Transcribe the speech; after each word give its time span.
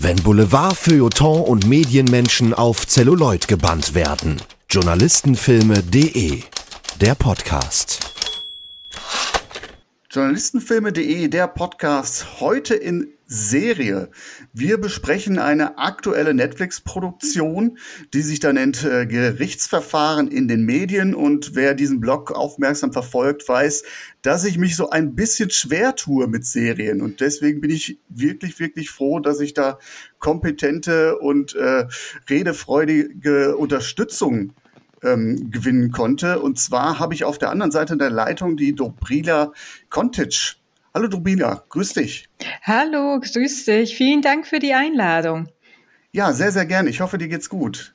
Wenn 0.00 0.14
Boulevard, 0.22 0.76
Feuilleton 0.76 1.42
und 1.42 1.66
Medienmenschen 1.66 2.54
auf 2.54 2.86
Celluloid 2.86 3.48
gebannt 3.48 3.94
werden. 3.94 4.40
Journalistenfilme.de 4.70 6.42
Der 7.00 7.16
Podcast. 7.16 7.98
Journalistenfilme.de, 10.08 11.26
der 11.26 11.48
Podcast, 11.48 12.40
heute 12.40 12.76
in 12.76 13.17
Serie. 13.30 14.08
Wir 14.54 14.78
besprechen 14.78 15.38
eine 15.38 15.76
aktuelle 15.76 16.32
Netflix-Produktion, 16.32 17.78
die 18.14 18.22
sich 18.22 18.40
da 18.40 18.54
nennt 18.54 18.84
äh, 18.84 19.06
Gerichtsverfahren 19.06 20.28
in 20.28 20.48
den 20.48 20.64
Medien. 20.64 21.14
Und 21.14 21.54
wer 21.54 21.74
diesen 21.74 22.00
Blog 22.00 22.32
aufmerksam 22.32 22.90
verfolgt, 22.90 23.46
weiß, 23.46 23.84
dass 24.22 24.46
ich 24.46 24.56
mich 24.56 24.76
so 24.76 24.88
ein 24.88 25.14
bisschen 25.14 25.50
schwer 25.50 25.94
tue 25.94 26.26
mit 26.26 26.46
Serien. 26.46 27.02
Und 27.02 27.20
deswegen 27.20 27.60
bin 27.60 27.70
ich 27.70 27.98
wirklich, 28.08 28.58
wirklich 28.60 28.88
froh, 28.88 29.20
dass 29.20 29.40
ich 29.40 29.52
da 29.52 29.78
kompetente 30.18 31.18
und 31.18 31.54
äh, 31.54 31.86
redefreudige 32.30 33.56
Unterstützung 33.58 34.54
ähm, 35.02 35.50
gewinnen 35.50 35.92
konnte. 35.92 36.40
Und 36.40 36.58
zwar 36.58 36.98
habe 36.98 37.12
ich 37.12 37.24
auf 37.24 37.36
der 37.36 37.50
anderen 37.50 37.72
Seite 37.72 37.98
der 37.98 38.10
Leitung 38.10 38.56
die 38.56 38.74
Dobrila 38.74 39.52
Kontic. 39.90 40.57
Hallo 40.98 41.06
Dobrila, 41.06 41.62
grüß 41.68 41.92
dich. 41.92 42.28
Hallo, 42.64 43.20
grüß 43.20 43.66
dich. 43.66 43.94
Vielen 43.94 44.20
Dank 44.20 44.48
für 44.48 44.58
die 44.58 44.74
Einladung. 44.74 45.46
Ja, 46.10 46.32
sehr, 46.32 46.50
sehr 46.50 46.66
gerne. 46.66 46.90
Ich 46.90 47.00
hoffe, 47.00 47.18
dir 47.18 47.28
geht's 47.28 47.48
gut. 47.48 47.94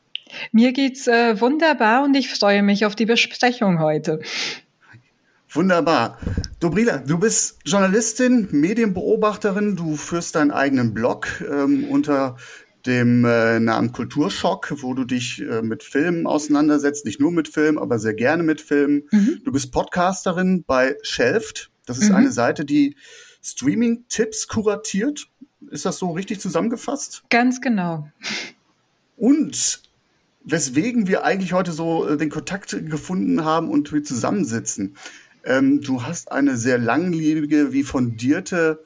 Mir 0.54 0.72
geht's 0.72 1.06
äh, 1.08 1.42
wunderbar 1.42 2.06
und 2.06 2.16
ich 2.16 2.34
freue 2.34 2.64
mich 2.64 2.86
auf 2.86 2.96
die 2.96 3.06
Besprechung 3.06 3.80
heute. 3.80 4.22
Wunderbar. 5.50 6.18
Dobrila, 6.62 7.00
du 7.00 7.20
bist 7.20 7.60
Journalistin, 7.66 8.48
Medienbeobachterin, 8.52 9.76
du 9.76 9.98
führst 9.98 10.36
deinen 10.36 10.52
eigenen 10.52 10.94
Blog 10.94 11.28
ähm, 11.42 11.84
unter 11.90 12.38
dem 12.86 13.26
äh, 13.26 13.60
Namen 13.60 13.92
Kulturschock, 13.92 14.76
wo 14.78 14.94
du 14.94 15.04
dich 15.04 15.42
äh, 15.42 15.62
mit 15.62 15.84
Filmen 15.84 16.26
auseinandersetzt, 16.26 17.06
nicht 17.06 17.20
nur 17.20 17.34
mit 17.34 17.50
Filmen, 17.50 17.80
aber 17.80 18.00
sehr 18.00 18.14
gerne 18.14 18.44
mit 18.44 18.62
Filmen. 18.62 19.10
Mhm. 19.12 19.42
Du 19.44 19.52
bist 19.52 19.74
Podcasterin 19.74 20.64
bei 20.66 20.96
Shelft. 21.02 21.73
Das 21.86 21.98
ist 21.98 22.10
mhm. 22.10 22.16
eine 22.16 22.32
Seite, 22.32 22.66
die 22.66 22.96
Streaming-Tipps 23.42 24.48
kuratiert. 24.48 25.28
Ist 25.70 25.86
das 25.86 25.98
so 25.98 26.12
richtig 26.12 26.40
zusammengefasst? 26.40 27.24
Ganz 27.30 27.62
genau. 27.62 28.10
Und 29.18 29.82
weswegen 30.44 31.08
wir 31.08 31.24
eigentlich 31.24 31.54
heute 31.54 31.72
so 31.72 32.08
äh, 32.08 32.18
den 32.18 32.30
Kontakt 32.30 32.72
gefunden 32.90 33.44
haben 33.46 33.70
und 33.70 33.92
wir 33.94 34.04
zusammensitzen. 34.04 34.98
Ähm, 35.46 35.82
du 35.82 36.04
hast 36.04 36.32
eine 36.32 36.58
sehr 36.58 36.78
langlebige 36.78 37.74
wie 37.74 37.84
fundierte 37.84 38.84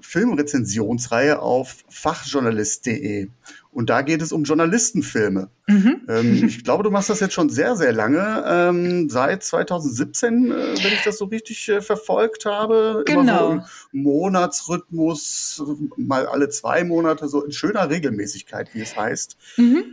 Filmrezensionsreihe 0.00 1.40
auf 1.40 1.84
fachjournalist.de. 1.88 3.28
Und 3.72 3.88
da 3.88 4.02
geht 4.02 4.20
es 4.20 4.32
um 4.32 4.42
Journalistenfilme. 4.42 5.48
Mhm. 5.68 6.00
Ähm, 6.08 6.44
ich 6.44 6.64
glaube, 6.64 6.82
du 6.82 6.90
machst 6.90 7.08
das 7.08 7.20
jetzt 7.20 7.34
schon 7.34 7.50
sehr, 7.50 7.76
sehr 7.76 7.92
lange. 7.92 8.44
Ähm, 8.46 9.08
seit 9.08 9.44
2017, 9.44 10.50
äh, 10.50 10.54
wenn 10.54 10.92
ich 10.92 11.04
das 11.04 11.18
so 11.18 11.26
richtig 11.26 11.68
äh, 11.68 11.80
verfolgt 11.80 12.46
habe. 12.46 13.04
Genau. 13.06 13.20
Immer 13.20 13.38
so 13.38 13.62
im 13.92 14.02
Monatsrhythmus, 14.02 15.62
mal 15.96 16.26
alle 16.26 16.48
zwei 16.48 16.82
Monate, 16.82 17.28
so 17.28 17.44
in 17.44 17.52
schöner 17.52 17.88
Regelmäßigkeit, 17.88 18.74
wie 18.74 18.80
es 18.80 18.96
heißt. 18.96 19.36
Mhm. 19.56 19.84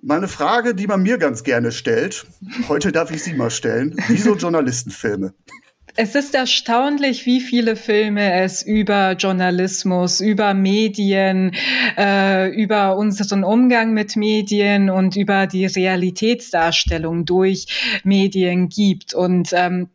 Meine 0.00 0.28
Frage, 0.28 0.74
die 0.74 0.86
man 0.86 1.02
mir 1.02 1.18
ganz 1.18 1.42
gerne 1.42 1.72
stellt, 1.72 2.26
heute 2.68 2.92
darf 2.92 3.10
ich 3.10 3.22
sie 3.22 3.34
mal 3.34 3.50
stellen. 3.50 3.96
Wieso 4.08 4.36
Journalistenfilme? 4.36 5.34
Es 5.98 6.14
ist 6.14 6.34
erstaunlich, 6.34 7.24
wie 7.24 7.40
viele 7.40 7.74
Filme 7.74 8.42
es 8.42 8.62
über 8.62 9.12
Journalismus, 9.12 10.20
über 10.20 10.52
Medien, 10.52 11.52
äh, 11.96 12.50
über 12.50 12.98
unseren 12.98 13.44
Umgang 13.44 13.94
mit 13.94 14.14
Medien 14.14 14.90
und 14.90 15.16
über 15.16 15.46
die 15.46 15.64
Realitätsdarstellung 15.64 17.24
durch 17.24 17.66
Medien 18.04 18.68
gibt. 18.68 19.14
Und 19.14 19.54
ähm, 19.54 19.88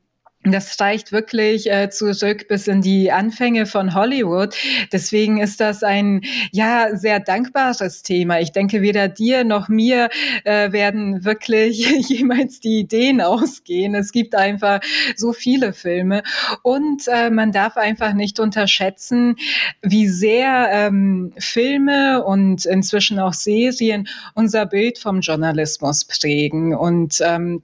das 0.44 0.80
reicht 0.80 1.12
wirklich 1.12 1.70
äh, 1.70 1.90
zurück 1.92 2.48
bis 2.48 2.68
in 2.68 2.82
die 2.82 3.12
Anfänge 3.12 3.68
von 3.68 3.94
Hollywood. 3.94 4.56
Deswegen 4.92 5.40
ist 5.40 5.60
das 5.60 5.84
ein 5.84 6.22
ja 6.52 6.96
sehr 6.96 7.20
dankbares 7.20 8.02
Thema. 8.02 8.40
Ich 8.40 8.52
denke, 8.52 8.82
weder 8.82 9.08
dir 9.08 9.44
noch 9.44 9.70
mir 9.70 10.10
äh, 10.44 10.72
werden 10.72 11.24
wirklich 11.24 11.88
jemals 12.10 12.60
die 12.60 12.80
Ideen 12.80 13.22
ausgehen. 13.22 13.94
Es 13.94 14.12
gibt 14.12 14.34
einfach 14.34 14.80
so 15.16 15.32
viele 15.32 15.74
Filme 15.74 16.24
und 16.64 17.04
äh, 17.08 17.30
man 17.30 17.52
darf 17.52 17.78
einfach 17.78 18.14
nicht 18.14 18.40
unterschätzen, 18.40 19.36
wie 19.84 20.08
sehr 20.08 20.70
ähm, 20.72 21.34
Filme 21.38 22.24
und 22.24 22.66
inzwischen 22.66 23.20
auch 23.20 23.34
Serien 23.34 24.08
unser 24.34 24.66
Bild 24.66 24.98
vom 24.98 25.22
Journalismus 25.22 26.06
prägen 26.06 26.76
und 26.76 27.20
ähm, 27.22 27.62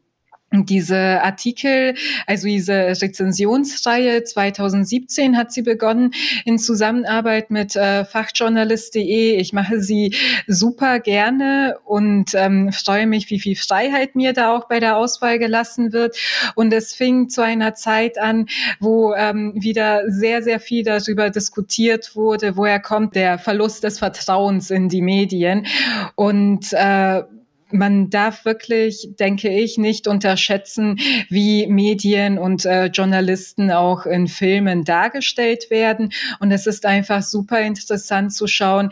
diese 0.53 1.21
Artikel, 1.21 1.95
also 2.25 2.47
diese 2.47 2.73
Rezensionsreihe 3.01 4.23
2017 4.23 5.37
hat 5.37 5.51
sie 5.51 5.61
begonnen 5.61 6.11
in 6.45 6.57
Zusammenarbeit 6.57 7.51
mit 7.51 7.75
äh, 7.75 8.05
fachjournalist.de. 8.05 9.35
Ich 9.35 9.51
mache 9.51 9.81
sie 9.81 10.15
super 10.47 10.99
gerne 10.99 11.77
und 11.83 12.33
ähm, 12.33 12.71
freue 12.71 13.07
mich, 13.07 13.29
wie 13.29 13.39
viel 13.39 13.57
Freiheit 13.57 14.15
mir 14.15 14.31
da 14.31 14.55
auch 14.55 14.69
bei 14.69 14.79
der 14.79 14.95
Auswahl 14.95 15.37
gelassen 15.37 15.91
wird. 15.91 16.17
Und 16.55 16.71
es 16.73 16.93
fing 16.93 17.27
zu 17.27 17.41
einer 17.41 17.75
Zeit 17.75 18.17
an, 18.17 18.47
wo 18.79 19.13
ähm, 19.13 19.51
wieder 19.55 20.09
sehr, 20.09 20.41
sehr 20.43 20.61
viel 20.61 20.83
darüber 20.83 21.29
diskutiert 21.29 22.15
wurde, 22.15 22.55
woher 22.55 22.79
kommt 22.79 23.15
der 23.15 23.37
Verlust 23.37 23.83
des 23.83 23.99
Vertrauens 23.99 24.71
in 24.71 24.87
die 24.87 25.01
Medien. 25.01 25.67
Und 26.15 26.71
äh, 26.71 27.23
man 27.71 28.09
darf 28.09 28.45
wirklich, 28.45 29.09
denke 29.19 29.49
ich, 29.49 29.77
nicht 29.77 30.07
unterschätzen, 30.07 30.99
wie 31.29 31.67
Medien 31.67 32.37
und 32.37 32.65
äh, 32.65 32.85
Journalisten 32.85 33.71
auch 33.71 34.05
in 34.05 34.27
Filmen 34.27 34.83
dargestellt 34.83 35.69
werden. 35.69 36.13
Und 36.39 36.51
es 36.51 36.67
ist 36.67 36.85
einfach 36.85 37.21
super 37.21 37.61
interessant 37.61 38.33
zu 38.33 38.47
schauen, 38.47 38.91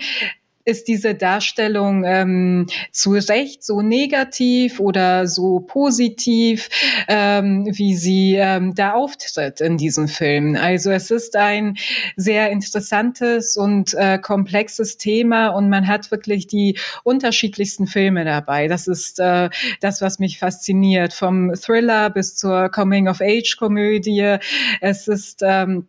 ist 0.66 0.88
diese 0.88 1.14
Darstellung 1.14 2.04
ähm, 2.04 2.68
zu 2.92 3.12
Recht 3.12 3.64
so 3.64 3.82
negativ 3.82 4.80
oder 4.80 5.28
so 5.28 5.60
positiv, 5.60 6.70
ähm, 7.08 7.68
wie 7.72 7.96
sie 7.96 8.36
ähm, 8.36 8.74
da 8.74 8.94
auftritt 8.94 9.62
in 9.62 9.78
diesem 9.78 10.08
Film. 10.08 10.56
Also 10.56 10.90
es 10.92 11.12
ist 11.12 11.36
ein 11.36 11.78
sehr 12.16 12.50
interessantes 12.50 13.58
und 13.58 13.94
äh, 13.94 14.18
komplexes 14.18 14.98
Thema 14.98 15.50
und 15.50 15.70
man 15.70 15.88
hat 15.88 16.10
wirklich 16.10 16.48
die 16.48 16.78
unterschiedlichsten 17.04 17.86
Filme 17.86 18.26
dabei. 18.26 18.68
Das 18.68 18.88
ist 18.88 19.20
äh, 19.20 19.50
das, 19.82 20.02
was 20.02 20.18
mich 20.18 20.40
fasziniert, 20.40 21.14
vom 21.14 21.54
Thriller 21.54 22.10
bis 22.10 22.36
zur 22.36 22.70
Coming-of-Age-Komödie. 22.70 24.38
Es 24.82 25.08
ist 25.08 25.42
ähm, 25.44 25.88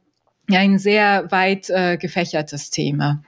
ein 0.51 0.79
sehr 0.79 1.31
weit 1.31 1.71
äh, 1.71 1.97
gefächertes 1.97 2.71
Thema. 2.71 3.23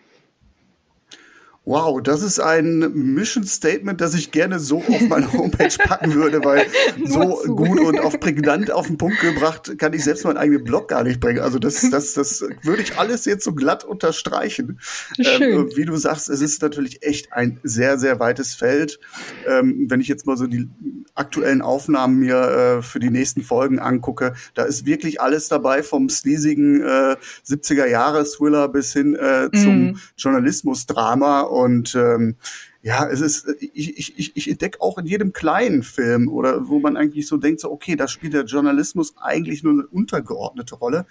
Wow, 1.69 2.01
das 2.03 2.23
ist 2.23 2.41
ein 2.41 2.79
Mission 2.95 3.45
Statement, 3.45 4.01
das 4.01 4.15
ich 4.15 4.31
gerne 4.31 4.59
so 4.59 4.79
auf 4.79 5.03
meine 5.07 5.31
Homepage 5.35 5.77
packen 5.77 6.15
würde, 6.15 6.43
weil 6.43 6.67
so 7.05 7.43
gut 7.45 7.79
und 7.81 8.01
auf 8.01 8.19
prägnant 8.19 8.71
auf 8.71 8.87
den 8.87 8.97
Punkt 8.97 9.21
gebracht 9.21 9.77
kann 9.77 9.93
ich 9.93 10.03
selbst 10.03 10.25
meinen 10.25 10.39
eigenen 10.39 10.65
Blog 10.65 10.89
gar 10.89 11.05
nicht 11.05 11.21
bringen. 11.21 11.41
Also 11.41 11.59
das, 11.59 11.91
das, 11.91 12.15
das 12.15 12.43
würde 12.63 12.81
ich 12.81 12.97
alles 12.97 13.27
jetzt 13.27 13.45
so 13.45 13.53
glatt 13.53 13.85
unterstreichen. 13.85 14.81
Ähm, 15.19 15.71
wie 15.75 15.85
du 15.85 15.95
sagst, 15.97 16.31
es 16.31 16.41
ist 16.41 16.63
natürlich 16.63 17.03
echt 17.03 17.35
ein 17.35 17.61
sehr, 17.63 17.99
sehr 17.99 18.19
weites 18.19 18.55
Feld. 18.55 18.99
Ähm, 19.47 19.89
wenn 19.91 20.01
ich 20.01 20.09
jetzt 20.09 20.25
mal 20.25 20.39
so 20.39 20.47
die 20.47 20.71
aktuellen 21.15 21.61
Aufnahmen 21.61 22.19
mir 22.19 22.79
äh, 22.79 22.83
für 22.83 22.99
die 22.99 23.11
nächsten 23.11 23.43
Folgen 23.43 23.79
angucke, 23.79 24.33
da 24.55 24.63
ist 24.63 24.87
wirklich 24.87 25.21
alles 25.21 25.49
dabei, 25.49 25.83
vom 25.83 26.09
sleasigen 26.09 26.81
äh, 26.81 27.17
70er 27.47 27.87
Jahre 27.87 28.25
Thriller 28.25 28.69
bis 28.69 28.95
hin 28.95 29.15
äh, 29.15 29.51
zum 29.53 29.91
mm. 29.91 30.01
Journalismusdrama 30.17 31.43
und 31.59 31.95
ähm, 31.95 32.37
ja, 32.83 33.09
es 33.09 33.21
ist, 33.21 33.49
ich, 33.61 34.19
ich, 34.19 34.37
ich 34.37 34.51
entdecke 34.51 34.81
auch 34.81 34.99
in 34.99 35.07
jedem 35.07 35.33
kleinen 35.33 35.83
Film 35.83 36.29
oder 36.29 36.69
wo 36.69 36.79
man 36.79 36.97
eigentlich 36.97 37.27
so 37.27 37.37
denkt, 37.37 37.61
so, 37.61 37.71
okay, 37.71 37.97
da 37.97 38.07
spielt 38.07 38.35
der 38.35 38.45
Journalismus 38.45 39.15
eigentlich 39.21 39.65
nur 39.65 39.73
eine 39.73 39.87
untergeordnete 39.87 40.77
Rolle. 40.77 41.05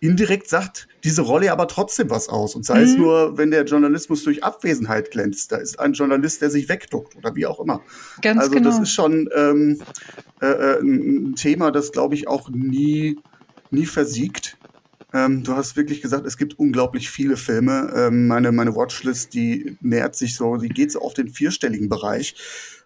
Indirekt 0.00 0.48
sagt 0.48 0.88
diese 1.04 1.22
Rolle 1.22 1.50
aber 1.52 1.68
trotzdem 1.68 2.10
was 2.10 2.28
aus. 2.28 2.54
Und 2.54 2.64
sei 2.64 2.80
mhm. 2.80 2.84
es 2.84 2.96
nur, 2.96 3.38
wenn 3.38 3.50
der 3.50 3.64
Journalismus 3.64 4.24
durch 4.24 4.42
Abwesenheit 4.42 5.10
glänzt. 5.12 5.52
Da 5.52 5.56
ist 5.56 5.78
ein 5.78 5.92
Journalist, 5.92 6.42
der 6.42 6.50
sich 6.50 6.68
wegduckt 6.68 7.16
oder 7.16 7.34
wie 7.36 7.46
auch 7.46 7.60
immer. 7.60 7.80
Ganz 8.20 8.40
also 8.40 8.50
genau. 8.50 8.70
das 8.70 8.80
ist 8.80 8.92
schon 8.92 9.28
ähm, 9.34 9.80
äh, 10.40 10.46
äh 10.46 10.80
ein 10.80 11.34
Thema, 11.36 11.70
das, 11.70 11.92
glaube 11.92 12.16
ich, 12.16 12.26
auch 12.26 12.50
nie, 12.50 13.18
nie 13.70 13.86
versiegt 13.86 14.57
Ähm, 15.14 15.42
du 15.42 15.56
hast 15.56 15.76
wirklich 15.76 16.02
gesagt, 16.02 16.26
es 16.26 16.36
gibt 16.36 16.58
unglaublich 16.58 17.10
viele 17.10 17.36
Filme. 17.36 17.92
Ähm, 17.96 18.26
meine, 18.26 18.52
meine 18.52 18.76
Watchlist, 18.76 19.32
die 19.32 19.76
nähert 19.80 20.16
sich 20.16 20.36
so, 20.36 20.56
die 20.56 20.68
geht 20.68 20.92
so 20.92 21.00
auf 21.00 21.14
den 21.14 21.28
vierstelligen 21.28 21.88
Bereich. 21.88 22.34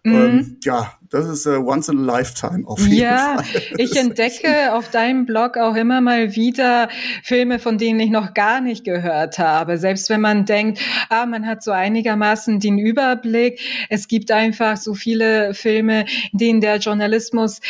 Mhm. 0.05 0.15
Ähm, 0.15 0.57
ja, 0.63 0.93
das 1.09 1.27
ist 1.27 1.45
uh, 1.47 1.65
once 1.65 1.87
in 1.87 1.97
a 1.97 2.17
lifetime 2.17 2.67
auf 2.67 2.79
jeden 2.79 2.95
ja, 2.95 3.37
Fall. 3.37 3.45
Ja, 3.53 3.77
ich 3.77 3.95
entdecke 3.95 4.73
auf 4.73 4.89
deinem 4.89 5.25
Blog 5.25 5.57
auch 5.57 5.75
immer 5.75 6.01
mal 6.01 6.35
wieder 6.35 6.89
Filme, 7.23 7.57
von 7.57 7.77
denen 7.77 8.01
ich 8.01 8.09
noch 8.09 8.33
gar 8.33 8.59
nicht 8.59 8.83
gehört 8.83 9.39
habe. 9.39 9.77
Selbst 9.77 10.09
wenn 10.09 10.19
man 10.19 10.45
denkt, 10.45 10.79
ah, 11.09 11.25
man 11.25 11.45
hat 11.45 11.63
so 11.63 11.71
einigermaßen 11.71 12.59
den 12.59 12.79
Überblick. 12.79 13.59
Es 13.89 14.09
gibt 14.09 14.31
einfach 14.31 14.75
so 14.75 14.93
viele 14.93 15.53
Filme, 15.53 16.05
in 16.33 16.37
denen 16.37 16.61
der 16.61 16.77
Journalismus 16.77 17.61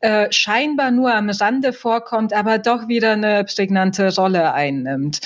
äh, 0.00 0.30
scheinbar 0.30 0.90
nur 0.90 1.14
am 1.14 1.30
Rande 1.30 1.72
vorkommt, 1.72 2.32
aber 2.32 2.58
doch 2.58 2.88
wieder 2.88 3.12
eine 3.12 3.44
prägnante 3.44 4.14
Rolle 4.14 4.52
einnimmt. 4.52 5.20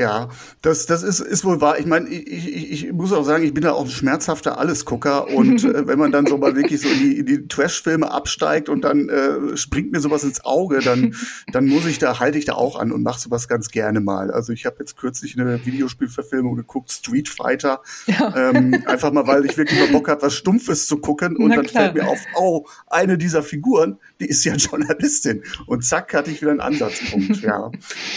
Ja, 0.00 0.30
das, 0.62 0.86
das 0.86 1.02
ist, 1.02 1.20
ist 1.20 1.44
wohl 1.44 1.60
wahr. 1.60 1.78
Ich 1.78 1.84
meine, 1.84 2.08
ich, 2.08 2.26
ich, 2.26 2.84
ich 2.86 2.92
muss 2.92 3.12
auch 3.12 3.22
sagen, 3.22 3.44
ich 3.44 3.52
bin 3.52 3.64
da 3.64 3.72
auch 3.72 3.84
ein 3.84 3.90
schmerzhafter 3.90 4.56
Allesgucker 4.56 5.28
und 5.28 5.62
äh, 5.64 5.86
wenn 5.86 5.98
man 5.98 6.10
dann 6.10 6.24
so 6.24 6.38
mal 6.38 6.56
wirklich 6.56 6.80
so 6.80 6.88
in 6.88 7.00
die, 7.00 7.18
in 7.18 7.26
die 7.26 7.48
Trash-Filme 7.48 8.10
absteigt 8.10 8.70
und 8.70 8.82
dann 8.82 9.10
äh, 9.10 9.58
springt 9.58 9.92
mir 9.92 10.00
sowas 10.00 10.24
ins 10.24 10.42
Auge, 10.42 10.78
dann, 10.78 11.14
dann 11.52 11.66
muss 11.66 11.84
ich 11.84 11.98
da, 11.98 12.18
halte 12.18 12.38
ich 12.38 12.46
da 12.46 12.54
auch 12.54 12.80
an 12.80 12.92
und 12.92 13.02
mache 13.02 13.20
sowas 13.20 13.46
ganz 13.46 13.68
gerne 13.68 14.00
mal. 14.00 14.30
Also 14.30 14.54
ich 14.54 14.64
habe 14.64 14.76
jetzt 14.78 14.96
kürzlich 14.96 15.38
eine 15.38 15.66
Videospielverfilmung 15.66 16.56
geguckt, 16.56 16.90
Street 16.90 17.28
Fighter, 17.28 17.82
ja. 18.06 18.34
ähm, 18.34 18.82
einfach 18.86 19.12
mal, 19.12 19.26
weil 19.26 19.44
ich 19.44 19.58
wirklich 19.58 19.78
mal 19.78 19.88
Bock 19.88 20.08
habe, 20.08 20.22
was 20.22 20.34
Stumpfes 20.34 20.86
zu 20.86 20.96
gucken 20.96 21.36
und 21.36 21.48
Na 21.48 21.56
dann 21.56 21.66
klar. 21.66 21.84
fällt 21.84 21.96
mir 21.96 22.08
auf, 22.08 22.20
oh, 22.36 22.66
eine 22.86 23.18
dieser 23.18 23.42
Figuren, 23.42 23.98
die 24.18 24.30
ist 24.30 24.46
ja 24.46 24.54
Journalistin 24.56 25.42
und 25.66 25.84
zack, 25.84 26.14
hatte 26.14 26.30
ich 26.30 26.40
wieder 26.40 26.52
einen 26.52 26.60
Ansatzpunkt. 26.60 27.42
ja, 27.42 27.70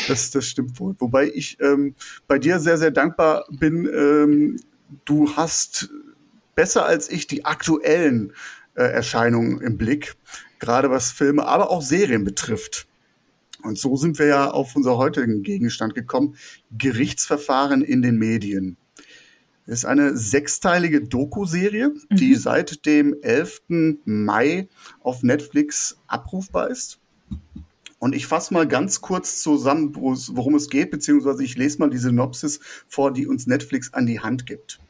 das, 0.07 0.31
das 0.31 0.45
stimmt 0.45 0.79
wohl. 0.79 0.95
Wobei 0.99 1.29
ich 1.33 1.59
äh, 1.59 1.72
ähm, 1.73 1.95
bei 2.27 2.39
dir 2.39 2.59
sehr, 2.59 2.77
sehr 2.77 2.91
dankbar 2.91 3.45
bin. 3.49 3.85
Ähm, 3.85 4.59
du 5.05 5.35
hast 5.35 5.89
besser 6.55 6.85
als 6.85 7.09
ich 7.09 7.27
die 7.27 7.45
aktuellen 7.45 8.33
äh, 8.75 8.83
Erscheinungen 8.83 9.61
im 9.61 9.77
Blick, 9.77 10.15
gerade 10.59 10.89
was 10.89 11.11
Filme, 11.11 11.45
aber 11.45 11.69
auch 11.69 11.81
Serien 11.81 12.23
betrifft. 12.23 12.87
Und 13.63 13.77
so 13.77 13.95
sind 13.95 14.19
wir 14.19 14.25
ja 14.25 14.51
auf 14.51 14.75
unser 14.75 14.97
heutigen 14.97 15.41
Gegenstand 15.41 15.95
gekommen. 15.95 16.35
Gerichtsverfahren 16.77 17.81
in 17.81 18.01
den 18.01 18.17
Medien. 18.17 18.77
Das 19.65 19.79
ist 19.79 19.85
eine 19.85 20.17
sechsteilige 20.17 21.01
Doku-Serie, 21.01 21.93
die 22.11 22.31
mhm. 22.31 22.37
seit 22.37 22.85
dem 22.85 23.15
11. 23.21 23.61
Mai 24.03 24.67
auf 24.99 25.23
Netflix 25.23 25.97
abrufbar 26.07 26.69
ist. 26.69 26.99
Und 28.03 28.13
ich 28.13 28.27
fasse 28.27 28.53
mal 28.53 28.67
ganz 28.67 28.99
kurz 28.99 29.41
zusammen, 29.41 29.95
worum 29.95 30.55
es 30.55 30.69
geht, 30.69 30.91
beziehungsweise 30.91 31.41
ich 31.41 31.55
lese 31.55 31.79
mal 31.79 31.89
die 31.89 31.97
Synopsis 31.97 32.59
vor, 32.89 33.13
die 33.13 33.27
uns 33.27 33.47
Netflix 33.47 33.93
an 33.93 34.05
die 34.05 34.19
Hand 34.19 34.45
gibt. 34.45 34.81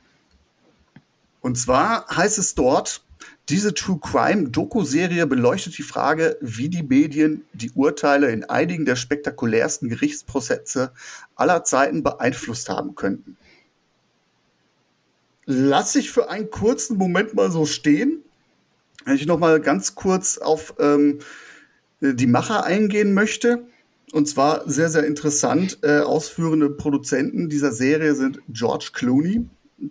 Und 1.39 1.55
zwar 1.55 2.07
heißt 2.07 2.39
es 2.39 2.55
dort, 2.55 3.05
diese 3.49 3.75
True 3.75 3.99
Crime 4.01 4.49
Doku-Serie 4.49 5.27
beleuchtet 5.27 5.77
die 5.77 5.83
Frage, 5.83 6.39
wie 6.41 6.69
die 6.69 6.81
Medien 6.81 7.43
die 7.53 7.69
Urteile 7.75 8.31
in 8.31 8.45
einigen 8.45 8.83
der 8.83 8.95
spektakulärsten 8.95 9.89
Gerichtsprozesse 9.89 10.91
aller 11.35 11.63
Zeiten 11.63 12.01
beeinflusst 12.01 12.67
haben 12.69 12.95
könnten. 12.95 13.37
Lass 15.45 15.93
ich 15.93 16.09
für 16.09 16.31
einen 16.31 16.49
kurzen 16.49 16.97
Moment 16.97 17.35
mal 17.35 17.51
so 17.51 17.67
stehen. 17.67 18.23
Wenn 19.05 19.17
ich 19.17 19.27
noch 19.27 19.37
mal 19.37 19.61
ganz 19.61 19.93
kurz 19.93 20.39
auf 20.39 20.73
ähm, 20.79 21.19
die 22.03 22.27
Macher 22.27 22.65
eingehen 22.65 23.13
möchte. 23.13 23.67
Und 24.11 24.27
zwar 24.27 24.69
sehr, 24.69 24.89
sehr 24.89 25.05
interessant. 25.05 25.79
Äh, 25.81 25.99
ausführende 25.99 26.69
Produzenten 26.69 27.49
dieser 27.49 27.71
Serie 27.71 28.13
sind 28.13 28.39
George 28.49 28.89
Clooney, 28.93 29.45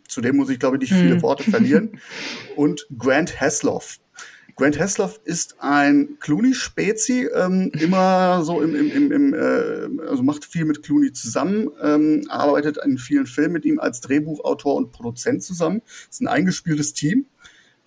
zu 0.06 0.20
dem 0.20 0.36
muss 0.36 0.50
ich, 0.50 0.60
glaube 0.60 0.76
ich, 0.76 0.82
nicht 0.82 0.92
viele 0.92 1.14
hm. 1.14 1.22
Worte 1.22 1.50
verlieren, 1.50 1.98
und 2.56 2.86
Grant 2.96 3.40
Hasloff. 3.40 3.98
Grant 4.54 4.78
Hasloff 4.78 5.20
ist 5.24 5.56
ein 5.60 6.18
Clooney-Spezi, 6.20 7.30
ähm, 7.34 7.72
immer 7.80 8.44
so 8.44 8.60
im, 8.60 8.74
im, 8.74 8.90
im, 8.92 9.12
im 9.12 9.34
äh, 9.34 10.06
also 10.06 10.22
macht 10.22 10.44
viel 10.44 10.66
mit 10.66 10.82
Clooney 10.82 11.12
zusammen, 11.12 11.70
ähm, 11.82 12.26
arbeitet 12.28 12.78
in 12.84 12.98
vielen 12.98 13.26
Filmen 13.26 13.54
mit 13.54 13.64
ihm 13.64 13.80
als 13.80 14.00
Drehbuchautor 14.02 14.76
und 14.76 14.92
Produzent 14.92 15.42
zusammen. 15.42 15.80
Ist 16.10 16.20
ein 16.20 16.28
eingespieltes 16.28 16.92
Team. 16.92 17.26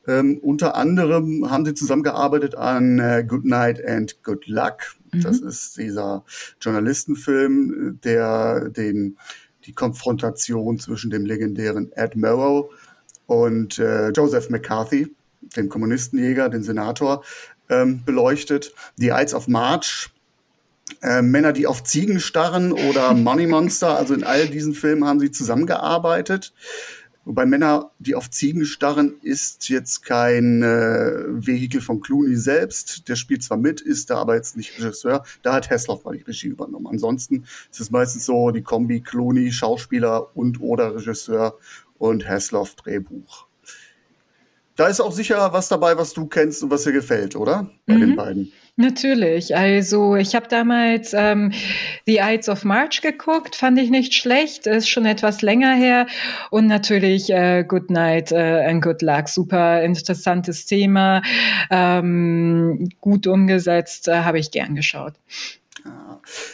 Ähm, 0.07 0.40
unter 0.42 0.75
anderem 0.75 1.50
haben 1.50 1.66
sie 1.66 1.74
zusammengearbeitet 1.74 2.56
an 2.56 3.00
äh, 3.00 3.25
Good 3.28 3.46
Night 3.46 3.84
and 3.84 4.24
Good 4.24 4.48
Luck. 4.48 4.96
Mhm. 5.12 5.22
Das 5.22 5.40
ist 5.40 5.78
dieser 5.78 6.24
Journalistenfilm, 6.62 8.00
der 8.04 8.69
den 8.69 9.18
die 9.66 9.74
Konfrontation 9.74 10.80
zwischen 10.80 11.10
dem 11.10 11.25
legendären 11.25 11.92
Ed 11.94 12.16
Murrow 12.16 12.72
und 13.25 13.80
äh, 13.80 14.10
Joseph 14.10 14.50
McCarthy, 14.50 15.13
dem 15.56 15.69
Kommunistenjäger, 15.69 16.50
den 16.50 16.63
Senator, 16.63 17.24
ähm, 17.69 18.04
beleuchtet. 18.06 18.74
The 18.98 19.10
Ides 19.10 19.34
of 19.34 19.48
March, 19.48 20.12
äh, 21.01 21.22
Männer, 21.22 21.54
die 21.54 21.68
auf 21.68 21.84
Ziegen 21.84 22.19
starren 22.19 22.72
oder 22.72 23.13
Money 23.13 23.48
Monster. 23.48 23.98
Also 23.98 24.13
in 24.13 24.24
all 24.24 24.48
diesen 24.48 24.74
Filmen 24.74 25.06
haben 25.06 25.19
sie 25.19 25.31
zusammengearbeitet. 25.31 26.54
Wobei 27.25 27.48
Männer, 27.48 27.92
die 27.98 28.13
auf 28.13 28.30
Ziegen 28.30 28.66
starren, 28.66 29.16
ist 29.24 29.68
jetzt 29.69 30.06
kein 30.06 30.62
äh, 30.62 31.24
Vehikel 31.27 31.81
von 31.81 32.00
Clooney 32.00 32.36
selbst. 32.36 33.10
Der 33.10 33.16
spielt 33.16 33.42
zwar 33.42 33.57
mit, 33.57 33.81
ist 33.81 34.12
da 34.12 34.18
aber 34.18 34.36
jetzt 34.36 34.56
nicht 34.56 34.77
Regisseur. 34.77 35.24
Da 35.42 35.54
hat 35.54 35.72
Hessloff 35.72 36.06
mal 36.06 36.16
die 36.16 36.24
Regie 36.24 36.48
übernommen. 36.48 36.86
Ansonsten 36.86 37.45
ist 37.72 37.80
es 37.80 37.89
meistens 37.89 38.25
so 38.25 38.51
die 38.51 38.62
Kombi 38.62 39.01
Clooney, 39.01 39.51
Schauspieler 39.51 40.36
und 40.36 40.62
oder 40.62 40.95
Regisseur 40.95 41.57
und 41.98 42.27
Hessloff 42.30 42.75
Drehbuch. 42.75 43.48
Da 44.75 44.88
ist 44.88 45.01
auch 45.01 45.13
sicher 45.13 45.51
was 45.51 45.68
dabei, 45.68 45.98
was 45.98 46.13
du 46.13 46.27
kennst 46.27 46.62
und 46.62 46.69
was 46.69 46.83
dir 46.83 46.92
gefällt, 46.92 47.36
oder? 47.36 47.72
Bei 47.88 47.95
mhm. 47.95 48.01
den 48.01 48.16
beiden. 48.16 48.51
Natürlich. 48.77 49.56
Also 49.56 50.18
ich 50.18 50.36
habe 50.36 50.50
damals 50.50 51.13
ähm, 51.13 51.54
The 52.06 52.19
Ides 52.22 52.50
of 52.50 52.66
March 52.66 53.01
geguckt, 53.01 53.56
fand 53.56 53.80
ich 53.80 53.89
nicht 53.89 54.13
schlecht, 54.13 54.68
ist 54.68 54.89
schon 54.89 55.06
etwas 55.06 55.42
länger 55.42 55.74
her. 55.75 56.07
Und 56.51 56.68
natürlich 56.68 57.30
äh, 57.30 57.63
Good 57.66 57.89
Night 57.89 58.33
äh, 58.33 58.66
and 58.66 58.83
Good 58.83 59.01
Luck, 59.01 59.30
super 59.30 59.81
interessantes 59.81 60.66
Thema, 60.66 61.22
ähm, 61.72 62.89
gut 63.00 63.27
umgesetzt, 63.27 64.10
äh, 64.10 64.24
habe 64.24 64.39
ich 64.39 64.51
gern 64.51 64.75
geschaut. 64.75 65.13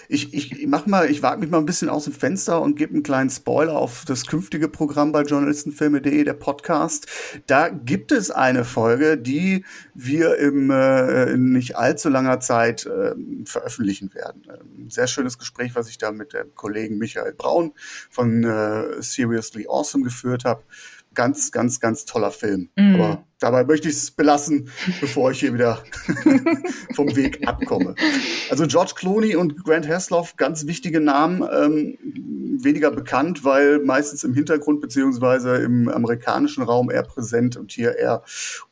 Ich, 0.09 0.33
ich 0.33 0.67
mach 0.67 0.87
mal, 0.87 1.09
ich 1.09 1.23
wage 1.23 1.39
mich 1.39 1.49
mal 1.49 1.59
ein 1.59 1.65
bisschen 1.65 1.87
aus 1.89 2.03
dem 2.03 2.13
Fenster 2.13 2.61
und 2.61 2.75
gebe 2.75 2.93
einen 2.93 3.03
kleinen 3.03 3.29
Spoiler 3.29 3.77
auf 3.77 4.03
das 4.05 4.25
künftige 4.25 4.67
Programm 4.67 5.11
bei 5.11 5.21
journalistenfilme.de, 5.21 6.23
der 6.23 6.33
Podcast. 6.33 7.07
Da 7.47 7.69
gibt 7.69 8.11
es 8.11 8.29
eine 8.31 8.65
Folge, 8.65 9.17
die 9.17 9.63
wir 9.93 10.37
im 10.37 10.69
äh, 10.69 11.31
in 11.31 11.53
nicht 11.53 11.77
allzu 11.77 12.09
langer 12.09 12.39
Zeit 12.39 12.85
äh, 12.85 13.15
veröffentlichen 13.45 14.13
werden. 14.13 14.43
Ein 14.49 14.89
sehr 14.89 15.07
schönes 15.07 15.37
Gespräch, 15.37 15.75
was 15.75 15.87
ich 15.87 15.97
da 15.97 16.11
mit 16.11 16.33
dem 16.33 16.53
Kollegen 16.55 16.97
Michael 16.97 17.33
Braun 17.33 17.73
von 18.09 18.43
äh, 18.43 19.01
Seriously 19.01 19.67
Awesome 19.69 20.03
geführt 20.03 20.43
habe 20.43 20.63
ganz, 21.13 21.51
ganz, 21.51 21.79
ganz 21.79 22.05
toller 22.05 22.31
Film. 22.31 22.69
Mhm. 22.75 22.95
Aber 22.95 23.25
dabei 23.39 23.63
möchte 23.63 23.89
ich 23.89 23.95
es 23.95 24.11
belassen, 24.11 24.69
bevor 25.01 25.31
ich 25.31 25.39
hier 25.39 25.53
wieder 25.53 25.83
vom 26.95 27.15
Weg 27.15 27.47
abkomme. 27.47 27.95
Also 28.49 28.65
George 28.67 28.93
Clooney 28.95 29.35
und 29.35 29.63
Grant 29.63 29.87
Hasloff, 29.87 30.37
ganz 30.37 30.67
wichtige 30.67 30.99
Namen, 30.99 31.43
ähm, 31.51 31.97
weniger 32.63 32.91
bekannt, 32.91 33.43
weil 33.43 33.79
meistens 33.79 34.23
im 34.23 34.33
Hintergrund 34.33 34.81
beziehungsweise 34.81 35.55
im 35.57 35.89
amerikanischen 35.89 36.63
Raum 36.63 36.89
eher 36.89 37.03
präsent 37.03 37.57
und 37.57 37.71
hier 37.71 37.97
eher 37.97 38.23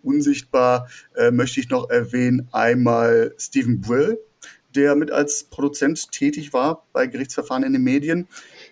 unsichtbar, 0.02 0.88
äh, 1.16 1.32
möchte 1.32 1.60
ich 1.60 1.70
noch 1.70 1.90
erwähnen, 1.90 2.48
einmal 2.52 3.34
Stephen 3.38 3.82
Brill, 3.82 4.20
der 4.76 4.96
mit 4.96 5.12
als 5.12 5.46
Produzent 5.46 6.12
tätig 6.12 6.54
war 6.54 6.86
bei 6.94 7.08
Gerichtsverfahren 7.08 7.64
in 7.64 7.74
den 7.74 7.84
Medien. 7.84 8.28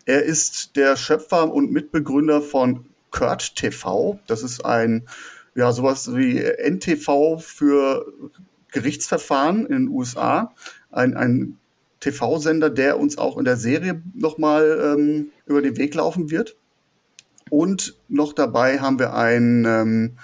Er 0.06 0.24
ist 0.24 0.76
der 0.76 0.96
Schöpfer 0.96 1.52
und 1.52 1.72
Mitbegründer 1.72 2.42
von 2.42 2.86
Kurt 3.18 3.56
TV. 3.56 4.20
Das 4.28 4.44
ist 4.44 4.64
ein, 4.64 5.08
ja, 5.56 5.72
sowas 5.72 6.16
wie 6.16 6.40
NTV 6.40 7.40
für 7.40 8.06
Gerichtsverfahren 8.72 9.66
in 9.66 9.74
den 9.74 9.88
USA. 9.90 10.54
Ein, 10.92 11.16
ein 11.18 11.58
TV-Sender, 12.00 12.70
der 12.70 13.00
uns 13.00 13.18
auch 13.18 13.38
in 13.38 13.46
der 13.46 13.58
Serie 13.58 14.04
nochmal 14.14 14.96
ähm, 14.96 15.32
über 15.48 15.64
den 15.64 15.78
Weg 15.78 15.96
laufen 15.96 16.30
wird. 16.30 16.58
Und 17.50 17.96
noch 18.08 18.34
dabei 18.34 18.80
haben 18.80 19.00
wir 19.00 19.16
einen, 19.16 19.66
ähm, 19.66 20.18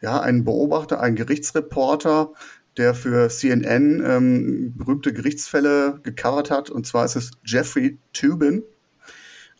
ja, 0.00 0.20
einen 0.20 0.42
Beobachter, 0.42 1.00
einen 1.00 1.14
Gerichtsreporter, 1.14 2.32
der 2.76 2.94
für 2.94 3.28
CNN 3.28 4.02
ähm, 4.04 4.74
berühmte 4.76 5.12
Gerichtsfälle 5.12 6.00
gecovert 6.02 6.50
hat. 6.50 6.70
Und 6.70 6.88
zwar 6.88 7.04
ist 7.04 7.14
es 7.14 7.30
Jeffrey 7.44 7.98
Tubin. 8.12 8.64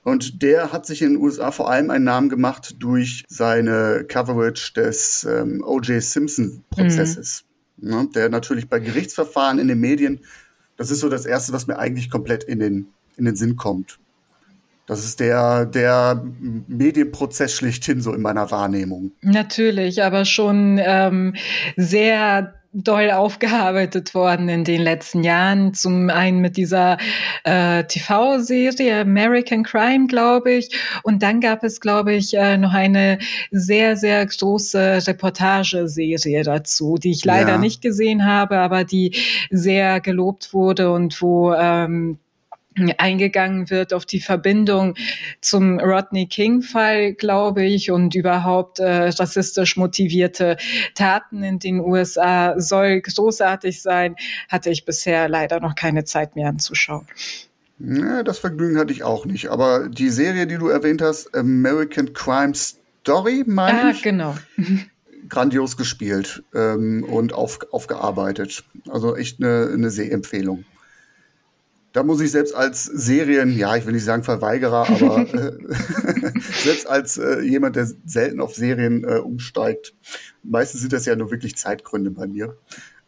Und 0.04 0.42
der 0.42 0.73
hat 0.73 0.85
sich 0.85 1.02
in 1.02 1.14
den 1.14 1.23
USA 1.23 1.52
vor 1.52 1.71
allem 1.71 1.90
einen 1.90 2.04
Namen 2.04 2.28
gemacht 2.28 2.76
durch 2.80 3.25
seine 3.28 4.04
Coverage 4.09 4.73
des 4.75 5.25
ähm, 5.25 5.62
O.J. 5.64 6.02
Simpson-Prozesses, 6.02 7.44
mhm. 7.76 7.90
ne, 7.90 8.09
der 8.14 8.28
natürlich 8.28 8.68
bei 8.68 8.80
Gerichtsverfahren 8.80 9.59
in 9.59 9.68
den 9.68 9.78
Medien 9.78 10.21
Das 10.76 10.90
ist 10.90 11.00
so 11.00 11.09
das 11.09 11.25
Erste, 11.25 11.52
was 11.52 11.68
mir 11.68 11.78
eigentlich 11.78 12.11
komplett 12.11 12.42
in 12.42 12.59
den, 12.59 12.88
in 13.16 13.25
den 13.26 13.37
Sinn 13.37 13.56
kommt. 13.56 13.99
Das 14.87 15.04
ist 15.04 15.21
der, 15.21 15.66
der 15.66 16.25
Medienprozess 16.66 17.54
schlechthin 17.54 18.00
so 18.00 18.12
in 18.12 18.21
meiner 18.21 18.50
Wahrnehmung. 18.50 19.12
Natürlich, 19.21 20.02
aber 20.02 20.25
schon 20.25 20.80
ähm, 20.82 21.35
sehr 21.76 22.54
doll 22.72 23.10
aufgearbeitet 23.10 24.14
worden 24.14 24.48
in 24.48 24.64
den 24.64 24.80
letzten 24.80 25.22
Jahren. 25.22 25.74
Zum 25.74 26.08
einen 26.08 26.40
mit 26.40 26.56
dieser 26.56 26.96
äh, 27.44 27.84
TV-Serie 27.84 29.00
American 29.00 29.62
Crime, 29.62 30.06
glaube 30.06 30.52
ich. 30.52 30.70
Und 31.02 31.22
dann 31.22 31.40
gab 31.40 31.64
es, 31.64 31.80
glaube 31.80 32.14
ich, 32.14 32.34
äh, 32.34 32.56
noch 32.56 32.72
eine 32.72 33.18
sehr, 33.50 33.96
sehr 33.96 34.24
große 34.24 35.06
Reportageserie 35.06 36.42
dazu, 36.42 36.96
die 36.96 37.10
ich 37.10 37.24
leider 37.24 37.52
ja. 37.52 37.58
nicht 37.58 37.82
gesehen 37.82 38.24
habe, 38.24 38.58
aber 38.58 38.84
die 38.84 39.14
sehr 39.50 40.00
gelobt 40.00 40.54
wurde 40.54 40.90
und 40.90 41.20
wo 41.20 41.52
ähm, 41.52 42.18
eingegangen 42.98 43.70
wird 43.70 43.92
auf 43.92 44.06
die 44.06 44.20
Verbindung 44.20 44.94
zum 45.40 45.78
Rodney 45.78 46.26
King-Fall, 46.26 47.14
glaube 47.14 47.64
ich, 47.64 47.90
und 47.90 48.14
überhaupt 48.14 48.78
äh, 48.78 49.08
rassistisch 49.08 49.76
motivierte 49.76 50.56
Taten 50.94 51.42
in 51.42 51.58
den 51.58 51.80
USA 51.80 52.58
soll 52.58 53.00
großartig 53.00 53.82
sein, 53.82 54.16
hatte 54.48 54.70
ich 54.70 54.84
bisher 54.84 55.28
leider 55.28 55.60
noch 55.60 55.74
keine 55.74 56.04
Zeit 56.04 56.36
mehr 56.36 56.48
anzuschauen. 56.48 57.06
Ja, 57.78 58.22
das 58.22 58.38
Vergnügen 58.38 58.78
hatte 58.78 58.92
ich 58.92 59.02
auch 59.02 59.26
nicht. 59.26 59.48
Aber 59.48 59.88
die 59.88 60.10
Serie, 60.10 60.46
die 60.46 60.56
du 60.56 60.68
erwähnt 60.68 61.02
hast, 61.02 61.34
American 61.34 62.12
Crime 62.12 62.54
Story, 62.54 63.44
meine 63.46 63.84
ah, 63.84 63.90
ich? 63.90 64.02
genau. 64.02 64.36
Grandios 65.28 65.76
gespielt 65.76 66.42
ähm, 66.54 67.04
und 67.04 67.32
auf, 67.32 67.60
aufgearbeitet. 67.70 68.64
Also 68.88 69.16
echt 69.16 69.42
eine, 69.42 69.70
eine 69.72 69.90
Sehempfehlung 69.90 70.64
da 71.92 72.02
muss 72.02 72.20
ich 72.20 72.30
selbst 72.30 72.54
als 72.54 72.84
Serien, 72.84 73.56
ja, 73.56 73.76
ich 73.76 73.87
will 73.87 73.92
nicht 73.92 74.04
sagen 74.04 74.25
Verweigerer, 74.25 74.88
aber 74.88 75.18
äh, 75.34 76.40
selbst 76.62 76.87
als 76.88 77.18
äh, 77.18 77.40
jemand, 77.40 77.76
der 77.76 77.88
selten 78.06 78.40
auf 78.40 78.54
Serien 78.54 79.04
äh, 79.04 79.18
umsteigt, 79.18 79.94
meistens 80.42 80.80
sind 80.80 80.92
das 80.92 81.06
ja 81.06 81.16
nur 81.16 81.30
wirklich 81.30 81.56
Zeitgründe 81.56 82.11
bei 82.11 82.26
mir. 82.26 82.56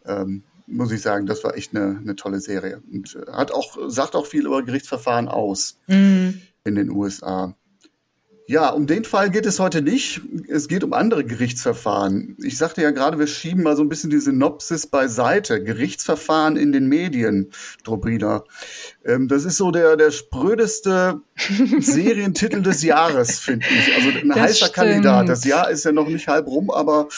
Ähm, 0.05 0.43
muss 0.67 0.93
ich 0.93 1.03
sagen, 1.03 1.27
das 1.27 1.45
war 1.45 1.57
echt 1.57 1.77
eine, 1.77 1.99
eine 1.99 2.17
tolle 2.17 2.41
Serie 2.41 2.83
und 2.91 3.17
äh, 3.17 3.31
hat 3.33 3.53
auch 3.53 3.77
sagt 3.89 4.15
auch 4.15 4.27
viel 4.27 4.47
über 4.47 4.63
Gerichtsverfahren 4.63 5.29
aus 5.29 5.79
mhm. 5.87 6.41
in 6.65 6.75
den 6.75 6.91
USA. 6.91 7.55
Ja, 8.47 8.69
um 8.69 8.87
den 8.87 9.05
Fall 9.05 9.31
geht 9.31 9.47
es 9.47 9.59
heute 9.59 9.81
nicht. 9.81 10.21
Es 10.49 10.69
geht 10.69 10.85
um 10.85 10.93
andere 10.93 11.25
Gerichtsverfahren. 11.25 12.37
Ich 12.43 12.59
sagte 12.59 12.83
ja 12.83 12.91
gerade, 12.91 13.19
wir 13.19 13.27
schieben 13.27 13.63
mal 13.63 13.75
so 13.75 13.83
ein 13.83 13.89
bisschen 13.89 14.11
die 14.11 14.19
Synopsis 14.19 14.87
beiseite. 14.87 15.65
Gerichtsverfahren 15.65 16.57
in 16.57 16.71
den 16.71 16.87
Medien, 16.87 17.51
Drobrina. 17.85 18.45
Ähm, 19.03 19.29
das 19.29 19.47
ist 19.47 19.57
so 19.57 19.71
der, 19.71 19.97
der 19.97 20.11
sprödeste 20.11 21.23
Serientitel 21.81 22.61
des 22.61 22.83
Jahres, 22.83 23.41
finde 23.41 23.67
ich. 23.67 23.95
Also 23.95 24.09
ein 24.11 24.29
das 24.29 24.39
heißer 24.39 24.55
stimmt. 24.67 24.75
Kandidat. 24.75 25.29
Das 25.31 25.45
Jahr 25.45 25.71
ist 25.71 25.85
ja 25.85 25.93
noch 25.93 26.09
nicht 26.09 26.29
halb 26.29 26.47
rum, 26.47 26.71
aber 26.71 27.09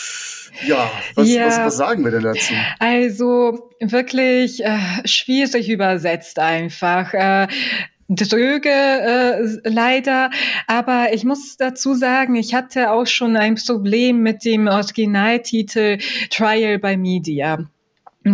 ja, 0.64 0.88
was, 1.16 1.28
ja. 1.28 1.46
was, 1.46 1.58
was 1.58 1.76
sagen 1.76 2.04
wir 2.04 2.12
denn 2.12 2.22
dazu? 2.22 2.54
Also 2.78 3.68
wirklich 3.80 4.64
äh, 4.64 4.78
schwierig 5.04 5.68
übersetzt 5.68 6.38
einfach. 6.38 7.12
Äh, 7.12 7.48
dröge 8.08 8.70
äh, 8.70 9.68
leider, 9.68 10.30
aber 10.66 11.12
ich 11.12 11.24
muss 11.24 11.56
dazu 11.56 11.94
sagen, 11.94 12.36
ich 12.36 12.54
hatte 12.54 12.90
auch 12.90 13.06
schon 13.06 13.36
ein 13.36 13.56
Problem 13.56 14.22
mit 14.22 14.44
dem 14.44 14.68
Originaltitel 14.68 15.98
Trial 16.30 16.78
by 16.78 16.96
Media. 16.96 17.66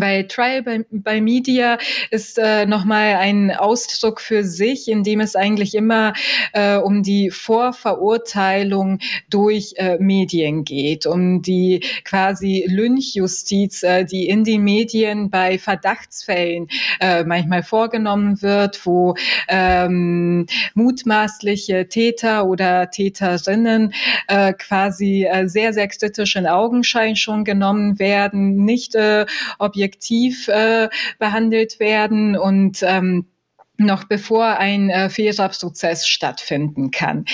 Weil 0.00 0.26
Trial 0.26 0.62
by, 0.62 0.84
by 0.90 1.20
Media 1.20 1.76
ist 2.10 2.38
äh, 2.38 2.64
nochmal 2.64 3.16
ein 3.16 3.50
Ausdruck 3.50 4.22
für 4.22 4.42
sich, 4.42 4.88
in 4.88 5.02
dem 5.02 5.20
es 5.20 5.36
eigentlich 5.36 5.74
immer 5.74 6.14
äh, 6.54 6.76
um 6.76 7.02
die 7.02 7.30
Vorverurteilung 7.30 9.00
durch 9.28 9.74
äh, 9.76 9.98
Medien 9.98 10.64
geht, 10.64 11.04
um 11.04 11.42
die 11.42 11.84
quasi 12.04 12.64
Lynchjustiz, 12.66 13.82
äh, 13.82 14.06
die 14.06 14.28
in 14.28 14.44
den 14.44 14.62
Medien 14.62 15.28
bei 15.28 15.58
Verdachtsfällen 15.58 16.68
äh, 16.98 17.24
manchmal 17.24 17.62
vorgenommen 17.62 18.40
wird, 18.40 18.86
wo 18.86 19.14
ähm, 19.48 20.46
mutmaßliche 20.74 21.88
Täter 21.88 22.46
oder 22.46 22.90
Täterinnen 22.90 23.92
äh, 24.28 24.54
quasi 24.54 25.24
äh, 25.24 25.48
sehr, 25.48 25.74
sehr 25.74 25.88
kritisch 25.88 26.36
in 26.36 26.46
Augenschein 26.46 27.14
schon 27.14 27.44
genommen 27.44 27.98
werden, 27.98 28.64
nicht 28.64 28.94
äh, 28.94 29.26
ob 29.58 29.76
objektiv 29.82 30.46
äh, 30.48 30.88
behandelt 31.18 31.80
werden 31.80 32.36
und 32.36 32.82
ähm, 32.82 33.26
noch 33.84 34.04
bevor 34.04 34.58
ein 34.58 34.90
äh, 34.90 35.08
Fehlerprozess 35.08 36.06
stattfinden 36.06 36.90
kann. 36.90 37.24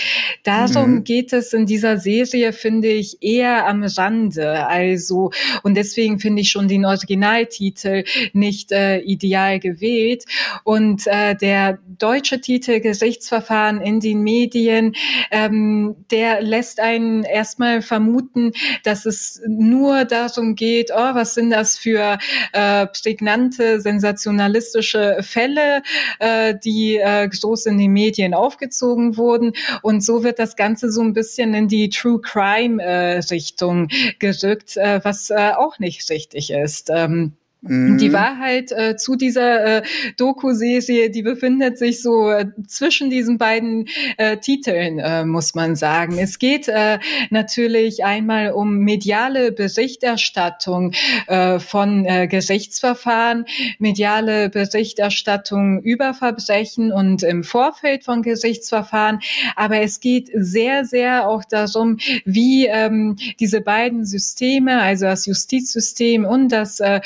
Darum 0.45 0.97
mhm. 0.97 1.05
geht 1.05 1.33
es 1.33 1.53
in 1.53 1.67
dieser 1.67 1.99
Serie, 1.99 2.53
finde 2.53 2.89
ich, 2.89 3.19
eher 3.21 3.67
am 3.67 3.83
Rande. 3.85 4.67
Also, 4.67 5.31
und 5.63 5.75
deswegen 5.75 6.19
finde 6.19 6.43
ich 6.43 6.51
schon 6.51 6.69
den 6.69 6.85
Originaltitel 6.85 8.05
nicht 8.33 8.73
äh, 8.73 8.99
ideal 8.99 9.59
gewählt. 9.59 10.25
Und 10.65 11.07
äh, 11.07 11.35
der 11.35 11.79
deutsche 11.99 12.41
Titel 12.41 12.81
Gerichtsverfahren 12.81 13.81
in 13.81 14.01
den 14.01 14.23
Medien, 14.23 14.95
ähm, 15.31 15.97
der 16.11 16.43
lässt 16.43 16.81
einen 16.81 17.25
erstmal 17.25 17.83
vermuten, 17.83 18.53
dass 18.85 19.07
es 19.07 19.41
nur 19.47 20.05
darum 20.05 20.55
geht, 20.55 20.91
oh, 20.93 21.15
was 21.15 21.35
sind 21.35 21.51
das 21.51 21.79
für 21.79 22.19
äh, 22.53 22.87
prägnante, 22.87 23.81
sensationalistische 23.81 25.19
Fälle, 25.23 25.83
äh, 26.19 26.38
äh, 26.39 26.59
die 26.59 26.97
äh, 26.97 27.29
groß 27.29 27.67
in 27.67 27.79
den 27.79 27.93
Medien 27.93 28.35
aufgezogen 28.35 29.17
wurden. 29.17 29.53
Und 29.83 30.03
so 30.05 30.23
wird 30.23 30.39
das 30.39 30.57
Ganze 30.57 30.91
so 30.91 31.01
ein 31.03 31.13
bisschen 31.13 31.55
in 31.55 31.69
die 31.69 31.89
True 31.89 32.21
Crime 32.21 32.83
äh, 32.83 33.19
Richtung 33.31 33.89
gerückt, 34.19 34.77
äh, 34.77 35.01
was 35.03 35.31
äh, 35.31 35.53
auch 35.57 35.79
nicht 35.79 36.09
richtig 36.11 36.51
ist. 36.51 36.91
Ähm. 36.93 37.38
Die 37.61 38.13
Wahrheit 38.13 38.71
äh, 38.71 38.97
zu 38.97 39.17
dieser 39.17 39.79
äh, 39.79 39.83
Doku-Serie, 40.17 41.11
die 41.11 41.23
befindet 41.23 41.77
sich 41.77 42.01
so 42.03 42.31
äh, 42.31 42.47
zwischen 42.69 43.11
diesen 43.11 43.37
beiden 43.37 43.89
äh, 44.17 44.37
Titeln, 44.37 45.01
äh, 45.01 45.25
muss 45.25 45.57
man 45.57 45.75
sagen. 45.75 46.19
Es 46.19 46.39
geht 46.39 46.69
äh, 46.69 47.01
natürlich 47.31 48.05
einmal 48.05 48.53
um 48.53 48.79
mediale 48.79 49.51
Berichterstattung 49.51 50.93
äh, 51.27 51.59
von 51.59 52.05
äh, 52.05 52.29
Gerichtsverfahren, 52.29 53.45
mediale 53.81 54.51
Berichterstattung 54.51 55.83
über 55.83 56.15
Verbrechen 56.15 56.93
und 56.93 57.25
im 57.25 57.43
Vorfeld 57.43 58.05
von 58.05 58.23
Gerichtsverfahren. 58.23 59.19
Aber 59.57 59.81
es 59.81 59.99
geht 59.99 60.31
sehr, 60.33 60.85
sehr 60.85 61.29
auch 61.29 61.43
darum, 61.45 61.99
wie 62.25 62.67
ähm, 62.67 63.17
diese 63.41 63.63
beiden 63.63 64.05
Systeme, 64.05 64.81
also 64.81 65.07
das 65.07 65.27
Justizsystem 65.27 66.25
und 66.25 66.51
das 66.51 66.79
äh, 66.79 67.01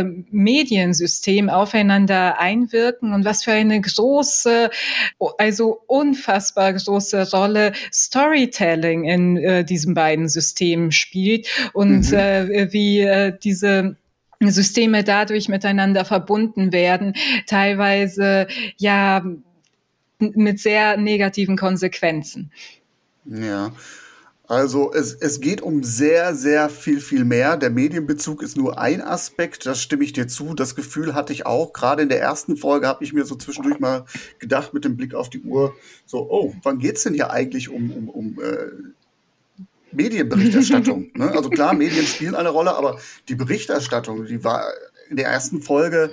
äh, 0.00 0.04
Mediensystem 0.30 1.48
aufeinander 1.48 2.40
einwirken 2.40 3.12
und 3.12 3.24
was 3.24 3.44
für 3.44 3.52
eine 3.52 3.80
große, 3.80 4.70
also 5.38 5.80
unfassbar 5.86 6.72
große 6.72 7.30
Rolle 7.30 7.72
Storytelling 7.92 9.04
in 9.04 9.36
äh, 9.36 9.64
diesen 9.64 9.94
beiden 9.94 10.28
Systemen 10.28 10.92
spielt 10.92 11.46
und 11.72 12.10
mhm. 12.10 12.16
äh, 12.16 12.72
wie 12.72 13.00
äh, 13.00 13.36
diese 13.42 13.96
Systeme 14.40 15.04
dadurch 15.04 15.48
miteinander 15.48 16.04
verbunden 16.04 16.72
werden, 16.72 17.14
teilweise 17.46 18.46
ja 18.76 19.24
mit 20.18 20.60
sehr 20.60 20.96
negativen 20.96 21.56
Konsequenzen. 21.56 22.50
Ja, 23.24 23.72
also 24.46 24.92
es, 24.92 25.14
es 25.14 25.40
geht 25.40 25.62
um 25.62 25.82
sehr, 25.82 26.34
sehr 26.34 26.68
viel, 26.68 27.00
viel 27.00 27.24
mehr. 27.24 27.56
Der 27.56 27.70
Medienbezug 27.70 28.42
ist 28.42 28.58
nur 28.58 28.78
ein 28.78 29.00
Aspekt, 29.00 29.64
das 29.64 29.80
stimme 29.80 30.04
ich 30.04 30.12
dir 30.12 30.28
zu. 30.28 30.52
Das 30.54 30.74
Gefühl 30.74 31.14
hatte 31.14 31.32
ich 31.32 31.46
auch. 31.46 31.72
Gerade 31.72 32.02
in 32.02 32.10
der 32.10 32.20
ersten 32.20 32.58
Folge 32.58 32.86
habe 32.86 33.02
ich 33.02 33.14
mir 33.14 33.24
so 33.24 33.36
zwischendurch 33.36 33.80
mal 33.80 34.04
gedacht 34.38 34.74
mit 34.74 34.84
dem 34.84 34.96
Blick 34.96 35.14
auf 35.14 35.30
die 35.30 35.40
Uhr, 35.40 35.74
so, 36.04 36.30
oh, 36.30 36.54
wann 36.62 36.78
geht's 36.78 37.04
denn 37.04 37.14
hier 37.14 37.30
eigentlich 37.30 37.70
um, 37.70 37.90
um, 37.90 38.08
um 38.10 38.38
äh, 38.42 39.64
Medienberichterstattung? 39.92 41.10
ne? 41.14 41.30
Also 41.30 41.48
klar, 41.48 41.72
Medien 41.72 42.06
spielen 42.06 42.34
eine 42.34 42.50
Rolle, 42.50 42.74
aber 42.74 42.98
die 43.30 43.36
Berichterstattung, 43.36 44.26
die 44.26 44.44
war 44.44 44.66
in 45.08 45.16
der 45.16 45.28
ersten 45.28 45.62
Folge 45.62 46.10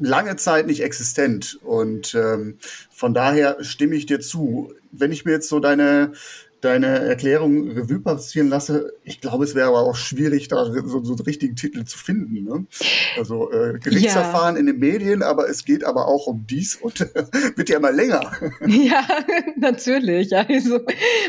lange 0.00 0.34
Zeit 0.34 0.66
nicht 0.66 0.82
existent. 0.82 1.60
Und 1.62 2.16
ähm, 2.16 2.58
von 2.90 3.14
daher 3.14 3.62
stimme 3.62 3.94
ich 3.94 4.06
dir 4.06 4.18
zu. 4.18 4.72
Wenn 4.90 5.12
ich 5.12 5.24
mir 5.24 5.32
jetzt 5.32 5.48
so 5.48 5.60
deine 5.60 6.14
deine 6.60 6.86
Erklärung 7.00 7.70
Revue 7.70 8.00
passieren 8.00 8.48
lasse, 8.48 8.92
ich 9.04 9.20
glaube, 9.20 9.44
es 9.44 9.54
wäre 9.54 9.68
aber 9.68 9.80
auch 9.80 9.96
schwierig, 9.96 10.48
da 10.48 10.66
so, 10.66 11.02
so 11.02 11.12
einen 11.12 11.20
richtigen 11.22 11.56
Titel 11.56 11.84
zu 11.84 11.98
finden. 11.98 12.44
Ne? 12.44 12.66
Also 13.18 13.50
äh, 13.50 13.78
Gerichtsverfahren 13.78 14.56
ja. 14.56 14.60
in 14.60 14.66
den 14.66 14.78
Medien, 14.78 15.22
aber 15.22 15.48
es 15.48 15.64
geht 15.64 15.84
aber 15.84 16.06
auch 16.06 16.26
um 16.26 16.46
dies 16.48 16.76
und 16.76 17.00
äh, 17.00 17.08
wird 17.56 17.68
ja 17.68 17.78
immer 17.78 17.92
länger. 17.92 18.32
Ja, 18.66 19.06
natürlich. 19.56 20.34
Also 20.36 20.80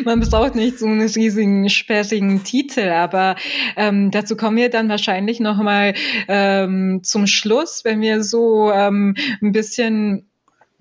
man 0.05 0.19
braucht 0.19 0.55
nicht 0.55 0.79
so 0.79 0.85
einen 0.85 1.01
riesigen, 1.01 1.69
sperrigen 1.69 2.43
Titel, 2.43 2.89
aber 2.89 3.35
ähm, 3.75 4.11
dazu 4.11 4.35
kommen 4.35 4.57
wir 4.57 4.69
dann 4.69 4.89
wahrscheinlich 4.89 5.39
nochmal 5.39 5.93
ähm, 6.27 7.01
zum 7.03 7.27
Schluss, 7.27 7.81
wenn 7.83 8.01
wir 8.01 8.23
so 8.23 8.71
ähm, 8.71 9.15
ein 9.41 9.51
bisschen 9.51 10.30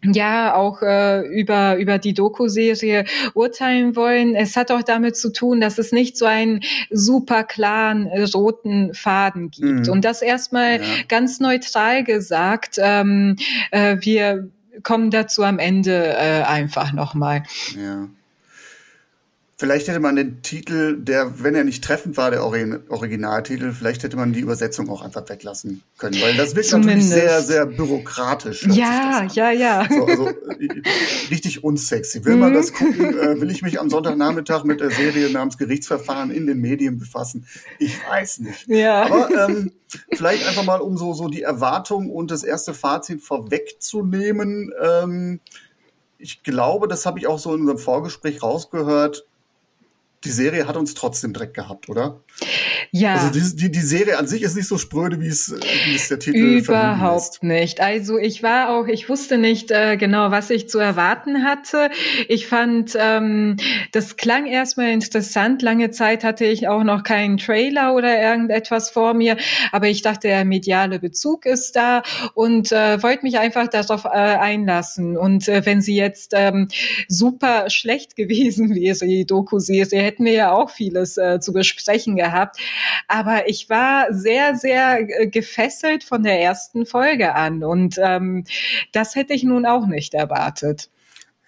ja 0.04 0.54
auch 0.54 0.82
äh, 0.82 1.20
über 1.26 1.76
über 1.76 1.98
die 1.98 2.14
Doku-Serie 2.14 3.04
urteilen 3.34 3.96
wollen. 3.96 4.34
Es 4.34 4.56
hat 4.56 4.70
auch 4.70 4.82
damit 4.82 5.16
zu 5.16 5.32
tun, 5.32 5.60
dass 5.60 5.78
es 5.78 5.92
nicht 5.92 6.16
so 6.16 6.24
einen 6.24 6.60
super 6.90 7.44
klaren 7.44 8.06
äh, 8.06 8.22
roten 8.22 8.94
Faden 8.94 9.50
gibt. 9.50 9.86
Mhm. 9.86 9.92
Und 9.92 10.04
das 10.04 10.22
erstmal 10.22 10.80
ja. 10.80 10.86
ganz 11.08 11.40
neutral 11.40 12.04
gesagt. 12.04 12.76
Ähm, 12.78 13.36
äh, 13.70 13.96
wir 14.00 14.48
kommen 14.82 15.10
dazu 15.10 15.42
am 15.42 15.58
Ende 15.58 16.14
äh, 16.16 16.42
einfach 16.42 16.92
nochmal. 16.92 17.42
Ja. 17.76 18.08
Vielleicht 19.60 19.88
hätte 19.88 20.00
man 20.00 20.16
den 20.16 20.40
Titel, 20.40 20.96
der, 20.96 21.44
wenn 21.44 21.54
er 21.54 21.64
nicht 21.64 21.84
treffend 21.84 22.16
war, 22.16 22.30
der 22.30 22.42
Originaltitel, 22.42 23.72
vielleicht 23.72 24.02
hätte 24.02 24.16
man 24.16 24.32
die 24.32 24.40
Übersetzung 24.40 24.88
auch 24.88 25.02
einfach 25.02 25.28
weglassen 25.28 25.82
können, 25.98 26.18
weil 26.22 26.34
das 26.34 26.54
wirkt 26.54 26.68
Zumindest. 26.68 27.10
natürlich 27.10 27.28
sehr, 27.28 27.42
sehr 27.42 27.66
bürokratisch. 27.66 28.66
Ja, 28.68 29.26
ja, 29.34 29.50
ja. 29.50 29.86
So, 29.90 30.06
also 30.06 30.28
äh, 30.28 30.82
richtig 31.30 31.62
unsexy. 31.62 32.24
Will 32.24 32.36
man 32.36 32.52
mhm. 32.52 32.54
das 32.54 32.72
gucken? 32.72 33.18
Äh, 33.18 33.38
will 33.38 33.50
ich 33.50 33.60
mich 33.60 33.78
am 33.78 33.90
Sonntagnachmittag 33.90 34.64
mit 34.64 34.80
der 34.80 34.90
Serie 34.90 35.28
namens 35.28 35.58
Gerichtsverfahren 35.58 36.30
in 36.30 36.46
den 36.46 36.58
Medien 36.62 36.98
befassen? 36.98 37.46
Ich 37.78 37.98
weiß 38.08 38.38
nicht. 38.38 38.66
Ja. 38.66 39.02
Aber 39.02 39.46
ähm, 39.46 39.72
vielleicht 40.10 40.48
einfach 40.48 40.64
mal, 40.64 40.80
um 40.80 40.96
so, 40.96 41.12
so 41.12 41.28
die 41.28 41.42
Erwartung 41.42 42.08
und 42.08 42.30
das 42.30 42.44
erste 42.44 42.72
Fazit 42.72 43.20
vorwegzunehmen. 43.20 44.72
Ähm, 44.82 45.40
ich 46.16 46.42
glaube, 46.42 46.88
das 46.88 47.04
habe 47.04 47.18
ich 47.18 47.26
auch 47.26 47.38
so 47.38 47.54
in 47.54 47.60
unserem 47.60 47.78
Vorgespräch 47.78 48.42
rausgehört 48.42 49.26
die 50.24 50.30
Serie 50.30 50.66
hat 50.66 50.76
uns 50.76 50.94
trotzdem 50.94 51.32
Dreck 51.32 51.54
gehabt, 51.54 51.88
oder? 51.88 52.20
Ja. 52.92 53.14
Also 53.14 53.30
die, 53.30 53.56
die, 53.56 53.70
die 53.70 53.80
Serie 53.80 54.18
an 54.18 54.26
sich 54.26 54.42
ist 54.42 54.56
nicht 54.56 54.66
so 54.66 54.76
spröde, 54.76 55.20
wie 55.20 55.28
es, 55.28 55.54
wie 55.86 55.94
es 55.94 56.08
der 56.08 56.18
Titel 56.18 56.38
Überhaupt 56.38 57.42
nicht. 57.42 57.80
Also 57.80 58.18
ich 58.18 58.42
war 58.42 58.70
auch, 58.70 58.86
ich 58.86 59.08
wusste 59.08 59.38
nicht 59.38 59.70
äh, 59.70 59.96
genau, 59.96 60.30
was 60.30 60.50
ich 60.50 60.68
zu 60.68 60.78
erwarten 60.78 61.44
hatte. 61.44 61.90
Ich 62.28 62.46
fand, 62.46 62.96
ähm, 62.98 63.56
das 63.92 64.16
klang 64.16 64.46
erstmal 64.46 64.90
interessant. 64.90 65.62
Lange 65.62 65.90
Zeit 65.90 66.24
hatte 66.24 66.44
ich 66.44 66.68
auch 66.68 66.84
noch 66.84 67.02
keinen 67.02 67.38
Trailer 67.38 67.94
oder 67.94 68.20
irgendetwas 68.20 68.90
vor 68.90 69.14
mir, 69.14 69.36
aber 69.72 69.88
ich 69.88 70.02
dachte, 70.02 70.28
der 70.28 70.44
mediale 70.44 70.98
Bezug 70.98 71.46
ist 71.46 71.76
da 71.76 72.02
und 72.34 72.72
äh, 72.72 73.02
wollte 73.02 73.22
mich 73.22 73.38
einfach 73.38 73.68
darauf 73.68 74.04
äh, 74.04 74.08
einlassen. 74.08 75.16
Und 75.16 75.48
äh, 75.48 75.64
wenn 75.64 75.80
sie 75.80 75.96
jetzt 75.96 76.32
ähm, 76.34 76.68
super 77.08 77.70
schlecht 77.70 78.16
gewesen 78.20 78.74
wäre, 78.74 79.06
die 79.06 79.24
Doku-Serie, 79.24 80.09
hätten 80.10 80.24
wir 80.24 80.32
ja 80.32 80.52
auch 80.52 80.70
vieles 80.70 81.16
äh, 81.16 81.38
zu 81.38 81.52
besprechen 81.52 82.16
gehabt. 82.16 82.58
Aber 83.06 83.48
ich 83.48 83.70
war 83.70 84.12
sehr, 84.12 84.56
sehr 84.56 84.98
äh, 85.20 85.28
gefesselt 85.28 86.02
von 86.02 86.24
der 86.24 86.40
ersten 86.40 86.84
Folge 86.84 87.34
an 87.34 87.62
und 87.62 87.96
ähm, 88.02 88.44
das 88.92 89.14
hätte 89.14 89.34
ich 89.34 89.44
nun 89.44 89.66
auch 89.66 89.86
nicht 89.86 90.14
erwartet. 90.14 90.90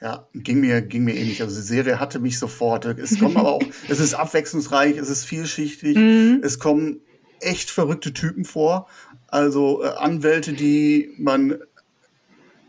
Ja, 0.01 0.27
ging 0.35 0.61
mir, 0.61 0.81
ging 0.81 1.05
mir 1.05 1.15
ähnlich. 1.15 1.43
Also 1.43 1.57
die 1.57 1.67
Serie 1.67 2.01
hatte 2.01 2.19
mich 2.19 2.39
sofort. 2.39 2.85
Es 2.85 3.19
kommen 3.19 3.37
aber 3.37 3.53
auch, 3.53 3.63
es 3.89 4.01
ist 4.01 4.15
abwechslungsreich, 4.15 4.97
es 4.97 5.09
ist 5.09 5.25
vielschichtig, 5.25 5.97
mhm. 5.97 6.41
es 6.43 6.59
kommen 6.59 7.01
echt 7.41 7.71
verrückte 7.71 8.13
Typen 8.13 8.45
vor. 8.45 8.89
Also 9.27 9.83
äh, 9.83 9.89
Anwälte, 9.89 10.53
die 10.53 11.11
man 11.19 11.59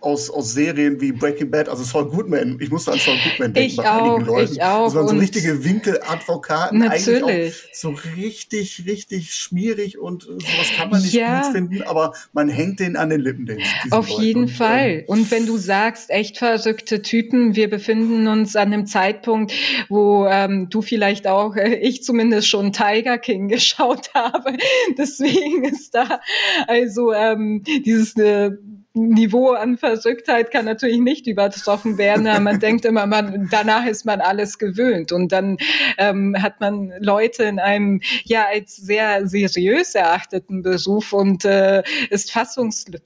aus, 0.03 0.29
aus 0.29 0.53
Serien 0.53 0.99
wie 0.99 1.11
Breaking 1.13 1.49
Bad, 1.49 1.69
also 1.69 1.83
Saul 1.83 2.09
Goodman. 2.09 2.57
Ich 2.59 2.69
musste 2.69 2.91
an 2.91 2.99
Saul 2.99 3.15
Goodman 3.23 3.53
denken 3.53 3.69
ich 3.69 3.77
bei 3.77 3.89
auch, 3.89 4.15
einigen 4.15 4.25
Leuten. 4.25 4.53
Ich 4.53 4.61
auch. 4.61 4.85
Das 4.85 4.95
waren 4.95 5.07
so 5.07 5.15
richtige 5.15 5.63
Winkeladvokaten, 5.63 6.81
eigentlich 6.83 7.23
auch 7.23 7.53
so 7.71 7.95
richtig, 8.17 8.83
richtig 8.85 9.33
schmierig 9.33 9.97
und 9.97 10.23
sowas 10.23 10.71
kann 10.75 10.89
man 10.89 11.01
nicht 11.01 11.13
ja. 11.13 11.41
gut 11.41 11.53
finden, 11.53 11.81
aber 11.83 12.13
man 12.33 12.49
hängt 12.49 12.79
den 12.79 12.97
an 12.97 13.09
den 13.09 13.21
Lippen. 13.21 13.45
Den, 13.45 13.59
Auf 13.91 14.09
Leuten. 14.09 14.21
jeden 14.21 14.43
und, 14.43 14.51
Fall. 14.51 14.89
Ähm, 14.89 15.03
und 15.07 15.31
wenn 15.31 15.45
du 15.45 15.57
sagst, 15.57 16.09
echt 16.09 16.37
verrückte 16.37 17.01
Typen, 17.01 17.55
wir 17.55 17.69
befinden 17.69 18.27
uns 18.27 18.55
an 18.55 18.73
einem 18.73 18.85
Zeitpunkt, 18.85 19.53
wo 19.89 20.25
ähm, 20.27 20.67
du 20.69 20.81
vielleicht 20.81 21.27
auch, 21.27 21.55
äh, 21.55 21.75
ich 21.75 22.03
zumindest 22.03 22.49
schon 22.49 22.73
Tiger 22.73 23.17
King 23.17 23.47
geschaut 23.53 24.13
habe. 24.13 24.57
Deswegen 24.97 25.63
ist 25.63 25.95
da 25.95 26.19
also 26.67 27.13
ähm, 27.13 27.63
dieses 27.85 28.17
äh, 28.17 28.51
Niveau 28.95 29.51
an 29.51 29.77
Verrücktheit 29.77 30.51
kann 30.51 30.65
natürlich 30.65 30.99
nicht 30.99 31.25
übertroffen 31.25 31.97
werden. 31.97 32.25
Man 32.43 32.59
denkt 32.59 32.85
immer, 32.85 33.07
man, 33.07 33.47
danach 33.49 33.85
ist 33.85 34.05
man 34.05 34.21
alles 34.21 34.59
gewöhnt. 34.59 35.11
Und 35.11 35.31
dann 35.31 35.57
ähm, 35.97 36.35
hat 36.39 36.59
man 36.59 36.93
Leute 36.99 37.43
in 37.43 37.59
einem 37.59 38.01
ja 38.23 38.45
als 38.45 38.75
sehr 38.75 39.27
seriös 39.27 39.95
erachteten 39.95 40.61
Beruf 40.61 41.11
und 41.11 41.43
äh, 41.45 41.81
ist 42.09 42.31
fassungslos 42.31 43.01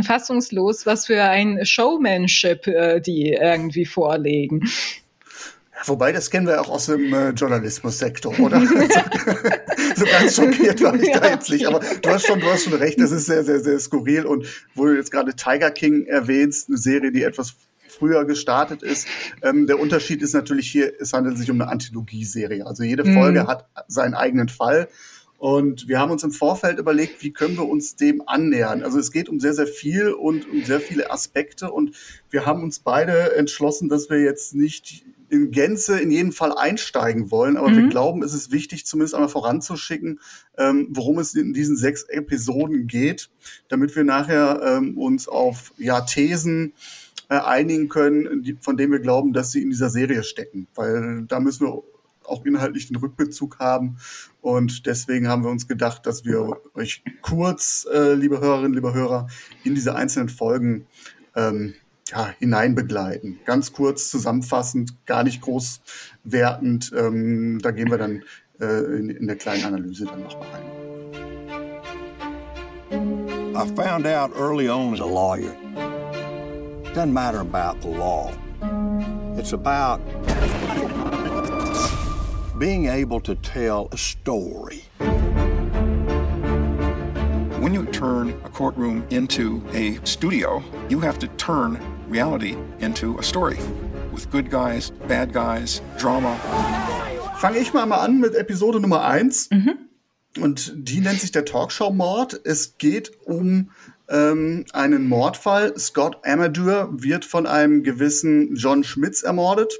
fassungslos, 0.00 0.86
was 0.86 1.06
für 1.06 1.22
ein 1.22 1.66
Showmanship 1.66 2.66
äh, 2.66 3.00
die 3.00 3.32
irgendwie 3.32 3.84
vorlegen. 3.84 4.70
Wobei, 5.86 6.12
das 6.12 6.30
kennen 6.30 6.46
wir 6.46 6.60
auch 6.60 6.68
aus 6.68 6.86
dem 6.86 7.12
äh, 7.12 7.30
Journalismussektor, 7.30 8.38
oder? 8.38 8.60
so 9.96 10.04
ganz 10.04 10.36
schockiert 10.36 10.82
war 10.82 10.94
ich 10.94 11.08
ja, 11.08 11.18
da 11.18 11.30
jetzt 11.30 11.50
nicht. 11.50 11.66
Aber 11.66 11.80
du 11.80 12.10
hast 12.10 12.26
schon, 12.26 12.40
du 12.40 12.46
hast 12.46 12.64
schon 12.64 12.74
recht, 12.74 13.00
das 13.00 13.10
ist 13.10 13.26
sehr, 13.26 13.42
sehr, 13.42 13.60
sehr 13.60 13.80
skurril. 13.80 14.26
Und 14.26 14.46
wo 14.74 14.86
du 14.86 14.96
jetzt 14.96 15.10
gerade 15.10 15.34
Tiger 15.34 15.70
King 15.70 16.06
erwähnst, 16.06 16.68
eine 16.68 16.78
Serie, 16.78 17.10
die 17.10 17.22
etwas 17.22 17.54
früher 17.88 18.24
gestartet 18.24 18.82
ist. 18.82 19.06
Ähm, 19.42 19.66
der 19.66 19.78
Unterschied 19.78 20.22
ist 20.22 20.32
natürlich 20.32 20.70
hier, 20.70 20.92
es 21.00 21.12
handelt 21.12 21.36
sich 21.38 21.50
um 21.50 21.60
eine 21.60 21.70
Anthologie-Serie. 21.70 22.66
Also 22.66 22.84
jede 22.84 23.04
Folge 23.04 23.42
mhm. 23.42 23.46
hat 23.46 23.68
seinen 23.86 24.14
eigenen 24.14 24.48
Fall. 24.48 24.88
Und 25.38 25.88
wir 25.88 25.98
haben 25.98 26.12
uns 26.12 26.22
im 26.22 26.30
Vorfeld 26.30 26.78
überlegt, 26.78 27.22
wie 27.22 27.32
können 27.32 27.56
wir 27.56 27.68
uns 27.68 27.96
dem 27.96 28.22
annähern. 28.26 28.84
Also 28.84 29.00
es 29.00 29.10
geht 29.10 29.28
um 29.28 29.40
sehr, 29.40 29.54
sehr 29.54 29.66
viel 29.66 30.12
und 30.12 30.48
um 30.48 30.64
sehr 30.64 30.80
viele 30.80 31.10
Aspekte. 31.10 31.70
Und 31.72 31.96
wir 32.30 32.46
haben 32.46 32.62
uns 32.62 32.78
beide 32.78 33.34
entschlossen, 33.34 33.88
dass 33.88 34.08
wir 34.08 34.20
jetzt 34.20 34.54
nicht 34.54 35.04
in 35.32 35.50
Gänze 35.50 35.98
in 35.98 36.10
jeden 36.10 36.30
Fall 36.30 36.52
einsteigen 36.52 37.30
wollen, 37.30 37.56
aber 37.56 37.70
mhm. 37.70 37.76
wir 37.76 37.88
glauben, 37.88 38.22
es 38.22 38.34
ist 38.34 38.52
wichtig, 38.52 38.84
zumindest 38.84 39.14
einmal 39.14 39.30
voranzuschicken, 39.30 40.20
ähm, 40.58 40.88
worum 40.90 41.18
es 41.18 41.34
in 41.34 41.54
diesen 41.54 41.74
sechs 41.74 42.02
Episoden 42.02 42.86
geht, 42.86 43.30
damit 43.68 43.96
wir 43.96 44.04
nachher 44.04 44.60
ähm, 44.62 44.98
uns 44.98 45.28
auf 45.28 45.72
ja, 45.78 46.02
Thesen 46.02 46.74
äh, 47.30 47.36
einigen 47.36 47.88
können, 47.88 48.42
die, 48.42 48.58
von 48.60 48.76
denen 48.76 48.92
wir 48.92 49.00
glauben, 49.00 49.32
dass 49.32 49.52
sie 49.52 49.62
in 49.62 49.70
dieser 49.70 49.88
Serie 49.88 50.22
stecken. 50.22 50.66
Weil 50.74 51.24
da 51.28 51.40
müssen 51.40 51.66
wir 51.66 51.82
auch 52.24 52.44
inhaltlich 52.44 52.88
den 52.88 52.96
Rückbezug 52.96 53.58
haben. 53.58 53.96
Und 54.42 54.84
deswegen 54.84 55.28
haben 55.28 55.44
wir 55.44 55.50
uns 55.50 55.66
gedacht, 55.66 56.04
dass 56.04 56.26
wir 56.26 56.58
euch 56.74 57.02
kurz, 57.22 57.86
äh, 57.90 58.12
liebe 58.12 58.38
Hörerinnen, 58.38 58.74
liebe 58.74 58.92
Hörer, 58.92 59.28
in 59.64 59.74
diese 59.74 59.94
einzelnen 59.94 60.28
Folgen 60.28 60.86
ähm, 61.34 61.72
ja, 62.12 62.34
hineinbegleiten. 62.38 63.40
Ganz 63.44 63.72
kurz 63.72 64.10
zusammenfassend, 64.10 65.06
gar 65.06 65.24
nicht 65.24 65.40
groß 65.40 65.80
wertend. 66.24 66.92
Ähm, 66.96 67.58
da 67.62 67.70
gehen 67.70 67.90
wir 67.90 67.98
dann 67.98 68.22
äh, 68.60 68.98
in, 68.98 69.10
in 69.10 69.26
der 69.26 69.36
kleinen 69.36 69.64
Analyse 69.64 70.04
dann 70.04 70.22
nochmal 70.22 70.48
rein. 70.50 70.62
I 73.54 73.66
found 73.76 74.06
out 74.06 74.32
early 74.34 74.68
on 74.68 74.94
as 74.94 75.00
a 75.00 75.06
lawyer. 75.06 75.54
It 76.84 76.94
doesn't 76.94 77.12
matter 77.12 77.40
about 77.40 77.80
the 77.80 77.88
law. 77.88 78.32
It's 79.36 79.52
about 79.52 80.00
being 82.58 82.86
able 82.86 83.20
to 83.20 83.34
tell 83.36 83.88
a 83.92 83.96
story. 83.96 84.84
When 87.60 87.74
you 87.74 87.86
turn 87.86 88.30
a 88.44 88.48
courtroom 88.50 89.06
into 89.10 89.62
a 89.72 89.98
studio, 90.04 90.62
you 90.88 91.00
have 91.00 91.18
to 91.20 91.28
turn 91.38 91.80
reality 92.12 92.56
into 92.80 93.18
a 93.18 93.22
story 93.22 93.56
with 94.12 94.30
good 94.30 94.50
guys, 94.50 94.90
bad 95.08 95.32
guys, 95.32 95.80
drama. 95.98 96.36
Fange 97.38 97.58
ich 97.58 97.72
mal, 97.72 97.86
mal 97.86 98.00
an 98.00 98.20
mit 98.20 98.34
Episode 98.34 98.80
Nummer 98.80 99.02
1. 99.04 99.50
Mhm. 99.50 99.78
Und 100.40 100.72
die 100.76 101.00
nennt 101.00 101.20
sich 101.20 101.32
der 101.32 101.44
Talkshow-Mord. 101.44 102.40
Es 102.44 102.76
geht 102.78 103.12
um 103.24 103.70
ähm, 104.08 104.64
einen 104.72 105.08
Mordfall. 105.08 105.76
Scott 105.78 106.18
Amador 106.24 106.90
wird 106.92 107.24
von 107.24 107.46
einem 107.46 107.82
gewissen 107.82 108.56
John 108.56 108.84
Schmitz 108.84 109.22
ermordet. 109.22 109.72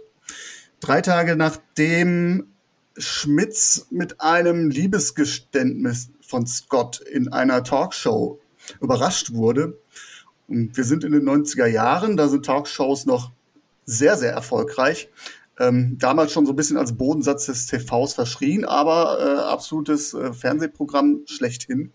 Drei 0.81 1.03
Tage 1.03 1.37
nachdem 1.37 2.49
Schmitz 2.97 3.87
mit 3.90 4.21
einem 4.21 4.71
Liebesgeständnis 4.71 6.11
von 6.27 6.47
Scott 6.47 7.01
in 7.01 7.33
einer 7.33 7.62
Talkshow 7.62 8.40
überrascht 8.81 9.33
wurde, 9.33 9.79
wir 10.48 10.85
sind 10.85 11.05
in 11.05 11.12
den 11.12 11.28
90er 11.28 11.66
Jahren, 11.66 12.16
da 12.16 12.28
sind 12.28 12.44
Talkshows 12.44 13.07
noch 13.07 13.31
sehr, 13.85 14.16
sehr 14.16 14.33
erfolgreich. 14.33 15.09
ähm, 15.59 15.98
damals 15.98 16.33
schon 16.33 16.46
so 16.46 16.52
ein 16.52 16.57
bisschen 16.57 16.78
als 16.78 16.96
Bodensatz 16.96 17.46
des 17.46 17.66
TVs 17.66 18.14
verschrien, 18.14 18.64
aber 18.64 19.18
äh, 19.20 19.40
absolutes 19.52 20.14
äh, 20.14 20.33
Fernsehprogramm 20.33 21.20
schlechthin. 21.26 21.92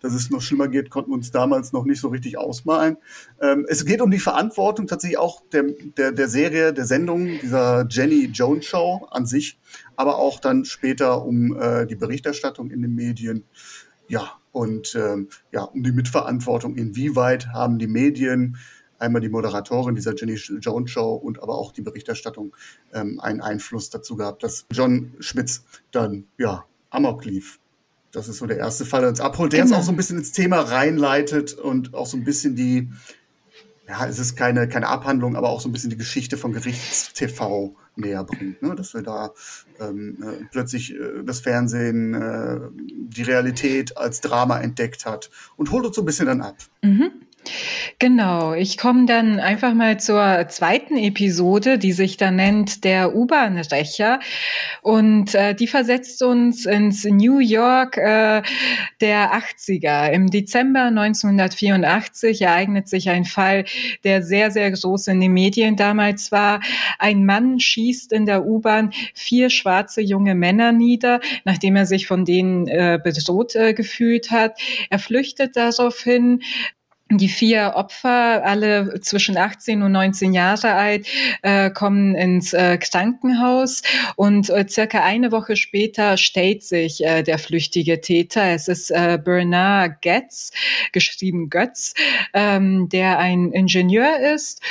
Dass 0.00 0.14
es 0.14 0.30
noch 0.30 0.40
schlimmer 0.40 0.68
geht, 0.68 0.90
konnten 0.90 1.10
wir 1.10 1.16
uns 1.16 1.32
damals 1.32 1.72
noch 1.72 1.84
nicht 1.84 2.00
so 2.00 2.08
richtig 2.08 2.38
ausmalen. 2.38 2.96
Ähm, 3.40 3.66
es 3.68 3.84
geht 3.84 4.00
um 4.00 4.10
die 4.10 4.20
Verantwortung 4.20 4.86
tatsächlich 4.86 5.18
auch 5.18 5.42
der, 5.52 5.64
der, 5.96 6.12
der 6.12 6.28
Serie, 6.28 6.72
der 6.72 6.86
Sendung, 6.86 7.26
dieser 7.42 7.86
Jenny 7.88 8.26
Jones 8.26 8.64
Show 8.64 9.06
an 9.10 9.26
sich, 9.26 9.58
aber 9.96 10.16
auch 10.18 10.38
dann 10.38 10.64
später 10.64 11.24
um 11.24 11.60
äh, 11.60 11.86
die 11.86 11.96
Berichterstattung 11.96 12.70
in 12.70 12.80
den 12.80 12.94
Medien. 12.94 13.44
Ja, 14.08 14.39
und 14.52 14.94
ähm, 14.94 15.28
ja, 15.52 15.62
um 15.62 15.82
die 15.82 15.92
Mitverantwortung, 15.92 16.76
inwieweit 16.76 17.48
haben 17.48 17.78
die 17.78 17.86
Medien 17.86 18.56
einmal 18.98 19.22
die 19.22 19.28
Moderatorin 19.28 19.94
dieser 19.94 20.14
Jenny 20.14 20.34
Jones 20.34 20.90
Show 20.90 21.14
und 21.14 21.42
aber 21.42 21.56
auch 21.56 21.72
die 21.72 21.82
Berichterstattung 21.82 22.54
ähm, 22.92 23.18
einen 23.20 23.40
Einfluss 23.40 23.90
dazu 23.90 24.16
gehabt, 24.16 24.42
dass 24.42 24.66
John 24.70 25.14
Schmitz 25.20 25.64
dann 25.90 26.26
ja 26.38 26.64
amok 26.90 27.24
lief. 27.24 27.60
Das 28.12 28.28
ist 28.28 28.38
so 28.38 28.46
der 28.46 28.58
erste 28.58 28.84
Fall, 28.84 29.00
der 29.00 29.10
uns 29.10 29.20
abholt, 29.20 29.52
der 29.52 29.62
genau. 29.62 29.76
uns 29.76 29.82
auch 29.82 29.86
so 29.86 29.92
ein 29.92 29.96
bisschen 29.96 30.18
ins 30.18 30.32
Thema 30.32 30.60
reinleitet 30.60 31.54
und 31.54 31.94
auch 31.94 32.06
so 32.06 32.16
ein 32.16 32.24
bisschen 32.24 32.56
die, 32.56 32.90
ja, 33.90 34.06
es 34.06 34.18
ist 34.20 34.36
keine, 34.36 34.68
keine 34.68 34.86
Abhandlung, 34.86 35.34
aber 35.36 35.48
auch 35.48 35.60
so 35.60 35.68
ein 35.68 35.72
bisschen 35.72 35.90
die 35.90 35.96
Geschichte 35.96 36.36
von 36.36 36.52
Gerichts-TV 36.52 37.74
näher 37.96 38.22
bringt. 38.22 38.62
Ne? 38.62 38.76
Dass 38.76 38.94
wir 38.94 39.02
da 39.02 39.32
ähm, 39.80 40.16
äh, 40.22 40.44
plötzlich 40.52 40.94
äh, 40.94 41.24
das 41.24 41.40
Fernsehen 41.40 42.14
äh, 42.14 42.60
die 42.76 43.22
Realität 43.22 43.96
als 43.96 44.20
Drama 44.20 44.60
entdeckt 44.60 45.06
hat 45.06 45.30
und 45.56 45.72
holt 45.72 45.86
uns 45.86 45.96
so 45.96 46.02
ein 46.02 46.04
bisschen 46.04 46.26
dann 46.26 46.40
ab. 46.40 46.56
Mhm. 46.82 47.10
Genau, 47.98 48.54
ich 48.54 48.78
komme 48.78 49.06
dann 49.06 49.40
einfach 49.40 49.74
mal 49.74 49.98
zur 49.98 50.46
zweiten 50.48 50.96
Episode, 50.96 51.78
die 51.78 51.92
sich 51.92 52.16
da 52.16 52.30
nennt 52.30 52.84
Der 52.84 53.14
U-Bahn-Rächer. 53.14 54.20
Und 54.82 55.34
äh, 55.34 55.54
die 55.54 55.66
versetzt 55.66 56.22
uns 56.22 56.66
ins 56.66 57.04
New 57.04 57.38
York 57.38 57.96
äh, 57.96 58.42
der 59.00 59.32
80er. 59.32 60.10
Im 60.10 60.28
Dezember 60.28 60.84
1984 60.84 62.42
ereignet 62.42 62.88
sich 62.88 63.10
ein 63.10 63.24
Fall, 63.24 63.64
der 64.04 64.22
sehr, 64.22 64.50
sehr 64.50 64.70
groß 64.70 65.08
in 65.08 65.20
den 65.20 65.32
Medien 65.32 65.76
damals 65.76 66.32
war. 66.32 66.60
Ein 66.98 67.24
Mann 67.26 67.58
schießt 67.58 68.12
in 68.12 68.26
der 68.26 68.46
U-Bahn 68.46 68.92
vier 69.14 69.50
schwarze 69.50 70.00
junge 70.00 70.34
Männer 70.34 70.72
nieder, 70.72 71.20
nachdem 71.44 71.76
er 71.76 71.86
sich 71.86 72.06
von 72.06 72.24
denen 72.24 72.66
äh, 72.66 72.98
bedroht 73.02 73.56
äh, 73.56 73.74
gefühlt 73.74 74.30
hat. 74.30 74.58
Er 74.90 74.98
flüchtet 74.98 75.56
daraufhin, 75.56 76.42
die 77.18 77.28
vier 77.28 77.72
Opfer, 77.74 78.44
alle 78.44 79.00
zwischen 79.00 79.36
18 79.36 79.82
und 79.82 79.92
19 79.92 80.32
Jahre 80.32 80.74
alt, 80.74 81.06
äh, 81.42 81.70
kommen 81.70 82.14
ins 82.14 82.52
äh, 82.52 82.78
Krankenhaus 82.78 83.82
und 84.16 84.48
äh, 84.50 84.66
circa 84.68 85.02
eine 85.02 85.32
Woche 85.32 85.56
später 85.56 86.16
stellt 86.16 86.62
sich 86.62 87.04
äh, 87.04 87.22
der 87.22 87.38
flüchtige 87.38 88.00
Täter. 88.00 88.44
Es 88.50 88.68
ist 88.68 88.90
äh, 88.90 89.18
Bernard 89.22 90.02
Getz, 90.02 90.52
geschrieben 90.92 91.50
Götz, 91.50 91.94
ähm, 92.32 92.88
der 92.88 93.18
ein 93.18 93.50
Ingenieur 93.52 94.20
ist 94.34 94.62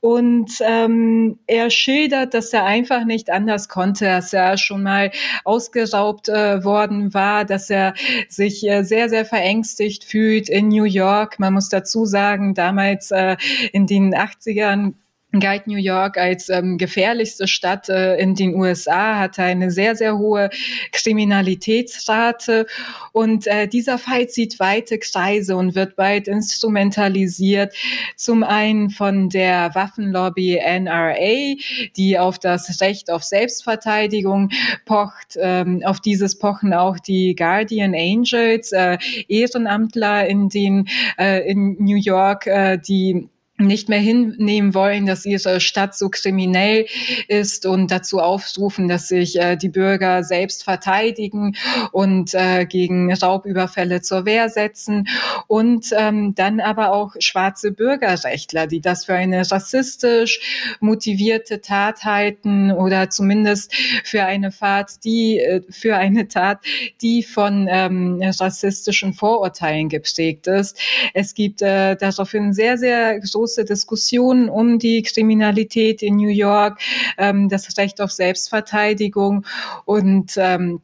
und 0.00 0.52
ähm, 0.60 1.38
er 1.46 1.70
schildert, 1.70 2.32
dass 2.34 2.52
er 2.52 2.64
einfach 2.64 3.04
nicht 3.04 3.30
anders 3.30 3.68
konnte, 3.68 4.04
dass 4.04 4.32
er 4.32 4.56
schon 4.56 4.84
mal 4.84 5.10
ausgeraubt 5.44 6.28
äh, 6.28 6.62
worden 6.62 7.12
war, 7.12 7.44
dass 7.44 7.70
er 7.70 7.94
sich 8.28 8.60
sehr, 8.60 9.08
sehr 9.08 9.24
verängstigt 9.24 10.04
fühlt 10.04 10.48
in 10.48 10.68
New 10.68 10.84
York. 10.84 11.38
Man 11.38 11.54
muss 11.54 11.68
dazu 11.68 11.87
dazu 11.88 12.04
sagen, 12.04 12.54
damals 12.54 13.10
äh, 13.10 13.36
in 13.72 13.86
den 13.86 14.14
80ern 14.14 14.94
galt 15.32 15.66
New 15.66 15.76
York 15.76 16.16
als 16.16 16.48
ähm, 16.48 16.78
gefährlichste 16.78 17.46
Stadt 17.46 17.90
äh, 17.90 18.16
in 18.16 18.34
den 18.34 18.54
USA, 18.54 19.18
hatte 19.18 19.42
eine 19.42 19.70
sehr, 19.70 19.94
sehr 19.94 20.16
hohe 20.16 20.48
Kriminalitätsrate 20.92 22.66
und 23.12 23.46
äh, 23.46 23.68
dieser 23.68 23.98
Fall 23.98 24.28
zieht 24.28 24.58
weite 24.58 24.98
Kreise 24.98 25.56
und 25.56 25.74
wird 25.74 25.96
bald 25.96 26.28
instrumentalisiert. 26.28 27.74
Zum 28.16 28.42
einen 28.42 28.88
von 28.88 29.28
der 29.28 29.74
Waffenlobby 29.74 30.60
NRA, 30.64 31.56
die 31.96 32.18
auf 32.18 32.38
das 32.38 32.80
Recht 32.80 33.10
auf 33.10 33.22
Selbstverteidigung 33.22 34.48
pocht. 34.86 35.36
Ähm, 35.38 35.82
auf 35.84 36.00
dieses 36.00 36.38
pochen 36.38 36.72
auch 36.72 36.98
die 36.98 37.34
Guardian 37.34 37.94
Angels, 37.94 38.72
äh, 38.72 38.96
Ehrenamtler 39.28 40.26
in 40.26 40.48
den 40.48 40.88
äh, 41.18 41.48
in 41.48 41.76
New 41.78 41.96
York, 41.96 42.46
äh, 42.46 42.78
die 42.78 43.28
nicht 43.58 43.88
mehr 43.88 43.98
hinnehmen 43.98 44.72
wollen, 44.72 45.06
dass 45.06 45.26
ihre 45.26 45.60
Stadt 45.60 45.96
so 45.96 46.08
kriminell 46.08 46.86
ist 47.26 47.66
und 47.66 47.90
dazu 47.90 48.20
aufrufen, 48.20 48.88
dass 48.88 49.08
sich 49.08 49.38
äh, 49.40 49.56
die 49.56 49.68
Bürger 49.68 50.22
selbst 50.22 50.62
verteidigen 50.62 51.56
und 51.90 52.34
äh, 52.34 52.66
gegen 52.66 53.12
Raubüberfälle 53.12 54.00
zur 54.00 54.24
Wehr 54.26 54.48
setzen 54.48 55.08
und 55.48 55.86
ähm, 55.96 56.34
dann 56.36 56.60
aber 56.60 56.92
auch 56.92 57.14
schwarze 57.18 57.72
Bürgerrechtler, 57.72 58.68
die 58.68 58.80
das 58.80 59.06
für 59.06 59.14
eine 59.14 59.50
rassistisch 59.50 60.76
motivierte 60.80 61.60
Tat 61.60 62.04
halten 62.04 62.70
oder 62.70 63.10
zumindest 63.10 63.74
für 64.04 64.24
eine 64.24 64.52
Fahrt, 64.52 65.04
die 65.04 65.38
äh, 65.38 65.62
für 65.68 65.96
eine 65.96 66.28
Tat, 66.28 66.60
die 67.02 67.24
von 67.24 67.66
ähm, 67.68 68.22
rassistischen 68.22 69.14
Vorurteilen 69.14 69.88
geprägt 69.88 70.46
ist. 70.46 70.78
Es 71.12 71.34
gibt 71.34 71.60
äh, 71.60 71.96
daraufhin 71.96 72.52
sehr 72.52 72.78
sehr 72.78 73.18
große 73.18 73.47
große 73.48 73.64
Diskussionen 73.64 74.50
um 74.50 74.78
die 74.78 75.02
Kriminalität 75.02 76.02
in 76.02 76.16
New 76.16 76.28
York, 76.28 76.80
ähm, 77.16 77.48
das 77.48 77.78
Recht 77.78 78.00
auf 78.02 78.12
Selbstverteidigung 78.12 79.46
und 79.86 80.34
ähm, 80.36 80.82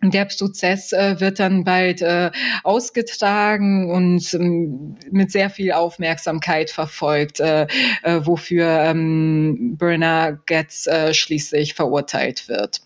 der 0.00 0.26
Prozess 0.26 0.92
äh, 0.92 1.18
wird 1.18 1.40
dann 1.40 1.64
bald 1.64 2.02
äh, 2.02 2.30
ausgetragen 2.62 3.90
und 3.90 4.34
ähm, 4.34 4.96
mit 5.10 5.32
sehr 5.32 5.50
viel 5.50 5.72
Aufmerksamkeit 5.72 6.70
verfolgt, 6.70 7.40
äh, 7.40 7.66
äh 8.02 8.20
wofür 8.22 8.66
ähm, 8.66 9.76
Bernard 9.76 10.46
Getz 10.46 10.86
äh, 10.86 11.14
schließlich 11.14 11.74
verurteilt 11.74 12.48
wird. 12.48 12.82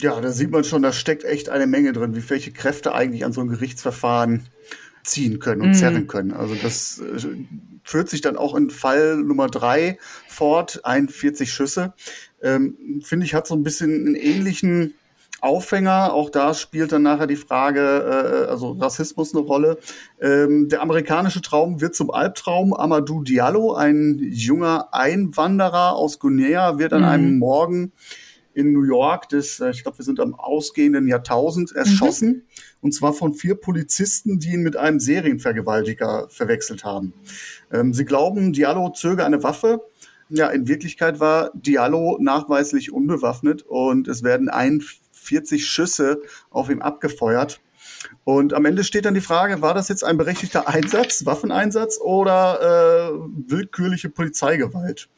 Ja, 0.00 0.20
da 0.20 0.30
sieht 0.30 0.50
man 0.50 0.64
schon, 0.64 0.82
da 0.82 0.92
steckt 0.92 1.24
echt 1.24 1.48
eine 1.48 1.66
Menge 1.66 1.92
drin, 1.92 2.14
wie 2.14 2.30
welche 2.30 2.52
Kräfte 2.52 2.94
eigentlich 2.94 3.24
an 3.24 3.32
so 3.32 3.40
einem 3.40 3.50
Gerichtsverfahren 3.50 4.46
ziehen 5.06 5.38
können 5.38 5.62
und 5.62 5.70
mm. 5.70 5.74
zerren 5.74 6.06
können. 6.06 6.32
Also 6.32 6.54
das 6.54 7.00
äh, 7.00 7.28
führt 7.82 8.08
sich 8.08 8.20
dann 8.20 8.36
auch 8.36 8.54
in 8.54 8.70
Fall 8.70 9.16
Nummer 9.16 9.48
drei 9.48 9.98
fort, 10.28 10.80
41 10.84 11.52
Schüsse. 11.52 11.94
Ähm, 12.42 13.00
Finde 13.02 13.26
ich, 13.26 13.34
hat 13.34 13.46
so 13.46 13.54
ein 13.54 13.62
bisschen 13.62 14.06
einen 14.06 14.14
ähnlichen 14.14 14.94
Aufhänger. 15.40 16.12
Auch 16.12 16.30
da 16.30 16.54
spielt 16.54 16.92
dann 16.92 17.02
nachher 17.02 17.26
die 17.26 17.36
Frage, 17.36 17.80
äh, 17.80 18.50
also 18.50 18.72
Rassismus 18.72 19.34
eine 19.34 19.44
Rolle. 19.44 19.78
Ähm, 20.20 20.68
der 20.68 20.82
amerikanische 20.82 21.42
Traum 21.42 21.80
wird 21.80 21.94
zum 21.94 22.10
Albtraum. 22.10 22.74
Amadou 22.74 23.22
Diallo, 23.22 23.74
ein 23.74 24.18
junger 24.20 24.88
Einwanderer 24.92 25.94
aus 25.94 26.18
Guinea, 26.18 26.78
wird 26.78 26.92
an 26.92 27.02
mhm. 27.02 27.08
einem 27.08 27.38
Morgen 27.38 27.92
in 28.56 28.72
New 28.72 28.84
York 28.84 29.28
des, 29.28 29.60
äh, 29.60 29.70
ich 29.70 29.82
glaube, 29.82 29.98
wir 29.98 30.04
sind 30.04 30.18
am 30.18 30.34
ausgehenden 30.34 31.06
Jahrtausend, 31.06 31.72
erschossen. 31.72 32.28
Mhm. 32.28 32.42
Und 32.80 32.92
zwar 32.92 33.12
von 33.12 33.34
vier 33.34 33.54
Polizisten, 33.54 34.38
die 34.38 34.54
ihn 34.54 34.62
mit 34.62 34.76
einem 34.76 34.98
Serienvergewaltiger 34.98 36.28
verwechselt 36.30 36.82
haben. 36.82 37.12
Ähm, 37.70 37.92
sie 37.92 38.06
glauben, 38.06 38.52
Diallo 38.52 38.90
zöge 38.90 39.24
eine 39.24 39.42
Waffe. 39.42 39.82
Ja, 40.30 40.48
in 40.48 40.66
Wirklichkeit 40.66 41.20
war 41.20 41.50
Diallo 41.54 42.18
nachweislich 42.20 42.92
unbewaffnet 42.92 43.62
und 43.62 44.08
es 44.08 44.22
werden 44.22 44.48
41 44.48 45.66
Schüsse 45.66 46.22
auf 46.50 46.70
ihm 46.70 46.80
abgefeuert. 46.80 47.60
Und 48.24 48.54
am 48.54 48.64
Ende 48.64 48.84
steht 48.84 49.04
dann 49.04 49.14
die 49.14 49.20
Frage, 49.20 49.60
war 49.62 49.74
das 49.74 49.88
jetzt 49.88 50.02
ein 50.02 50.16
berechtigter 50.16 50.66
Einsatz, 50.66 51.26
Waffeneinsatz 51.26 51.98
oder 52.00 53.10
äh, 53.10 53.18
willkürliche 53.50 54.08
Polizeigewalt? 54.08 55.08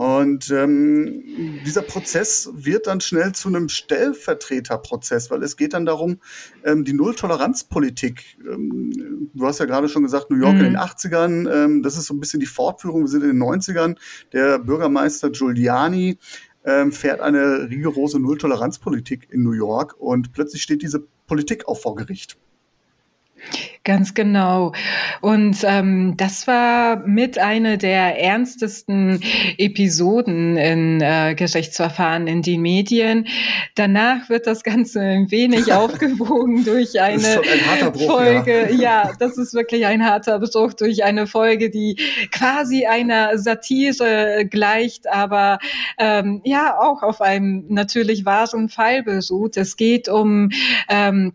Und 0.00 0.50
ähm, 0.50 1.60
dieser 1.66 1.82
Prozess 1.82 2.48
wird 2.54 2.86
dann 2.86 3.02
schnell 3.02 3.32
zu 3.32 3.48
einem 3.48 3.68
Stellvertreterprozess, 3.68 5.30
weil 5.30 5.42
es 5.42 5.58
geht 5.58 5.74
dann 5.74 5.84
darum, 5.84 6.20
ähm, 6.64 6.86
die 6.86 6.94
Nulltoleranzpolitik. 6.94 8.38
Ähm, 8.50 9.28
du 9.34 9.46
hast 9.46 9.58
ja 9.58 9.66
gerade 9.66 9.90
schon 9.90 10.02
gesagt, 10.02 10.30
New 10.30 10.38
York 10.38 10.54
mhm. 10.54 10.60
in 10.60 10.64
den 10.64 10.76
80ern, 10.78 11.52
ähm, 11.52 11.82
das 11.82 11.98
ist 11.98 12.06
so 12.06 12.14
ein 12.14 12.20
bisschen 12.20 12.40
die 12.40 12.46
Fortführung, 12.46 13.02
wir 13.02 13.08
sind 13.08 13.24
in 13.24 13.38
den 13.38 13.42
90ern. 13.42 13.98
Der 14.32 14.58
Bürgermeister 14.58 15.28
Giuliani 15.28 16.16
ähm, 16.64 16.92
fährt 16.92 17.20
eine 17.20 17.68
rigorose 17.68 18.18
Nulltoleranzpolitik 18.20 19.28
in 19.30 19.42
New 19.42 19.52
York 19.52 19.96
und 19.98 20.32
plötzlich 20.32 20.62
steht 20.62 20.80
diese 20.80 21.04
Politik 21.26 21.68
auch 21.68 21.78
vor 21.78 21.94
Gericht. 21.94 22.38
Ganz 23.82 24.14
genau. 24.14 24.72
Und 25.22 25.58
ähm, 25.64 26.14
das 26.16 26.46
war 26.46 26.96
mit 27.06 27.38
einer 27.38 27.78
der 27.78 28.20
ernstesten 28.20 29.22
Episoden 29.56 30.58
in 30.58 31.00
äh, 31.00 31.34
Gerichtsverfahren 31.34 32.26
in 32.26 32.42
den 32.42 32.60
Medien. 32.60 33.26
Danach 33.76 34.28
wird 34.28 34.46
das 34.46 34.64
Ganze 34.64 35.00
ein 35.00 35.30
wenig 35.30 35.72
aufgewogen 35.72 36.64
durch 36.64 37.00
eine 37.00 37.40
ein 37.40 37.92
Bruch, 37.92 38.06
Folge. 38.06 38.68
Ja. 38.72 38.80
ja, 38.80 39.12
das 39.18 39.38
ist 39.38 39.54
wirklich 39.54 39.86
ein 39.86 40.04
harter 40.04 40.38
Bruch 40.40 40.74
durch 40.74 41.02
eine 41.02 41.26
Folge, 41.26 41.70
die 41.70 41.96
quasi 42.30 42.84
einer 42.84 43.38
Satire 43.38 44.46
gleicht, 44.48 45.08
aber 45.08 45.58
ähm, 45.98 46.42
ja 46.44 46.78
auch 46.78 47.02
auf 47.02 47.22
einem 47.22 47.64
natürlich 47.68 48.26
wahren 48.26 48.68
Fall 48.68 49.02
beruht. 49.02 49.56
Es 49.56 49.76
geht 49.76 50.08
um 50.08 50.50
ähm, 50.88 51.32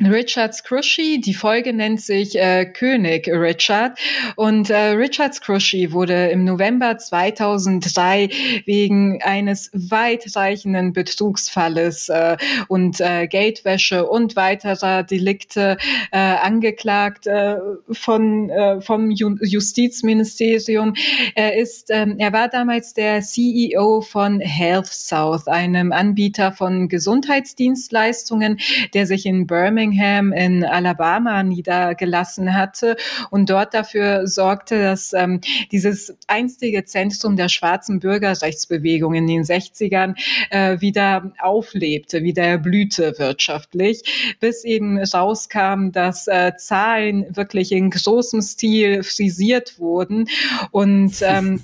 Richard 0.00 0.54
Scrushy. 0.54 1.20
Die 1.20 1.34
Folge 1.34 1.72
nennt 1.72 2.00
sich 2.00 2.36
äh, 2.36 2.66
König 2.66 3.28
Richard. 3.28 3.96
Und 4.34 4.68
äh, 4.68 4.90
Richard 4.90 5.34
Scrushy 5.34 5.92
wurde 5.92 6.30
im 6.30 6.44
November 6.44 6.98
2003 6.98 8.28
wegen 8.66 9.22
eines 9.22 9.70
weitreichenden 9.72 10.92
Betrugsfalles 10.92 12.08
äh, 12.08 12.36
und 12.66 13.00
äh, 13.00 13.28
Geldwäsche 13.28 14.08
und 14.08 14.34
weiterer 14.34 15.04
Delikte 15.04 15.76
äh, 16.10 16.18
angeklagt 16.18 17.28
äh, 17.28 17.56
von, 17.92 18.50
vom 18.80 19.12
Justizministerium. 19.12 20.94
Er 21.36 21.56
ist, 21.56 21.90
äh, 21.90 22.06
er 22.18 22.32
war 22.32 22.48
damals 22.48 22.94
der 22.94 23.20
CEO 23.20 24.00
von 24.00 24.40
Health 24.40 24.86
South, 24.86 25.46
einem 25.46 25.92
Anbieter 25.92 26.50
von 26.50 26.88
Gesundheitsdienstleistungen, 26.88 28.58
der 28.92 29.06
sich 29.06 29.24
in 29.24 29.46
Birmingham 29.46 29.83
Birmingham 29.84 30.32
in 30.32 30.64
Alabama 30.64 31.42
niedergelassen 31.42 32.54
hatte 32.54 32.96
und 33.30 33.50
dort 33.50 33.74
dafür 33.74 34.26
sorgte, 34.26 34.82
dass 34.82 35.12
ähm, 35.12 35.40
dieses 35.72 36.16
einstige 36.26 36.84
Zentrum 36.84 37.36
der 37.36 37.48
schwarzen 37.48 38.00
Bürgerrechtsbewegung 38.00 39.14
in 39.14 39.26
den 39.26 39.42
60ern 39.42 40.14
äh, 40.50 40.80
wieder 40.80 41.32
auflebte, 41.38 42.22
wieder 42.22 42.44
erblühte 42.44 43.14
wirtschaftlich, 43.18 44.36
bis 44.40 44.64
eben 44.64 44.98
rauskam, 44.98 45.90
dass 45.92 46.26
äh, 46.28 46.52
Zahlen 46.56 47.26
wirklich 47.36 47.72
in 47.72 47.90
großem 47.90 48.40
Stil 48.40 49.02
frisiert 49.02 49.78
wurden 49.78 50.28
und 50.70 51.14
ähm, 51.22 51.60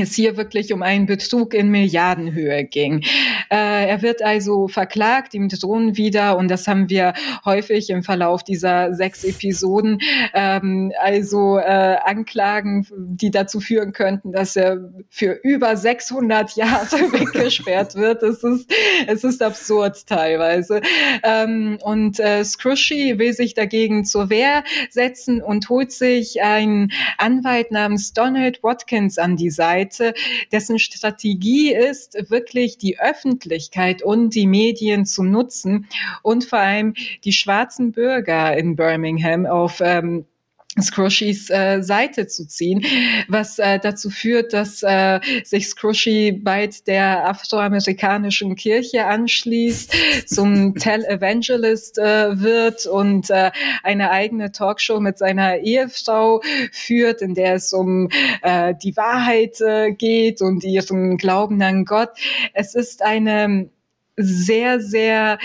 es 0.00 0.14
hier 0.14 0.36
wirklich 0.36 0.72
um 0.72 0.82
einen 0.82 1.06
Betrug 1.06 1.54
in 1.54 1.68
Milliardenhöhe 1.68 2.64
ging. 2.64 3.04
Äh, 3.50 3.88
er 3.88 4.02
wird 4.02 4.22
also 4.22 4.68
verklagt, 4.68 5.34
ihm 5.34 5.48
drohen 5.48 5.96
wieder, 5.96 6.36
und 6.36 6.48
das 6.48 6.66
haben 6.66 6.88
wir 6.88 7.14
häufig 7.44 7.90
im 7.90 8.02
Verlauf 8.02 8.42
dieser 8.42 8.94
sechs 8.94 9.24
Episoden, 9.24 10.00
ähm, 10.34 10.92
also 11.00 11.58
äh, 11.58 11.96
Anklagen, 12.04 12.86
die 12.96 13.30
dazu 13.30 13.60
führen 13.60 13.92
könnten, 13.92 14.32
dass 14.32 14.56
er 14.56 14.78
für 15.08 15.38
über 15.42 15.76
600 15.76 16.56
Jahre 16.56 16.86
weggesperrt 17.12 17.94
wird. 17.94 18.22
Es 18.22 18.42
ist, 18.42 18.70
es 19.06 19.24
ist 19.24 19.42
absurd 19.42 20.06
teilweise. 20.06 20.80
Ähm, 21.22 21.78
und 21.82 22.20
äh, 22.20 22.44
Scrushy 22.44 23.18
will 23.18 23.32
sich 23.32 23.54
dagegen 23.54 24.04
zur 24.04 24.30
Wehr 24.30 24.64
setzen 24.90 25.42
und 25.42 25.68
holt 25.68 25.92
sich 25.92 26.42
einen 26.42 26.92
Anwalt 27.16 27.70
namens 27.70 28.12
Donald 28.12 28.62
Watkins 28.62 29.18
an 29.18 29.36
die 29.36 29.50
Seite, 29.50 29.87
Seite, 29.90 30.14
dessen 30.52 30.78
Strategie 30.78 31.74
ist, 31.74 32.30
wirklich 32.30 32.78
die 32.78 32.98
Öffentlichkeit 32.98 34.02
und 34.02 34.34
die 34.34 34.46
Medien 34.46 35.06
zu 35.06 35.22
nutzen 35.22 35.88
und 36.22 36.44
vor 36.44 36.58
allem 36.58 36.94
die 37.24 37.32
schwarzen 37.32 37.92
Bürger 37.92 38.56
in 38.56 38.76
Birmingham 38.76 39.46
auf 39.46 39.80
ähm, 39.82 40.26
Scrushys 40.82 41.50
äh, 41.50 41.82
Seite 41.82 42.26
zu 42.26 42.46
ziehen, 42.46 42.84
was 43.28 43.58
äh, 43.58 43.78
dazu 43.78 44.10
führt, 44.10 44.52
dass 44.52 44.82
äh, 44.82 45.20
sich 45.44 45.68
Scrushy 45.68 46.32
bald 46.32 46.86
der 46.86 47.28
afroamerikanischen 47.28 48.54
Kirche 48.56 49.06
anschließt, 49.06 49.94
zum 50.26 50.74
Televangelist 50.76 51.98
äh, 51.98 52.40
wird 52.40 52.86
und 52.86 53.30
äh, 53.30 53.50
eine 53.82 54.10
eigene 54.10 54.52
Talkshow 54.52 55.00
mit 55.00 55.18
seiner 55.18 55.58
Ehefrau 55.58 56.42
führt, 56.72 57.22
in 57.22 57.34
der 57.34 57.54
es 57.54 57.72
um 57.72 58.08
äh, 58.42 58.74
die 58.82 58.96
Wahrheit 58.96 59.60
äh, 59.60 59.92
geht 59.92 60.40
und 60.40 60.64
ihren 60.64 61.16
Glauben 61.16 61.60
an 61.62 61.84
Gott. 61.84 62.10
Es 62.54 62.74
ist 62.74 63.02
eine 63.02 63.68
sehr, 64.16 64.80
sehr 64.80 65.38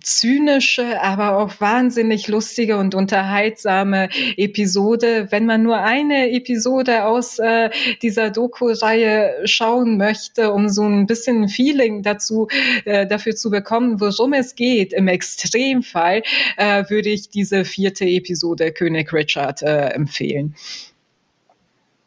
zynische, 0.00 1.00
aber 1.00 1.36
auch 1.38 1.60
wahnsinnig 1.60 2.28
lustige 2.28 2.76
und 2.78 2.94
unterhaltsame 2.94 4.08
Episode. 4.36 5.28
Wenn 5.30 5.46
man 5.46 5.62
nur 5.62 5.78
eine 5.78 6.30
Episode 6.30 7.04
aus 7.04 7.38
äh, 7.38 7.70
dieser 8.02 8.30
Doku-Reihe 8.30 9.42
schauen 9.44 9.96
möchte, 9.96 10.52
um 10.52 10.68
so 10.68 10.82
ein 10.84 11.06
bisschen 11.06 11.48
Feeling 11.48 12.02
dazu 12.02 12.48
äh, 12.84 13.06
dafür 13.06 13.34
zu 13.34 13.50
bekommen, 13.50 14.00
worum 14.00 14.32
es 14.32 14.54
geht, 14.54 14.92
im 14.92 15.08
Extremfall 15.08 16.22
äh, 16.56 16.84
würde 16.88 17.10
ich 17.10 17.28
diese 17.28 17.64
vierte 17.64 18.04
Episode 18.04 18.72
König 18.72 19.12
Richard 19.12 19.62
äh, 19.62 19.88
empfehlen. 19.88 20.54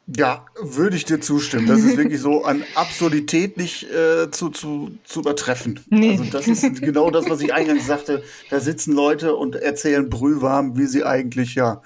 Ja, 0.07 0.45
würde 0.61 0.95
ich 0.95 1.05
dir 1.05 1.19
zustimmen. 1.19 1.65
Das 1.65 1.79
ist 1.79 1.97
wirklich 1.97 2.21
so 2.21 2.43
an 2.43 2.63
Absurdität 2.75 3.57
nicht 3.57 3.89
äh, 3.89 4.29
zu, 4.29 4.49
zu, 4.49 4.91
zu 5.03 5.21
übertreffen. 5.21 5.79
Nee. 5.89 6.11
Also 6.11 6.25
das 6.25 6.47
ist 6.47 6.81
genau 6.81 7.09
das, 7.09 7.27
was 7.27 7.41
ich 7.41 7.53
eingangs 7.53 7.87
sagte. 7.87 8.23
Da 8.51 8.59
sitzen 8.59 8.93
Leute 8.93 9.35
und 9.35 9.55
erzählen 9.55 10.07
brühwarm, 10.07 10.77
wie 10.77 10.85
sie 10.85 11.03
eigentlich 11.03 11.55
ja 11.55 11.81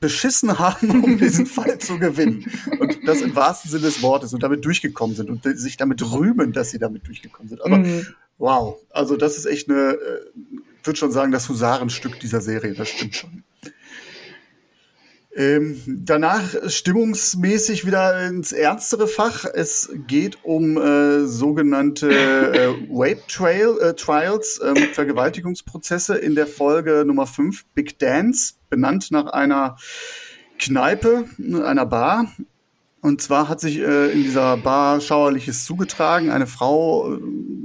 beschissen 0.00 0.58
haben, 0.58 1.04
um 1.04 1.18
diesen 1.18 1.46
Fall 1.46 1.78
zu 1.78 1.98
gewinnen. 1.98 2.44
Und 2.78 3.06
das 3.06 3.20
im 3.20 3.34
wahrsten 3.36 3.70
Sinne 3.70 3.84
des 3.84 4.02
Wortes 4.02 4.34
und 4.34 4.42
damit 4.42 4.64
durchgekommen 4.64 5.14
sind 5.14 5.30
und 5.30 5.44
sich 5.44 5.76
damit 5.76 6.02
rühmen, 6.12 6.52
dass 6.52 6.70
sie 6.70 6.78
damit 6.78 7.06
durchgekommen 7.06 7.48
sind. 7.48 7.64
Aber 7.64 7.78
mhm. 7.78 8.06
wow, 8.38 8.78
also 8.90 9.16
das 9.16 9.36
ist 9.36 9.46
echt 9.46 9.70
eine, 9.70 9.92
äh, 9.92 10.20
würde 10.82 10.98
schon 10.98 11.12
sagen, 11.12 11.30
das 11.30 11.48
Husarenstück 11.48 12.18
dieser 12.18 12.40
Serie, 12.40 12.74
das 12.74 12.88
stimmt 12.88 13.14
schon. 13.14 13.44
Ähm, 15.38 15.80
danach 15.86 16.42
stimmungsmäßig 16.66 17.86
wieder 17.86 18.26
ins 18.26 18.50
ernstere 18.50 19.06
Fach. 19.06 19.44
Es 19.44 19.88
geht 20.08 20.38
um 20.42 20.76
äh, 20.76 21.26
sogenannte 21.26 22.10
äh, 22.10 22.74
Rape 22.90 23.22
Trail, 23.28 23.78
äh, 23.80 23.94
Trials, 23.94 24.58
äh, 24.58 24.74
Vergewaltigungsprozesse 24.92 26.18
in 26.18 26.34
der 26.34 26.48
Folge 26.48 27.04
Nummer 27.06 27.28
5, 27.28 27.66
Big 27.72 28.00
Dance, 28.00 28.54
benannt 28.68 29.12
nach 29.12 29.26
einer 29.26 29.76
Kneipe, 30.58 31.26
einer 31.38 31.86
Bar 31.86 32.32
und 33.00 33.22
zwar 33.22 33.48
hat 33.48 33.60
sich 33.60 33.78
äh, 33.78 34.10
in 34.10 34.24
dieser 34.24 34.56
Bar 34.56 35.00
Schauerliches 35.00 35.64
zugetragen. 35.64 36.30
Eine 36.30 36.48
Frau 36.48 37.14
äh, 37.14 37.18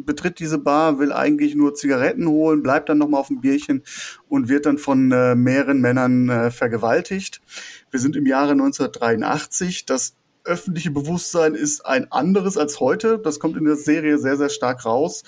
betritt 0.06 0.40
diese 0.40 0.60
Bar, 0.60 1.00
will 1.00 1.12
eigentlich 1.12 1.56
nur 1.56 1.74
Zigaretten 1.74 2.28
holen, 2.28 2.62
bleibt 2.62 2.90
dann 2.90 3.00
nochmal 3.00 3.22
auf 3.22 3.28
dem 3.28 3.42
Bierchen 3.42 3.84
und 4.30 4.48
wird 4.48 4.68
dann 4.68 4.78
von 4.78 5.12
äh, 5.12 5.34
mehreren 5.34 5.82
Männern 5.82 6.30
äh, 6.30 6.52
vergewaltigt. 6.52 7.42
Wir 7.90 8.00
sind 8.00 8.16
im 8.16 8.28
Jahre 8.28 8.52
1983. 8.52 9.86
Das 9.86 10.16
öffentliche 10.44 10.92
Bewusstsein 10.92 11.56
ist 11.56 11.86
ein 11.86 12.12
anderes 12.12 12.58
als 12.58 12.80
heute. 12.80 13.18
Das 13.18 13.40
kommt 13.40 13.58
in 13.58 13.66
der 13.66 13.76
Serie 13.76 14.20
sehr, 14.20 14.38
sehr 14.38 14.50
stark 14.50 14.86
raus. 14.86 15.24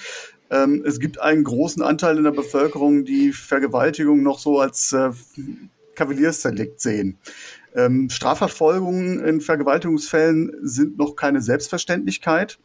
Ähm, 0.51 0.83
es 0.85 0.99
gibt 0.99 1.19
einen 1.19 1.43
großen 1.43 1.81
Anteil 1.81 2.17
in 2.17 2.25
der 2.25 2.31
Bevölkerung, 2.31 3.05
die 3.05 3.31
Vergewaltigung 3.31 4.21
noch 4.21 4.37
so 4.37 4.59
als 4.59 4.93
äh, 4.93 5.11
Kavaliersdelikt 5.95 6.79
sehen. 6.79 7.17
Ähm, 7.75 8.09
Strafverfolgungen 8.09 9.19
in 9.19 9.41
Vergewaltigungsfällen 9.41 10.51
sind 10.61 10.97
noch 10.97 11.15
keine 11.15 11.41
Selbstverständlichkeit. 11.41 12.57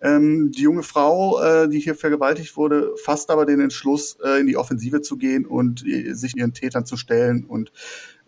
Ähm, 0.00 0.52
die 0.52 0.62
junge 0.62 0.84
Frau, 0.84 1.42
äh, 1.42 1.68
die 1.68 1.80
hier 1.80 1.96
vergewaltigt 1.96 2.56
wurde, 2.56 2.92
fasst 3.02 3.30
aber 3.30 3.44
den 3.44 3.60
Entschluss, 3.60 4.18
äh, 4.24 4.40
in 4.40 4.46
die 4.46 4.56
Offensive 4.56 5.00
zu 5.00 5.16
gehen 5.16 5.46
und 5.46 5.84
äh, 5.86 6.12
sich 6.14 6.36
ihren 6.36 6.54
Tätern 6.54 6.86
zu 6.86 6.96
stellen 6.96 7.44
und 7.44 7.72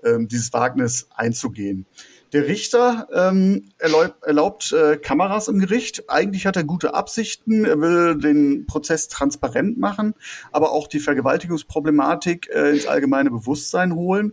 ähm, 0.04 0.28
dieses 0.28 0.52
Wagnis 0.52 1.08
einzugehen. 1.14 1.86
Der 2.34 2.48
Richter 2.48 3.06
ähm, 3.12 3.70
erlaubt, 3.78 4.24
erlaubt 4.24 4.72
äh, 4.72 4.96
Kameras 4.96 5.46
im 5.46 5.60
Gericht. 5.60 6.10
Eigentlich 6.10 6.46
hat 6.46 6.56
er 6.56 6.64
gute 6.64 6.92
Absichten. 6.92 7.64
Er 7.64 7.80
will 7.80 8.18
den 8.18 8.66
Prozess 8.66 9.06
transparent 9.06 9.78
machen, 9.78 10.14
aber 10.50 10.72
auch 10.72 10.88
die 10.88 10.98
Vergewaltigungsproblematik 10.98 12.50
äh, 12.52 12.70
ins 12.70 12.88
allgemeine 12.88 13.30
Bewusstsein 13.30 13.94
holen. 13.94 14.32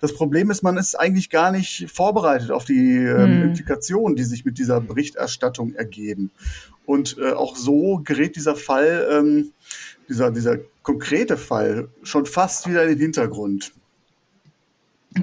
Das 0.00 0.12
Problem 0.12 0.50
ist, 0.50 0.64
man 0.64 0.76
ist 0.76 0.96
eigentlich 0.96 1.30
gar 1.30 1.52
nicht 1.52 1.88
vorbereitet 1.88 2.50
auf 2.50 2.64
die 2.64 2.96
ähm, 2.96 3.16
hm. 3.16 3.42
Implikationen, 3.50 4.16
die 4.16 4.24
sich 4.24 4.44
mit 4.44 4.58
dieser 4.58 4.80
Berichterstattung 4.80 5.72
ergeben. 5.74 6.32
Und 6.84 7.16
äh, 7.16 7.30
auch 7.30 7.54
so 7.54 8.00
gerät 8.02 8.34
dieser 8.34 8.56
Fall, 8.56 9.06
ähm, 9.08 9.52
dieser, 10.08 10.32
dieser 10.32 10.58
konkrete 10.82 11.36
Fall, 11.36 11.90
schon 12.02 12.26
fast 12.26 12.68
wieder 12.68 12.82
in 12.82 12.88
den 12.88 12.98
Hintergrund. 12.98 13.72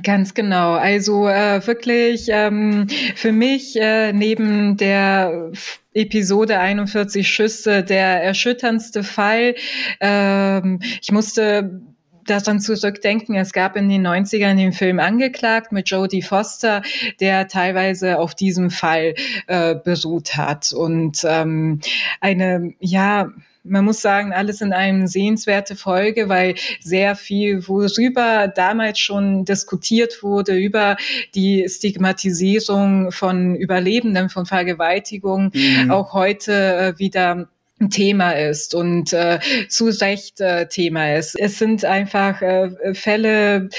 Ganz 0.01 0.33
genau. 0.33 0.73
Also 0.73 1.27
äh, 1.27 1.65
wirklich 1.67 2.27
ähm, 2.29 2.87
für 3.15 3.31
mich 3.31 3.75
äh, 3.79 4.11
neben 4.11 4.75
der 4.77 5.51
Episode 5.93 6.59
41 6.59 7.27
Schüsse 7.27 7.83
der 7.83 8.23
erschütterndste 8.23 9.03
Fall. 9.03 9.55
Ähm, 9.99 10.79
ich 11.01 11.11
musste 11.11 11.81
daran 12.25 12.59
zurückdenken, 12.59 13.35
es 13.35 13.53
gab 13.53 13.75
in 13.75 13.89
den 13.89 14.07
90ern 14.07 14.55
den 14.55 14.73
Film 14.73 14.99
Angeklagt 14.99 15.71
mit 15.71 15.89
Jodie 15.89 16.21
Foster, 16.21 16.81
der 17.19 17.47
teilweise 17.47 18.17
auf 18.17 18.33
diesem 18.33 18.71
Fall 18.71 19.13
äh, 19.47 19.75
beruht 19.75 20.37
hat. 20.37 20.71
Und 20.71 21.19
ähm, 21.25 21.81
eine, 22.21 22.73
ja, 22.79 23.29
man 23.63 23.85
muss 23.85 24.01
sagen, 24.01 24.33
alles 24.33 24.61
in 24.61 24.73
einem 24.73 25.07
sehenswerte 25.07 25.75
Folge, 25.75 26.29
weil 26.29 26.55
sehr 26.81 27.15
viel, 27.15 27.67
worüber 27.67 28.47
damals 28.47 28.99
schon 28.99 29.45
diskutiert 29.45 30.21
wurde, 30.21 30.55
über 30.55 30.97
die 31.33 31.67
Stigmatisierung 31.67 33.11
von 33.11 33.55
Überlebenden 33.55 34.29
von 34.29 34.45
Vergewaltigung, 34.45 35.51
mhm. 35.53 35.91
auch 35.91 36.13
heute 36.13 36.53
äh, 36.95 36.99
wieder 36.99 37.47
Thema 37.89 38.31
ist 38.31 38.75
und 38.75 39.13
äh, 39.13 39.39
zu 39.67 39.85
Recht 39.85 40.39
äh, 40.39 40.67
Thema 40.67 41.15
ist. 41.15 41.37
Es 41.37 41.59
sind 41.59 41.83
einfach 41.85 42.41
äh, 42.41 42.93
Fälle, 42.93 43.69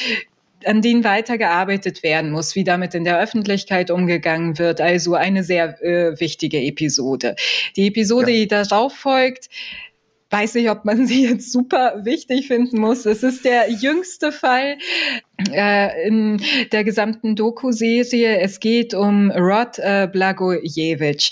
an 0.67 0.83
denen 0.83 1.05
weitergearbeitet 1.05 2.03
werden 2.03 2.31
muss, 2.31 2.55
wie 2.55 2.65
damit 2.65 2.95
in 2.95 3.05
der 3.05 3.19
Öffentlichkeit 3.19 3.91
umgegangen 3.91 4.59
wird. 4.59 4.81
Also 4.81 5.15
eine 5.15 5.45
sehr 5.45 5.83
äh, 5.83 6.19
wichtige 6.21 6.61
Episode. 6.61 7.37
Die 7.77 7.87
Episode, 7.87 8.31
ja. 8.31 8.39
die 8.39 8.49
darauf 8.49 8.95
folgt, 8.95 9.49
weiß 10.35 10.55
nicht, 10.55 10.69
ob 10.69 10.85
man 10.85 11.07
sie 11.07 11.27
jetzt 11.29 11.53
super 11.53 12.05
wichtig 12.05 12.49
finden 12.49 12.79
muss. 12.81 13.07
Es 13.07 13.23
ist 13.23 13.45
der 13.45 13.71
jüngste 13.71 14.33
Fall 14.33 14.77
äh, 15.51 16.07
in 16.07 16.41
der 16.73 16.85
gesamten 16.85 17.37
Doku-Serie. 17.37 18.41
Es 18.41 18.61
geht 18.61 18.95
um 18.95 19.31
Rod 19.31 19.79
äh, 19.79 20.09
Blagojevich. 20.11 21.31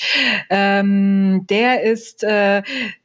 Ähm, 0.50 1.46
der 1.48 1.82
ist 1.82 2.22
äh, 2.22 2.62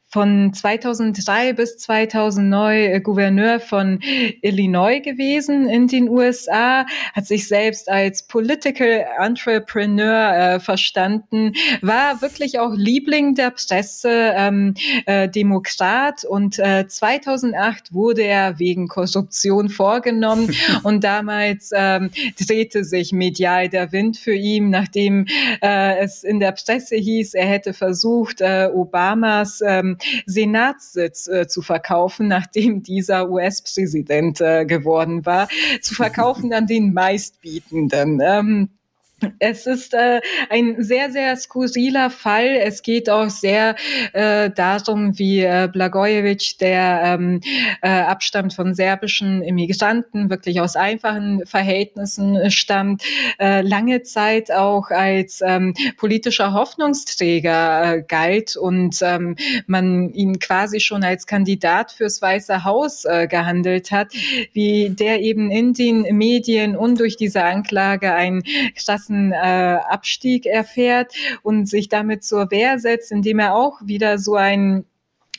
von 0.10 0.54
2003 0.54 1.54
bis 1.54 1.78
2009 1.78 2.78
äh, 2.78 3.02
Gouverneur 3.02 3.60
von 3.60 4.00
Illinois 4.41 5.02
gewesen 5.02 5.67
in 5.67 5.88
den 5.88 6.10
USA, 6.10 6.86
hat 7.13 7.26
sich 7.26 7.48
selbst 7.48 7.89
als 7.89 8.24
Political 8.24 9.06
Entrepreneur 9.20 10.34
äh, 10.34 10.60
verstanden, 10.60 11.54
war 11.82 12.22
wirklich 12.22 12.60
auch 12.60 12.74
Liebling 12.74 13.36
der 13.36 13.52
Presse, 13.52 14.34
ähm, 14.36 14.76
äh, 15.06 15.28
Demokrat 15.28 16.24
und 16.24 16.58
äh, 16.60 16.88
2008 16.88 17.93
wurde 17.93 18.24
er 18.24 18.60
wegen 18.60 18.88
Korruption 18.88 19.67
vorgenommen 19.67 20.56
und 20.84 21.04
damals 21.04 21.72
ähm, 21.74 22.12
drehte 22.39 22.86
sich 22.86 23.12
medial 23.12 23.67
der 23.67 23.91
Wind 23.91 24.17
für 24.17 24.34
ihn, 24.34 24.70
nachdem 24.70 25.26
äh, 25.62 26.00
es 26.00 26.24
in 26.24 26.39
der 26.39 26.54
Presse 26.54 26.96
hieß, 26.96 27.34
er 27.34 27.48
hätte 27.48 27.74
versucht, 27.74 28.39
äh, 28.39 28.70
Obamas 28.74 29.62
ähm, 29.65 29.96
Senatssitz 30.25 31.27
äh, 31.27 31.47
zu 31.47 31.62
verkaufen, 31.62 32.27
nachdem 32.27 32.83
dieser 32.83 33.29
US-Präsident 33.29 34.41
äh, 34.41 34.65
geworden 34.65 35.25
war, 35.25 35.47
zu 35.81 35.95
verkaufen 35.95 36.53
an 36.53 36.67
den 36.67 36.93
meistbietenden. 36.93 38.21
Ähm, 38.23 38.69
es 39.39 39.65
ist 39.65 39.93
äh, 39.93 40.21
ein 40.49 40.75
sehr, 40.84 41.12
sehr 41.12 41.36
skurriler 41.36 42.10
Fall. 42.12 42.60
Es 42.62 42.84
geht 42.84 43.10
auch 43.10 43.30
sehr 43.30 43.75
äh, 44.13 44.51
darum, 44.51 45.17
wie 45.17 45.41
äh, 45.41 45.67
Blagojevich, 45.71 46.58
der 46.58 47.01
ähm, 47.03 47.41
äh, 47.82 47.89
abstammt 47.89 48.53
von 48.53 48.75
serbischen 48.75 49.41
Immigranten, 49.41 50.30
wirklich 50.30 50.62
aus 50.62 50.75
einfachen 50.75 51.45
Verhältnissen 51.45 52.51
stammt, 52.51 53.01
äh, 53.39 53.62
lange 53.62 54.03
Zeit 54.03 54.51
auch 54.51 54.91
als 54.91 55.41
ähm, 55.43 55.73
politischer 55.97 56.53
Hoffnungsträger 56.53 57.95
äh, 57.95 58.03
galt 58.08 58.56
und 58.56 58.99
ähm, 59.01 59.36
man 59.65 60.12
ihn 60.13 60.38
quasi 60.38 60.80
schon 60.80 61.03
als 61.03 61.25
Kandidat 61.25 61.91
fürs 61.91 62.21
Weiße 62.21 62.63
Haus 62.63 63.06
äh, 63.06 63.27
gehandelt 63.27 63.89
hat, 63.91 64.13
wie 64.53 64.91
der 64.91 65.21
eben 65.21 65.49
in 65.49 65.73
den 65.73 66.03
Medien 66.15 66.75
und 66.75 66.99
durch 66.99 67.17
diese 67.17 67.43
Anklage 67.43 68.13
ein 68.13 68.43
krass 68.75 69.07
krassen 69.08 69.32
äh, 69.32 69.80
Abstieg 69.89 70.46
erfährt 70.46 71.13
und 71.43 71.67
sich 71.67 71.89
damit 71.89 72.24
zur 72.24 72.52
Wehr 72.52 72.80
setzt, 72.80 73.12
indem 73.12 73.39
er 73.39 73.56
auch 73.56 73.80
wieder 73.84 74.17
so 74.17 74.36
ein 74.36 74.86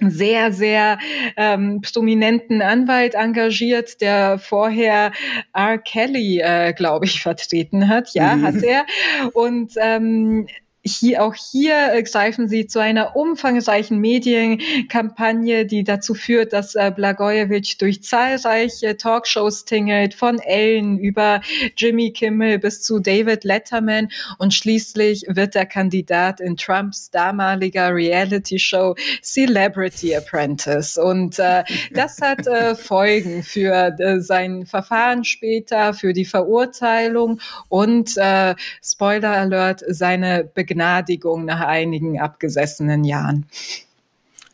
sehr, 0.00 0.52
sehr 0.52 0.98
ähm, 1.36 1.80
prominenten 1.80 2.62
Anwalt 2.62 3.14
engagiert, 3.14 4.00
der 4.00 4.38
vorher 4.38 5.10
R. 5.52 5.78
Kelly, 5.78 6.38
äh, 6.38 6.72
glaube 6.72 7.06
ich, 7.06 7.20
vertreten 7.20 7.88
hat. 7.88 8.14
Ja, 8.14 8.36
mhm. 8.36 8.42
hat 8.44 8.62
er. 8.62 8.86
Und 9.32 9.72
ähm, 9.76 10.46
hier, 10.96 11.22
auch 11.22 11.34
hier 11.34 11.92
äh, 11.92 12.02
greifen 12.02 12.48
sie 12.48 12.66
zu 12.66 12.80
einer 12.80 13.16
umfangreichen 13.16 13.98
Medienkampagne, 13.98 15.66
die 15.66 15.84
dazu 15.84 16.14
führt, 16.14 16.52
dass 16.52 16.74
äh, 16.74 16.92
Blagojevich 16.94 17.78
durch 17.78 18.02
zahlreiche 18.02 18.96
Talkshows 18.96 19.64
tingelt, 19.64 20.14
von 20.14 20.38
Ellen 20.38 20.98
über 20.98 21.40
Jimmy 21.76 22.12
Kimmel 22.12 22.58
bis 22.58 22.82
zu 22.82 22.98
David 22.98 23.44
Letterman 23.44 24.08
und 24.38 24.54
schließlich 24.54 25.24
wird 25.28 25.54
er 25.56 25.66
Kandidat 25.66 26.40
in 26.40 26.56
Trumps 26.56 27.10
damaliger 27.10 27.94
Reality-Show 27.94 28.94
Celebrity 29.22 30.16
Apprentice. 30.16 30.98
Und 30.98 31.38
äh, 31.38 31.64
das 31.92 32.20
hat 32.20 32.46
äh, 32.46 32.74
Folgen 32.74 33.42
für 33.42 33.94
äh, 33.98 34.20
sein 34.20 34.66
Verfahren 34.66 35.24
später, 35.24 35.94
für 35.94 36.12
die 36.12 36.24
Verurteilung 36.24 37.40
und 37.68 38.16
äh, 38.16 38.54
Spoiler 38.82 39.32
Alert, 39.32 39.82
seine 39.86 40.44
Begnadigung 40.54 40.77
Begnadigung 40.78 41.44
nach 41.44 41.60
einigen 41.60 42.20
abgesessenen 42.20 43.02
Jahren. 43.02 43.46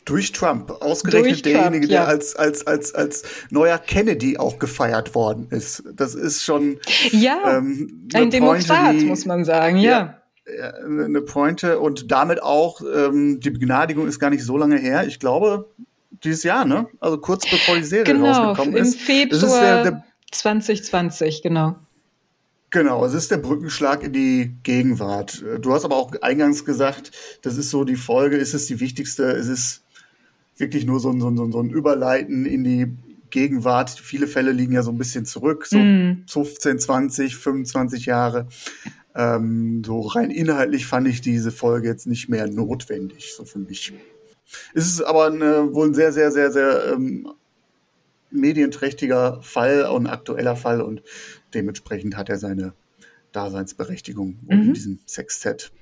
Durch 0.06 0.32
Trump, 0.32 0.70
ausgerechnet 0.70 1.32
Durch 1.32 1.42
derjenige, 1.42 1.86
Trump, 1.86 1.92
ja. 1.92 2.00
der 2.04 2.08
als, 2.08 2.36
als, 2.36 2.66
als, 2.66 2.94
als 2.94 3.22
neuer 3.50 3.78
Kennedy 3.78 4.38
auch 4.38 4.58
gefeiert 4.58 5.14
worden 5.14 5.46
ist. 5.50 5.82
Das 5.94 6.14
ist 6.14 6.42
schon 6.42 6.78
ja, 7.10 7.58
ähm, 7.58 8.08
ein 8.14 8.30
Demokrat, 8.30 8.94
die, 9.00 9.04
muss 9.04 9.24
man 9.26 9.44
sagen, 9.44 9.76
ja. 9.78 9.90
ja. 10.46 10.74
Eine 10.84 11.22
Pointe 11.22 11.78
und 11.78 12.10
damit 12.10 12.42
auch, 12.42 12.82
ähm, 12.82 13.40
die 13.40 13.50
Begnadigung 13.50 14.06
ist 14.06 14.18
gar 14.18 14.28
nicht 14.28 14.44
so 14.44 14.58
lange 14.58 14.76
her. 14.76 15.06
Ich 15.06 15.18
glaube, 15.18 15.70
dieses 16.22 16.42
Jahr, 16.42 16.66
ne? 16.66 16.86
Also 17.00 17.16
kurz 17.18 17.48
bevor 17.48 17.76
die 17.76 17.84
Serie 17.84 18.12
genau, 18.12 18.30
rausgekommen 18.30 18.76
ist. 18.76 18.94
Im 18.94 19.00
Februar 19.00 19.40
das 19.40 19.42
ist 19.42 19.60
der, 19.60 19.82
der 19.82 20.04
2020, 20.32 21.40
genau. 21.42 21.76
Genau, 22.74 23.04
es 23.06 23.14
ist 23.14 23.30
der 23.30 23.36
Brückenschlag 23.36 24.02
in 24.02 24.12
die 24.12 24.56
Gegenwart. 24.64 25.44
Du 25.60 25.72
hast 25.72 25.84
aber 25.84 25.94
auch 25.94 26.12
eingangs 26.22 26.64
gesagt, 26.64 27.12
das 27.42 27.56
ist 27.56 27.70
so 27.70 27.84
die 27.84 27.94
Folge, 27.94 28.36
ist 28.36 28.52
es 28.52 28.66
die 28.66 28.80
wichtigste, 28.80 29.30
es 29.30 29.46
ist 29.46 29.84
wirklich 30.56 30.84
nur 30.84 30.98
so 30.98 31.10
ein, 31.10 31.20
so 31.20 31.28
ein, 31.28 31.52
so 31.52 31.60
ein 31.60 31.70
Überleiten 31.70 32.44
in 32.46 32.64
die 32.64 32.92
Gegenwart. 33.30 33.90
Viele 33.90 34.26
Fälle 34.26 34.50
liegen 34.50 34.72
ja 34.72 34.82
so 34.82 34.90
ein 34.90 34.98
bisschen 34.98 35.24
zurück, 35.24 35.66
so 35.66 35.78
mm. 35.78 36.24
15, 36.26 36.80
20, 36.80 37.36
25 37.36 38.06
Jahre. 38.06 38.48
Ähm, 39.14 39.84
so 39.86 40.00
rein 40.00 40.32
inhaltlich 40.32 40.84
fand 40.84 41.06
ich 41.06 41.20
diese 41.20 41.52
Folge 41.52 41.86
jetzt 41.86 42.08
nicht 42.08 42.28
mehr 42.28 42.48
notwendig, 42.48 43.34
so 43.36 43.44
für 43.44 43.60
mich. 43.60 43.92
Es 44.74 44.86
ist 44.86 45.00
aber 45.00 45.26
eine, 45.26 45.72
wohl 45.72 45.90
ein 45.90 45.94
sehr, 45.94 46.12
sehr, 46.12 46.32
sehr, 46.32 46.50
sehr 46.50 46.92
ähm, 46.92 47.28
medienträchtiger 48.34 49.40
Fall 49.42 49.84
und 49.86 50.08
aktueller 50.08 50.56
Fall 50.56 50.80
und 50.80 51.02
dementsprechend 51.54 52.16
hat 52.16 52.28
er 52.28 52.38
seine 52.38 52.74
Daseinsberechtigung 53.32 54.38
mhm. 54.42 54.50
in 54.50 54.74
diesem 54.74 54.98
Sextet. 55.06 55.72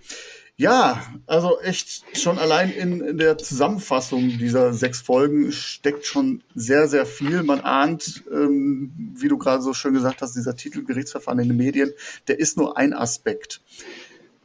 Ja, 0.57 1.03
also 1.27 1.59
echt 1.61 2.05
schon 2.17 2.39
allein 2.39 2.71
in, 2.71 3.01
in, 3.01 3.19
der 3.19 3.39
Zusammenfassung 3.39 4.39
dieser 4.39 4.75
sechs 4.75 5.01
Folgen 5.01 5.51
steckt 5.51 6.05
schon 6.05 6.43
sehr, 6.55 6.89
sehr 6.89 7.07
viel. 7.07 7.43
Man 7.43 7.61
ahnt, 7.61 8.23
ähm, 8.31 8.93
wie 9.17 9.29
du 9.29 9.39
gerade 9.39 9.63
so 9.63 9.73
schön 9.73 9.95
gesagt 9.95 10.21
hast, 10.21 10.37
dieser 10.37 10.55
Titel 10.55 10.85
Gerichtsverfahren 10.85 11.41
in 11.41 11.49
den 11.49 11.57
Medien, 11.57 11.91
der 12.29 12.39
ist 12.39 12.59
nur 12.59 12.77
ein 12.77 12.93
Aspekt. 12.93 13.63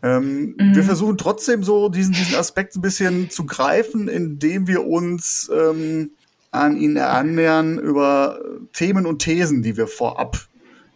Ähm, 0.02 0.56
mhm. 0.58 0.76
Wir 0.76 0.84
versuchen 0.84 1.18
trotzdem 1.18 1.64
so 1.64 1.90
diesen, 1.90 2.14
diesen 2.14 2.36
Aspekt 2.36 2.76
ein 2.76 2.82
bisschen 2.82 3.30
zu 3.30 3.46
greifen, 3.46 4.08
indem 4.08 4.68
wir 4.68 4.86
uns 4.86 5.52
ähm, 5.54 6.12
an 6.52 6.78
ihn 6.78 6.98
annähern 6.98 7.78
über 7.78 8.40
Themen 8.74 9.06
und 9.06 9.20
Thesen, 9.20 9.62
die 9.62 9.76
wir 9.76 9.88
vorab 9.88 10.47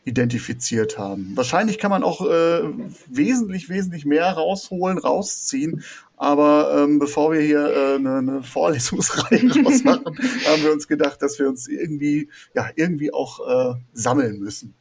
identifiziert 0.03 0.97
haben. 0.97 1.31
Wahrscheinlich 1.35 1.77
kann 1.77 1.91
man 1.91 2.03
auch 2.03 2.21
äh, 2.21 2.63
wesentlich, 3.07 3.69
wesentlich 3.69 4.05
mehr 4.05 4.31
rausholen, 4.31 4.97
rausziehen. 4.97 5.83
Aber 6.17 6.83
ähm, 6.83 6.99
bevor 6.99 7.31
wir 7.31 7.41
hier 7.41 7.65
äh, 7.65 7.95
eine, 7.95 8.17
eine 8.17 8.43
Vorlesungsreihe 8.43 9.51
rausmachen, 9.65 10.05
haben 10.47 10.63
wir 10.63 10.71
uns 10.71 10.87
gedacht, 10.87 11.21
dass 11.21 11.39
wir 11.39 11.47
uns 11.47 11.67
irgendwie, 11.67 12.29
ja, 12.55 12.69
irgendwie 12.75 13.13
auch 13.13 13.75
äh, 13.75 13.79
sammeln 13.93 14.39
müssen. 14.39 14.73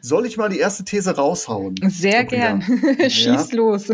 Soll 0.00 0.26
ich 0.26 0.36
mal 0.36 0.48
die 0.48 0.58
erste 0.58 0.84
These 0.84 1.14
raushauen? 1.14 1.76
Sehr 1.88 2.24
gern. 2.24 2.62
Schieß 3.00 3.24
ja? 3.24 3.46
los. 3.52 3.90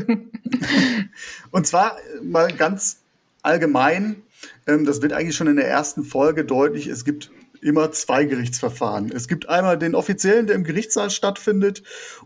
Und 1.50 1.66
zwar 1.66 1.96
mal 2.22 2.52
ganz 2.52 3.00
allgemein, 3.42 4.22
ähm, 4.66 4.84
das 4.84 5.02
wird 5.02 5.12
eigentlich 5.12 5.36
schon 5.36 5.48
in 5.48 5.56
der 5.56 5.68
ersten 5.68 6.04
Folge 6.04 6.44
deutlich, 6.44 6.86
es 6.86 7.04
gibt 7.04 7.30
immer 7.62 7.92
zwei 7.92 8.24
Gerichtsverfahren. 8.24 9.10
Es 9.12 9.28
gibt 9.28 9.48
einmal 9.48 9.78
den 9.78 9.94
offiziellen, 9.94 10.46
der 10.46 10.56
im 10.56 10.64
Gerichtssaal 10.64 11.10
stattfindet, 11.10 11.82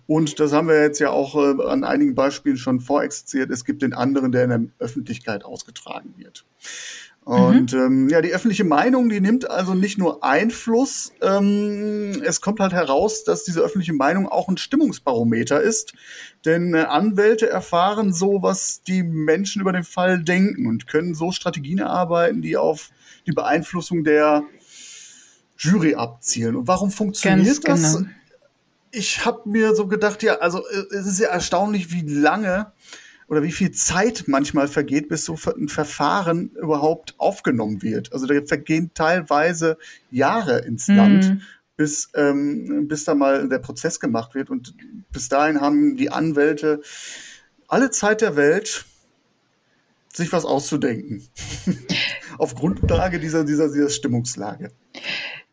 und 0.07 0.40
das 0.40 0.53
haben 0.53 0.68
wir 0.68 0.81
jetzt 0.81 0.99
ja 0.99 1.11
auch 1.11 1.37
äh, 1.37 1.62
an 1.64 1.85
einigen 1.85 2.14
Beispielen 2.14 2.57
schon 2.57 2.81
vorexerziert. 2.81 3.51
Es 3.51 3.64
gibt 3.64 3.83
den 3.83 3.92
anderen, 3.92 4.33
der 4.33 4.45
in 4.45 4.51
der 4.51 4.62
Öffentlichkeit 4.79 5.45
ausgetragen 5.45 6.14
wird. 6.16 6.45
Und 7.25 7.73
mhm. 7.73 7.79
ähm, 7.79 8.09
ja, 8.09 8.21
die 8.21 8.33
öffentliche 8.33 8.64
Meinung, 8.64 9.09
die 9.09 9.21
nimmt 9.21 9.49
also 9.49 9.75
nicht 9.75 9.97
nur 9.97 10.25
Einfluss, 10.25 11.12
ähm, 11.23 12.21
es 12.25 12.40
kommt 12.40 12.59
halt 12.59 12.73
heraus, 12.73 13.23
dass 13.23 13.45
diese 13.45 13.61
öffentliche 13.61 13.92
Meinung 13.92 14.29
auch 14.29 14.49
ein 14.49 14.57
Stimmungsbarometer 14.57 15.61
ist. 15.61 15.95
Denn 16.45 16.75
äh, 16.75 16.79
Anwälte 16.81 17.49
erfahren 17.49 18.12
so, 18.12 18.42
was 18.42 18.83
die 18.83 19.05
Menschen 19.05 19.62
über 19.62 19.73
den 19.73 19.85
Fall 19.85 20.25
denken 20.25 20.66
und 20.66 20.88
können 20.88 21.14
so 21.14 21.31
Strategien 21.31 21.79
erarbeiten, 21.79 22.42
die 22.42 22.57
auf 22.57 22.90
die 23.27 23.33
Beeinflussung 23.33 24.03
der 24.03 24.42
Jury 25.62 25.94
abzielen. 25.94 26.57
Und 26.57 26.68
warum 26.68 26.90
funktioniert 26.90 27.64
Ganz 27.64 27.83
das? 27.83 27.96
Genau. 27.98 28.11
Ich 28.90 29.25
habe 29.25 29.48
mir 29.48 29.75
so 29.75 29.87
gedacht, 29.87 30.23
ja, 30.23 30.35
also 30.38 30.67
äh, 30.67 30.94
es 30.94 31.06
ist 31.06 31.21
ja 31.21 31.29
erstaunlich, 31.29 31.92
wie 31.92 32.02
lange 32.02 32.73
oder 33.29 33.42
wie 33.42 33.52
viel 33.52 33.71
Zeit 33.71 34.25
manchmal 34.27 34.69
vergeht, 34.69 35.08
bis 35.08 35.25
so 35.25 35.38
ein 35.56 35.69
Verfahren 35.69 36.50
überhaupt 36.60 37.15
aufgenommen 37.19 37.81
wird. 37.81 38.13
Also 38.13 38.27
da 38.27 38.35
vergehen 38.44 38.90
teilweise 38.92 39.79
Jahre 40.10 40.58
ins 40.58 40.88
mhm. 40.88 40.96
Land, 40.96 41.42
bis, 41.77 42.10
ähm, 42.15 42.88
bis 42.88 43.04
da 43.04 43.15
mal 43.15 43.48
der 43.48 43.60
Prozess 43.60 44.00
gemacht 44.00 44.35
wird. 44.35 44.50
Und 44.50 44.75
bis 45.13 45.29
dahin 45.29 45.60
haben 45.60 45.96
die 45.96 46.10
Anwälte 46.10 46.83
alle 47.69 47.90
Zeit 47.90 48.21
der 48.21 48.37
Welt, 48.37 48.85
sich 50.13 50.33
was 50.33 50.44
auszudenken. 50.44 51.27
Auf 52.38 52.54
Grundlage 52.54 53.19
dieser, 53.19 53.44
dieser, 53.44 53.73
dieser 53.73 53.88
Stimmungslage. 53.88 54.73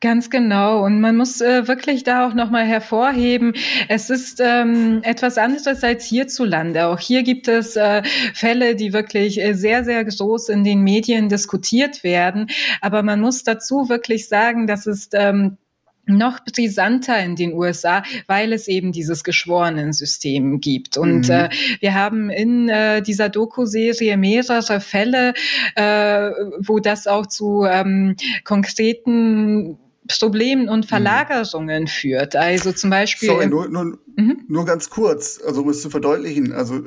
Ganz 0.02 0.30
genau. 0.30 0.86
Und 0.86 1.02
man 1.02 1.18
muss 1.18 1.42
äh, 1.42 1.68
wirklich 1.68 2.06
da 2.06 2.26
auch 2.26 2.34
nochmal 2.34 2.66
hervorheben, 2.66 3.54
es 3.90 4.10
ist 4.10 4.40
ähm, 4.42 5.02
etwas 5.04 5.38
anderes 5.38 5.84
als 5.84 6.06
hierzulande. 6.06 6.88
Auch 6.88 7.00
hier 7.00 7.24
gibt 7.24 7.50
es 7.50 7.76
äh, 7.76 8.04
Fälle, 8.34 8.78
die 8.78 8.94
wirklich 8.94 9.42
äh, 9.42 9.54
sehr, 9.54 9.84
sehr 9.84 10.06
groß 10.06 10.50
in 10.50 10.64
den 10.64 10.84
Medien 10.84 11.28
diskutiert 11.28 12.06
werden. 12.06 12.48
Aber 12.80 13.04
man 13.04 13.20
muss 13.20 13.44
dazu 13.44 13.90
wirklich 13.90 14.30
sagen, 14.30 14.68
dass 14.68 14.88
es 14.88 15.10
ähm, 15.12 15.58
noch 16.06 16.40
brisanter 16.46 17.20
in 17.20 17.36
den 17.36 17.54
USA, 17.54 18.04
weil 18.26 18.54
es 18.54 18.70
eben 18.70 18.94
dieses 18.94 19.26
Geschworenensystem 19.26 20.62
gibt. 20.62 20.98
Und 20.98 21.28
mhm. 21.28 21.34
äh, 21.34 21.50
wir 21.82 21.94
haben 21.94 22.30
in 22.30 22.70
äh, 22.70 23.02
dieser 23.02 23.28
Doku-Serie 23.28 24.16
mehrere 24.16 24.80
Fälle, 24.80 25.34
äh, 25.76 26.32
wo 26.60 26.80
das 26.80 27.06
auch 27.06 27.28
zu 27.28 27.66
ähm, 27.66 28.16
konkreten 28.46 29.78
Problemen 30.18 30.70
und 30.70 30.86
mhm. 30.86 30.90
Verlagerungen 30.90 31.84
mhm. 31.84 31.88
führt. 31.88 32.36
Also 32.36 32.72
zum 32.72 32.90
Beispiel. 32.90 33.30
Sorry, 33.30 33.48
nur, 33.48 33.68
nur, 33.70 34.00
mhm. 34.16 34.46
nur 34.48 34.66
ganz 34.66 34.90
kurz, 34.90 35.40
also 35.46 35.62
um 35.62 35.70
es 35.70 35.82
zu 35.82 35.90
verdeutlichen, 35.90 36.52
also 36.52 36.82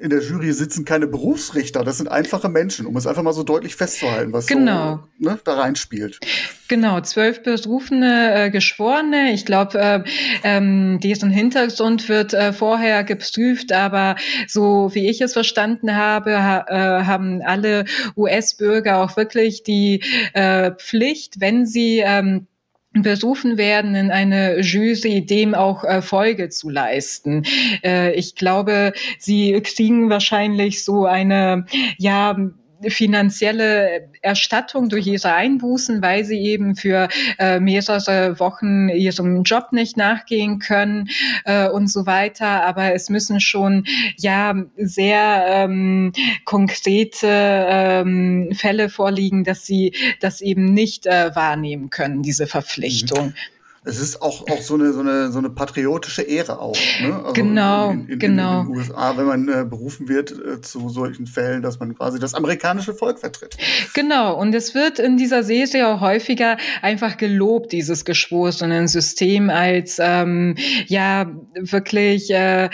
in 0.00 0.10
der 0.10 0.22
Jury 0.22 0.52
sitzen 0.52 0.84
keine 0.84 1.06
Berufsrichter, 1.06 1.84
das 1.84 1.98
sind 1.98 2.08
einfache 2.08 2.48
Menschen, 2.48 2.86
um 2.86 2.96
es 2.96 3.06
einfach 3.06 3.22
mal 3.22 3.32
so 3.32 3.42
deutlich 3.42 3.74
festzuhalten, 3.74 4.32
was 4.32 4.46
genau. 4.46 5.00
so, 5.18 5.28
ne, 5.28 5.38
da 5.42 5.54
reinspielt. 5.54 6.20
Genau, 6.68 7.00
zwölf 7.00 7.42
berufene 7.42 8.44
äh, 8.44 8.50
Geschworene. 8.50 9.32
Ich 9.32 9.44
glaube, 9.44 9.78
äh, 9.78 10.02
ähm, 10.44 11.00
deren 11.02 11.30
Hintergrund 11.30 12.08
wird 12.08 12.32
äh, 12.32 12.52
vorher 12.52 13.04
geprüft, 13.04 13.72
aber 13.72 14.16
so 14.46 14.90
wie 14.94 15.08
ich 15.08 15.20
es 15.20 15.32
verstanden 15.32 15.96
habe, 15.96 16.42
ha, 16.42 16.64
äh, 16.68 17.04
haben 17.04 17.42
alle 17.42 17.84
US-Bürger 18.16 19.02
auch 19.02 19.16
wirklich 19.16 19.62
die 19.62 20.02
äh, 20.32 20.72
Pflicht, 20.72 21.40
wenn 21.40 21.66
sie 21.66 22.02
ähm, 22.04 22.46
berufen 22.92 23.58
werden, 23.58 23.94
in 23.94 24.10
eine 24.10 24.60
Jury 24.60 25.24
dem 25.24 25.54
auch 25.54 25.84
äh, 25.84 26.02
Folge 26.02 26.48
zu 26.48 26.70
leisten. 26.70 27.44
Äh, 27.84 28.12
ich 28.14 28.34
glaube, 28.34 28.92
sie 29.18 29.60
kriegen 29.62 30.10
wahrscheinlich 30.10 30.84
so 30.84 31.04
eine, 31.04 31.66
ja, 31.98 32.36
finanzielle 32.86 34.10
Erstattung 34.22 34.88
durch 34.88 35.06
ihre 35.06 35.32
Einbußen, 35.32 36.02
weil 36.02 36.24
sie 36.24 36.38
eben 36.38 36.76
für 36.76 37.08
äh, 37.38 37.60
mehrere 37.60 38.38
Wochen 38.38 38.88
ihrem 38.88 39.42
Job 39.42 39.72
nicht 39.72 39.96
nachgehen 39.96 40.58
können 40.58 41.08
äh, 41.44 41.68
und 41.68 41.88
so 41.88 42.06
weiter. 42.06 42.64
Aber 42.64 42.94
es 42.94 43.10
müssen 43.10 43.40
schon 43.40 43.84
ja 44.16 44.54
sehr 44.76 45.44
ähm, 45.48 46.12
konkrete 46.44 47.26
ähm, 47.26 48.50
Fälle 48.52 48.88
vorliegen, 48.88 49.44
dass 49.44 49.66
sie 49.66 49.92
das 50.20 50.40
eben 50.40 50.72
nicht 50.72 51.06
äh, 51.06 51.34
wahrnehmen 51.34 51.90
können, 51.90 52.22
diese 52.22 52.46
Verpflichtung. 52.46 53.28
Mhm 53.28 53.57
es 53.88 54.00
ist 54.00 54.20
auch, 54.20 54.46
auch 54.48 54.60
so, 54.60 54.74
eine, 54.74 54.92
so, 54.92 55.00
eine, 55.00 55.32
so 55.32 55.38
eine 55.38 55.50
patriotische 55.50 56.22
Ehre 56.22 56.60
auch. 56.60 56.76
Ne? 57.00 57.14
Also 57.14 57.32
genau, 57.32 57.90
in, 57.90 58.08
in, 58.08 58.18
genau. 58.18 58.60
In 58.60 58.66
den 58.66 58.76
USA, 58.76 59.16
wenn 59.16 59.26
man 59.26 59.48
äh, 59.48 59.64
berufen 59.64 60.08
wird 60.08 60.30
äh, 60.30 60.60
zu 60.60 60.88
solchen 60.90 61.26
Fällen, 61.26 61.62
dass 61.62 61.80
man 61.80 61.96
quasi 61.96 62.18
das 62.18 62.34
amerikanische 62.34 62.94
Volk 62.94 63.18
vertritt. 63.18 63.56
Genau, 63.94 64.38
und 64.38 64.54
es 64.54 64.74
wird 64.74 64.98
in 64.98 65.16
dieser 65.16 65.42
Serie 65.42 65.88
auch 65.88 66.00
häufiger 66.00 66.58
einfach 66.82 67.16
gelobt, 67.16 67.72
dieses 67.72 68.04
Geschworenen-System 68.04 69.48
als 69.50 69.98
ähm, 70.00 70.56
ja 70.86 71.30
wirklich 71.54 72.30
äh, 72.30 72.68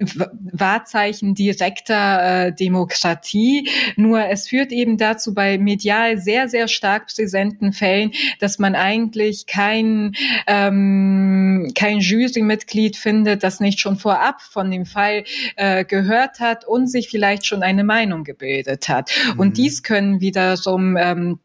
Wahrzeichen 0.00 1.34
direkter 1.34 2.46
äh, 2.46 2.52
Demokratie. 2.54 3.68
Nur 3.96 4.26
es 4.28 4.48
führt 4.48 4.72
eben 4.72 4.96
dazu 4.96 5.34
bei 5.34 5.58
medial 5.58 6.18
sehr, 6.18 6.48
sehr 6.48 6.68
stark 6.68 7.08
präsenten 7.14 7.72
Fällen, 7.72 8.12
dass 8.38 8.58
man 8.58 8.74
eigentlich 8.74 9.46
kein, 9.46 10.12
ähm, 10.46 11.72
kein 11.74 11.98
Jurymitglied 11.98 12.96
findet, 12.96 13.42
das 13.42 13.60
nicht 13.60 13.80
schon 13.80 13.96
vorab 13.96 14.40
von 14.40 14.70
dem 14.70 14.86
Fall 14.86 15.24
äh, 15.56 15.84
gehört 15.84 16.40
hat 16.40 16.66
und 16.66 16.86
sich 16.86 17.08
vielleicht 17.10 17.46
schon 17.46 17.62
eine 17.62 17.84
Meinung 17.84 18.24
gebildet 18.24 18.88
hat. 18.88 19.10
Mhm. 19.34 19.40
Und 19.40 19.56
dies 19.58 19.82
können 19.82 20.20
wiederum 20.20 20.96
ähm, 20.96 21.38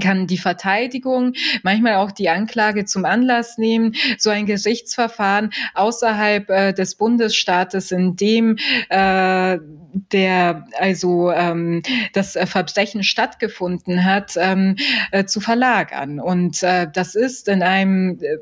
kann 0.00 0.26
die 0.26 0.38
Verteidigung, 0.38 1.32
manchmal 1.62 1.96
auch 1.96 2.12
die 2.12 2.28
Anklage 2.28 2.84
zum 2.84 3.04
Anlass 3.04 3.58
nehmen, 3.58 3.94
so 4.18 4.30
ein 4.30 4.46
Gerichtsverfahren 4.46 5.50
außerhalb 5.74 6.50
äh, 6.50 6.72
des 6.72 6.94
Bundesstaates, 6.94 7.90
in 7.92 8.16
dem 8.16 8.56
äh, 8.88 9.58
der 10.12 10.66
also 10.78 11.30
ähm, 11.32 11.82
das 12.12 12.36
äh, 12.36 12.46
Verbrechen 12.46 13.02
stattgefunden 13.02 14.04
hat, 14.04 14.34
ähm, 14.36 14.76
äh, 15.10 15.24
zu 15.24 15.40
verlagern. 15.40 16.20
Und 16.20 16.62
äh, 16.62 16.86
das 16.92 17.14
ist 17.14 17.48
in 17.48 17.62
einem 17.62 18.18
äh, 18.20 18.38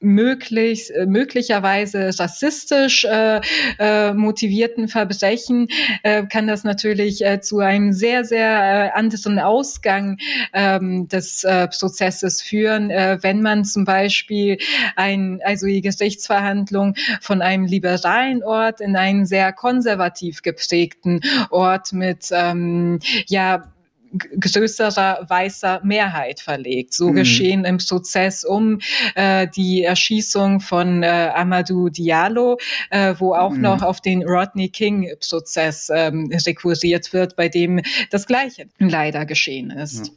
möglich, 0.00 0.94
äh, 0.94 1.06
möglicherweise 1.06 2.10
rassistisch 2.18 3.04
äh, 3.04 3.40
äh, 3.78 4.12
motivierten 4.12 4.88
Verbrechen 4.88 5.68
äh, 6.02 6.24
kann 6.26 6.46
das 6.46 6.64
natürlich 6.64 7.24
äh, 7.24 7.40
zu 7.40 7.60
einem 7.60 7.92
sehr, 7.92 8.24
sehr 8.24 8.92
äh, 8.94 8.98
anderen 8.98 9.38
Ausgang 9.38 10.18
ähm, 10.52 11.08
des 11.08 11.44
äh, 11.44 11.68
Prozesses 11.68 12.42
führen, 12.42 12.90
äh, 12.90 13.18
wenn 13.22 13.40
man 13.40 13.64
zum 13.64 13.84
Beispiel 13.84 14.58
ein, 14.96 15.40
also 15.44 15.66
die 15.66 15.80
Gerichtsverhandlung 15.80 16.94
von 17.20 17.40
einem 17.40 17.64
liberalen 17.64 18.42
Ort 18.44 18.80
in 18.80 18.96
einen 18.96 19.24
sehr 19.26 19.52
konservativ 19.52 20.42
geprägten 20.42 21.20
Ort 21.50 21.92
mit 21.92 22.28
ähm, 22.32 22.98
ja 23.26 23.72
größerer 24.40 25.26
weißer 25.28 25.80
Mehrheit 25.84 26.40
verlegt. 26.40 26.94
So 26.94 27.08
mhm. 27.10 27.14
geschehen 27.14 27.64
im 27.64 27.78
Prozess 27.78 28.44
um 28.44 28.78
äh, 29.14 29.46
die 29.54 29.82
Erschießung 29.82 30.60
von 30.60 31.02
äh, 31.02 31.30
Amadou 31.34 31.88
Diallo, 31.88 32.58
äh, 32.90 33.14
wo 33.18 33.34
auch 33.34 33.52
mhm. 33.52 33.60
noch 33.62 33.82
auf 33.82 34.00
den 34.00 34.22
Rodney 34.22 34.68
King-Prozess 34.68 35.90
ähm, 35.94 36.30
rekurriert 36.46 37.12
wird, 37.12 37.36
bei 37.36 37.48
dem 37.48 37.80
das 38.10 38.26
Gleiche 38.26 38.66
leider 38.78 39.26
geschehen 39.26 39.70
ist. 39.70 40.08
Ja 40.08 40.12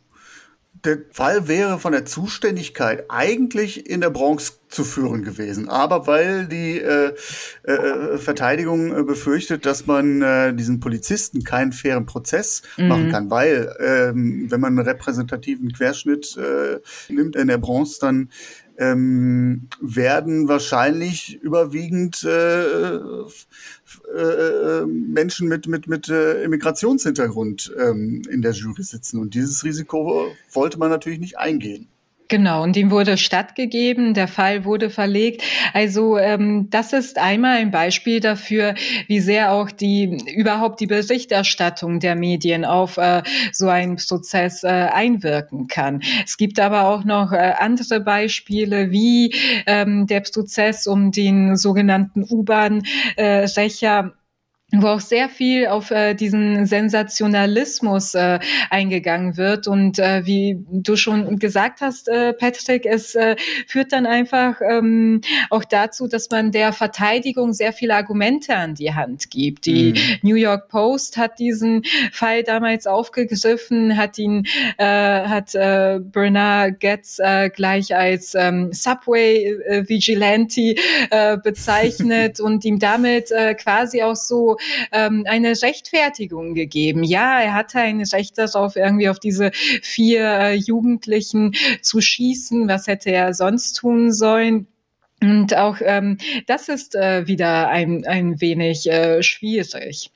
der 0.85 0.99
Fall 1.11 1.47
wäre 1.47 1.79
von 1.79 1.91
der 1.91 2.05
Zuständigkeit 2.05 3.05
eigentlich 3.09 3.89
in 3.89 4.01
der 4.01 4.09
Bronx 4.09 4.59
zu 4.69 4.83
führen 4.83 5.23
gewesen. 5.23 5.67
Aber 5.67 6.07
weil 6.07 6.47
die 6.47 6.79
äh, 6.79 7.13
äh, 7.63 8.17
Verteidigung 8.17 8.95
äh, 8.95 9.03
befürchtet, 9.03 9.65
dass 9.65 9.87
man 9.87 10.21
äh, 10.21 10.53
diesen 10.53 10.79
Polizisten 10.79 11.43
keinen 11.43 11.71
fairen 11.71 12.05
Prozess 12.05 12.61
mhm. 12.77 12.87
machen 12.87 13.11
kann, 13.11 13.31
weil 13.31 13.75
ähm, 13.79 14.45
wenn 14.49 14.61
man 14.61 14.77
einen 14.77 14.87
repräsentativen 14.87 15.73
Querschnitt 15.73 16.37
äh, 16.37 16.79
nimmt 17.11 17.35
in 17.35 17.47
der 17.47 17.57
Bronx, 17.57 17.99
dann 17.99 18.29
ähm, 18.79 19.67
werden 19.81 20.47
wahrscheinlich 20.47 21.35
überwiegend 21.43 22.23
äh, 22.23 22.63
äh, 22.63 23.27
äh, 24.15 24.85
Menschen 24.85 25.49
mit, 25.49 25.67
mit, 25.67 25.87
mit 25.87 26.07
äh, 26.07 26.43
Immigrationshintergrund 26.43 27.73
ähm, 27.77 28.21
in 28.31 28.41
der 28.41 28.53
Jury 28.53 28.83
sitzen. 28.83 29.19
Und 29.19 29.33
dieses 29.33 29.65
Risiko 29.65 30.27
wollte 30.53 30.79
man 30.79 30.89
natürlich 30.89 31.19
nicht 31.19 31.37
eingehen. 31.37 31.89
Genau, 32.29 32.61
und 32.61 32.77
ihm 32.77 32.91
wurde 32.91 33.17
stattgegeben, 33.17 34.13
der 34.13 34.27
Fall 34.27 34.63
wurde 34.63 34.91
verlegt. 34.91 35.41
Also 35.73 36.15
ähm, 36.19 36.69
das 36.69 36.93
ist 36.93 37.17
einmal 37.17 37.57
ein 37.57 37.71
Beispiel 37.71 38.19
dafür, 38.19 38.75
wie 39.07 39.19
sehr 39.19 39.51
auch 39.51 39.71
die 39.71 40.15
überhaupt 40.35 40.79
die 40.79 40.85
Berichterstattung 40.85 41.99
der 41.99 42.15
Medien 42.15 42.65
auf 42.65 42.97
äh, 42.97 43.23
so 43.51 43.67
einen 43.67 43.95
Prozess 43.95 44.63
äh, 44.63 44.67
einwirken 44.67 45.67
kann. 45.67 46.03
Es 46.23 46.37
gibt 46.37 46.59
aber 46.59 46.83
auch 46.89 47.03
noch 47.03 47.31
äh, 47.31 47.53
andere 47.57 47.99
Beispiele, 47.99 48.91
wie 48.91 49.33
ähm, 49.65 50.05
der 50.05 50.21
Prozess 50.21 50.85
um 50.85 51.11
den 51.11 51.55
sogenannten 51.55 52.23
U-Bahn-Rächer 52.29 53.99
äh, 53.99 54.18
wo 54.71 54.87
auch 54.87 54.99
sehr 54.99 55.29
viel 55.29 55.67
auf 55.67 55.89
äh, 55.89 56.13
diesen 56.13 56.65
Sensationalismus 56.65 58.13
äh, 58.13 58.39
eingegangen 58.69 59.35
wird. 59.35 59.67
Und 59.67 59.97
äh, 59.97 60.25
wie 60.25 60.63
du 60.69 60.95
schon 60.95 61.39
gesagt 61.39 61.81
hast, 61.81 62.07
äh, 62.07 62.33
Patrick, 62.33 62.85
es 62.85 63.15
äh, 63.15 63.35
führt 63.67 63.91
dann 63.91 64.05
einfach 64.05 64.61
ähm, 64.61 65.21
auch 65.49 65.63
dazu, 65.63 66.07
dass 66.07 66.29
man 66.29 66.51
der 66.51 66.71
Verteidigung 66.73 67.53
sehr 67.53 67.73
viele 67.73 67.95
Argumente 67.95 68.55
an 68.55 68.75
die 68.75 68.93
Hand 68.93 69.31
gibt. 69.31 69.65
Die 69.65 69.93
mhm. 69.93 70.29
New 70.29 70.35
York 70.35 70.69
Post 70.69 71.17
hat 71.17 71.39
diesen 71.39 71.83
Fall 72.11 72.43
damals 72.43 72.85
aufgegriffen, 72.85 73.97
hat 73.97 74.19
ihn, 74.19 74.45
äh, 74.77 74.85
hat 74.85 75.55
äh, 75.55 75.99
Bernard 75.99 76.79
Getz 76.79 77.17
äh, 77.19 77.49
gleich 77.49 77.95
als 77.95 78.35
ähm, 78.35 78.71
Subway 78.71 79.45
äh, 79.45 79.89
Vigilante 79.89 80.75
äh, 81.09 81.37
bezeichnet 81.37 82.39
und 82.39 82.63
ihm 82.65 82.77
damit 82.77 83.31
äh, 83.31 83.55
quasi 83.55 84.03
auch 84.03 84.15
so 84.15 84.58
ähm, 84.91 85.25
eine 85.27 85.49
Rechtfertigung 85.49 86.53
gegeben. 86.53 87.03
Ja, 87.03 87.39
er 87.41 87.53
hatte 87.53 87.79
ein 87.79 88.01
Recht 88.01 88.37
darauf, 88.37 88.75
irgendwie 88.75 89.09
auf 89.09 89.19
diese 89.19 89.51
vier 89.53 90.25
äh, 90.25 90.53
Jugendlichen 90.55 91.53
zu 91.81 92.01
schießen. 92.01 92.67
Was 92.67 92.87
hätte 92.87 93.11
er 93.11 93.33
sonst 93.33 93.73
tun 93.73 94.11
sollen? 94.11 94.67
Und 95.21 95.55
auch 95.55 95.77
ähm, 95.81 96.17
das 96.47 96.69
ist 96.69 96.95
äh, 96.95 97.27
wieder 97.27 97.67
ein, 97.69 98.05
ein 98.05 98.39
wenig 98.39 98.89
äh, 98.89 99.21
schwierig. 99.21 100.11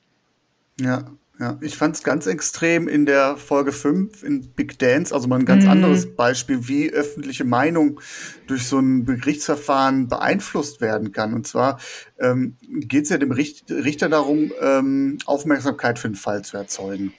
Ja, 0.80 1.12
ja, 1.40 1.58
ich 1.62 1.76
fand 1.76 1.96
es 1.96 2.04
ganz 2.04 2.28
extrem 2.28 2.88
in 2.88 3.08
der 3.08 3.38
Folge 3.38 3.72
5 3.72 4.22
in 4.24 4.52
Big 4.52 4.78
Dance, 4.78 5.14
also 5.14 5.28
mal 5.28 5.40
ein 5.40 5.46
ganz 5.46 5.66
mm. 5.66 5.70
anderes 5.70 6.16
Beispiel, 6.16 6.68
wie 6.68 6.92
öffentliche 6.92 7.44
Meinung 7.44 8.00
durch 8.46 8.68
so 8.68 8.78
ein 8.78 9.06
Gerichtsverfahren 9.06 10.08
beeinflusst 10.08 10.80
werden 10.80 11.12
kann. 11.12 11.34
Und 11.34 11.48
zwar 11.48 11.80
ähm, 12.20 12.58
geht 12.62 13.06
es 13.06 13.10
ja 13.10 13.18
dem 13.18 13.32
Richter 13.32 14.10
darum, 14.10 14.52
ähm, 14.62 15.18
Aufmerksamkeit 15.26 15.98
für 15.98 16.10
den 16.10 16.16
Fall 16.16 16.44
zu 16.44 16.56
erzeugen. 16.58 17.14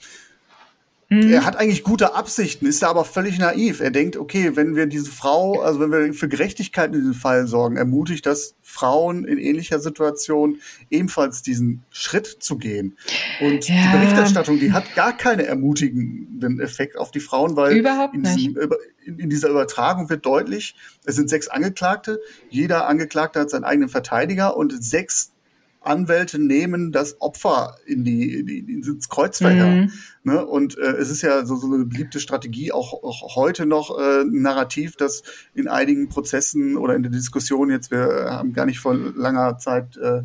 Mhm. 1.09 1.31
Er 1.31 1.45
hat 1.45 1.55
eigentlich 1.55 1.83
gute 1.83 2.15
Absichten, 2.15 2.65
ist 2.65 2.81
da 2.81 2.89
aber 2.89 3.05
völlig 3.05 3.37
naiv. 3.37 3.79
Er 3.79 3.91
denkt, 3.91 4.17
okay, 4.17 4.55
wenn 4.55 4.75
wir 4.75 4.87
diese 4.87 5.11
Frau, 5.11 5.61
also 5.61 5.79
wenn 5.79 5.91
wir 5.91 6.13
für 6.13 6.27
Gerechtigkeit 6.27 6.93
in 6.93 6.99
diesem 6.99 7.13
Fall 7.13 7.45
sorgen, 7.45 7.77
ermutigt 7.77 8.25
das 8.25 8.55
Frauen 8.63 9.23
in 9.25 9.37
ähnlicher 9.37 9.79
Situation 9.79 10.57
ebenfalls 10.89 11.43
diesen 11.43 11.83
Schritt 11.91 12.25
zu 12.25 12.57
gehen. 12.57 12.97
Und 13.39 13.67
ja. 13.67 13.75
die 13.75 13.97
Berichterstattung, 13.97 14.59
die 14.59 14.71
hat 14.71 14.95
gar 14.95 15.15
keinen 15.15 15.45
ermutigenden 15.45 16.59
Effekt 16.59 16.97
auf 16.97 17.11
die 17.11 17.19
Frauen, 17.19 17.55
weil 17.55 17.77
in, 18.13 18.23
diesem, 18.23 18.57
in 19.05 19.29
dieser 19.29 19.49
Übertragung 19.49 20.09
wird 20.09 20.25
deutlich, 20.25 20.75
es 21.05 21.15
sind 21.15 21.29
sechs 21.29 21.47
Angeklagte, 21.47 22.19
jeder 22.49 22.87
Angeklagte 22.87 23.41
hat 23.41 23.51
seinen 23.51 23.63
eigenen 23.63 23.89
Verteidiger 23.89 24.57
und 24.57 24.73
sechs 24.83 25.33
Anwälte 25.81 26.39
nehmen 26.39 26.91
das 26.91 27.21
Opfer 27.21 27.77
in 27.85 28.03
die, 28.03 28.33
in 28.33 28.45
die 28.47 28.59
ins 28.73 29.07
Kreuzverhör. 29.07 29.67
Mhm. 29.67 29.91
Ne? 30.25 30.43
Und 30.43 30.77
äh, 30.79 30.93
es 30.93 31.11
ist 31.11 31.21
ja 31.21 31.45
so, 31.45 31.55
so 31.55 31.71
eine 31.71 31.85
beliebte 31.85 32.19
Strategie, 32.19 32.71
auch, 32.71 32.93
auch 33.03 33.35
heute 33.35 33.67
noch 33.67 33.95
äh, 33.99 34.23
Narrativ, 34.25 34.95
das 34.95 35.21
in 35.53 35.67
einigen 35.67 36.09
Prozessen 36.09 36.77
oder 36.77 36.95
in 36.95 37.03
der 37.03 37.11
Diskussion 37.11 37.69
jetzt, 37.69 37.91
wir 37.91 38.27
haben 38.31 38.51
gar 38.51 38.65
nicht 38.65 38.79
vor 38.79 38.95
langer 38.95 39.59
Zeit 39.59 39.97
äh, 39.97 40.23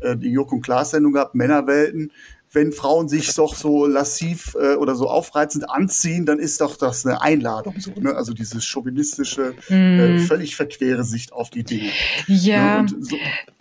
äh 0.00 0.16
die 0.16 0.30
Jörg 0.30 0.50
und 0.50 0.62
Klaas 0.62 0.90
Sendung 0.90 1.12
gehabt, 1.12 1.36
Männerwelten, 1.36 2.10
wenn 2.56 2.72
Frauen 2.72 3.08
sich 3.08 3.34
doch 3.34 3.54
so 3.54 3.86
lassiv 3.86 4.56
äh, 4.60 4.74
oder 4.74 4.96
so 4.96 5.08
aufreizend 5.08 5.70
anziehen, 5.70 6.26
dann 6.26 6.40
ist 6.40 6.60
doch 6.60 6.76
das 6.76 7.06
eine 7.06 7.20
Einladung. 7.20 7.78
So, 7.78 7.92
ne? 7.92 8.16
Also 8.16 8.32
diese 8.32 8.60
chauvinistische, 8.60 9.54
mm. 9.68 9.74
äh, 9.74 10.18
völlig 10.20 10.56
verquere 10.56 11.04
Sicht 11.04 11.32
auf 11.32 11.50
die 11.50 11.64
Dinge. 11.64 11.90
Ja. 12.26 12.82
Ne? 12.82 12.88
So, 12.98 13.16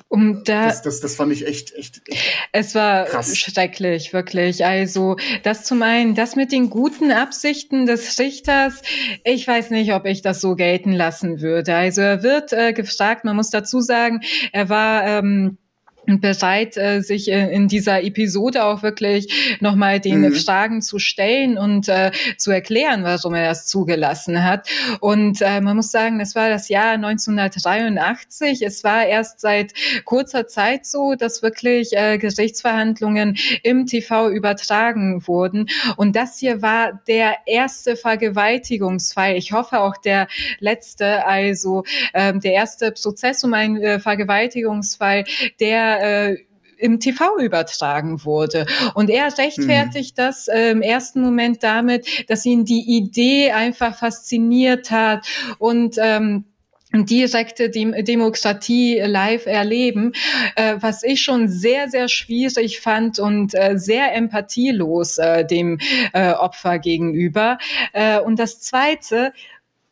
um 0.08 0.44
da, 0.44 0.68
das, 0.68 0.82
das, 0.84 1.00
das 1.00 1.16
fand 1.16 1.32
ich 1.32 1.48
echt, 1.48 1.74
echt, 1.76 2.02
echt 2.08 2.24
Es 2.52 2.76
war 2.76 3.06
krass. 3.06 3.36
schrecklich, 3.38 4.14
wirklich. 4.14 4.64
Also, 4.66 5.18
das 5.44 5.64
zum 5.64 5.82
einen, 5.82 6.16
das 6.16 6.36
mit 6.36 6.52
den 6.52 6.70
guten 6.70 7.12
Absichten 7.12 7.86
des 7.86 8.18
Richters, 8.20 8.82
ich 9.24 9.48
weiß 9.48 9.72
nicht, 9.72 9.94
ob 9.94 10.06
ich 10.06 10.22
das 10.22 10.42
so 10.42 10.56
gelten 10.56 10.92
lassen 10.92 11.42
würde. 11.42 11.76
Also, 11.76 12.02
er 12.02 12.24
wird 12.24 12.54
äh, 12.54 12.74
gefragt, 12.74 13.26
man 13.26 13.36
muss 13.36 13.50
dazu 13.50 13.82
sagen, 13.82 14.22
er 14.52 14.70
war, 14.70 15.06
ähm, 15.06 15.58
bereit, 16.06 16.78
äh, 16.78 17.02
sich 17.02 17.28
in 17.30 17.68
dieser 17.68 18.04
Episode 18.04 18.64
auch 18.64 18.84
wirklich 18.84 19.58
nochmal 19.60 20.00
den 20.00 20.22
mhm. 20.22 20.34
Fragen 20.34 20.82
zu 20.82 21.00
stellen 21.00 21.58
und 21.58 21.90
äh, 21.90 22.12
zu 22.38 22.52
erklären, 22.52 23.04
warum 23.04 23.34
er 23.34 23.50
das 23.50 23.68
zugelassen 23.68 24.44
hat. 24.44 24.68
Und 25.00 25.42
äh, 25.42 25.62
man 25.62 25.76
muss 25.76 25.92
sagen, 25.92 26.20
es 26.20 26.36
war 26.36 26.50
das 26.50 26.70
Jahr 26.70 26.94
1983. 26.94 28.62
Es 28.62 28.84
war 28.84 29.06
erst 29.06 29.40
seit 29.40 29.74
kurzer 30.06 30.48
Zeit 30.48 30.86
so, 30.86 31.16
dass 31.16 31.42
wirklich 31.42 31.94
äh, 31.94 32.18
Gerichtsverhandlungen 32.18 33.38
im 33.64 33.86
TV 33.86 34.30
übertragen 34.30 35.28
wurden. 35.28 35.68
Und 35.98 36.16
das 36.16 36.38
hier 36.38 36.62
war 36.62 37.02
der 37.08 37.36
erste 37.46 37.96
Vergewaltigungsfall. 37.96 39.36
Ich 39.36 39.52
hoffe 39.52 39.80
auch 39.80 39.98
der 39.98 40.28
letzte, 40.60 41.26
also 41.26 41.84
äh, 42.14 42.34
der 42.34 42.54
erste 42.54 42.92
Prozess 42.92 43.44
um 43.44 43.54
einen 43.54 43.78
äh, 43.78 44.00
Vergewaltigungsfall, 44.00 45.26
der 45.60 45.95
äh, 46.02 46.38
im 46.78 47.00
TV 47.00 47.38
übertragen 47.40 48.24
wurde. 48.26 48.66
Und 48.94 49.10
er 49.10 49.26
rechtfertigt 49.38 50.18
mhm. 50.18 50.22
das 50.22 50.48
äh, 50.48 50.72
im 50.72 50.82
ersten 50.82 51.22
Moment 51.22 51.64
damit, 51.64 52.30
dass 52.30 52.46
ihn 52.46 52.66
die 52.66 52.98
Idee 52.98 53.52
einfach 53.52 53.98
fasziniert 53.98 54.92
hat 54.92 55.26
und 55.58 55.96
ähm, 56.00 56.46
direkte 56.94 57.70
Dem 57.70 57.94
Demokratie 58.06 59.00
live 59.00 59.48
erleben, 59.48 60.14
äh, 60.56 60.76
was 60.80 61.04
ich 61.04 61.22
schon 61.22 61.50
sehr, 61.50 61.90
sehr 61.90 62.08
schwierig 62.08 62.80
fand 62.80 63.20
und 63.20 63.54
äh, 63.54 63.78
sehr 63.78 64.14
empathielos 64.16 65.18
äh, 65.18 65.46
dem 65.46 65.80
äh, 66.14 66.32
Opfer 66.32 66.80
gegenüber. 66.80 67.58
Äh, 67.92 68.20
und 68.20 68.40
das 68.40 68.62
Zweite, 68.62 69.34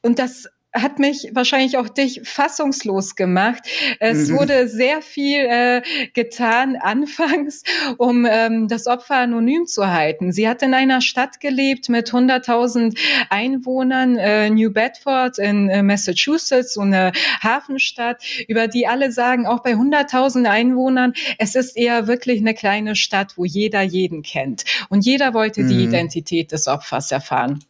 und 0.02 0.20
das 0.20 0.48
hat 0.74 0.98
mich 0.98 1.30
wahrscheinlich 1.34 1.78
auch 1.78 1.88
dich 1.88 2.22
fassungslos 2.24 3.16
gemacht. 3.16 3.62
Es 4.00 4.30
mhm. 4.30 4.38
wurde 4.38 4.68
sehr 4.68 5.02
viel 5.02 5.40
äh, 5.40 5.82
getan 6.14 6.76
anfangs, 6.76 7.64
um 7.98 8.26
ähm, 8.30 8.68
das 8.68 8.88
Opfer 8.88 9.18
anonym 9.18 9.68
zu 9.68 9.88
halten. 9.88 10.32
Sie 10.32 10.48
hat 10.50 10.64
in 10.64 10.74
einer 10.74 11.02
Stadt 11.02 11.40
gelebt 11.40 11.90
mit 11.90 12.12
100.000 12.12 12.98
Einwohnern, 13.30 14.18
äh, 14.18 14.50
New 14.50 14.72
Bedford 14.72 15.38
in 15.38 15.70
äh, 15.70 15.84
Massachusetts, 15.84 16.74
so 16.74 16.82
eine 16.82 17.12
Hafenstadt, 17.42 18.24
über 18.48 18.68
die 18.68 18.88
alle 18.88 19.12
sagen, 19.12 19.46
auch 19.46 19.62
bei 19.62 19.74
100.000 19.74 20.46
Einwohnern, 20.46 21.14
es 21.38 21.56
ist 21.56 21.78
eher 21.78 22.08
wirklich 22.08 22.40
eine 22.40 22.56
kleine 22.56 22.96
Stadt, 22.96 23.38
wo 23.38 23.46
jeder 23.46 23.82
jeden 23.82 24.24
kennt. 24.24 24.64
Und 24.90 25.06
jeder 25.06 25.34
wollte 25.34 25.62
mhm. 25.62 25.70
die 25.70 25.84
Identität 25.84 26.52
des 26.52 26.68
Opfers 26.68 27.12
erfahren. 27.12 27.64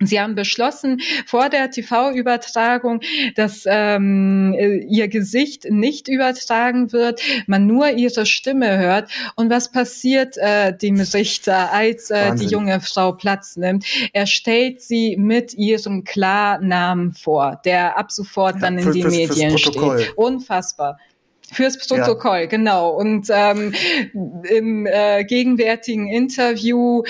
Sie 0.00 0.20
haben 0.20 0.34
beschlossen 0.34 1.00
vor 1.26 1.48
der 1.48 1.70
TV-Übertragung, 1.70 3.00
dass 3.34 3.64
ähm, 3.66 4.54
ihr 4.88 5.08
Gesicht 5.08 5.66
nicht 5.70 6.08
übertragen 6.08 6.92
wird, 6.92 7.20
man 7.46 7.66
nur 7.66 7.90
ihre 7.90 8.26
Stimme 8.26 8.78
hört. 8.78 9.10
Und 9.34 9.50
was 9.50 9.72
passiert 9.72 10.36
äh, 10.36 10.76
dem 10.76 11.00
Richter, 11.00 11.72
als 11.72 12.10
äh, 12.10 12.34
die 12.34 12.46
junge 12.46 12.80
Frau 12.80 13.12
Platz 13.12 13.56
nimmt? 13.56 13.84
Er 14.12 14.26
stellt 14.26 14.80
sie 14.82 15.16
mit 15.16 15.54
ihrem 15.54 16.04
Klarnamen 16.04 17.12
vor, 17.12 17.60
der 17.64 17.98
ab 17.98 18.12
sofort 18.12 18.56
ja, 18.56 18.60
dann 18.60 18.78
in 18.78 18.84
für, 18.84 18.92
die 18.92 19.02
fürs, 19.02 19.14
Medien 19.14 19.50
fürs 19.50 19.60
steht. 19.60 20.16
Unfassbar. 20.16 20.98
Fürs 21.50 21.78
Protokoll, 21.78 22.40
ja. 22.40 22.46
genau. 22.46 22.90
Und 22.90 23.28
ähm, 23.30 23.72
im 24.50 24.86
äh, 24.86 25.24
gegenwärtigen 25.24 26.08
Interview 26.08 27.02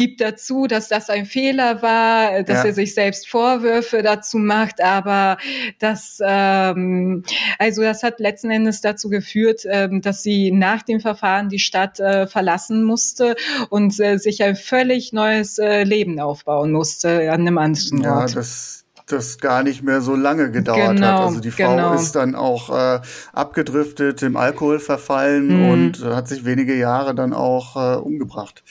gibt 0.00 0.22
dazu, 0.22 0.66
dass 0.66 0.88
das 0.88 1.10
ein 1.10 1.26
Fehler 1.26 1.82
war, 1.82 2.42
dass 2.42 2.60
ja. 2.60 2.64
er 2.64 2.72
sich 2.72 2.94
selbst 2.94 3.28
Vorwürfe 3.28 4.00
dazu 4.02 4.38
macht, 4.38 4.82
aber 4.82 5.36
das, 5.78 6.20
ähm, 6.24 7.22
also 7.58 7.82
das 7.82 8.02
hat 8.02 8.18
letzten 8.18 8.50
Endes 8.50 8.80
dazu 8.80 9.10
geführt, 9.10 9.64
ähm, 9.66 10.00
dass 10.00 10.22
sie 10.22 10.52
nach 10.52 10.82
dem 10.82 11.00
Verfahren 11.00 11.50
die 11.50 11.58
Stadt 11.58 12.00
äh, 12.00 12.26
verlassen 12.26 12.82
musste 12.82 13.36
und 13.68 14.00
äh, 14.00 14.16
sich 14.16 14.42
ein 14.42 14.56
völlig 14.56 15.12
neues 15.12 15.58
äh, 15.58 15.84
Leben 15.84 16.18
aufbauen 16.18 16.72
musste 16.72 17.30
an 17.30 17.42
einem 17.42 17.58
anderen 17.58 18.00
ja, 18.00 18.20
Ort. 18.20 18.36
Das 18.36 18.86
das 19.06 19.38
gar 19.38 19.64
nicht 19.64 19.82
mehr 19.82 20.00
so 20.00 20.14
lange 20.14 20.52
gedauert 20.52 20.96
genau, 20.96 21.06
hat. 21.06 21.20
Also 21.20 21.40
die 21.40 21.50
Frau 21.50 21.74
genau. 21.74 21.94
ist 21.94 22.12
dann 22.12 22.36
auch 22.36 22.70
äh, 22.70 23.00
abgedriftet, 23.32 24.22
im 24.22 24.36
Alkohol 24.36 24.78
verfallen 24.78 25.48
mhm. 25.48 25.68
und 25.68 26.04
hat 26.04 26.28
sich 26.28 26.44
wenige 26.44 26.76
Jahre 26.76 27.12
dann 27.12 27.32
auch 27.32 27.74
äh, 27.74 27.98
umgebracht. 27.98 28.62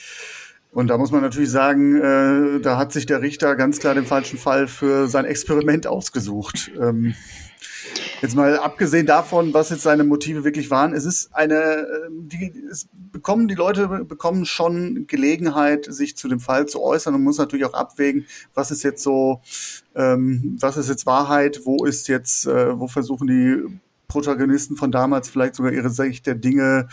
Und 0.72 0.88
da 0.88 0.98
muss 0.98 1.12
man 1.12 1.22
natürlich 1.22 1.50
sagen, 1.50 1.96
äh, 1.96 2.60
da 2.62 2.78
hat 2.78 2.94
sich 2.94 3.06
der 3.06 3.22
Richter 3.22 3.56
ganz 3.56 3.80
klar 3.80 3.96
den 3.96 4.06
falschen 4.06 4.38
Fall 4.38 4.68
für 4.68 5.08
sein 5.08 5.26
Experiment 5.26 5.88
ausgesucht. 5.88 6.72
Ähm, 6.80 7.16
Jetzt 8.22 8.36
mal 8.36 8.60
abgesehen 8.60 9.06
davon, 9.06 9.54
was 9.54 9.70
jetzt 9.70 9.84
seine 9.84 10.04
Motive 10.04 10.44
wirklich 10.44 10.70
waren, 10.70 10.94
es 10.94 11.06
ist 11.06 11.34
eine, 11.34 11.88
ähm, 12.08 12.28
die, 12.28 12.54
es 12.70 12.88
bekommen, 12.94 13.48
die 13.48 13.56
Leute 13.56 13.88
bekommen 13.88 14.46
schon 14.46 15.08
Gelegenheit, 15.08 15.86
sich 15.90 16.18
zu 16.18 16.28
dem 16.28 16.40
Fall 16.40 16.66
zu 16.68 16.82
äußern 16.82 17.16
und 17.16 17.24
muss 17.24 17.38
natürlich 17.38 17.66
auch 17.66 17.74
abwägen, 17.74 18.26
was 18.54 18.72
ist 18.72 18.84
jetzt 18.84 19.04
so, 19.04 19.42
ähm, 19.96 20.58
was 20.60 20.78
ist 20.78 20.90
jetzt 20.90 21.06
Wahrheit, 21.06 21.62
wo 21.64 21.86
ist 21.86 22.08
jetzt, 22.08 22.46
äh, 22.46 22.78
wo 22.78 22.88
versuchen 22.88 23.28
die 23.28 23.80
Protagonisten 24.10 24.76
von 24.76 24.92
damals 24.92 25.30
vielleicht 25.30 25.56
sogar 25.56 25.72
ihre 25.72 25.90
Sicht 25.90 26.28
der 26.28 26.36
Dinge 26.36 26.90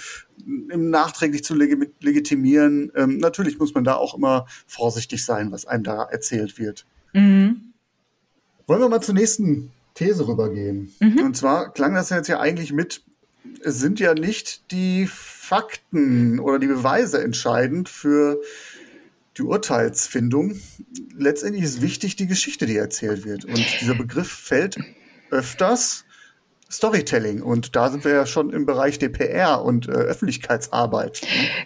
im 0.47 0.91
nachträglich 0.91 1.43
zu 1.43 1.55
leg 1.57 1.91
legitimieren. 2.01 2.93
Ähm, 2.95 3.19
natürlich 3.19 3.59
muss 3.59 3.75
man 3.75 3.83
da 3.83 3.95
auch 3.95 4.15
immer 4.15 4.47
vorsichtig 4.69 5.25
sein, 5.25 5.51
was 5.51 5.67
einem 5.67 5.83
da 5.83 6.05
erzählt 6.05 6.59
wird. 6.59 6.87
Mhm. 7.13 7.73
Wollen 8.69 8.81
wir 8.81 8.89
mal 8.89 9.01
zur 9.01 9.15
nächsten 9.15 9.73
These 9.95 10.29
rübergehen. 10.29 10.93
Mhm. 11.01 11.21
Und 11.21 11.37
zwar 11.37 11.73
klang 11.73 11.95
das 11.95 12.11
jetzt 12.11 12.29
ja 12.29 12.39
eigentlich 12.39 12.73
mit, 12.73 13.03
es 13.63 13.81
sind 13.81 13.99
ja 13.99 14.15
nicht 14.15 14.71
die 14.71 15.07
Fakten 15.07 16.39
oder 16.39 16.59
die 16.59 16.67
Beweise 16.67 17.23
entscheidend 17.23 17.89
für 17.89 18.41
die 19.39 19.43
Urteilsfindung. 19.43 20.61
Letztendlich 21.17 21.65
ist 21.65 21.81
wichtig 21.81 22.17
die 22.17 22.27
Geschichte, 22.27 22.67
die 22.67 22.77
erzählt 22.77 23.25
wird. 23.25 23.47
Und 23.47 23.65
dieser 23.81 23.95
Begriff 23.95 24.31
fällt 24.31 24.77
öfters 25.31 26.06
Storytelling. 26.69 27.43
Und 27.43 27.77
da 27.77 27.91
sind 27.91 28.05
wir 28.05 28.13
ja 28.13 28.27
schon 28.27 28.51
im 28.51 28.67
Bereich 28.67 28.99
DPR 28.99 29.63
und 29.63 29.89
äh, 29.89 29.93
Öffentlichkeitsarbeit. 29.93 31.21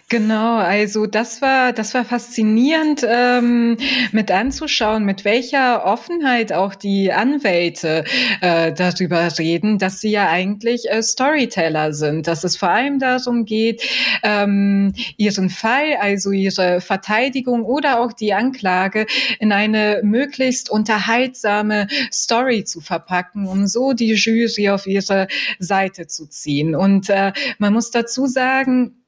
Genau, 0.09 0.57
also 0.57 1.07
das 1.07 1.41
war, 1.41 1.73
das 1.73 1.95
war 1.95 2.05
faszinierend 2.05 3.03
ähm, 3.07 3.77
mit 4.11 4.29
anzuschauen, 4.29 5.03
mit 5.03 5.25
welcher 5.25 5.85
Offenheit 5.85 6.53
auch 6.53 6.75
die 6.75 7.11
Anwälte 7.11 8.03
äh, 8.41 8.71
darüber 8.73 9.27
reden, 9.39 9.79
dass 9.79 10.01
sie 10.01 10.11
ja 10.11 10.29
eigentlich 10.29 10.87
äh, 10.87 11.01
Storyteller 11.01 11.93
sind, 11.93 12.27
dass 12.27 12.43
es 12.43 12.55
vor 12.55 12.69
allem 12.69 12.99
darum 12.99 13.45
geht, 13.45 13.81
ähm, 14.21 14.93
ihren 15.17 15.49
Fall, 15.49 15.95
also 15.99 16.29
ihre 16.29 16.79
Verteidigung 16.79 17.63
oder 17.63 18.01
auch 18.01 18.13
die 18.13 18.33
Anklage 18.33 19.07
in 19.39 19.51
eine 19.51 20.01
möglichst 20.03 20.69
unterhaltsame 20.69 21.87
Story 22.13 22.65
zu 22.65 22.81
verpacken, 22.81 23.47
um 23.47 23.65
so 23.65 23.93
die 23.93 24.13
Jury 24.13 24.69
auf 24.69 24.85
ihre 24.91 25.27
Seite 25.59 26.07
zu 26.07 26.27
ziehen. 26.27 26.75
Und 26.75 27.09
äh, 27.09 27.33
man 27.59 27.73
muss 27.73 27.91
dazu 27.91 28.27
sagen, 28.27 29.00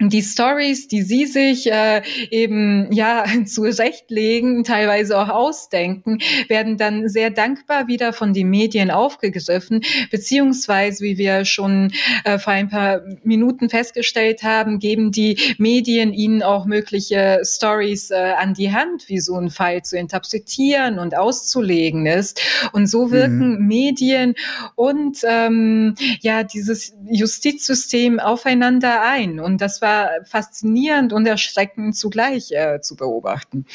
die 0.00 0.22
Stories, 0.22 0.88
die 0.88 1.02
sie 1.02 1.24
sich 1.26 1.70
äh, 1.70 2.02
eben 2.30 2.92
ja 2.92 3.24
zurechtlegen, 3.46 4.64
teilweise 4.64 5.16
auch 5.18 5.28
ausdenken, 5.28 6.18
werden 6.48 6.76
dann 6.76 7.08
sehr 7.08 7.30
dankbar 7.30 7.86
wieder 7.86 8.12
von 8.12 8.32
den 8.32 8.50
Medien 8.50 8.90
aufgegriffen, 8.90 9.82
beziehungsweise, 10.10 11.04
wie 11.04 11.16
wir 11.16 11.44
schon 11.44 11.92
äh, 12.24 12.38
vor 12.38 12.52
ein 12.52 12.68
paar 12.68 13.02
Minuten 13.22 13.70
festgestellt 13.70 14.42
haben, 14.42 14.80
geben 14.80 15.12
die 15.12 15.38
Medien 15.58 16.12
ihnen 16.12 16.42
auch 16.42 16.66
mögliche 16.66 17.40
Stories 17.44 18.10
äh, 18.10 18.32
an 18.36 18.52
die 18.54 18.72
Hand, 18.72 19.08
wie 19.08 19.20
so 19.20 19.36
ein 19.36 19.50
Fall 19.50 19.82
zu 19.82 19.96
interpretieren 19.96 20.98
und 20.98 21.16
auszulegen 21.16 22.06
ist. 22.06 22.40
Und 22.72 22.88
so 22.88 23.12
wirken 23.12 23.60
mhm. 23.60 23.66
Medien 23.68 24.34
und 24.74 25.18
ähm, 25.24 25.94
ja 26.20 26.42
dieses 26.42 26.94
Justizsystem 27.08 28.18
aufeinander 28.18 29.02
ein. 29.02 29.38
Und 29.38 29.60
das 29.60 29.83
war 29.84 30.10
faszinierend 30.24 31.12
und 31.12 31.26
erschreckend 31.26 31.96
zugleich 31.96 32.50
äh, 32.50 32.80
zu 32.80 32.96
beobachten. 32.96 33.66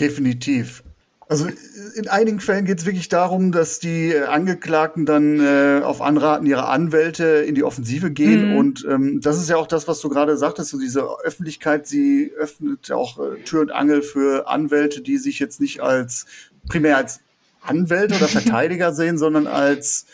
Definitiv. 0.00 0.82
Also 1.28 1.46
in 1.94 2.08
einigen 2.08 2.40
Fällen 2.40 2.64
geht 2.64 2.80
es 2.80 2.86
wirklich 2.86 3.08
darum, 3.08 3.52
dass 3.52 3.78
die 3.78 4.16
Angeklagten 4.16 5.06
dann 5.06 5.38
äh, 5.38 5.80
auf 5.80 6.02
Anraten 6.02 6.44
ihrer 6.44 6.68
Anwälte 6.68 7.24
in 7.24 7.54
die 7.54 7.62
Offensive 7.62 8.10
gehen. 8.10 8.50
Mhm. 8.50 8.56
Und 8.56 8.86
ähm, 8.90 9.20
das 9.20 9.38
ist 9.40 9.48
ja 9.48 9.56
auch 9.56 9.68
das, 9.68 9.86
was 9.86 10.00
du 10.00 10.08
gerade 10.08 10.36
sagtest, 10.36 10.70
so 10.70 10.80
diese 10.80 11.06
Öffentlichkeit, 11.22 11.86
sie 11.86 12.32
öffnet 12.36 12.90
auch 12.90 13.20
äh, 13.20 13.40
Tür 13.44 13.60
und 13.60 13.70
Angel 13.70 14.02
für 14.02 14.48
Anwälte, 14.48 15.02
die 15.02 15.18
sich 15.18 15.38
jetzt 15.38 15.60
nicht 15.60 15.80
als 15.80 16.26
primär 16.68 16.96
als 16.96 17.20
Anwälte 17.60 18.16
oder 18.16 18.26
Verteidiger 18.40 18.92
sehen, 18.92 19.16
sondern 19.16 19.46
als 19.46 20.06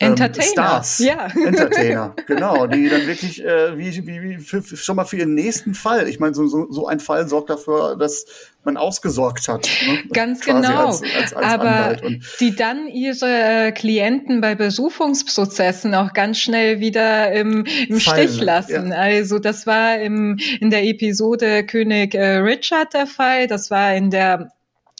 Entertainer. 0.00 0.44
Stars. 0.44 0.98
Ja. 0.98 1.28
Entertainer, 1.46 2.16
genau, 2.26 2.66
die 2.66 2.88
dann 2.88 3.06
wirklich 3.06 3.44
äh, 3.44 3.78
wie, 3.78 4.06
wie, 4.06 4.22
wie 4.22 4.38
für, 4.38 4.62
schon 4.62 4.96
mal 4.96 5.04
für 5.04 5.16
ihren 5.16 5.34
nächsten 5.34 5.74
Fall. 5.74 6.08
Ich 6.08 6.18
meine, 6.18 6.34
so, 6.34 6.46
so, 6.48 6.70
so 6.70 6.88
ein 6.88 6.98
Fall 6.98 7.28
sorgt 7.28 7.48
dafür, 7.50 7.96
dass 7.96 8.26
man 8.64 8.76
ausgesorgt 8.76 9.46
hat. 9.46 9.68
Ne? 9.86 10.02
Ganz 10.12 10.44
genau. 10.44 10.86
Als, 10.86 11.02
als, 11.02 11.32
als 11.34 11.46
Aber 11.46 11.96
die 12.40 12.56
dann 12.56 12.88
ihre 12.88 13.72
Klienten 13.72 14.40
bei 14.40 14.56
Berufungsprozessen 14.56 15.94
auch 15.94 16.12
ganz 16.12 16.38
schnell 16.38 16.80
wieder 16.80 17.32
im, 17.32 17.64
im 17.88 18.00
Stich 18.00 18.40
lassen. 18.40 18.90
Ja. 18.90 18.98
Also 18.98 19.38
das 19.38 19.66
war 19.66 19.98
im, 20.00 20.38
in 20.60 20.70
der 20.70 20.84
Episode 20.84 21.64
König 21.64 22.14
äh, 22.14 22.38
Richard 22.38 22.94
der 22.94 23.06
Fall. 23.06 23.46
Das 23.46 23.70
war 23.70 23.94
in 23.94 24.10
der 24.10 24.50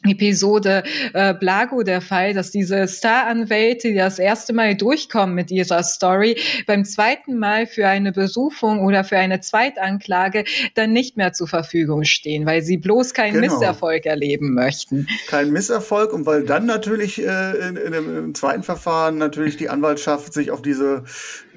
Episode 0.04 0.82
äh, 1.12 1.34
Blago 1.34 1.82
der 1.82 2.00
Fall, 2.00 2.34
dass 2.34 2.50
diese 2.50 2.86
Star-Anwälte, 2.86 3.88
die 3.88 3.96
das 3.96 4.18
erste 4.18 4.52
Mal 4.52 4.76
durchkommen 4.76 5.34
mit 5.34 5.50
ihrer 5.50 5.82
Story, 5.82 6.36
beim 6.66 6.84
zweiten 6.84 7.38
Mal 7.38 7.66
für 7.66 7.88
eine 7.88 8.12
Berufung 8.12 8.84
oder 8.84 9.04
für 9.04 9.16
eine 9.16 9.40
Zweitanklage 9.40 10.44
dann 10.74 10.92
nicht 10.92 11.16
mehr 11.16 11.32
zur 11.32 11.48
Verfügung 11.48 12.04
stehen, 12.04 12.46
weil 12.46 12.62
sie 12.62 12.76
bloß 12.76 13.14
keinen 13.14 13.40
genau. 13.40 13.54
Misserfolg 13.54 14.06
erleben 14.06 14.54
möchten. 14.54 15.06
Kein 15.26 15.50
Misserfolg 15.50 16.12
und 16.12 16.26
weil 16.26 16.44
dann 16.44 16.66
natürlich 16.66 17.20
äh, 17.20 17.68
in, 17.68 17.76
in, 17.76 17.92
im 17.92 18.34
zweiten 18.34 18.62
Verfahren 18.62 19.18
natürlich 19.18 19.56
die 19.56 19.68
Anwaltschaft 19.68 20.32
sich 20.32 20.50
auf 20.50 20.62
diese 20.62 21.04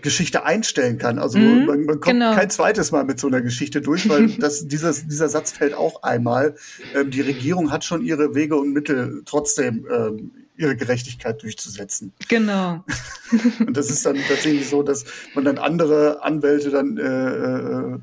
Geschichte 0.01 0.43
einstellen 0.43 0.97
kann. 0.97 1.19
Also 1.19 1.37
mhm, 1.39 1.65
man, 1.65 1.85
man, 1.85 1.99
kommt 1.99 2.05
genau. 2.05 2.35
kein 2.35 2.49
zweites 2.49 2.91
Mal 2.91 3.03
mit 3.03 3.19
so 3.19 3.27
einer 3.27 3.41
Geschichte 3.41 3.81
durch, 3.81 4.07
weil 4.09 4.27
das, 4.39 4.67
dieser, 4.67 4.93
dieser 4.93 5.29
Satz 5.29 5.51
fällt 5.51 5.73
auch 5.73 6.03
einmal. 6.03 6.55
Ähm, 6.95 7.11
die 7.11 7.21
Regierung 7.21 7.71
hat 7.71 7.83
schon 7.83 8.03
ihre 8.03 8.35
Wege 8.35 8.55
und 8.55 8.73
Mittel, 8.73 9.23
trotzdem 9.25 9.87
ähm, 9.91 10.31
ihre 10.57 10.75
Gerechtigkeit 10.75 11.41
durchzusetzen. 11.41 12.13
Genau. 12.27 12.83
und 13.59 13.77
das 13.77 13.89
ist 13.89 14.05
dann 14.05 14.17
tatsächlich 14.27 14.67
so, 14.69 14.83
dass 14.83 15.05
man 15.35 15.45
dann 15.45 15.57
andere 15.57 16.23
Anwälte 16.23 16.71
dann 16.71 16.97
äh, 16.97 17.95
äh, 17.95 17.99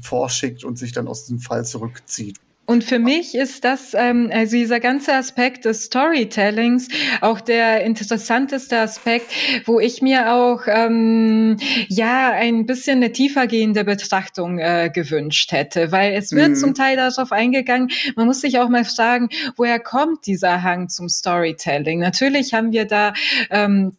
vorschickt 0.00 0.64
und 0.64 0.78
sich 0.78 0.92
dann 0.92 1.08
aus 1.08 1.24
diesem 1.24 1.40
Fall 1.40 1.64
zurückzieht. 1.64 2.38
Und 2.66 2.82
für 2.82 2.98
mich 2.98 3.34
ist 3.34 3.64
das, 3.64 3.94
ähm, 3.94 4.30
also 4.32 4.56
dieser 4.56 4.80
ganze 4.80 5.14
Aspekt 5.14 5.64
des 5.64 5.84
Storytellings 5.84 6.88
auch 7.20 7.40
der 7.40 7.84
interessanteste 7.84 8.78
Aspekt, 8.78 9.26
wo 9.64 9.78
ich 9.78 10.02
mir 10.02 10.32
auch 10.32 10.62
ähm, 10.66 11.56
ja 11.88 12.32
ein 12.32 12.66
bisschen 12.66 12.96
eine 12.96 13.12
tiefergehende 13.12 13.84
Betrachtung 13.84 14.58
äh, 14.58 14.90
gewünscht 14.92 15.52
hätte, 15.52 15.92
weil 15.92 16.14
es 16.14 16.32
wird 16.32 16.50
mhm. 16.50 16.54
zum 16.56 16.74
Teil 16.74 16.96
darauf 16.96 17.30
eingegangen, 17.30 17.90
man 18.16 18.26
muss 18.26 18.40
sich 18.40 18.58
auch 18.58 18.68
mal 18.68 18.84
fragen, 18.84 19.28
woher 19.56 19.78
kommt 19.78 20.26
dieser 20.26 20.62
Hang 20.62 20.88
zum 20.88 21.08
Storytelling? 21.08 22.00
Natürlich 22.00 22.52
haben 22.52 22.72
wir 22.72 22.84
da 22.84 23.12
ähm, 23.50 23.96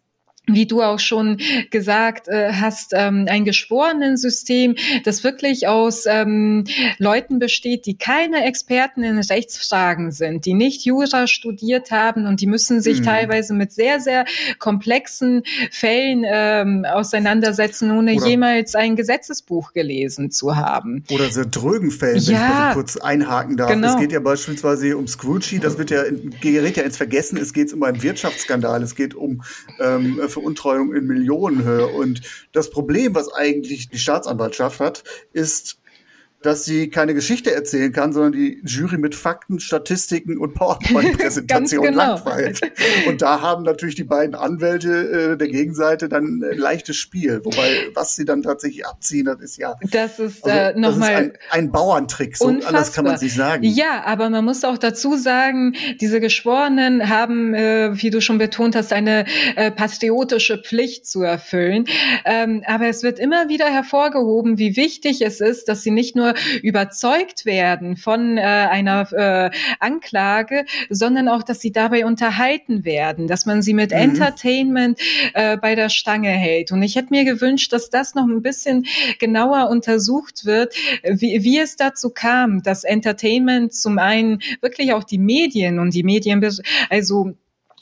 wie 0.48 0.66
du 0.66 0.82
auch 0.82 1.00
schon 1.00 1.38
gesagt 1.72 2.28
äh, 2.28 2.54
hast, 2.54 2.94
ähm, 2.94 3.26
ein 3.30 3.46
Geschworenensystem, 3.46 4.76
das 5.04 5.24
wirklich 5.24 5.68
aus 5.68 6.06
ähm, 6.08 6.64
Leuten 6.98 7.40
besteht, 7.40 7.86
die 7.86 7.98
keine 7.98 8.46
Experten 8.46 9.04
in 9.04 9.20
Rechtsfragen 9.20 10.12
sind, 10.12 10.46
die 10.46 10.54
nicht 10.54 10.86
Jura 10.86 11.28
studiert 11.28 11.92
haben 11.92 12.26
und 12.26 12.42
die 12.42 12.48
müssen 12.48 12.82
sich 12.82 13.02
mhm. 13.02 13.06
teilweise 13.06 13.54
mit 13.54 13.74
sehr, 13.74 14.00
sehr 14.00 14.26
komplexen 14.60 15.44
Fällen 15.72 16.24
ähm, 16.26 16.86
auseinandersetzen, 16.86 17.92
ohne 17.92 18.14
Oder 18.14 18.28
jemals 18.28 18.76
ein 18.76 18.96
Gesetzesbuch 18.96 19.74
gelesen 19.74 20.32
zu 20.32 20.56
haben. 20.56 21.04
Oder 21.10 21.30
sehr 21.30 21.46
drögen 21.46 21.92
Fällen, 21.92 22.20
ja, 22.20 22.28
wenn 22.28 22.36
ich 22.36 22.42
mal 22.42 22.74
kurz 22.74 22.98
einhaken 22.98 23.58
darf. 23.58 23.72
Genau. 23.72 23.94
Es 23.94 24.00
geht 24.00 24.12
ja 24.14 24.20
beispielsweise 24.20 24.96
um 24.98 25.08
Scrooge, 25.08 25.60
das 25.62 25.78
wird 25.78 25.92
ja, 25.92 26.04
gerät 26.42 26.78
ja 26.78 26.84
ins 26.84 26.98
Vergessen, 26.98 27.38
es 27.38 27.52
geht 27.54 27.74
um 27.74 27.84
einen 27.84 28.02
Wirtschaftsskandal, 28.02 28.82
es 28.82 28.96
geht 28.96 29.14
um 29.14 29.42
ähm, 29.80 30.20
Veruntreuung 30.38 30.94
in 30.94 31.08
Millionenhöhe. 31.08 31.88
Und 31.88 32.22
das 32.52 32.70
Problem, 32.70 33.16
was 33.16 33.34
eigentlich 33.34 33.90
die 33.90 33.98
Staatsanwaltschaft 33.98 34.80
hat, 34.80 35.04
ist, 35.34 35.77
dass 36.44 36.66
sie 36.66 36.90
keine 36.90 37.16
Geschichte 37.16 37.54
erzählen 37.54 37.92
kann, 37.92 38.14
sondern 38.14 38.34
die 38.34 38.62
Jury 38.64 38.98
mit 38.98 39.16
Fakten, 39.16 39.60
Statistiken 39.60 40.38
und 40.38 40.54
PowerPoint-Präsentationen 40.54 41.92
genau. 41.92 42.16
langweilt. 42.16 42.62
Und 43.08 43.24
da 43.24 43.42
haben 43.42 43.64
natürlich 43.64 43.96
die 43.96 44.04
beiden 44.04 44.36
Anwälte 44.36 45.32
äh, 45.34 45.38
der 45.38 45.48
Gegenseite 45.48 46.10
dann 46.10 46.44
ein 46.44 46.58
leichtes 46.58 46.96
Spiel. 46.96 47.42
Wobei, 47.44 47.88
was 47.96 48.16
sie 48.16 48.26
dann 48.26 48.44
tatsächlich 48.44 48.86
abziehen, 48.86 49.26
das 49.26 49.42
ist 49.42 49.58
ja 49.58 49.76
das 49.82 50.20
ist, 50.20 50.46
also, 50.46 50.58
äh, 50.58 50.80
nochmal 50.80 51.16
ein, 51.16 51.34
ein 51.50 51.72
Bauerntrick. 51.72 52.38
So 52.38 52.46
unfassbar. 52.46 52.70
anders 52.70 52.94
kann 52.94 53.06
man 53.06 53.16
es 53.16 53.22
nicht 53.24 53.36
sagen. 53.36 53.64
Ja, 53.64 54.04
aber 54.06 54.30
man 54.30 54.46
muss 54.46 54.64
auch 54.64 54.78
dazu 54.78 55.16
sagen, 55.16 55.76
diese 56.00 56.20
Geschworenen 56.20 57.10
haben, 57.10 57.56
äh, 57.56 57.90
wie 57.94 58.12
du 58.12 58.22
schon 58.22 58.38
betont 58.38 58.76
hast, 58.76 58.94
eine 58.94 59.26
äh, 59.56 59.72
patriotische 59.72 60.60
Pflicht 60.60 61.08
zu 61.08 61.24
erfüllen. 61.24 61.86
Ähm, 62.26 62.64
aber 62.68 62.88
es 62.88 63.02
wird 63.02 63.18
immer 63.18 63.50
wieder 63.50 63.66
hervorgehoben, 63.66 64.60
wie 64.60 64.76
wichtig 64.76 65.22
es 65.22 65.42
ist, 65.42 65.68
dass 65.68 65.82
sie 65.82 65.92
nicht 65.92 66.16
nur 66.16 66.27
nur 66.28 66.62
überzeugt 66.62 67.46
werden 67.46 67.98
von 67.98 68.38
äh, 68.38 68.42
einer 68.42 69.12
äh, 69.14 69.52
Anklage, 69.80 70.66
sondern 70.90 71.28
auch, 71.28 71.44
dass 71.44 71.60
sie 71.60 71.72
dabei 71.72 72.06
unterhalten 72.06 72.86
werden, 72.86 73.28
dass 73.28 73.46
man 73.46 73.62
sie 73.62 73.74
mit 73.74 73.92
mhm. 73.92 73.98
Entertainment 73.98 75.00
äh, 75.34 75.58
bei 75.58 75.76
der 75.76 75.90
Stange 75.90 76.30
hält. 76.30 76.72
Und 76.72 76.84
ich 76.84 76.96
hätte 76.96 77.10
mir 77.12 77.26
gewünscht, 77.26 77.74
dass 77.74 77.90
das 77.90 78.16
noch 78.16 78.28
ein 78.28 78.42
bisschen 78.42 78.86
genauer 79.20 79.70
untersucht 79.70 80.46
wird, 80.46 80.76
wie, 81.04 81.44
wie 81.44 81.60
es 81.60 81.76
dazu 81.76 82.10
kam, 82.10 82.64
dass 82.64 82.84
Entertainment 82.84 83.74
zum 83.74 83.98
einen 83.98 84.42
wirklich 84.62 84.94
auch 84.94 85.04
die 85.04 85.18
Medien 85.18 85.80
und 85.80 85.94
die 85.94 86.04
Medien, 86.04 86.46
also 86.90 87.34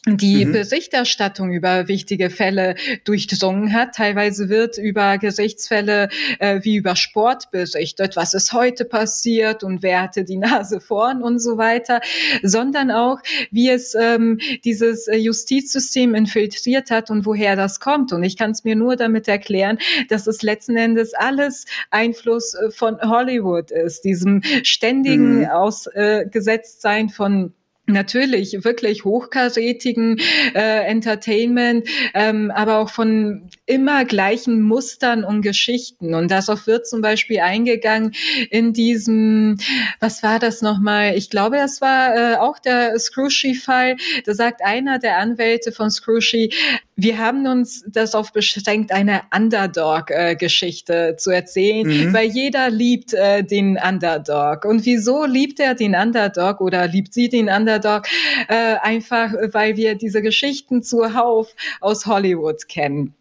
die 0.05 0.45
mhm. 0.45 0.51
Berichterstattung 0.51 1.51
über 1.51 1.87
wichtige 1.87 2.29
Fälle 2.29 2.75
durchdrungen 3.03 3.73
hat. 3.73 3.95
Teilweise 3.95 4.49
wird 4.49 4.77
über 4.77 5.17
Gerichtsfälle 5.17 6.09
äh, 6.39 6.59
wie 6.63 6.75
über 6.75 6.95
Sport 6.95 7.51
berichtet, 7.51 8.15
was 8.15 8.33
ist 8.33 8.53
heute 8.53 8.85
passiert 8.85 9.63
und 9.63 9.81
wer 9.81 10.03
hatte 10.03 10.23
die 10.23 10.37
Nase 10.37 10.79
vorn 10.79 11.23
und 11.23 11.39
so 11.39 11.57
weiter, 11.57 12.01
sondern 12.43 12.91
auch, 12.91 13.19
wie 13.51 13.69
es 13.69 13.95
ähm, 13.95 14.39
dieses 14.63 15.09
Justizsystem 15.11 16.13
infiltriert 16.13 16.91
hat 16.91 17.09
und 17.09 17.25
woher 17.25 17.55
das 17.55 17.79
kommt. 17.79 18.13
Und 18.13 18.23
ich 18.23 18.37
kann 18.37 18.51
es 18.51 18.63
mir 18.63 18.75
nur 18.75 18.95
damit 18.95 19.27
erklären, 19.27 19.79
dass 20.09 20.27
es 20.27 20.41
letzten 20.43 20.77
Endes 20.77 21.13
alles 21.13 21.65
Einfluss 21.89 22.53
äh, 22.53 22.69
von 22.69 22.99
Hollywood 23.01 23.71
ist, 23.71 24.03
diesem 24.03 24.41
ständigen 24.63 25.39
mhm. 25.39 25.45
Ausgesetztsein 25.45 27.09
von 27.09 27.53
natürlich 27.87 28.63
wirklich 28.63 29.05
hochkarätigen 29.05 30.19
äh, 30.53 30.85
Entertainment, 30.85 31.87
ähm, 32.13 32.51
aber 32.51 32.79
auch 32.79 32.89
von 32.89 33.49
immer 33.65 34.05
gleichen 34.05 34.61
Mustern 34.61 35.23
und 35.23 35.41
Geschichten. 35.41 36.13
Und 36.13 36.31
darauf 36.31 36.67
wird 36.67 36.87
zum 36.87 37.01
Beispiel 37.01 37.39
eingegangen 37.39 38.13
in 38.49 38.73
diesem, 38.73 39.57
was 39.99 40.23
war 40.23 40.39
das 40.39 40.61
nochmal? 40.61 41.15
Ich 41.15 41.29
glaube, 41.29 41.57
das 41.57 41.81
war 41.81 42.15
äh, 42.15 42.35
auch 42.37 42.59
der 42.59 42.97
Scrooge-Fall. 42.97 43.97
Da 44.25 44.33
sagt 44.33 44.63
einer 44.63 44.99
der 44.99 45.17
Anwälte 45.17 45.71
von 45.71 45.91
Scrooge, 45.91 46.49
wir 46.97 47.17
haben 47.17 47.45
uns 47.45 47.83
darauf 47.87 48.31
beschränkt, 48.31 48.91
eine 48.91 49.23
Underdog-Geschichte 49.35 51.15
zu 51.17 51.29
erzählen, 51.29 51.85
mhm. 51.87 52.13
weil 52.13 52.29
jeder 52.29 52.69
liebt 52.69 53.13
äh, 53.13 53.43
den 53.43 53.77
Underdog. 53.77 54.63
Und 54.63 54.85
wieso 54.85 55.25
liebt 55.25 55.59
er 55.59 55.75
den 55.75 55.93
Underdog 55.93 56.61
oder 56.61 56.87
liebt 56.87 57.13
sie 57.13 57.27
den 57.27 57.49
Underdog? 57.49 58.03
Äh, 58.47 58.75
einfach, 58.81 59.33
weil 59.51 59.75
wir 59.75 59.95
diese 59.95 60.21
Geschichten 60.21 60.83
zuhauf 60.83 61.53
aus 61.81 62.05
Hollywood 62.05 62.67
kennen. 62.69 63.13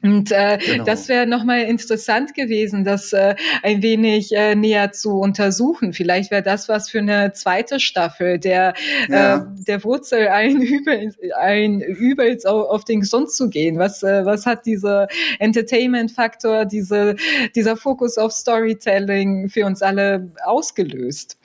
Und 0.00 0.30
äh, 0.30 0.58
genau. 0.64 0.84
das 0.84 1.08
wäre 1.08 1.26
nochmal 1.26 1.62
interessant 1.62 2.34
gewesen, 2.34 2.84
das 2.84 3.12
äh, 3.12 3.34
ein 3.64 3.82
wenig 3.82 4.30
äh, 4.32 4.54
näher 4.54 4.92
zu 4.92 5.18
untersuchen. 5.18 5.92
Vielleicht 5.92 6.30
wäre 6.30 6.42
das 6.42 6.68
was 6.68 6.88
für 6.88 7.00
eine 7.00 7.32
zweite 7.32 7.80
Staffel, 7.80 8.38
der, 8.38 8.74
ja. 9.08 9.38
äh, 9.38 9.40
der 9.66 9.82
Wurzel 9.82 10.28
ein 10.28 10.62
Übel, 10.62 11.12
ein 11.36 11.80
Übels 11.80 12.46
auf, 12.46 12.84
den 12.84 13.00
Grund 13.00 13.32
zu 13.32 13.50
gehen. 13.50 13.78
Was, 13.78 14.04
äh, 14.04 14.24
was 14.24 14.46
hat 14.46 14.66
dieser 14.66 15.08
Entertainment-Faktor, 15.40 16.64
diese, 16.64 17.16
dieser 17.56 17.76
Fokus 17.76 18.18
auf 18.18 18.30
Storytelling 18.30 19.48
für 19.48 19.66
uns 19.66 19.82
alle 19.82 20.30
ausgelöst? 20.44 21.38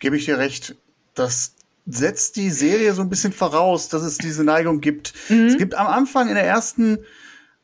Gebe 0.00 0.18
ich 0.18 0.26
dir 0.26 0.36
recht. 0.36 0.74
Das 1.14 1.54
setzt 1.86 2.36
die 2.36 2.50
Serie 2.50 2.94
so 2.94 3.02
ein 3.02 3.08
bisschen 3.08 3.32
voraus, 3.32 3.88
dass 3.88 4.02
es 4.02 4.18
diese 4.18 4.44
Neigung 4.44 4.80
gibt. 4.80 5.14
Mhm. 5.28 5.46
Es 5.46 5.58
gibt 5.58 5.74
am 5.74 5.86
Anfang 5.86 6.28
in 6.28 6.34
der 6.34 6.44
ersten 6.44 6.98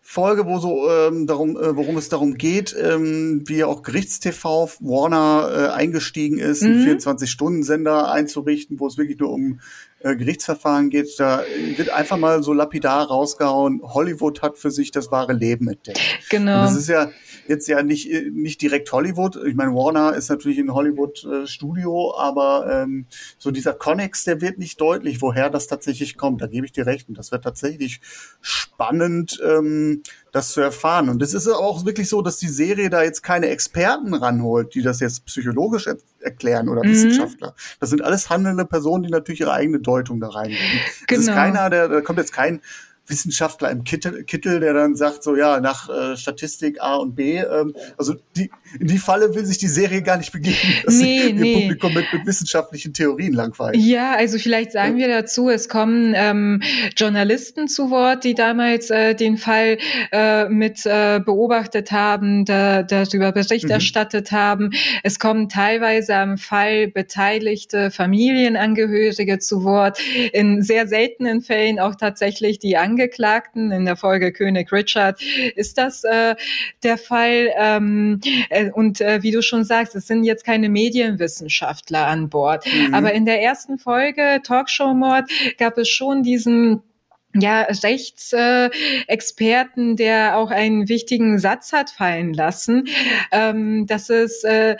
Folge, 0.00 0.46
wo 0.46 0.58
so 0.58 0.90
ähm, 0.90 1.26
darum, 1.26 1.56
äh, 1.56 1.76
worum 1.76 1.98
es 1.98 2.08
darum 2.08 2.38
geht, 2.38 2.74
ähm, 2.80 3.42
wie 3.46 3.62
auch 3.62 3.82
Gerichtstv 3.82 4.78
Warner 4.80 5.50
äh, 5.52 5.68
eingestiegen 5.68 6.38
ist, 6.38 6.62
mhm. 6.62 6.68
einen 6.70 6.98
24-Stunden-Sender 6.98 8.10
einzurichten, 8.10 8.80
wo 8.80 8.86
es 8.86 8.96
wirklich 8.96 9.18
nur 9.18 9.30
um 9.30 9.60
äh, 10.00 10.16
Gerichtsverfahren 10.16 10.90
geht. 10.90 11.08
Da 11.18 11.42
wird 11.76 11.90
einfach 11.90 12.16
mal 12.16 12.42
so 12.42 12.52
lapidar 12.52 13.06
rausgehauen, 13.06 13.80
Hollywood 13.82 14.42
hat 14.42 14.58
für 14.58 14.70
sich 14.70 14.90
das 14.90 15.10
wahre 15.10 15.32
Leben 15.32 15.68
entdeckt. 15.68 16.00
Genau. 16.30 16.60
Und 16.60 16.66
das 16.66 16.76
ist 16.76 16.88
ja 16.88 17.10
jetzt 17.48 17.66
ja 17.66 17.82
nicht, 17.82 18.08
nicht 18.32 18.60
direkt 18.60 18.92
Hollywood. 18.92 19.36
Ich 19.46 19.54
meine, 19.54 19.72
Warner 19.72 20.14
ist 20.14 20.28
natürlich 20.28 20.58
ein 20.58 20.72
Hollywood-Studio, 20.72 22.12
äh, 22.14 22.20
aber 22.20 22.82
ähm, 22.82 23.06
so 23.38 23.50
dieser 23.50 23.72
Connex, 23.72 24.24
der 24.24 24.40
wird 24.40 24.58
nicht 24.58 24.80
deutlich, 24.80 25.20
woher 25.22 25.50
das 25.50 25.66
tatsächlich 25.66 26.16
kommt. 26.16 26.42
Da 26.42 26.46
gebe 26.46 26.66
ich 26.66 26.72
dir 26.72 26.86
recht. 26.86 27.08
Und 27.08 27.18
das 27.18 27.32
wird 27.32 27.44
tatsächlich 27.44 28.00
spannend, 28.40 29.40
ähm, 29.44 30.02
das 30.32 30.52
zu 30.52 30.60
erfahren. 30.60 31.08
Und 31.08 31.22
es 31.22 31.34
ist 31.34 31.48
auch 31.48 31.84
wirklich 31.84 32.08
so, 32.08 32.22
dass 32.22 32.38
die 32.38 32.48
Serie 32.48 32.90
da 32.90 33.02
jetzt 33.02 33.22
keine 33.22 33.48
Experten 33.48 34.14
ranholt, 34.14 34.74
die 34.74 34.82
das 34.82 35.00
jetzt 35.00 35.24
psychologisch 35.26 35.86
er 35.86 35.96
erklären 36.20 36.68
oder 36.68 36.84
mhm. 36.84 36.90
Wissenschaftler. 36.90 37.54
Das 37.80 37.90
sind 37.90 38.02
alles 38.02 38.28
handelnde 38.28 38.64
Personen, 38.64 39.04
die 39.04 39.10
natürlich 39.10 39.40
ihre 39.40 39.52
eigene 39.52 39.80
Deutung 39.80 40.20
da 40.20 40.28
reinbringen. 40.28 40.80
Genau. 41.06 41.20
Es 41.20 41.28
ist 41.28 41.34
keiner, 41.34 41.70
der, 41.70 41.88
da 41.88 42.00
kommt 42.00 42.18
jetzt 42.18 42.32
kein 42.32 42.60
Wissenschaftler 43.08 43.70
im 43.70 43.84
Kittel, 43.84 44.24
Kittel, 44.24 44.60
der 44.60 44.74
dann 44.74 44.94
sagt, 44.94 45.22
so 45.22 45.36
ja, 45.36 45.60
nach 45.60 45.88
äh, 45.88 46.16
Statistik 46.16 46.80
A 46.80 46.96
und 46.96 47.14
B, 47.14 47.38
ähm, 47.38 47.74
also 47.96 48.14
die, 48.36 48.50
in 48.78 48.86
die 48.86 48.98
Falle 48.98 49.34
will 49.34 49.44
sich 49.44 49.58
die 49.58 49.68
Serie 49.68 50.02
gar 50.02 50.18
nicht 50.18 50.32
begeben, 50.32 50.56
dass 50.84 50.94
nee, 50.94 51.28
ihr 51.28 51.34
nee. 51.34 51.60
Publikum 51.60 51.94
mit, 51.94 52.06
mit 52.12 52.26
wissenschaftlichen 52.26 52.92
Theorien 52.92 53.32
langweilt. 53.32 53.76
Ja, 53.76 54.14
also 54.14 54.38
vielleicht 54.38 54.72
sagen 54.72 54.96
wir 54.96 55.08
dazu, 55.08 55.48
es 55.48 55.68
kommen 55.68 56.12
ähm, 56.16 56.62
Journalisten 56.96 57.68
zu 57.68 57.90
Wort, 57.90 58.24
die 58.24 58.34
damals 58.34 58.90
äh, 58.90 59.14
den 59.14 59.38
Fall 59.38 59.78
äh, 60.12 60.48
mit 60.48 60.84
äh, 60.84 61.20
beobachtet 61.24 61.92
haben, 61.92 62.44
da, 62.44 62.82
darüber 62.82 63.32
Bericht 63.32 63.64
mhm. 63.64 63.72
erstattet 63.72 64.32
haben. 64.32 64.70
Es 65.02 65.18
kommen 65.18 65.48
teilweise 65.48 66.14
am 66.16 66.38
Fall 66.38 66.88
beteiligte 66.88 67.90
Familienangehörige 67.90 69.38
zu 69.38 69.64
Wort. 69.64 69.98
In 70.32 70.62
sehr 70.62 70.86
seltenen 70.86 71.40
Fällen 71.40 71.78
auch 71.78 71.94
tatsächlich 71.94 72.58
die 72.58 72.76
Angehörigen 72.76 72.97
Angeklagten 72.98 73.70
in 73.70 73.84
der 73.84 73.94
Folge 73.94 74.32
König 74.32 74.72
Richard 74.72 75.22
ist 75.54 75.78
das 75.78 76.02
äh, 76.02 76.34
der 76.82 76.98
Fall. 76.98 77.50
Ähm, 77.56 78.20
äh, 78.50 78.72
und 78.72 79.00
äh, 79.00 79.22
wie 79.22 79.30
du 79.30 79.40
schon 79.40 79.62
sagst, 79.62 79.94
es 79.94 80.08
sind 80.08 80.24
jetzt 80.24 80.44
keine 80.44 80.68
Medienwissenschaftler 80.68 82.08
an 82.08 82.28
Bord. 82.28 82.66
Mhm. 82.66 82.94
Aber 82.94 83.12
in 83.12 83.24
der 83.24 83.40
ersten 83.40 83.78
Folge 83.78 84.40
Talkshow-Mord 84.42 85.30
gab 85.58 85.78
es 85.78 85.88
schon 85.88 86.24
diesen 86.24 86.82
ja, 87.34 87.62
Rechtsexperten, 87.62 89.92
äh, 89.92 89.96
der 89.96 90.38
auch 90.38 90.50
einen 90.50 90.88
wichtigen 90.88 91.38
Satz 91.38 91.72
hat 91.72 91.90
fallen 91.90 92.32
lassen, 92.32 92.88
ähm, 93.30 93.86
dass 93.86 94.10
es 94.10 94.42
äh, 94.44 94.76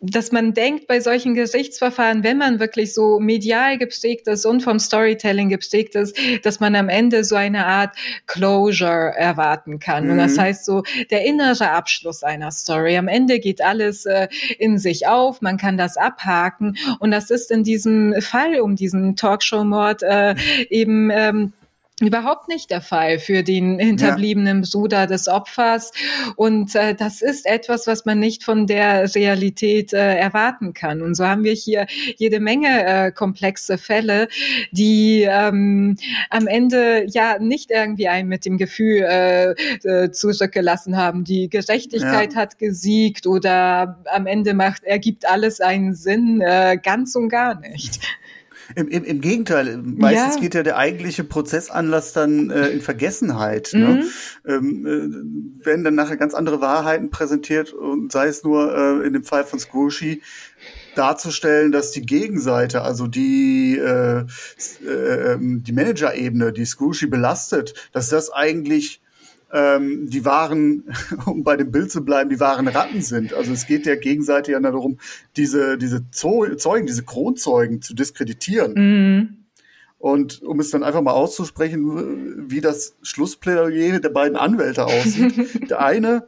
dass 0.00 0.32
man 0.32 0.54
denkt 0.54 0.86
bei 0.86 1.00
solchen 1.00 1.34
Gerichtsverfahren, 1.34 2.24
wenn 2.24 2.38
man 2.38 2.58
wirklich 2.58 2.94
so 2.94 3.20
medial 3.20 3.78
geprägt 3.78 4.26
ist 4.28 4.46
und 4.46 4.62
vom 4.62 4.78
Storytelling 4.78 5.48
geprägt 5.48 5.94
ist, 5.94 6.16
dass 6.42 6.60
man 6.60 6.74
am 6.74 6.88
Ende 6.88 7.24
so 7.24 7.36
eine 7.36 7.66
Art 7.66 7.94
Closure 8.26 9.12
erwarten 9.16 9.78
kann. 9.78 10.04
Mhm. 10.04 10.12
Und 10.12 10.18
das 10.18 10.36
mhm. 10.36 10.40
heißt 10.40 10.64
so 10.64 10.82
der 11.10 11.24
innere 11.24 11.70
Abschluss 11.70 12.22
einer 12.22 12.50
Story. 12.50 12.96
Am 12.96 13.08
Ende 13.08 13.40
geht 13.40 13.62
alles 13.62 14.06
äh, 14.06 14.28
in 14.58 14.78
sich 14.78 15.06
auf, 15.06 15.42
man 15.42 15.56
kann 15.56 15.76
das 15.76 15.96
abhaken. 15.96 16.76
Und 16.98 17.10
das 17.10 17.30
ist 17.30 17.50
in 17.50 17.62
diesem 17.62 18.14
Fall 18.20 18.60
um 18.60 18.76
diesen 18.76 19.16
Talkshow-Mord 19.16 20.02
äh, 20.02 20.34
eben 20.70 21.10
ähm, 21.10 21.52
überhaupt 22.06 22.48
nicht 22.48 22.70
der 22.70 22.80
Fall 22.80 23.18
für 23.18 23.42
den 23.42 23.78
hinterbliebenen 23.78 24.62
ja. 24.62 24.68
Bruder 24.72 25.06
des 25.06 25.28
Opfers. 25.28 25.92
Und 26.36 26.74
äh, 26.74 26.94
das 26.94 27.22
ist 27.22 27.46
etwas, 27.46 27.86
was 27.86 28.04
man 28.04 28.18
nicht 28.18 28.44
von 28.44 28.66
der 28.66 29.14
Realität 29.14 29.92
äh, 29.92 30.16
erwarten 30.16 30.72
kann. 30.74 31.02
Und 31.02 31.14
so 31.14 31.26
haben 31.26 31.44
wir 31.44 31.52
hier 31.52 31.86
jede 32.16 32.40
Menge 32.40 32.84
äh, 32.84 33.12
komplexe 33.12 33.78
Fälle, 33.78 34.28
die 34.70 35.26
ähm, 35.28 35.96
am 36.30 36.46
Ende 36.46 37.04
ja 37.08 37.38
nicht 37.38 37.70
irgendwie 37.70 38.08
einen 38.08 38.28
mit 38.28 38.44
dem 38.44 38.58
Gefühl 38.58 39.02
äh, 39.02 39.50
äh, 39.84 40.10
zurückgelassen 40.10 40.96
haben, 40.96 41.24
die 41.24 41.48
Gerechtigkeit 41.48 42.34
ja. 42.34 42.40
hat 42.40 42.58
gesiegt 42.58 43.26
oder 43.26 44.00
am 44.12 44.26
Ende 44.26 44.54
macht, 44.54 44.84
ergibt 44.84 45.28
alles 45.28 45.60
einen 45.60 45.94
Sinn, 45.94 46.40
äh, 46.40 46.78
ganz 46.82 47.14
und 47.14 47.28
gar 47.28 47.58
nicht. 47.60 48.00
Im, 48.76 48.88
im, 48.88 49.04
Im 49.04 49.20
Gegenteil, 49.20 49.78
meistens 49.78 50.36
ja. 50.36 50.40
geht 50.40 50.54
ja 50.54 50.62
der 50.62 50.76
eigentliche 50.76 51.24
Prozessanlass 51.24 52.12
dann 52.12 52.50
äh, 52.50 52.68
in 52.68 52.80
Vergessenheit. 52.80 53.70
Ne? 53.72 53.86
Mhm. 53.86 53.94
Ne? 53.94 54.04
Ähm, 54.46 54.86
äh, 55.60 55.66
werden 55.66 55.84
dann 55.84 55.94
nachher 55.94 56.16
ganz 56.16 56.34
andere 56.34 56.60
Wahrheiten 56.60 57.10
präsentiert 57.10 57.72
und 57.72 58.12
sei 58.12 58.28
es 58.28 58.44
nur 58.44 58.74
äh, 58.74 59.06
in 59.06 59.12
dem 59.12 59.24
Fall 59.24 59.44
von 59.44 59.58
Scrooge 59.58 60.18
darzustellen, 60.94 61.72
dass 61.72 61.92
die 61.92 62.02
Gegenseite, 62.02 62.82
also 62.82 63.06
die 63.06 63.78
äh, 63.78 64.24
äh, 64.84 65.32
ähm, 65.32 65.62
die 65.62 65.72
Managerebene, 65.72 66.52
die 66.52 66.64
Scrooge 66.64 67.08
belastet, 67.08 67.74
dass 67.92 68.08
das 68.08 68.30
eigentlich 68.30 69.00
ähm, 69.52 70.08
die 70.08 70.24
wahren, 70.24 70.84
um 71.26 71.42
bei 71.42 71.56
dem 71.56 71.70
Bild 71.70 71.90
zu 71.90 72.04
bleiben, 72.04 72.30
die 72.30 72.40
wahren 72.40 72.68
Ratten 72.68 73.02
sind. 73.02 73.34
Also 73.34 73.52
es 73.52 73.66
geht 73.66 73.86
der 73.86 73.96
Gegenseite 73.96 74.52
ja 74.52 74.60
darum, 74.60 74.98
diese, 75.36 75.78
diese 75.78 76.10
Zeugen, 76.10 76.86
diese 76.86 77.04
Kronzeugen 77.04 77.82
zu 77.82 77.94
diskreditieren. 77.94 78.74
Mhm. 78.74 79.36
Und 79.98 80.42
um 80.42 80.60
es 80.60 80.70
dann 80.70 80.82
einfach 80.82 81.02
mal 81.02 81.12
auszusprechen, 81.12 82.50
wie 82.50 82.62
das 82.62 82.96
Schlussplädoyer 83.02 84.00
der 84.00 84.08
beiden 84.08 84.36
Anwälte 84.36 84.86
aussieht. 84.86 85.34
der 85.70 85.80
eine 85.80 86.24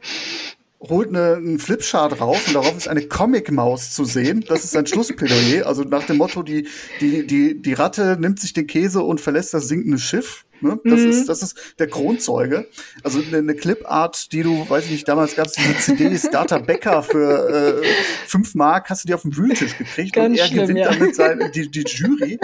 holt 0.89 1.09
eine, 1.09 1.35
einen 1.35 1.59
Flipchart 1.59 2.19
raus 2.19 2.41
und 2.47 2.55
darauf 2.55 2.75
ist 2.75 2.87
eine 2.87 3.07
Comic-Maus 3.07 3.93
zu 3.93 4.03
sehen. 4.05 4.43
Das 4.47 4.63
ist 4.63 4.71
sein 4.71 4.85
Schlussplädoyer. 4.85 5.65
Also 5.65 5.83
nach 5.83 6.05
dem 6.05 6.17
Motto, 6.17 6.43
die, 6.43 6.67
die, 6.99 7.25
die, 7.25 7.61
die 7.61 7.73
Ratte 7.73 8.17
nimmt 8.19 8.39
sich 8.39 8.53
den 8.53 8.67
Käse 8.67 9.01
und 9.01 9.21
verlässt 9.21 9.53
das 9.53 9.67
sinkende 9.67 9.97
Schiff. 9.97 10.45
Ne? 10.61 10.79
Das, 10.83 10.99
mhm. 10.99 11.09
ist, 11.09 11.29
das 11.29 11.41
ist 11.41 11.57
der 11.79 11.87
Kronzeuge. 11.87 12.67
Also 13.03 13.19
eine, 13.19 13.37
eine 13.37 13.55
Clipart, 13.55 14.31
die 14.31 14.43
du, 14.43 14.69
weiß 14.69 14.85
ich 14.85 14.91
nicht, 14.91 15.07
damals 15.07 15.35
gab 15.35 15.47
es 15.47 15.53
diese 15.53 15.77
CDs, 15.77 16.29
Data 16.31 16.57
Becker 16.57 17.03
für 17.03 17.81
äh, 17.81 17.87
fünf 18.27 18.55
Mark, 18.55 18.89
hast 18.89 19.03
du 19.03 19.07
die 19.07 19.13
auf 19.13 19.23
dem 19.23 19.35
Wühltisch 19.35 19.77
gekriegt 19.77 20.13
Ganz 20.13 20.29
und 20.29 20.37
er 20.37 20.47
schlimm, 20.47 20.61
gewinnt 20.61 20.79
ja. 20.79 20.91
damit 20.91 21.15
sein, 21.15 21.51
die, 21.53 21.69
die 21.69 21.83
Jury. 21.83 22.39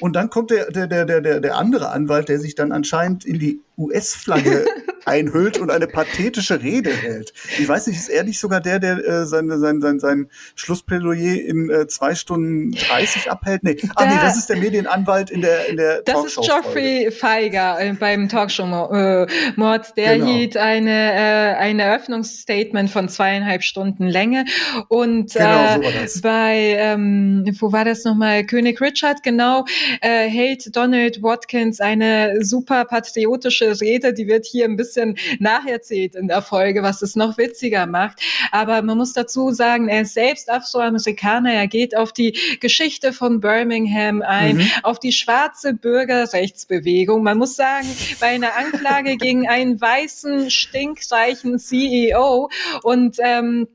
Und 0.00 0.14
dann 0.14 0.30
kommt 0.30 0.50
der, 0.50 0.70
der, 0.70 0.86
der, 0.86 1.04
der, 1.04 1.40
der 1.40 1.56
andere 1.56 1.90
Anwalt, 1.90 2.28
der 2.28 2.38
sich 2.38 2.54
dann 2.54 2.72
anscheinend 2.72 3.24
in 3.24 3.38
die 3.38 3.60
US-Flagge 3.76 4.66
einhüllt 5.06 5.58
und 5.58 5.70
eine 5.70 5.86
pathetische 5.86 6.62
Rede 6.62 6.90
hält. 6.90 7.32
Ich 7.58 7.66
weiß 7.66 7.86
nicht, 7.86 7.98
ist 7.98 8.08
er 8.08 8.24
nicht 8.24 8.38
sogar 8.38 8.60
der, 8.60 8.78
der 8.78 8.98
äh, 8.98 9.26
sein, 9.26 9.48
sein, 9.48 9.80
sein, 9.80 9.98
sein 9.98 10.30
Schlussplädoyer 10.54 11.40
in 11.40 11.70
äh, 11.70 11.86
zwei 11.88 12.14
Stunden 12.14 12.72
30 12.72 13.30
abhält? 13.30 13.64
Nee. 13.64 13.76
Ah, 13.96 14.06
nee, 14.06 14.20
das 14.20 14.36
ist 14.36 14.48
der 14.48 14.56
Medienanwalt 14.56 15.30
in 15.30 15.40
der, 15.40 15.68
in 15.68 15.76
der 15.76 16.02
Das 16.02 16.24
ist 16.24 16.36
Geoffrey 16.36 17.10
Feiger 17.10 17.49
äh, 17.54 17.92
beim 17.98 18.28
Talkshow-Mord. 18.28 19.96
der 19.96 20.18
Genau. 20.18 20.26
hielt 20.32 20.56
eine, 20.56 21.12
äh, 21.12 21.54
ein 21.56 21.78
Eröffnungsstatement 21.78 22.90
von 22.90 23.08
zweieinhalb 23.08 23.62
Stunden 23.62 24.06
Länge. 24.06 24.44
Und 24.88 25.32
Genau, 25.34 25.44
äh, 25.64 25.74
so 25.76 25.82
war 25.84 25.92
das. 26.02 26.20
bei, 26.20 26.76
ähm, 26.78 27.44
wo 27.60 27.72
war 27.72 27.84
das 27.84 28.04
nochmal? 28.04 28.44
König 28.44 28.80
Richard, 28.80 29.22
genau, 29.22 29.64
äh, 30.00 30.28
hält 30.28 30.74
Donald 30.76 31.22
Watkins 31.22 31.80
eine 31.80 32.42
super 32.44 32.84
patriotische 32.84 33.80
Rede. 33.80 34.12
Die 34.12 34.26
wird 34.26 34.46
hier 34.46 34.64
ein 34.66 34.76
bisschen 34.76 35.16
nacherzählt 35.38 36.14
in 36.14 36.28
der 36.28 36.42
Folge, 36.42 36.82
was 36.82 37.02
es 37.02 37.16
noch 37.16 37.38
witziger 37.38 37.86
macht. 37.86 38.20
Aber 38.52 38.82
man 38.82 38.98
muss 38.98 39.12
dazu 39.12 39.50
sagen, 39.52 39.88
er 39.88 40.02
ist 40.02 40.14
selbst 40.14 40.50
Afroamerikaner. 40.50 41.52
Er 41.52 41.66
geht 41.66 41.96
auf 41.96 42.12
die 42.12 42.36
Geschichte 42.60 43.12
von 43.12 43.40
Birmingham 43.40 44.22
ein, 44.22 44.56
Mhm. 44.58 44.70
auf 44.82 44.98
die 44.98 45.12
schwarze 45.12 45.72
Bürgerrechtsbewegung. 45.74 47.22
Man 47.30 47.38
muss 47.38 47.54
sagen, 47.54 47.86
bei 48.18 48.26
einer 48.26 48.56
Anklage 48.56 49.16
gegen 49.16 49.46
einen 49.48 49.80
weißen, 49.80 50.50
stinkreichen 50.50 51.60
CEO 51.60 52.50
und 52.82 53.18
ähm, 53.20 53.68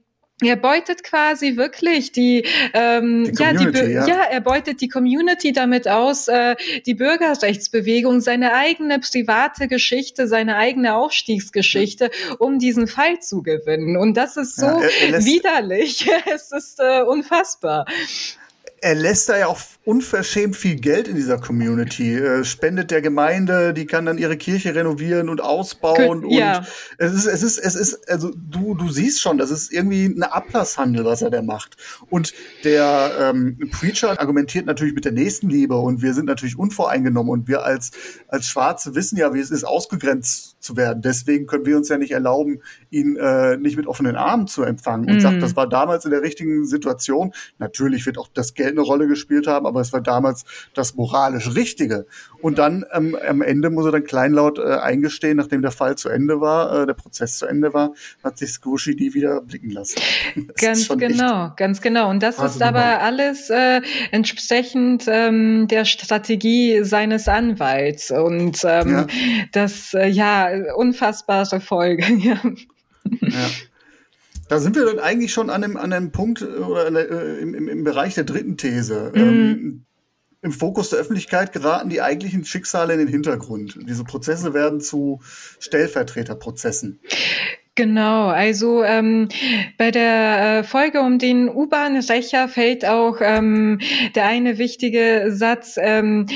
er 0.44 0.58
beutet 0.58 1.04
quasi 1.06 1.56
wirklich 1.56 2.12
die, 2.12 2.46
ähm, 2.74 3.32
Die 3.34 3.42
ja, 3.42 3.54
die 3.54 3.92
ja. 3.94 4.06
ja, 4.06 4.24
er 4.30 4.42
beutet 4.42 4.82
die 4.82 4.90
Community 4.90 5.54
damit 5.54 5.88
aus, 5.88 6.28
äh, 6.28 6.58
die 6.86 6.96
Bürgerrechtsbewegung, 6.96 8.20
seine 8.20 8.54
eigene 8.54 9.00
private 9.00 9.70
Geschichte, 9.70 10.28
seine 10.28 10.58
eigene 10.58 10.96
Aufstiegsgeschichte, 10.96 12.12
um 12.40 12.60
diesen 12.60 12.88
Fall 12.88 13.22
zu 13.22 13.42
gewinnen. 13.42 13.96
Und 13.96 14.18
das 14.18 14.36
ist 14.36 14.58
so 14.58 14.66
Ja, 14.66 14.82
er- 14.82 15.14
er 15.14 15.24
widerlich. 15.24 16.06
es 16.36 16.52
ist 16.52 16.82
äh, 16.82 17.04
unfassbar. 17.04 17.86
er 18.82 18.96
lässt 18.96 19.30
da 19.30 19.38
ja 19.38 19.48
auch 19.48 19.60
unverschämt 19.86 20.56
viel 20.56 20.76
Geld 20.76 21.08
in 21.08 21.16
dieser 21.16 21.38
Community, 21.38 22.16
äh, 22.18 22.44
spendet 22.44 22.90
der 22.92 23.02
Gemeinde, 23.02 23.74
die 23.74 23.86
kann 23.86 24.06
dann 24.06 24.18
ihre 24.18 24.36
Kirche 24.36 24.74
renovieren 24.74 25.30
und 25.30 25.42
ausbauen 25.42 26.24
Kön- 26.24 26.30
ja. 26.38 26.58
und 26.60 26.66
es 26.98 27.14
ist, 27.14 27.26
es 27.28 27.44
ist, 27.44 27.58
es 27.60 27.76
ist, 27.76 28.10
also 28.10 28.32
du, 28.36 28.74
du 28.74 28.90
siehst 28.90 29.22
schon, 29.22 29.38
das 29.38 29.52
ist 29.52 29.72
irgendwie 29.72 30.06
eine 30.06 30.34
Ablasshandel, 30.34 31.06
was 31.06 31.22
er 31.22 31.30
da 31.30 31.42
macht. 31.44 31.78
Und 32.10 32.34
der 32.64 33.12
ähm, 33.20 33.60
Preacher 33.72 34.20
argumentiert 34.20 34.66
natürlich 34.66 34.96
mit 34.96 35.06
der 35.06 35.12
Nächstenliebe 35.12 35.76
und 35.76 36.02
wir 36.02 36.14
sind 36.16 36.26
natürlich 36.26 36.58
unvoreingenommen 36.58 37.32
und 37.32 37.48
wir 37.48 37.64
als, 37.64 37.92
als 38.28 38.48
Schwarze 38.48 38.96
wissen 38.96 39.18
ja, 39.18 39.34
wie 39.36 39.40
es 39.40 39.52
ist, 39.52 39.66
ausgegrenzt 39.66 40.58
zu 40.60 40.76
werden. 40.78 41.04
Deswegen 41.04 41.46
können 41.46 41.66
wir 41.68 41.78
uns 41.78 41.90
ja 41.90 42.00
nicht 42.00 42.12
erlauben, 42.12 42.60
ihn 42.90 43.18
äh, 43.18 43.56
nicht 43.58 43.78
mit 43.78 43.86
offenen 43.86 44.16
Armen 44.16 44.48
zu 44.48 44.64
empfangen. 44.64 45.08
Und 45.10 45.16
Mhm. 45.18 45.20
sagt, 45.20 45.44
das 45.44 45.56
war 45.56 45.70
damals 45.70 46.06
in 46.06 46.12
der 46.12 46.24
richtigen 46.24 46.66
Situation. 46.66 47.34
Natürlich 47.60 48.06
wird 48.08 48.18
auch 48.18 48.28
das 48.34 48.56
Geld 48.56 48.72
eine 48.72 48.82
Rolle 48.82 49.08
gespielt 49.08 49.46
haben, 49.46 49.66
aber 49.76 49.82
es 49.82 49.92
war 49.94 50.02
damals 50.02 50.46
das 50.74 50.96
moralisch 50.96 51.54
Richtige. 51.54 52.06
Und 52.42 52.58
dann 52.60 52.86
ähm, 52.94 53.18
am 53.28 53.42
Ende 53.42 53.70
muss 53.70 53.86
er 53.86 53.92
dann 53.92 54.04
kleinlaut 54.04 54.58
äh, 54.58 54.78
eingestehen, 54.78 55.36
nachdem 55.38 55.62
der 55.62 55.72
Fall 55.72 55.98
zu 55.98 56.10
Ende 56.10 56.40
war, 56.40 56.84
äh, 56.84 56.86
der 56.86 56.94
Prozess 56.94 57.38
zu 57.40 57.46
Ende 57.46 57.74
war, 57.74 57.92
hat 58.24 58.38
sich 58.38 58.52
Scrooge 58.52 58.96
die 58.96 59.14
wieder 59.14 59.42
blicken 59.42 59.72
lassen. 59.72 60.00
Das 60.48 60.62
Ganz 60.62 60.88
genau, 60.88 61.52
ganz 61.58 61.82
genau. 61.82 62.10
Und 62.10 62.22
das 62.24 62.36
ist 62.40 62.62
aber 62.62 62.80
Nummer. 62.80 63.02
alles 63.02 63.50
äh, 63.50 63.82
entsprechend 64.12 65.06
ähm, 65.08 65.68
der 65.68 65.86
Strategie 65.86 66.84
seines 66.84 67.28
Anwalts. 67.28 68.12
Und 68.12 68.62
ähm, 68.64 68.90
Ja. 68.90 69.08
das, 69.52 69.94
äh, 69.94 70.08
ja, 70.08 70.50
unfassbare 70.76 71.60
Folge. 71.60 72.06
ja. 72.18 72.40
Ja. 73.22 73.48
Da 74.48 74.60
sind 74.60 74.76
wir 74.76 74.86
dann 74.86 75.00
eigentlich 75.00 75.34
schon 75.34 75.50
an 75.50 75.64
einem, 75.64 75.78
an 75.78 75.92
einem 75.92 76.12
Punkt 76.12 76.42
äh, 76.42 76.46
oder 76.46 76.88
äh, 76.88 77.40
im, 77.40 77.54
im, 77.54 77.68
im 77.68 77.84
Bereich 77.84 78.16
der 78.16 78.24
dritten 78.24 78.58
These. 78.58 79.12
Mhm. 79.14 79.22
Ähm, 79.22 79.86
Im 80.42 80.52
Fokus 80.52 80.92
der 80.92 81.00
Öffentlichkeit 81.00 81.54
geraten 81.54 81.90
die 81.90 82.02
eigentlichen 82.02 82.46
Schicksale 82.46 82.94
in 82.94 83.00
den 83.00 83.08
Hintergrund. 83.08 83.80
Diese 83.88 84.04
Prozesse 84.04 84.54
werden 84.54 84.80
zu 84.80 85.20
Stellvertreterprozessen. 85.60 87.00
Genau, 87.74 88.28
also 88.28 88.84
ähm, 88.84 89.28
bei 89.78 89.92
der 89.92 90.60
äh, 90.60 90.64
Folge 90.64 91.02
um 91.02 91.20
den 91.20 91.50
U-Bahn-Rächer 91.50 92.48
fällt 92.48 92.86
auch 92.86 93.18
ähm, 93.20 93.80
der 94.16 94.28
eine 94.28 94.58
wichtige 94.58 95.26
Satz, 95.30 95.76
ähm, 95.78 96.28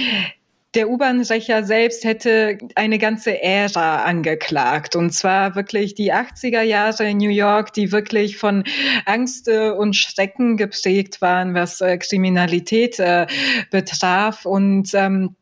der 0.76 0.90
U-Bahn-Rächer 0.90 1.64
selbst 1.64 2.04
hätte 2.04 2.60
eine 2.76 3.00
ganze 3.00 3.42
Ära 3.42 4.04
angeklagt. 4.04 4.96
Und 4.96 5.12
zwar 5.12 5.56
wirklich 5.56 5.96
die 5.96 6.14
80er 6.14 6.62
Jahre 6.62 7.10
in 7.10 7.18
New 7.18 7.30
York, 7.30 7.74
die 7.74 7.92
wirklich 7.92 8.38
von 8.38 8.64
Angst 9.06 9.48
äh, 9.48 9.72
und 9.72 9.96
Schrecken 9.96 10.58
geprägt 10.58 11.22
waren, 11.22 11.56
was 11.56 11.82
äh, 11.82 11.98
Kriminalität 11.98 13.00
äh, 13.00 13.26
betraf. 13.72 14.46
Und 14.46 14.94
ähm, 14.94 15.36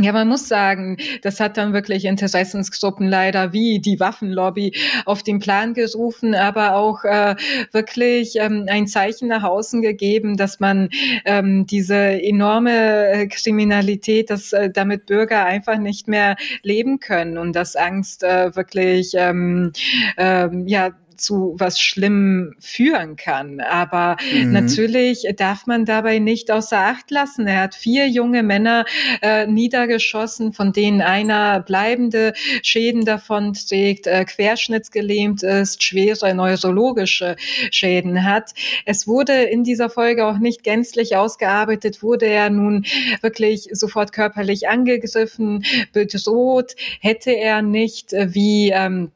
ja, 0.00 0.12
man 0.12 0.26
muss 0.26 0.48
sagen, 0.48 0.96
das 1.22 1.38
hat 1.38 1.56
dann 1.56 1.72
wirklich 1.72 2.04
Interessensgruppen 2.04 3.06
leider 3.06 3.52
wie 3.52 3.78
die 3.78 4.00
Waffenlobby 4.00 4.74
auf 5.04 5.22
den 5.22 5.38
Plan 5.38 5.72
gerufen, 5.72 6.34
aber 6.34 6.74
auch 6.74 7.04
äh, 7.04 7.36
wirklich 7.70 8.34
ähm, 8.36 8.66
ein 8.68 8.88
Zeichen 8.88 9.28
nach 9.28 9.44
außen 9.44 9.82
gegeben, 9.82 10.36
dass 10.36 10.58
man 10.58 10.88
ähm, 11.24 11.66
diese 11.66 11.94
enorme 11.94 13.08
äh, 13.08 13.26
Kriminalität, 13.28 14.30
dass 14.30 14.52
äh, 14.52 14.68
damit 14.68 15.06
Bürger 15.06 15.44
einfach 15.44 15.78
nicht 15.78 16.08
mehr 16.08 16.36
leben 16.64 16.98
können 16.98 17.38
und 17.38 17.54
dass 17.54 17.76
Angst 17.76 18.24
äh, 18.24 18.54
wirklich 18.56 19.12
ähm, 19.14 19.72
ähm, 20.16 20.66
ja 20.66 20.90
zu 21.16 21.54
was 21.58 21.80
Schlimm 21.80 22.54
führen 22.60 23.16
kann. 23.16 23.60
Aber 23.60 24.16
Mhm. 24.32 24.52
natürlich 24.52 25.26
darf 25.36 25.66
man 25.66 25.84
dabei 25.84 26.18
nicht 26.18 26.50
außer 26.50 26.78
Acht 26.78 27.10
lassen. 27.10 27.46
Er 27.46 27.60
hat 27.62 27.74
vier 27.74 28.08
junge 28.08 28.42
Männer 28.42 28.84
äh, 29.22 29.46
niedergeschossen, 29.46 30.52
von 30.52 30.72
denen 30.72 31.00
einer 31.00 31.60
bleibende 31.60 32.32
Schäden 32.62 33.04
davon 33.04 33.52
trägt, 33.54 34.06
äh, 34.06 34.24
querschnittsgelähmt 34.24 35.42
ist, 35.42 35.82
schwere 35.82 36.34
neurologische 36.34 37.36
Schäden 37.70 38.24
hat. 38.24 38.52
Es 38.84 39.06
wurde 39.06 39.32
in 39.44 39.64
dieser 39.64 39.90
Folge 39.90 40.26
auch 40.26 40.38
nicht 40.38 40.62
gänzlich 40.64 41.16
ausgearbeitet, 41.16 42.02
wurde 42.02 42.26
er 42.26 42.50
nun 42.50 42.84
wirklich 43.20 43.68
sofort 43.72 44.12
körperlich 44.12 44.68
angegriffen, 44.68 45.64
bedroht, 45.92 46.74
hätte 47.00 47.30
er 47.30 47.62
nicht 47.62 48.12
äh, 48.12 48.34
wie 48.34 48.70
ähm, 48.70 49.10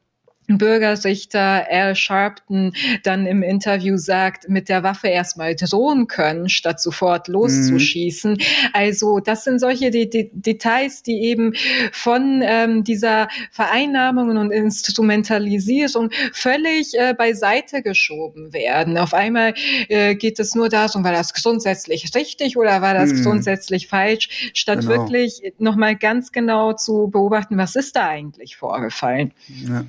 Bürgerrichter 0.57 1.65
Al 1.69 1.95
Sharpton 1.95 2.73
dann 3.03 3.25
im 3.25 3.43
Interview 3.43 3.97
sagt, 3.97 4.49
mit 4.49 4.69
der 4.69 4.83
Waffe 4.83 5.07
erstmal 5.07 5.55
drohen 5.55 6.07
können, 6.07 6.49
statt 6.49 6.81
sofort 6.81 7.27
loszuschießen. 7.27 8.37
Also 8.73 9.19
das 9.19 9.43
sind 9.43 9.59
solche 9.59 9.91
De 9.91 10.05
De 10.07 10.29
Details, 10.33 11.03
die 11.03 11.21
eben 11.23 11.53
von 11.91 12.41
ähm, 12.43 12.83
dieser 12.83 13.27
Vereinnahmung 13.51 14.37
und 14.37 14.51
Instrumentalisierung 14.51 16.09
völlig 16.33 16.93
äh, 16.97 17.13
beiseite 17.13 17.81
geschoben 17.81 18.53
werden. 18.53 18.97
Auf 18.97 19.13
einmal 19.13 19.53
äh, 19.89 20.15
geht 20.15 20.39
es 20.39 20.55
nur 20.55 20.69
darum, 20.69 21.03
war 21.03 21.11
das 21.11 21.33
grundsätzlich 21.33 22.13
richtig 22.15 22.57
oder 22.57 22.81
war 22.81 22.93
das 22.93 23.11
Mhm. 23.13 23.23
grundsätzlich 23.23 23.87
falsch, 23.87 24.51
statt 24.53 24.79
Genau. 24.79 24.91
wirklich 24.91 25.41
nochmal 25.57 25.95
ganz 25.95 26.31
genau 26.31 26.73
zu 26.73 27.07
beobachten, 27.09 27.57
was 27.57 27.75
ist 27.75 27.95
da 27.95 28.07
eigentlich 28.07 28.55
vorgefallen. 28.57 29.31
Ja. 29.67 29.83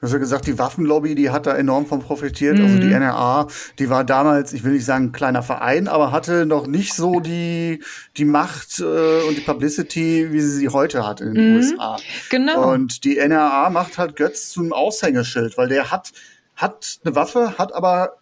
Du 0.00 0.06
hast 0.06 0.12
ja 0.12 0.18
gesagt, 0.18 0.46
die 0.46 0.58
Waffenlobby, 0.58 1.14
die 1.14 1.30
hat 1.30 1.46
da 1.46 1.54
enorm 1.56 1.86
von 1.86 2.00
profitiert. 2.00 2.60
Also 2.60 2.78
die 2.78 2.86
Mhm. 2.88 3.02
NRA, 3.02 3.48
die 3.78 3.90
war 3.90 4.04
damals, 4.04 4.52
ich 4.52 4.64
will 4.64 4.72
nicht 4.72 4.84
sagen 4.84 5.06
ein 5.06 5.12
kleiner 5.12 5.42
Verein, 5.42 5.88
aber 5.88 6.12
hatte 6.12 6.46
noch 6.46 6.66
nicht 6.66 6.94
so 6.94 7.20
die, 7.20 7.82
die 8.16 8.24
Macht 8.24 8.80
äh, 8.80 9.22
und 9.22 9.36
die 9.36 9.42
Publicity, 9.42 10.28
wie 10.32 10.40
sie 10.40 10.50
sie 10.58 10.68
heute 10.68 11.06
hat 11.06 11.20
in 11.20 11.34
den 11.34 11.50
Mhm. 11.50 11.56
USA. 11.56 11.96
Genau. 12.30 12.72
Und 12.72 13.04
die 13.04 13.18
NRA 13.18 13.70
macht 13.70 13.98
halt 13.98 14.16
Götz 14.16 14.50
zum 14.50 14.72
Aushängeschild, 14.72 15.56
weil 15.58 15.68
der 15.68 15.90
hat, 15.90 16.12
hat 16.56 16.98
eine 17.04 17.14
Waffe, 17.14 17.58
hat 17.58 17.72
aber 17.72 18.16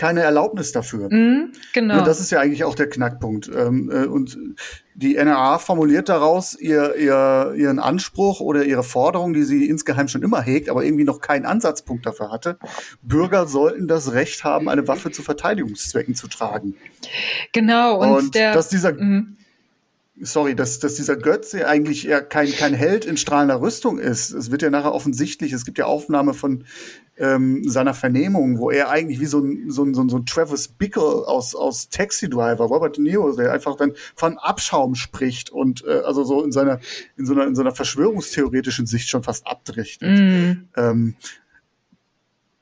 keine 0.00 0.22
Erlaubnis 0.22 0.72
dafür. 0.72 1.12
Mhm, 1.12 1.52
genau. 1.74 1.96
Ja, 1.96 2.02
das 2.02 2.20
ist 2.20 2.30
ja 2.30 2.40
eigentlich 2.40 2.64
auch 2.64 2.74
der 2.74 2.88
Knackpunkt. 2.88 3.50
Ähm, 3.54 3.90
äh, 3.92 4.06
und 4.06 4.38
die 4.94 5.16
NRA 5.16 5.58
formuliert 5.58 6.08
daraus 6.08 6.58
ihr, 6.58 6.96
ihr, 6.96 7.52
ihren 7.54 7.78
Anspruch 7.78 8.40
oder 8.40 8.64
ihre 8.64 8.82
Forderung, 8.82 9.34
die 9.34 9.42
sie 9.42 9.66
insgeheim 9.66 10.08
schon 10.08 10.22
immer 10.22 10.40
hegt, 10.40 10.70
aber 10.70 10.84
irgendwie 10.84 11.04
noch 11.04 11.20
keinen 11.20 11.44
Ansatzpunkt 11.44 12.06
dafür 12.06 12.30
hatte. 12.30 12.56
Bürger 13.02 13.46
sollten 13.46 13.88
das 13.88 14.14
Recht 14.14 14.42
haben, 14.42 14.70
eine 14.70 14.88
Waffe 14.88 15.10
zu 15.10 15.20
Verteidigungszwecken 15.20 16.14
zu 16.14 16.28
tragen. 16.28 16.76
Genau. 17.52 18.00
Und, 18.00 18.10
und 18.10 18.34
der, 18.34 18.54
dass 18.54 18.70
dieser, 18.70 18.94
mh 18.94 19.24
sorry, 20.20 20.54
dass, 20.54 20.78
dass 20.78 20.94
dieser 20.94 21.16
Götze 21.16 21.66
eigentlich 21.66 22.06
eher 22.06 22.22
kein, 22.22 22.50
kein 22.52 22.74
Held 22.74 23.04
in 23.04 23.16
strahlender 23.16 23.60
Rüstung 23.60 23.98
ist. 23.98 24.32
Es 24.32 24.50
wird 24.50 24.62
ja 24.62 24.70
nachher 24.70 24.92
offensichtlich, 24.92 25.52
es 25.52 25.64
gibt 25.64 25.78
ja 25.78 25.86
Aufnahme 25.86 26.34
von 26.34 26.64
ähm, 27.20 27.68
seiner 27.68 27.94
Vernehmung, 27.94 28.58
wo 28.58 28.70
er 28.70 28.88
eigentlich 28.88 29.20
wie 29.20 29.26
so 29.26 29.40
ein, 29.40 29.70
so 29.70 29.84
ein, 29.84 29.94
so 29.94 30.02
ein, 30.02 30.08
so 30.08 30.16
ein 30.16 30.26
Travis 30.26 30.68
Bickle 30.68 31.02
aus, 31.02 31.54
aus 31.54 31.90
Taxi 31.90 32.30
Driver, 32.30 32.64
Robert 32.64 32.96
De 32.96 33.04
Niro, 33.04 33.32
der 33.36 33.52
einfach 33.52 33.76
dann 33.76 33.92
von 34.16 34.38
Abschaum 34.38 34.94
spricht 34.94 35.50
und 35.50 35.84
äh, 35.86 36.00
also 36.04 36.24
so 36.24 36.42
in 36.42 36.50
seiner, 36.50 36.80
in 37.16 37.26
so 37.26 37.34
einer, 37.34 37.46
in 37.46 37.54
so 37.54 37.60
einer 37.60 37.72
verschwörungstheoretischen 37.72 38.86
Sicht 38.86 39.08
schon 39.10 39.22
fast 39.22 39.46
abdrichtet. 39.46 40.18
Mm. 40.18 40.68
Ähm, 40.76 41.14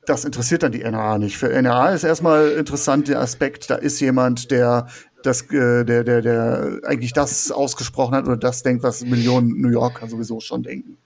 das 0.05 0.25
interessiert 0.25 0.63
dann 0.63 0.73
die 0.73 0.83
NRA 0.83 1.19
nicht. 1.19 1.37
Für 1.37 1.51
NRA 1.51 1.91
ist 1.91 2.03
erstmal 2.03 2.53
interessant 2.53 3.09
der 3.09 3.21
Aspekt, 3.21 3.71
da 3.71 3.77
ist 3.77 4.01
jemand, 4.01 4.51
der 4.51 4.89
das, 5.23 5.43
äh, 5.53 5.85
der, 5.85 6.03
der, 6.03 6.23
der 6.23 6.81
eigentlich 6.85 7.13
das 7.13 7.53
ausgesprochen 7.53 8.15
hat 8.15 8.27
oder 8.27 8.37
das 8.37 8.63
denkt, 8.63 8.83
was 8.83 9.05
Millionen 9.05 9.61
New 9.61 9.69
Yorker 9.69 10.09
sowieso 10.09 10.41
schon 10.41 10.63
denken. 10.63 10.99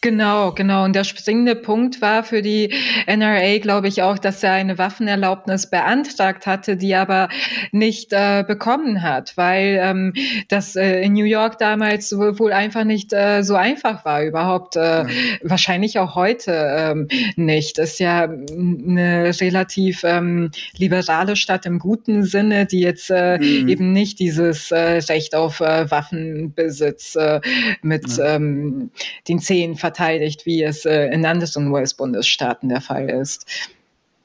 Genau, 0.00 0.52
genau. 0.52 0.84
Und 0.84 0.94
der 0.94 1.02
springende 1.02 1.56
Punkt 1.56 2.00
war 2.00 2.22
für 2.22 2.40
die 2.40 2.72
NRA, 3.08 3.58
glaube 3.58 3.88
ich, 3.88 4.00
auch, 4.02 4.16
dass 4.16 4.44
er 4.44 4.52
eine 4.52 4.78
Waffenerlaubnis 4.78 5.68
beantragt 5.68 6.46
hatte, 6.46 6.76
die 6.76 6.94
aber 6.94 7.28
nicht 7.72 8.12
äh, 8.12 8.44
bekommen 8.46 9.02
hat, 9.02 9.36
weil 9.36 9.80
ähm, 9.82 10.12
das 10.46 10.76
äh, 10.76 11.00
in 11.02 11.14
New 11.14 11.24
York 11.24 11.58
damals 11.58 12.16
wohl 12.16 12.52
einfach 12.52 12.84
nicht 12.84 13.12
äh, 13.12 13.42
so 13.42 13.56
einfach 13.56 14.04
war, 14.04 14.22
überhaupt 14.22 14.76
äh, 14.76 14.80
ja. 14.80 15.06
wahrscheinlich 15.42 15.98
auch 15.98 16.14
heute 16.14 16.52
ähm, 16.52 17.08
nicht. 17.34 17.78
Ist 17.78 17.98
ja 17.98 18.22
eine 18.22 19.32
relativ 19.40 20.04
ähm, 20.04 20.52
liberale 20.76 21.34
Stadt 21.34 21.66
im 21.66 21.80
guten 21.80 22.22
Sinne, 22.22 22.66
die 22.66 22.80
jetzt 22.80 23.10
äh, 23.10 23.38
mhm. 23.38 23.68
eben 23.68 23.92
nicht 23.92 24.20
dieses 24.20 24.70
äh, 24.70 25.00
Recht 25.08 25.34
auf 25.34 25.58
äh, 25.58 25.90
Waffenbesitz 25.90 27.16
äh, 27.16 27.40
mit 27.82 28.16
ja. 28.16 28.36
ähm, 28.36 28.92
den 29.26 29.40
zehn 29.40 29.74
verteidigt, 29.88 30.44
wie 30.44 30.62
es 30.62 30.84
äh, 30.84 31.06
in 31.06 31.24
anderen 31.24 31.72
US-Bundesstaaten 31.72 32.68
der 32.68 32.82
Fall 32.82 33.08
ist. 33.08 33.46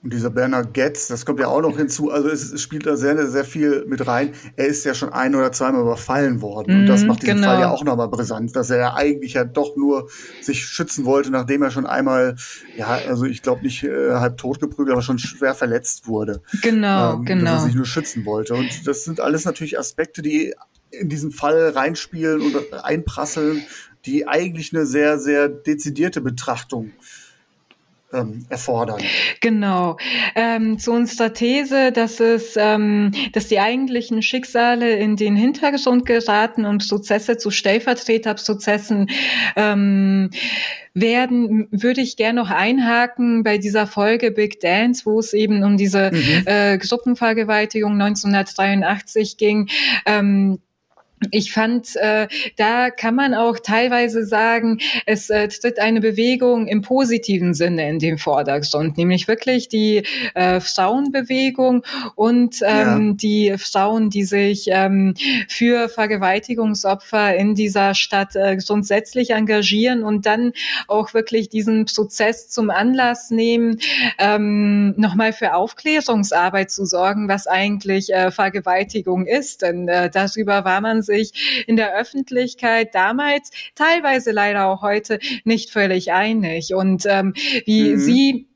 Und 0.04 0.12
dieser 0.12 0.30
Bernard 0.30 0.74
Getz, 0.74 1.08
das 1.08 1.26
kommt 1.26 1.40
ja 1.40 1.48
auch 1.48 1.62
noch 1.62 1.78
hinzu, 1.78 2.12
also 2.12 2.28
es, 2.28 2.62
spielt 2.62 2.86
da 2.86 2.98
sehr, 2.98 3.26
sehr 3.28 3.46
viel 3.46 3.86
mit 3.88 4.06
rein. 4.06 4.34
Er 4.58 4.66
ist 4.66 4.84
ja 4.84 4.94
schon 4.94 5.14
ein 5.14 5.34
oder 5.34 5.54
zweimal 5.54 5.80
überfallen 5.80 6.42
worden. 6.42 6.82
und 6.82 6.88
das 6.88 7.04
mhm, 7.04 7.08
macht 7.08 7.22
diesen 7.22 7.36
genau. 7.36 7.48
Fall 7.48 7.62
ja 7.62 7.72
auch 7.72 7.86
nochmal 7.86 8.10
brisant, 8.10 8.54
dass 8.54 8.70
er 8.70 8.80
ja 8.80 8.94
eigentlich 8.96 9.36
ja 9.36 9.46
doch 9.46 9.78
nur 9.78 10.10
sich 10.42 10.66
schützen 10.66 11.06
wollte, 11.06 11.32
nachdem 11.32 11.62
er 11.62 11.72
schon 11.72 11.86
einmal, 11.86 12.36
ja, 12.76 13.00
also 13.08 13.24
ich 13.24 13.42
glaube 13.42 13.62
nicht 13.62 13.86
äh, 13.86 14.12
halb 14.16 14.36
tot 14.38 14.60
geprügelt, 14.60 14.92
aber 14.92 15.02
schon 15.02 15.20
schwer 15.20 15.56
verletzt 15.56 16.06
wurde. 16.06 16.42
Genau, 16.62 17.14
ähm, 17.14 17.24
genau. 17.24 17.52
Dass 17.52 17.62
er 17.62 17.68
sich 17.68 17.76
nur 17.76 17.86
schützen 17.86 18.26
wollte. 18.26 18.56
Und 18.56 18.86
das 18.86 19.06
sind 19.06 19.22
alles 19.22 19.46
natürlich 19.46 19.80
Aspekte, 19.80 20.22
die 20.22 20.54
in 20.92 21.08
diesen 21.08 21.32
Fall 21.32 21.70
reinspielen 21.70 22.42
und 22.42 22.84
einprasseln 22.84 23.64
die 24.06 24.28
eigentlich 24.28 24.74
eine 24.74 24.86
sehr, 24.86 25.20
sehr 25.20 25.50
dezidierte 25.50 26.22
Betrachtung 26.22 26.92
ähm, 28.14 28.46
erfordern. 28.50 29.02
Genau. 29.42 29.98
Ähm, 30.36 30.78
zu 30.80 30.92
unserer 30.92 31.34
These, 31.34 31.92
dass 31.92 32.20
es, 32.20 32.56
ähm, 32.58 33.12
dass 33.34 33.48
die 33.48 33.60
eigentlichen 33.60 34.22
Schicksale 34.22 34.96
in 34.98 35.16
den 35.16 35.36
Hintergrund 35.36 36.06
geraten 36.06 36.66
und 36.66 36.88
Prozesse 36.88 37.38
zu 37.38 37.50
Stellvertreterprozessen 37.52 39.10
ähm, 39.56 40.30
werden, 40.94 41.68
würde 41.72 42.02
ich 42.02 42.18
gerne 42.18 42.42
noch 42.42 42.52
einhaken 42.52 43.44
bei 43.44 43.58
dieser 43.58 43.88
Folge 43.88 44.32
Big 44.32 44.60
Dance, 44.60 45.06
wo 45.06 45.20
es 45.20 45.34
eben 45.34 45.64
um 45.64 45.78
diese 45.78 46.12
mhm. 46.12 46.44
äh, 46.46 46.78
Gruppenvergewaltigung 46.78 47.94
1983 47.94 49.38
ging. 49.38 49.70
Ähm, 50.06 50.60
ich 51.32 51.52
fand, 51.52 51.96
äh, 51.96 52.28
da 52.58 52.90
kann 52.90 53.16
man 53.16 53.34
auch 53.34 53.60
teilweise 53.60 54.26
sagen, 54.26 54.80
es 55.06 55.30
äh, 55.30 55.48
tritt 55.48 55.80
eine 55.80 56.02
Bewegung 56.02 56.68
im 56.68 56.82
positiven 56.82 57.54
Sinne 57.54 57.90
in 57.90 58.00
den 58.00 58.18
Vordergrund, 58.18 58.98
nämlich 58.98 59.28
wirklich 59.28 59.70
die 59.70 60.04
äh, 60.34 60.60
Frauenbewegung 60.60 61.84
und 62.16 62.58
ähm, 62.64 63.08
ja. 63.08 63.14
die 63.14 63.56
Frauen, 63.58 64.10
die 64.10 64.24
sich 64.24 64.68
ähm, 64.70 65.14
für 65.48 65.90
Vergewaltigungsopfer 65.90 67.36
in 67.36 67.56
dieser 67.56 67.94
Stadt 67.94 68.36
äh, 68.36 68.58
grundsätzlich 68.58 69.32
engagieren 69.32 70.04
und 70.04 70.26
dann 70.26 70.54
auch 70.88 71.14
wirklich 71.14 71.50
diesen 71.50 71.86
Prozess 71.86 72.50
zum 72.50 72.70
Anlass 72.70 73.30
nehmen, 73.30 73.80
ähm, 74.20 74.94
nochmal 74.98 75.34
für 75.34 75.54
Aufklärungsarbeit 75.56 76.72
zu 76.72 76.86
sorgen, 76.86 77.28
was 77.28 77.48
eigentlich 77.48 78.14
äh, 78.14 78.32
Vergewaltigung 78.32 79.26
ist. 79.26 79.62
Denn 79.62 79.88
äh, 79.88 80.10
darüber 80.10 80.66
war 80.66 80.82
man 80.82 81.02
sich 81.02 81.13
sich 81.14 81.66
in 81.68 81.76
der 81.76 81.96
Öffentlichkeit 81.96 82.94
damals, 82.96 83.52
teilweise 83.76 84.32
leider 84.32 84.68
auch 84.68 84.82
heute, 84.82 85.20
nicht 85.44 85.70
völlig 85.70 86.12
einig. 86.12 86.74
Und 86.74 87.06
ähm, 87.06 87.34
wie 87.66 87.92
mhm. 87.92 88.00
Sie 88.00 88.48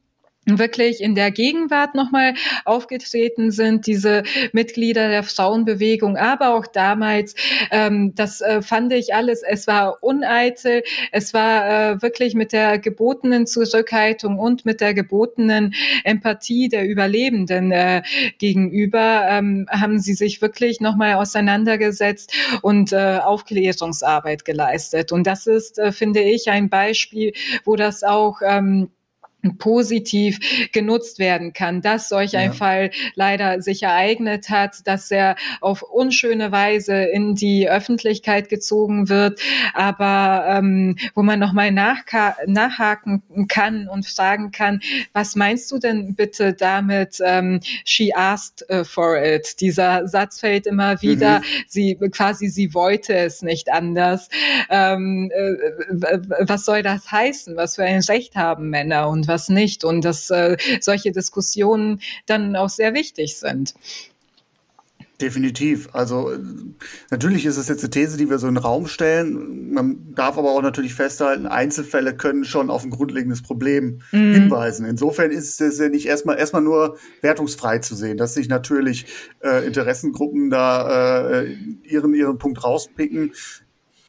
wirklich 0.47 1.01
in 1.01 1.15
der 1.15 1.31
Gegenwart 1.31 1.95
nochmal 1.95 2.33
aufgetreten 2.65 3.51
sind, 3.51 3.85
diese 3.85 4.23
Mitglieder 4.53 5.09
der 5.09 5.23
Frauenbewegung, 5.23 6.17
aber 6.17 6.55
auch 6.55 6.65
damals, 6.67 7.35
ähm, 7.71 8.15
das 8.15 8.41
äh, 8.41 8.61
fand 8.61 8.93
ich 8.93 9.13
alles, 9.13 9.43
es 9.43 9.67
war 9.67 10.01
uneitel, 10.01 10.83
es 11.11 11.33
war 11.33 11.91
äh, 11.91 12.01
wirklich 12.01 12.33
mit 12.33 12.53
der 12.53 12.79
gebotenen 12.79 13.45
Zurückhaltung 13.45 14.39
und 14.39 14.65
mit 14.65 14.79
der 14.79 14.93
gebotenen 14.93 15.73
Empathie 16.03 16.69
der 16.69 16.87
Überlebenden 16.87 17.71
äh, 17.71 18.03
gegenüber, 18.37 19.25
ähm, 19.29 19.67
haben 19.69 19.99
sie 19.99 20.13
sich 20.13 20.41
wirklich 20.41 20.79
nochmal 20.79 21.15
auseinandergesetzt 21.15 22.31
und 22.61 22.93
äh, 22.93 23.19
Aufklärungsarbeit 23.21 24.45
geleistet. 24.45 25.11
Und 25.11 25.27
das 25.27 25.47
ist, 25.47 25.79
äh, 25.79 25.91
finde 25.91 26.21
ich, 26.21 26.49
ein 26.49 26.69
Beispiel, 26.69 27.33
wo 27.65 27.75
das 27.75 28.03
auch 28.03 28.41
ähm, 28.45 28.89
positiv 29.59 30.39
genutzt 30.73 31.19
werden 31.19 31.53
kann, 31.53 31.81
dass 31.81 32.09
solch 32.09 32.35
ein 32.35 32.51
ja. 32.51 32.53
Fall 32.53 32.91
leider 33.15 33.61
sich 33.61 33.83
ereignet 33.83 34.49
hat, 34.49 34.85
dass 34.85 35.11
er 35.11 35.35
auf 35.61 35.83
unschöne 35.83 36.51
Weise 36.51 36.95
in 36.95 37.35
die 37.35 37.69
Öffentlichkeit 37.69 38.49
gezogen 38.49 39.09
wird, 39.09 39.39
aber 39.73 40.45
ähm, 40.49 40.97
wo 41.13 41.21
man 41.23 41.39
nochmal 41.39 41.71
nachhaken 41.71 43.47
kann 43.47 43.87
und 43.87 44.07
fragen 44.07 44.51
kann, 44.51 44.81
was 45.13 45.35
meinst 45.35 45.71
du 45.71 45.77
denn 45.77 46.15
bitte 46.15 46.53
damit, 46.53 47.19
ähm, 47.23 47.59
she 47.85 48.13
asked 48.15 48.65
uh, 48.71 48.83
for 48.83 49.21
it? 49.21 49.61
Dieser 49.61 50.07
Satz 50.07 50.39
fällt 50.39 50.65
immer 50.65 51.01
wieder, 51.01 51.39
mhm. 51.39 51.43
sie 51.67 51.95
quasi, 52.11 52.47
sie 52.47 52.73
wollte 52.73 53.13
es 53.15 53.41
nicht 53.41 53.71
anders. 53.71 54.29
Ähm, 54.69 55.31
äh, 55.33 56.19
was 56.39 56.65
soll 56.65 56.81
das 56.81 57.11
heißen? 57.11 57.55
Was 57.55 57.75
für 57.75 57.83
ein 57.83 58.01
Recht 58.01 58.35
haben 58.35 58.69
Männer 58.69 59.09
und 59.09 59.26
was 59.27 59.37
was 59.37 59.49
nicht 59.49 59.83
und 59.83 60.03
dass 60.03 60.29
äh, 60.29 60.57
solche 60.81 61.11
Diskussionen 61.11 62.01
dann 62.25 62.55
auch 62.55 62.69
sehr 62.69 62.93
wichtig 62.93 63.37
sind. 63.37 63.75
Definitiv. 65.21 65.89
Also 65.93 66.31
natürlich 67.09 67.47
ist 67.47 67.57
es 67.57 67.67
jetzt 67.67 67.81
eine 67.81 67.89
These, 67.89 68.17
die 68.17 68.29
wir 68.29 68.37
so 68.37 68.47
in 68.47 68.53
den 68.53 68.63
Raum 68.63 68.85
stellen. 68.85 69.73
Man 69.73 70.13
darf 70.13 70.37
aber 70.37 70.51
auch 70.51 70.61
natürlich 70.61 70.93
festhalten, 70.93 71.47
Einzelfälle 71.47 72.15
können 72.15 72.45
schon 72.45 72.69
auf 72.69 72.83
ein 72.83 72.91
grundlegendes 72.91 73.41
Problem 73.41 74.01
mm. 74.11 74.33
hinweisen. 74.33 74.85
Insofern 74.85 75.31
ist 75.31 75.59
es 75.59 75.79
ja 75.79 75.89
nicht 75.89 76.05
erstmal 76.05 76.37
erstmal 76.37 76.61
nur 76.61 76.97
wertungsfrei 77.21 77.79
zu 77.79 77.95
sehen, 77.95 78.17
dass 78.17 78.35
sich 78.35 78.47
natürlich 78.47 79.07
äh, 79.43 79.65
Interessengruppen 79.65 80.51
da 80.51 81.31
äh, 81.31 81.57
ihren 81.83 82.13
ihren 82.13 82.37
Punkt 82.37 82.63
rauspicken. 82.63 83.31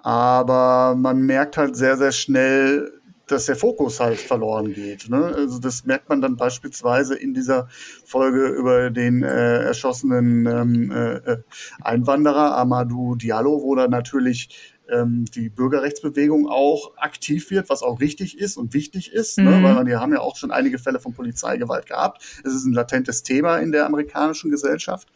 Aber 0.01 0.95
man 0.95 1.23
merkt 1.23 1.57
halt 1.57 1.75
sehr 1.75 1.97
sehr 1.97 2.13
schnell, 2.13 2.98
dass 3.29 3.47
der 3.47 3.57
Fokus 3.57 4.01
halt 4.01 4.19
verloren 4.19 4.73
geht. 4.73 5.09
Ne? 5.09 5.33
Also 5.35 5.59
das 5.59 5.85
merkt 5.85 6.09
man 6.09 6.21
dann 6.21 6.37
beispielsweise 6.37 7.15
in 7.15 7.35
dieser 7.35 7.69
Folge 8.05 8.49
über 8.49 8.91
den 8.91 9.23
äh, 9.23 9.65
erschossenen 9.65 10.47
ähm, 10.47 10.91
äh, 10.91 11.37
Einwanderer 11.81 12.57
Amadou 12.57 13.15
Diallo, 13.15 13.63
wo 13.63 13.75
dann 13.75 13.91
natürlich 13.91 14.77
ähm, 14.91 15.27
die 15.35 15.49
Bürgerrechtsbewegung 15.49 16.49
auch 16.49 16.97
aktiv 16.97 17.51
wird, 17.51 17.69
was 17.69 17.83
auch 17.83 18.01
richtig 18.01 18.39
ist 18.39 18.57
und 18.57 18.75
wichtig 18.75 19.13
ist, 19.13 19.39
ne? 19.39 19.51
mhm. 19.51 19.63
ne? 19.63 19.77
weil 19.77 19.87
wir 19.87 20.01
haben 20.01 20.13
ja 20.13 20.21
auch 20.21 20.37
schon 20.37 20.51
einige 20.51 20.79
Fälle 20.79 21.01
von 21.01 21.13
Polizeigewalt 21.13 21.87
gehabt. 21.87 22.23
Es 22.45 22.55
ist 22.55 22.65
ein 22.65 22.73
latentes 22.73 23.23
Thema 23.23 23.59
in 23.59 23.73
der 23.73 23.87
amerikanischen 23.87 24.51
Gesellschaft. 24.51 25.09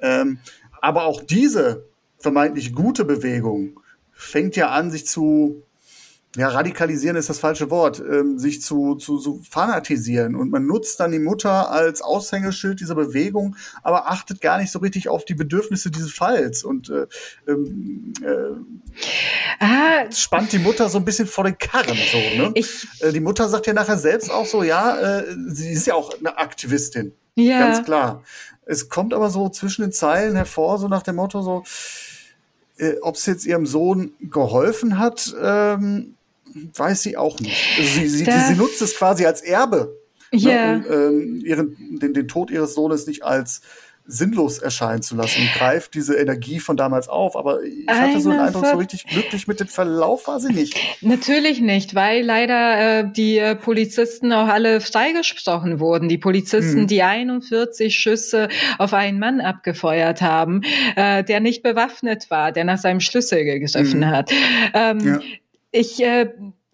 Ähm, 0.00 0.38
aber 0.80 1.04
auch 1.04 1.22
diese 1.22 1.86
vermeintlich 2.18 2.74
gute 2.74 3.04
Bewegung 3.04 3.80
fängt 4.12 4.56
ja 4.56 4.70
an, 4.70 4.90
sich 4.90 5.06
zu 5.06 5.62
ja, 6.36 6.48
radikalisieren 6.48 7.16
ist 7.16 7.30
das 7.30 7.38
falsche 7.38 7.70
Wort, 7.70 8.00
ähm, 8.00 8.38
sich 8.38 8.60
zu, 8.62 8.94
zu, 8.96 9.18
zu 9.18 9.40
fanatisieren. 9.48 10.36
Und 10.36 10.50
man 10.50 10.66
nutzt 10.66 11.00
dann 11.00 11.12
die 11.12 11.18
Mutter 11.18 11.70
als 11.70 12.02
Aushängeschild 12.02 12.80
dieser 12.80 12.94
Bewegung, 12.94 13.56
aber 13.82 14.08
achtet 14.08 14.40
gar 14.40 14.58
nicht 14.58 14.70
so 14.70 14.78
richtig 14.80 15.08
auf 15.08 15.24
die 15.24 15.34
Bedürfnisse 15.34 15.90
dieses 15.90 16.12
Falls. 16.12 16.62
Und 16.62 16.90
äh, 16.90 17.06
ähm, 17.48 18.12
äh, 18.22 19.64
ah, 19.64 20.10
spannt 20.12 20.52
die 20.52 20.58
Mutter 20.58 20.88
so 20.88 20.98
ein 20.98 21.04
bisschen 21.04 21.26
vor 21.26 21.44
den 21.44 21.56
Karren. 21.56 21.96
So, 22.12 22.18
ne? 22.18 22.50
Ich, 22.54 22.86
äh, 23.00 23.12
die 23.12 23.20
Mutter 23.20 23.48
sagt 23.48 23.66
ja 23.66 23.72
nachher 23.72 23.98
selbst 23.98 24.30
auch 24.30 24.46
so, 24.46 24.62
ja, 24.62 24.96
äh, 25.20 25.24
sie 25.48 25.70
ist 25.70 25.86
ja 25.86 25.94
auch 25.94 26.12
eine 26.18 26.36
Aktivistin. 26.36 27.12
Ja. 27.34 27.60
Ganz 27.60 27.84
klar. 27.84 28.22
Es 28.66 28.88
kommt 28.88 29.14
aber 29.14 29.30
so 29.30 29.48
zwischen 29.48 29.82
den 29.82 29.92
Zeilen 29.92 30.36
hervor, 30.36 30.78
so 30.78 30.88
nach 30.88 31.02
dem 31.02 31.16
Motto 31.16 31.40
so, 31.40 31.62
äh, 32.78 32.96
ob 33.00 33.14
es 33.14 33.24
jetzt 33.26 33.46
ihrem 33.46 33.64
Sohn 33.64 34.12
geholfen 34.20 34.98
hat, 34.98 35.34
ähm, 35.40 36.16
weiß 36.74 37.02
sie 37.02 37.16
auch 37.16 37.40
nicht. 37.40 37.56
Also 37.78 38.00
sie, 38.00 38.08
sie, 38.08 38.24
sie, 38.24 38.54
nutzt 38.54 38.82
es 38.82 38.96
quasi 38.96 39.26
als 39.26 39.42
Erbe. 39.42 39.96
Ja. 40.32 40.78
Ne, 40.78 40.84
um 40.86 40.94
ähm, 40.94 41.42
ihren, 41.44 41.98
den, 41.98 42.14
den 42.14 42.28
Tod 42.28 42.50
ihres 42.50 42.74
Sohnes 42.74 43.06
nicht 43.06 43.22
als 43.24 43.62
sinnlos 44.08 44.58
erscheinen 44.58 45.02
zu 45.02 45.16
lassen 45.16 45.48
greift 45.56 45.94
diese 45.94 46.16
Energie 46.16 46.60
von 46.60 46.76
damals 46.76 47.08
auf. 47.08 47.36
Aber 47.36 47.62
ich 47.62 47.86
hatte 47.88 48.02
Eine 48.02 48.20
so 48.20 48.30
den 48.30 48.40
Eindruck, 48.40 48.66
so 48.66 48.76
richtig 48.76 49.06
glücklich 49.06 49.48
mit 49.48 49.60
dem 49.60 49.66
Verlauf 49.66 50.28
war 50.28 50.40
sie 50.40 50.52
nicht. 50.52 50.76
Natürlich 51.00 51.60
nicht, 51.60 51.94
weil 51.94 52.22
leider 52.22 53.00
äh, 53.00 53.12
die 53.12 53.38
äh, 53.38 53.56
Polizisten 53.56 54.32
auch 54.32 54.48
alle 54.48 54.80
freigesprochen 54.80 55.80
wurden. 55.80 56.08
Die 56.08 56.18
Polizisten, 56.18 56.80
hm. 56.80 56.86
die 56.86 57.02
41 57.02 57.94
Schüsse 57.96 58.48
auf 58.78 58.94
einen 58.94 59.18
Mann 59.18 59.40
abgefeuert 59.40 60.22
haben, 60.22 60.62
äh, 60.94 61.24
der 61.24 61.40
nicht 61.40 61.62
bewaffnet 61.62 62.30
war, 62.30 62.52
der 62.52 62.64
nach 62.64 62.78
seinem 62.78 63.00
Schlüssel 63.00 63.44
gegriffen 63.44 64.04
hm. 64.04 64.06
hat. 64.06 64.30
Ähm, 64.74 65.00
ja 65.00 65.20
ich 65.76 66.02
äh, 66.02 66.28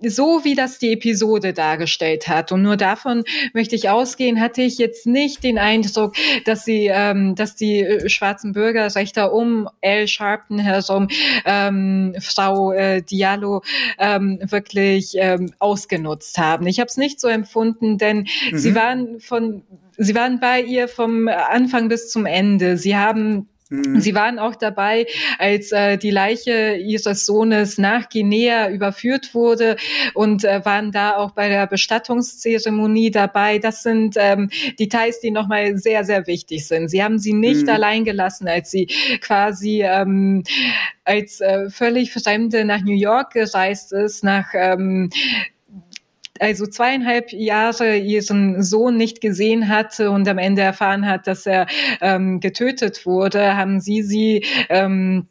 so 0.08 0.44
wie 0.44 0.54
das 0.54 0.78
die 0.78 0.92
Episode 0.92 1.52
dargestellt 1.52 2.28
hat 2.28 2.52
und 2.52 2.62
nur 2.62 2.76
davon 2.76 3.24
möchte 3.52 3.76
ich 3.76 3.88
ausgehen, 3.88 4.40
hatte 4.40 4.62
ich 4.62 4.78
jetzt 4.78 5.06
nicht 5.06 5.44
den 5.44 5.58
Eindruck, 5.58 6.14
dass 6.44 6.64
sie, 6.64 6.88
ähm, 6.92 7.34
dass 7.34 7.54
die 7.54 7.80
äh, 7.80 8.08
schwarzen 8.08 8.52
Bürgerrechter 8.52 9.32
um 9.32 9.68
Al 9.82 10.08
Sharpton 10.08 10.58
herum 10.58 11.08
ähm, 11.44 12.14
Frau 12.20 12.72
äh, 12.72 13.02
Diallo 13.02 13.62
ähm, 13.98 14.38
wirklich 14.42 15.12
ähm, 15.14 15.52
ausgenutzt 15.58 16.38
haben. 16.38 16.66
Ich 16.66 16.80
habe 16.80 16.88
es 16.88 16.96
nicht 16.96 17.20
so 17.20 17.28
empfunden, 17.28 17.98
denn 17.98 18.26
mhm. 18.50 18.58
sie 18.58 18.74
waren 18.74 19.20
von 19.20 19.62
Sie 19.98 20.14
waren 20.14 20.40
bei 20.40 20.62
ihr 20.62 20.88
vom 20.88 21.28
Anfang 21.28 21.88
bis 21.88 22.10
zum 22.10 22.24
Ende. 22.24 22.78
Sie 22.78 22.96
haben. 22.96 23.48
Sie 23.98 24.14
waren 24.14 24.38
auch 24.38 24.54
dabei, 24.54 25.06
als 25.38 25.72
äh, 25.72 25.96
die 25.96 26.10
Leiche 26.10 26.74
ihres 26.74 27.24
Sohnes 27.24 27.78
nach 27.78 28.08
Guinea 28.08 28.68
überführt 28.68 29.34
wurde 29.34 29.76
und 30.14 30.44
äh, 30.44 30.64
waren 30.64 30.92
da 30.92 31.16
auch 31.16 31.30
bei 31.30 31.48
der 31.48 31.66
Bestattungszeremonie 31.66 33.10
dabei. 33.10 33.58
Das 33.58 33.82
sind 33.82 34.16
ähm, 34.18 34.50
Details, 34.78 35.20
die 35.20 35.30
nochmal 35.30 35.78
sehr, 35.78 36.04
sehr 36.04 36.26
wichtig 36.26 36.66
sind. 36.66 36.88
Sie 36.88 37.02
haben 37.02 37.18
sie 37.18 37.32
nicht 37.32 37.62
mhm. 37.62 37.70
allein 37.70 38.04
gelassen, 38.04 38.46
als 38.46 38.70
sie 38.70 38.88
quasi 39.20 39.82
ähm, 39.82 40.42
als 41.04 41.40
äh, 41.40 41.70
völlig 41.70 42.12
Fremde 42.12 42.64
nach 42.64 42.82
New 42.82 42.96
York 42.96 43.32
gereist 43.32 43.92
ist, 43.92 44.22
nach 44.22 44.48
ähm, 44.54 45.10
also 46.42 46.66
zweieinhalb 46.66 47.32
Jahre 47.32 47.96
ihren 47.96 48.62
Sohn 48.62 48.96
nicht 48.96 49.20
gesehen 49.20 49.68
hatte 49.68 50.10
und 50.10 50.26
am 50.26 50.38
Ende 50.38 50.62
erfahren 50.62 51.06
hat, 51.06 51.28
dass 51.28 51.46
er 51.46 51.66
ähm, 52.00 52.40
getötet 52.40 53.06
wurde, 53.06 53.56
haben 53.56 53.80
sie 53.80 54.02
sie 54.02 54.44
ähm, 54.68 55.28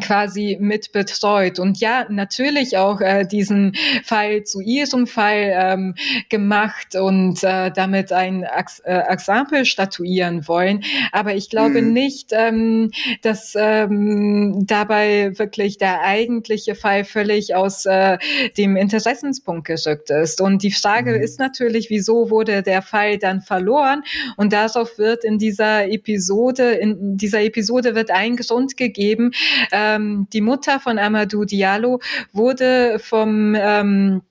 quasi 0.00 0.56
mit 0.60 0.90
betreut 0.90 1.60
und 1.60 1.78
ja 1.78 2.06
natürlich 2.08 2.76
auch 2.76 3.00
äh, 3.00 3.24
diesen 3.24 3.76
Fall 4.02 4.42
zu 4.42 4.60
ihrem 4.60 5.06
Fall 5.06 5.52
ähm, 5.54 5.94
gemacht 6.28 6.96
und 6.96 7.44
äh, 7.44 7.70
damit 7.70 8.10
ein 8.10 8.42
Ex 8.42 8.80
äh, 8.80 8.98
Exempel 9.08 9.64
statuieren 9.64 10.48
wollen 10.48 10.82
aber 11.12 11.36
ich 11.36 11.50
glaube 11.50 11.82
mhm. 11.82 11.92
nicht 11.92 12.30
ähm, 12.32 12.90
dass 13.22 13.54
ähm, 13.56 14.66
dabei 14.66 15.38
wirklich 15.38 15.78
der 15.78 16.02
eigentliche 16.02 16.74
Fall 16.74 17.04
völlig 17.04 17.54
aus 17.54 17.86
äh, 17.86 18.18
dem 18.58 18.74
Interessenspunkt 18.74 19.68
gerückt 19.68 20.10
ist 20.10 20.40
und 20.40 20.64
die 20.64 20.72
Frage 20.72 21.12
mhm. 21.12 21.22
ist 21.22 21.38
natürlich 21.38 21.90
wieso 21.90 22.28
wurde 22.28 22.64
der 22.64 22.82
Fall 22.82 23.18
dann 23.18 23.40
verloren 23.40 24.02
und 24.36 24.52
darauf 24.52 24.98
wird 24.98 25.22
in 25.22 25.38
dieser 25.38 25.88
Episode 25.88 26.72
in 26.72 27.16
dieser 27.16 27.42
Episode 27.42 27.94
wird 27.94 28.10
ein 28.10 28.34
Grund 28.34 28.76
gegeben 28.76 29.30
ähm, 29.76 30.26
die 30.32 30.40
Mutter 30.40 30.80
von 30.80 30.98
Amadou 30.98 31.44
Diallo 31.44 32.00
wurde 32.32 32.98
vom 32.98 33.54
ähm, 33.54 34.22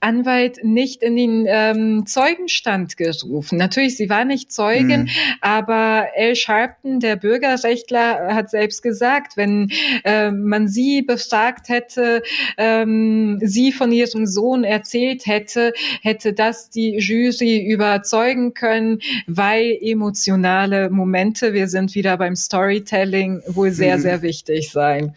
Anwalt 0.00 0.62
nicht 0.62 1.02
in 1.02 1.16
den 1.16 1.46
ähm, 1.48 2.06
Zeugenstand 2.06 2.96
gerufen. 2.96 3.58
Natürlich, 3.58 3.96
sie 3.96 4.08
war 4.08 4.24
nicht 4.24 4.52
Zeugin, 4.52 5.02
mhm. 5.02 5.08
aber 5.40 6.08
El 6.14 6.36
Sharpton, 6.36 7.00
der 7.00 7.16
Bürgerrechtler, 7.16 8.34
hat 8.34 8.50
selbst 8.50 8.82
gesagt, 8.82 9.36
wenn 9.36 9.70
äh, 10.04 10.30
man 10.30 10.68
sie 10.68 11.02
befragt 11.02 11.68
hätte, 11.68 12.22
ähm, 12.56 13.38
sie 13.42 13.72
von 13.72 13.90
ihrem 13.90 14.26
Sohn 14.26 14.64
erzählt 14.64 15.26
hätte, 15.26 15.72
hätte 16.02 16.32
das 16.32 16.70
die 16.70 16.98
Jury 16.98 17.66
überzeugen 17.66 18.54
können, 18.54 19.00
weil 19.26 19.76
emotionale 19.80 20.90
Momente, 20.90 21.52
wir 21.52 21.68
sind 21.68 21.94
wieder 21.94 22.16
beim 22.16 22.36
Storytelling, 22.36 23.42
wohl 23.48 23.70
sehr, 23.70 23.96
mhm. 23.96 24.02
sehr 24.02 24.22
wichtig 24.22 24.70
sein. 24.70 25.14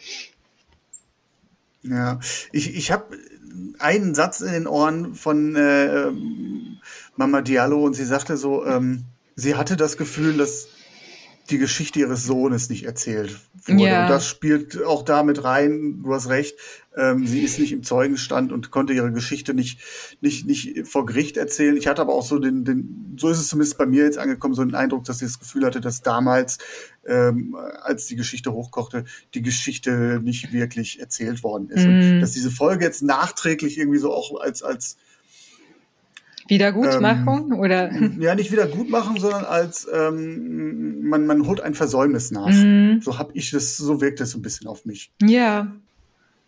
Ja, 1.84 2.20
ich, 2.52 2.76
ich 2.76 2.92
habe 2.92 3.18
einen 3.80 4.16
Satz 4.16 4.42
in 4.42 4.52
den 4.52 4.68
Ohren 4.68 5.16
von 5.16 5.56
äh, 5.56 6.12
Mama 7.16 7.42
Diallo 7.42 7.84
und 7.84 7.94
sie 7.94 8.06
sagte 8.06 8.38
so, 8.38 8.66
ähm, 8.66 9.06
sie 9.36 9.56
hatte 9.56 9.78
das 9.78 9.98
Gefühl, 9.98 10.38
dass 10.38 10.68
die 11.50 11.58
Geschichte 11.58 12.00
ihres 12.00 12.24
Sohnes 12.24 12.70
nicht 12.70 12.86
erzählt 12.86 13.38
wurde. 13.66 13.84
Ja. 13.84 14.04
Und 14.04 14.10
das 14.10 14.28
spielt 14.28 14.84
auch 14.84 15.04
damit 15.04 15.44
rein, 15.44 16.02
du 16.04 16.14
hast 16.14 16.30
recht, 16.30 16.56
ähm, 16.96 17.26
sie 17.26 17.42
ist 17.42 17.60
nicht 17.60 17.72
im 17.72 17.84
Zeugenstand 17.84 18.52
und 18.52 18.72
konnte 18.72 18.94
ihre 18.94 19.12
Geschichte 19.12 19.54
nicht, 19.54 19.80
nicht, 20.22 20.46
nicht 20.46 20.88
vor 20.88 21.06
Gericht 21.06 21.38
erzählen. 21.38 21.78
Ich 21.78 21.88
hatte 21.88 22.02
aber 22.02 22.14
auch 22.14 22.26
so 22.26 22.40
den, 22.40 22.64
den, 22.66 23.16
so 23.18 23.30
ist 23.30 23.40
es 23.40 23.50
zumindest 23.50 23.78
bei 23.78 23.86
mir 23.86 24.04
jetzt 24.04 24.18
angekommen, 24.18 24.54
so 24.54 24.64
den 24.64 24.76
Eindruck, 24.76 25.04
dass 25.06 25.20
sie 25.20 25.26
das 25.26 25.40
Gefühl 25.40 25.66
hatte, 25.66 25.82
dass 25.82 26.02
damals, 26.02 26.58
ähm, 27.08 27.56
als 27.82 28.08
die 28.08 28.16
Geschichte 28.16 28.52
hochkochte, 28.54 29.06
die 29.34 29.42
Geschichte 29.42 30.20
nicht 30.24 30.54
wirklich 30.54 31.00
erzählt 31.00 31.44
worden 31.44 31.70
ist. 31.70 31.86
Mhm. 31.86 32.16
Und 32.16 32.22
dass 32.22 32.32
diese 32.32 32.52
Folge 32.52 32.86
jetzt 32.86 33.02
nachträglich 33.02 33.78
irgendwie 33.78 34.00
so 34.00 34.14
auch 34.14 34.40
als, 34.40 34.62
als 34.64 34.98
Wiedergutmachung 36.48 37.54
ähm, 37.54 37.60
oder? 37.60 37.92
Ja, 38.20 38.36
nicht 38.36 38.52
Wiedergutmachung, 38.52 39.20
sondern 39.20 39.46
als 39.46 39.88
ähm, 39.92 41.08
man, 41.08 41.26
man 41.26 41.48
holt 41.48 41.62
ein 41.62 41.74
Versäumnis 41.74 42.32
nach. 42.32 42.50
Mhm. 42.50 43.02
So 43.02 43.18
habe 43.18 43.32
ich 43.36 43.52
das, 43.52 43.78
so 43.78 44.02
wirkt 44.02 44.22
es 44.22 44.32
so 44.32 44.38
ein 44.38 44.42
bisschen 44.42 44.68
auf 44.68 44.86
mich. 44.86 45.12
Ja. 45.22 45.72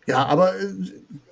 Ja, 0.06 0.26
aber 0.26 0.54
äh, 0.58 0.66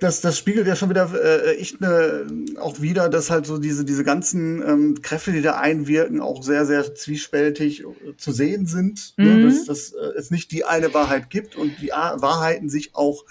das, 0.00 0.20
das 0.20 0.38
spiegelt 0.38 0.66
ja 0.66 0.76
schon 0.76 0.90
wieder 0.90 1.10
äh, 1.14 1.56
echt 1.56 1.80
ne, 1.80 2.26
auch 2.58 2.80
wieder, 2.80 3.08
dass 3.08 3.30
halt 3.30 3.46
so 3.46 3.58
diese, 3.58 3.84
diese 3.84 4.04
ganzen 4.04 4.62
ähm, 4.62 5.02
Kräfte, 5.02 5.32
die 5.32 5.42
da 5.42 5.58
einwirken, 5.58 6.20
auch 6.20 6.42
sehr, 6.42 6.64
sehr 6.66 6.94
zwiespältig 6.94 7.82
äh, 7.82 8.16
zu 8.16 8.32
sehen 8.32 8.66
sind. 8.66 9.14
Ne? 9.16 9.26
Mhm. 9.26 9.36
Ne? 9.36 9.44
Dass, 9.46 9.64
dass 9.66 9.92
äh, 9.92 10.18
es 10.18 10.30
nicht 10.30 10.50
die 10.52 10.64
eine 10.64 10.94
Wahrheit 10.94 11.30
gibt 11.30 11.56
und 11.56 11.80
die 11.80 11.88
Wahrheiten 11.88 12.68
sich 12.68 12.94
auch 12.94 13.24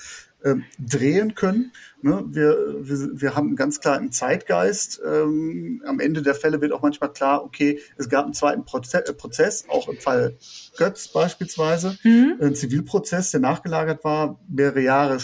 ähm, 0.44 0.64
drehen 0.80 1.36
können. 1.36 1.72
Ne? 2.04 2.24
Wir, 2.28 2.76
wir, 2.80 3.22
wir 3.22 3.36
haben 3.36 3.56
ganz 3.56 3.80
klar 3.80 3.98
einen 3.98 4.12
Zeitgeist. 4.12 5.02
Ähm, 5.06 5.82
am 5.86 6.00
Ende 6.00 6.22
der 6.22 6.36
Fälle 6.36 6.62
wird 6.62 6.72
auch 6.72 6.82
manchmal 6.82 7.12
klar, 7.14 7.44
okay, 7.44 7.80
es 7.98 8.10
gab 8.10 8.26
einen 8.26 8.34
zweiten 8.34 8.66
Proze 8.66 9.06
äh, 9.06 9.14
Prozess, 9.14 9.66
auch 9.70 9.88
im 9.88 9.98
Fall 9.98 10.38
Götz 10.78 11.08
beispielsweise, 11.10 11.98
mhm. 12.04 12.38
ein 12.42 12.56
Zivilprozess, 12.56 13.32
der 13.32 13.40
nachgelagert 13.40 14.04
war, 14.04 14.40
mehrere 14.48 14.82
Jahre 14.82 15.20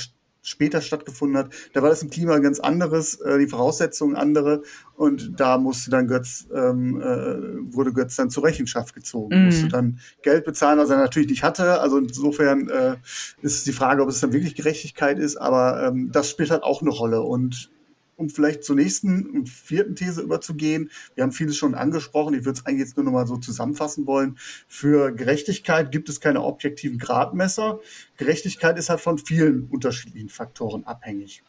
später 0.48 0.82
stattgefunden 0.82 1.38
hat, 1.38 1.50
da 1.74 1.82
war 1.82 1.90
das 1.90 2.02
ein 2.02 2.10
Klima 2.10 2.38
ganz 2.40 2.60
anderes, 2.60 3.20
äh, 3.20 3.38
die 3.38 3.48
Voraussetzungen 3.48 4.16
andere 4.16 4.64
und 4.96 5.40
da 5.40 5.58
musste 5.58 5.92
dann 5.92 6.08
Götz, 6.08 6.48
ähm, 6.54 7.02
äh, 7.02 7.76
wurde 7.76 7.92
Götz 7.92 8.16
dann 8.16 8.30
zur 8.30 8.46
Rechenschaft 8.46 8.96
gezogen, 8.96 9.44
mm. 9.44 9.46
musste 9.46 9.68
dann 9.68 10.00
Geld 10.24 10.46
bezahlen, 10.46 10.80
was 10.80 10.90
er 10.90 10.98
natürlich 10.98 11.30
nicht 11.30 11.44
hatte. 11.44 11.82
Also 11.82 11.98
insofern 11.98 12.70
äh, 12.70 12.96
ist 13.42 13.68
die 13.68 13.74
Frage, 13.74 14.02
ob 14.02 14.10
es 14.10 14.22
dann 14.22 14.32
wirklich 14.32 14.56
Gerechtigkeit 14.56 15.20
ist, 15.20 15.36
aber 15.36 15.84
ähm, 15.84 16.12
das 16.14 16.30
spielt 16.30 16.50
halt 16.50 16.64
auch 16.64 16.82
eine 16.82 16.92
Rolle 16.92 17.22
und 17.22 17.70
um 18.18 18.30
vielleicht 18.30 18.64
zur 18.64 18.76
nächsten 18.76 19.28
und 19.28 19.48
vierten 19.48 19.96
These 19.96 20.22
überzugehen. 20.22 20.90
Wir 21.16 21.24
haben 21.24 21.32
vieles 21.32 21.56
schon 21.56 21.76
angesprochen. 21.76 22.34
Ich 22.34 22.46
würde 22.46 22.60
es 22.60 22.66
eigentlich 22.66 22.80
jetzt 22.80 22.98
nur 22.98 23.06
noch 23.06 23.12
mal 23.14 23.28
so 23.28 23.38
zusammenfassen 23.38 24.06
wollen. 24.08 24.38
Für 24.68 25.12
Gerechtigkeit 25.12 25.92
gibt 25.92 26.10
es 26.10 26.20
keine 26.20 26.44
objektiven 26.44 26.98
Gradmesser. 26.98 27.80
Gerechtigkeit 28.18 28.78
ist 28.78 28.90
halt 28.90 29.00
von 29.00 29.18
vielen 29.18 29.68
unterschiedlichen 29.68 30.30
Faktoren 30.30 30.84
abhängig. 30.84 31.44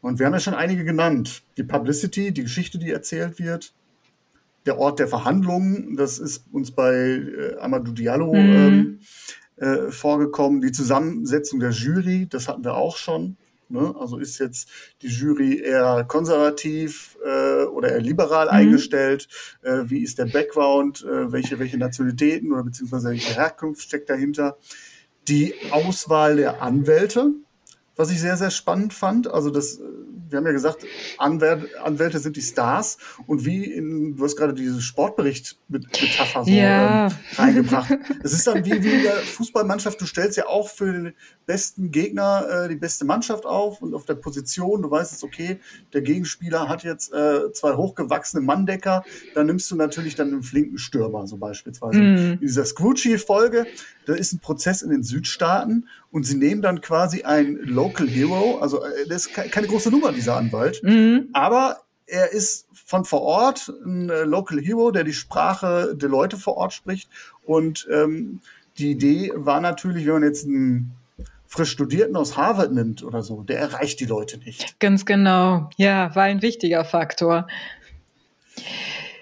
Und 0.00 0.18
wir 0.18 0.26
haben 0.26 0.32
ja 0.32 0.40
schon 0.40 0.54
einige 0.54 0.84
genannt. 0.84 1.42
Die 1.56 1.62
Publicity, 1.62 2.32
die 2.32 2.42
Geschichte, 2.42 2.78
die 2.78 2.90
erzählt 2.90 3.38
wird, 3.38 3.74
der 4.66 4.78
Ort 4.78 4.98
der 4.98 5.08
Verhandlungen, 5.08 5.96
das 5.96 6.18
ist 6.18 6.46
uns 6.52 6.70
bei 6.70 6.94
äh, 6.94 7.56
Amadou 7.58 7.92
Diallo 7.92 8.32
mhm. 8.32 8.38
ähm, 8.38 8.98
äh, 9.56 9.90
vorgekommen, 9.90 10.60
die 10.60 10.72
Zusammensetzung 10.72 11.60
der 11.60 11.70
Jury, 11.70 12.26
das 12.28 12.48
hatten 12.48 12.64
wir 12.64 12.74
auch 12.74 12.96
schon 12.96 13.36
Ne? 13.72 13.94
Also 13.98 14.18
ist 14.18 14.38
jetzt 14.38 14.68
die 15.00 15.08
Jury 15.08 15.58
eher 15.58 16.04
konservativ 16.04 17.16
äh, 17.24 17.64
oder 17.64 17.90
eher 17.92 18.00
liberal 18.00 18.46
mhm. 18.46 18.52
eingestellt? 18.52 19.28
Äh, 19.62 19.84
wie 19.86 20.02
ist 20.02 20.18
der 20.18 20.26
Background? 20.26 21.02
Äh, 21.04 21.32
welche, 21.32 21.58
welche 21.58 21.78
Nationalitäten 21.78 22.52
oder 22.52 22.64
beziehungsweise 22.64 23.08
welche 23.08 23.34
Herkunft 23.34 23.82
steckt 23.82 24.10
dahinter? 24.10 24.58
Die 25.28 25.54
Auswahl 25.70 26.36
der 26.36 26.60
Anwälte, 26.60 27.30
was 27.96 28.10
ich 28.10 28.20
sehr, 28.20 28.36
sehr 28.36 28.50
spannend 28.50 28.92
fand. 28.92 29.26
Also 29.28 29.50
das 29.50 29.80
wir 30.32 30.38
haben 30.38 30.46
ja 30.46 30.52
gesagt, 30.52 30.84
Anwälte 31.18 32.18
sind 32.18 32.36
die 32.36 32.42
Stars 32.42 32.98
und 33.26 33.44
wie 33.44 33.64
in, 33.64 34.16
du 34.16 34.24
hast 34.24 34.36
gerade 34.36 34.54
diese 34.54 34.80
Sportbericht 34.80 35.58
mit 35.68 35.84
Metapher 36.00 36.44
so 36.44 36.50
ja. 36.50 37.06
ähm, 37.06 37.12
reingebracht. 37.36 37.92
Es 38.24 38.32
ist 38.32 38.46
dann 38.46 38.64
wie, 38.64 38.82
wie 38.82 38.90
in 38.90 39.02
der 39.02 39.16
Fußballmannschaft, 39.16 40.00
du 40.00 40.06
stellst 40.06 40.36
ja 40.36 40.46
auch 40.46 40.68
für 40.68 40.90
den 40.90 41.12
besten 41.46 41.90
Gegner 41.90 42.64
äh, 42.64 42.68
die 42.68 42.76
beste 42.76 43.04
Mannschaft 43.04 43.44
auf 43.46 43.82
und 43.82 43.94
auf 43.94 44.06
der 44.06 44.14
Position, 44.14 44.82
du 44.82 44.90
weißt 44.90 45.12
jetzt, 45.12 45.24
okay, 45.24 45.58
der 45.92 46.02
Gegenspieler 46.02 46.68
hat 46.68 46.82
jetzt 46.84 47.12
äh, 47.12 47.52
zwei 47.52 47.74
hochgewachsene 47.74 48.42
Manndecker, 48.42 49.04
dann 49.34 49.46
nimmst 49.46 49.70
du 49.70 49.76
natürlich 49.76 50.14
dann 50.14 50.28
einen 50.28 50.42
flinken 50.42 50.78
Stürmer, 50.78 51.26
so 51.26 51.36
beispielsweise. 51.36 51.98
Mm. 51.98 52.32
In 52.32 52.40
dieser 52.40 52.64
Scrooge-Folge, 52.64 53.66
da 54.06 54.14
ist 54.14 54.32
ein 54.32 54.38
Prozess 54.38 54.82
in 54.82 54.90
den 54.90 55.02
Südstaaten 55.02 55.88
und 56.12 56.24
sie 56.24 56.36
nehmen 56.36 56.62
dann 56.62 56.80
quasi 56.80 57.22
ein 57.22 57.56
Local 57.56 58.06
Hero, 58.06 58.58
also 58.58 58.84
äh, 58.84 59.08
das 59.08 59.26
ist 59.26 59.34
keine 59.34 59.66
große 59.66 59.90
Nummer, 59.90 60.12
dieser 60.12 60.36
Anwalt, 60.36 60.80
mhm. 60.84 61.28
aber 61.32 61.78
er 62.06 62.32
ist 62.32 62.68
von 62.72 63.04
vor 63.04 63.22
Ort 63.22 63.72
ein 63.84 64.10
äh, 64.10 64.22
Local 64.22 64.60
Hero, 64.60 64.90
der 64.92 65.02
die 65.02 65.14
Sprache 65.14 65.96
der 65.96 66.08
Leute 66.08 66.36
vor 66.36 66.56
Ort 66.56 66.72
spricht 66.72 67.10
und 67.44 67.88
ähm, 67.90 68.40
die 68.78 68.92
Idee 68.92 69.32
war 69.34 69.60
natürlich, 69.60 70.06
wenn 70.06 70.14
man 70.14 70.22
jetzt 70.22 70.46
einen 70.46 70.92
frisch 71.46 71.70
Studierten 71.70 72.16
aus 72.16 72.36
Harvard 72.36 72.72
nimmt 72.72 73.02
oder 73.02 73.22
so, 73.22 73.42
der 73.42 73.58
erreicht 73.58 74.00
die 74.00 74.06
Leute 74.06 74.38
nicht. 74.38 74.78
Ganz 74.80 75.04
genau. 75.04 75.68
Ja, 75.76 76.14
war 76.14 76.22
ein 76.24 76.40
wichtiger 76.40 76.84
Faktor. 76.84 77.46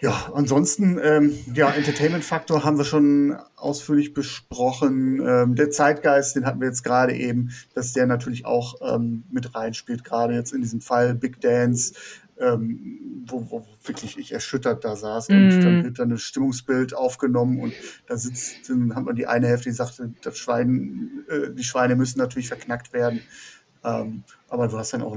Ja, 0.01 0.32
ansonsten, 0.35 0.98
ähm, 1.02 1.39
ja, 1.55 1.70
Entertainment-Faktor 1.70 2.64
haben 2.64 2.78
wir 2.78 2.86
schon 2.86 3.36
ausführlich 3.56 4.14
besprochen. 4.14 5.20
Ähm, 5.27 5.56
der 5.56 5.70
Zeitgeist, 5.70 6.36
den 6.36 6.47
hatten 6.47 6.60
wir 6.60 6.68
jetzt 6.68 6.82
gerade 6.85 7.14
eben, 7.14 7.51
dass 7.74 7.93
der 7.93 8.06
natürlich 8.06 8.47
auch 8.47 8.77
ähm, 8.81 9.24
mit 9.31 9.55
reinspielt, 9.55 10.02
gerade 10.02 10.35
jetzt 10.35 10.55
in 10.55 10.62
diesem 10.62 10.81
Fall 10.81 11.14
Big 11.14 11.43
Dance, 11.43 11.93
ähm, 12.39 13.24
wo, 13.27 13.51
wo 13.51 13.66
wirklich 13.85 14.16
ich 14.16 14.32
erschüttert 14.32 14.85
da 14.86 14.97
saß 14.97 15.28
mm. 15.28 15.32
und 15.32 15.60
dann 15.60 15.85
wird 15.85 15.98
dann 15.98 16.12
ein 16.12 16.18
Stimmungsbild 16.18 16.94
aufgenommen 16.94 17.60
und 17.60 17.74
da 18.06 18.16
sitzt, 18.16 18.70
dann 18.70 18.94
hat 18.94 19.05
man 19.05 19.14
die 19.14 19.27
eine 19.27 19.48
Hälfte, 19.48 19.68
die 19.68 19.74
sagte, 19.74 20.14
das 20.22 20.39
Schwein, 20.39 21.24
äh, 21.28 21.51
die 21.52 21.64
Schweine 21.64 21.97
müssen 21.97 22.18
natürlich 22.18 22.48
verknackt 22.48 22.94
werden. 22.94 23.20
Ähm, 23.85 24.24
aber 24.48 24.68
du 24.68 24.78
hast 24.78 24.94
dann 24.94 25.02
auch 25.02 25.16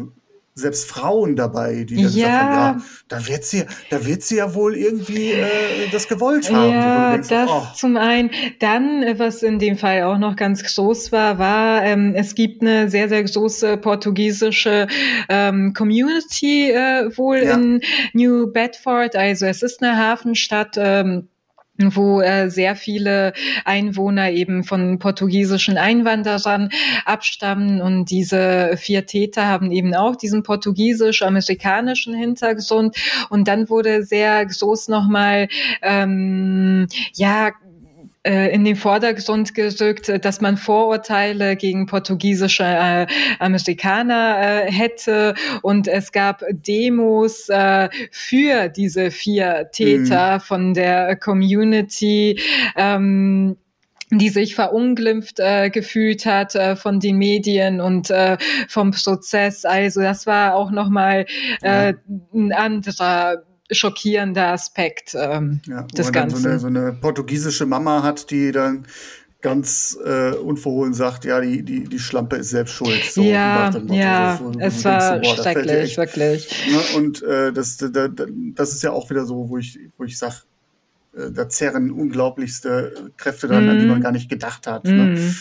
selbst 0.55 0.87
Frauen 0.87 1.35
dabei, 1.35 1.83
die 1.83 1.95
dann 1.95 2.13
ja. 2.13 2.27
sagen, 2.27 2.79
ja, 2.79 2.81
da 3.07 3.27
wird 3.27 3.43
sie, 3.43 3.63
da 3.89 4.05
wird 4.05 4.21
sie 4.21 4.37
ja 4.37 4.53
wohl 4.53 4.75
irgendwie 4.75 5.31
äh, 5.31 5.47
das 5.91 6.07
gewollt 6.07 6.51
haben. 6.51 6.71
Ja, 6.71 7.11
denkst, 7.13 7.29
das 7.29 7.49
oh. 7.49 7.67
zum 7.75 7.97
einen. 7.97 8.29
Dann, 8.59 9.01
äh, 9.01 9.17
was 9.17 9.41
in 9.41 9.57
dem 9.57 9.77
Fall 9.77 10.03
auch 10.03 10.17
noch 10.17 10.35
ganz 10.35 10.63
groß 10.63 11.11
war, 11.11 11.39
war, 11.39 11.83
ähm, 11.83 12.13
es 12.15 12.35
gibt 12.35 12.61
eine 12.61 12.89
sehr, 12.89 13.09
sehr 13.09 13.23
große 13.23 13.77
portugiesische 13.77 14.87
ähm, 15.27 15.73
Community 15.73 16.71
äh, 16.71 17.17
wohl 17.17 17.37
ja. 17.37 17.55
in 17.55 17.81
New 18.13 18.51
Bedford. 18.51 19.15
Also 19.15 19.47
es 19.47 19.63
ist 19.63 19.81
eine 19.81 19.97
Hafenstadt. 19.97 20.75
Ähm, 20.77 21.29
wo 21.77 22.21
äh, 22.21 22.49
sehr 22.49 22.75
viele 22.75 23.33
Einwohner 23.65 24.31
eben 24.31 24.63
von 24.63 24.99
portugiesischen 24.99 25.77
Einwanderern 25.77 26.69
abstammen. 27.05 27.81
Und 27.81 28.11
diese 28.11 28.77
vier 28.77 29.05
Täter 29.05 29.47
haben 29.47 29.71
eben 29.71 29.95
auch 29.95 30.15
diesen 30.15 30.43
portugiesisch-amerikanischen 30.43 32.13
Hintergrund. 32.13 32.95
Und 33.29 33.47
dann 33.47 33.69
wurde 33.69 34.03
sehr 34.03 34.45
groß 34.45 34.87
nochmal 34.89 35.47
ähm, 35.81 36.87
ja 37.15 37.51
in 38.25 38.63
den 38.63 38.77
Vordergrund 38.77 39.53
gerückt, 39.53 40.09
dass 40.23 40.39
man 40.39 40.55
Vorurteile 40.55 41.57
gegen 41.57 41.87
portugiesische 41.87 42.63
äh, 42.63 43.05
Amerikaner 43.39 44.37
äh, 44.39 44.71
hätte 44.71 45.33
und 45.61 45.89
es 45.89 46.13
gab 46.13 46.41
Demos 46.49 47.49
äh, 47.49 47.89
für 48.11 48.69
diese 48.69 49.11
vier 49.11 49.69
Täter 49.73 50.35
mhm. 50.35 50.39
von 50.39 50.73
der 50.73 51.17
Community. 51.17 52.39
Ähm, 52.77 53.57
die 54.19 54.29
sich 54.29 54.53
verunglimpft 54.53 55.39
äh, 55.39 55.71
gefühlt 55.71 56.25
hat 56.27 56.53
äh, 56.53 56.75
von 56.75 56.99
den 56.99 57.17
Medien 57.17 57.81
und 57.81 58.11
äh, 58.11 58.37
vom 58.67 58.91
Prozess. 58.91 59.65
Also 59.65 60.01
das 60.01 60.27
war 60.27 60.55
auch 60.55 60.69
nochmal 60.69 61.25
äh, 61.63 61.93
ja. 61.93 61.97
ein 62.33 62.53
anderer 62.53 63.43
schockierender 63.73 64.47
Aspekt 64.47 65.15
ähm, 65.15 65.61
ja, 65.67 65.83
des 65.83 66.11
Ganzen. 66.11 66.39
So 66.39 66.47
eine, 66.47 66.59
so 66.59 66.67
eine 66.67 66.93
portugiesische 66.93 67.65
Mama 67.65 68.03
hat, 68.03 68.29
die 68.31 68.51
dann 68.51 68.85
ganz 69.41 69.97
äh, 70.03 70.31
unverhohlen 70.31 70.93
sagt, 70.93 71.25
ja, 71.25 71.41
die, 71.41 71.63
die, 71.63 71.83
die 71.83 71.99
Schlampe 71.99 72.37
ist 72.37 72.49
selbst 72.49 72.73
schuld. 72.73 73.03
So, 73.03 73.21
ja, 73.21 73.69
ja, 73.89 74.39
so, 74.41 74.57
es 74.57 74.85
war 74.85 75.19
denkst, 75.19 75.35
boah, 75.35 75.43
schrecklich, 75.43 75.97
wirklich. 75.97 76.49
Ne? 76.71 76.97
Und 76.97 77.21
äh, 77.23 77.51
das, 77.51 77.77
da, 77.77 78.07
das 78.07 78.73
ist 78.73 78.83
ja 78.83 78.91
auch 78.91 79.09
wieder 79.09 79.25
so, 79.25 79.49
wo 79.49 79.57
ich, 79.57 79.77
wo 79.97 80.05
ich 80.05 80.17
sag, 80.17 80.45
äh, 81.15 81.29
da 81.29 81.49
zerren 81.49 81.91
unglaublichste 81.91 83.11
Kräfte 83.17 83.47
dran, 83.47 83.65
mm. 83.65 83.69
an 83.69 83.79
die 83.79 83.85
man 83.85 83.97
mhm. 83.99 84.03
gar 84.03 84.11
nicht 84.13 84.29
gedacht 84.29 84.65
hat. 84.65 84.85
Mm. 84.85 84.95
Ne? 84.95 85.35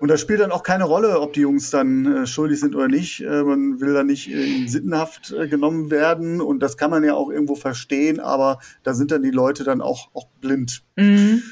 Und 0.00 0.08
das 0.08 0.22
spielt 0.22 0.40
dann 0.40 0.50
auch 0.50 0.62
keine 0.62 0.84
Rolle, 0.84 1.20
ob 1.20 1.34
die 1.34 1.42
Jungs 1.42 1.68
dann 1.68 2.22
äh, 2.22 2.26
schuldig 2.26 2.58
sind 2.58 2.74
oder 2.74 2.88
nicht. 2.88 3.20
Äh, 3.20 3.42
man 3.42 3.80
will 3.80 3.92
da 3.92 4.02
nicht 4.02 4.32
äh, 4.32 4.56
in 4.56 4.66
Sittenhaft 4.66 5.30
äh, 5.30 5.46
genommen 5.46 5.90
werden 5.90 6.40
und 6.40 6.60
das 6.60 6.78
kann 6.78 6.90
man 6.90 7.04
ja 7.04 7.12
auch 7.12 7.28
irgendwo 7.28 7.54
verstehen, 7.54 8.18
aber 8.18 8.60
da 8.82 8.94
sind 8.94 9.10
dann 9.10 9.22
die 9.22 9.30
Leute 9.30 9.62
dann 9.62 9.82
auch, 9.82 10.08
auch 10.14 10.26
blind. 10.40 10.82
Mhm. 10.96 11.42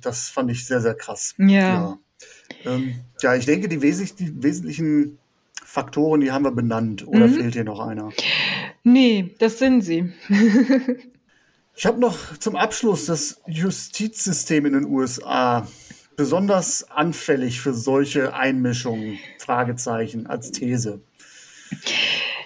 Das 0.00 0.28
fand 0.28 0.52
ich 0.52 0.64
sehr, 0.64 0.80
sehr 0.80 0.94
krass. 0.94 1.34
Ja. 1.38 1.48
Ja, 1.48 1.98
ähm, 2.64 3.00
ja 3.20 3.34
ich 3.34 3.46
denke, 3.46 3.68
die, 3.68 3.82
wesentlich, 3.82 4.14
die 4.14 4.40
wesentlichen 4.44 5.18
Faktoren, 5.64 6.20
die 6.20 6.30
haben 6.30 6.44
wir 6.44 6.52
benannt. 6.52 7.04
Oder 7.08 7.26
mhm. 7.26 7.34
fehlt 7.34 7.54
hier 7.54 7.64
noch 7.64 7.80
einer? 7.80 8.10
Nee, 8.84 9.34
das 9.40 9.58
sind 9.58 9.82
sie. 9.82 10.12
ich 11.74 11.84
habe 11.84 11.98
noch 11.98 12.38
zum 12.38 12.54
Abschluss 12.54 13.06
das 13.06 13.40
Justizsystem 13.48 14.66
in 14.66 14.74
den 14.74 14.84
USA 14.84 15.66
besonders 16.16 16.90
anfällig 16.90 17.60
für 17.60 17.74
solche 17.74 18.34
Einmischungen? 18.34 19.18
Fragezeichen 19.38 20.26
als 20.26 20.52
These. 20.52 21.00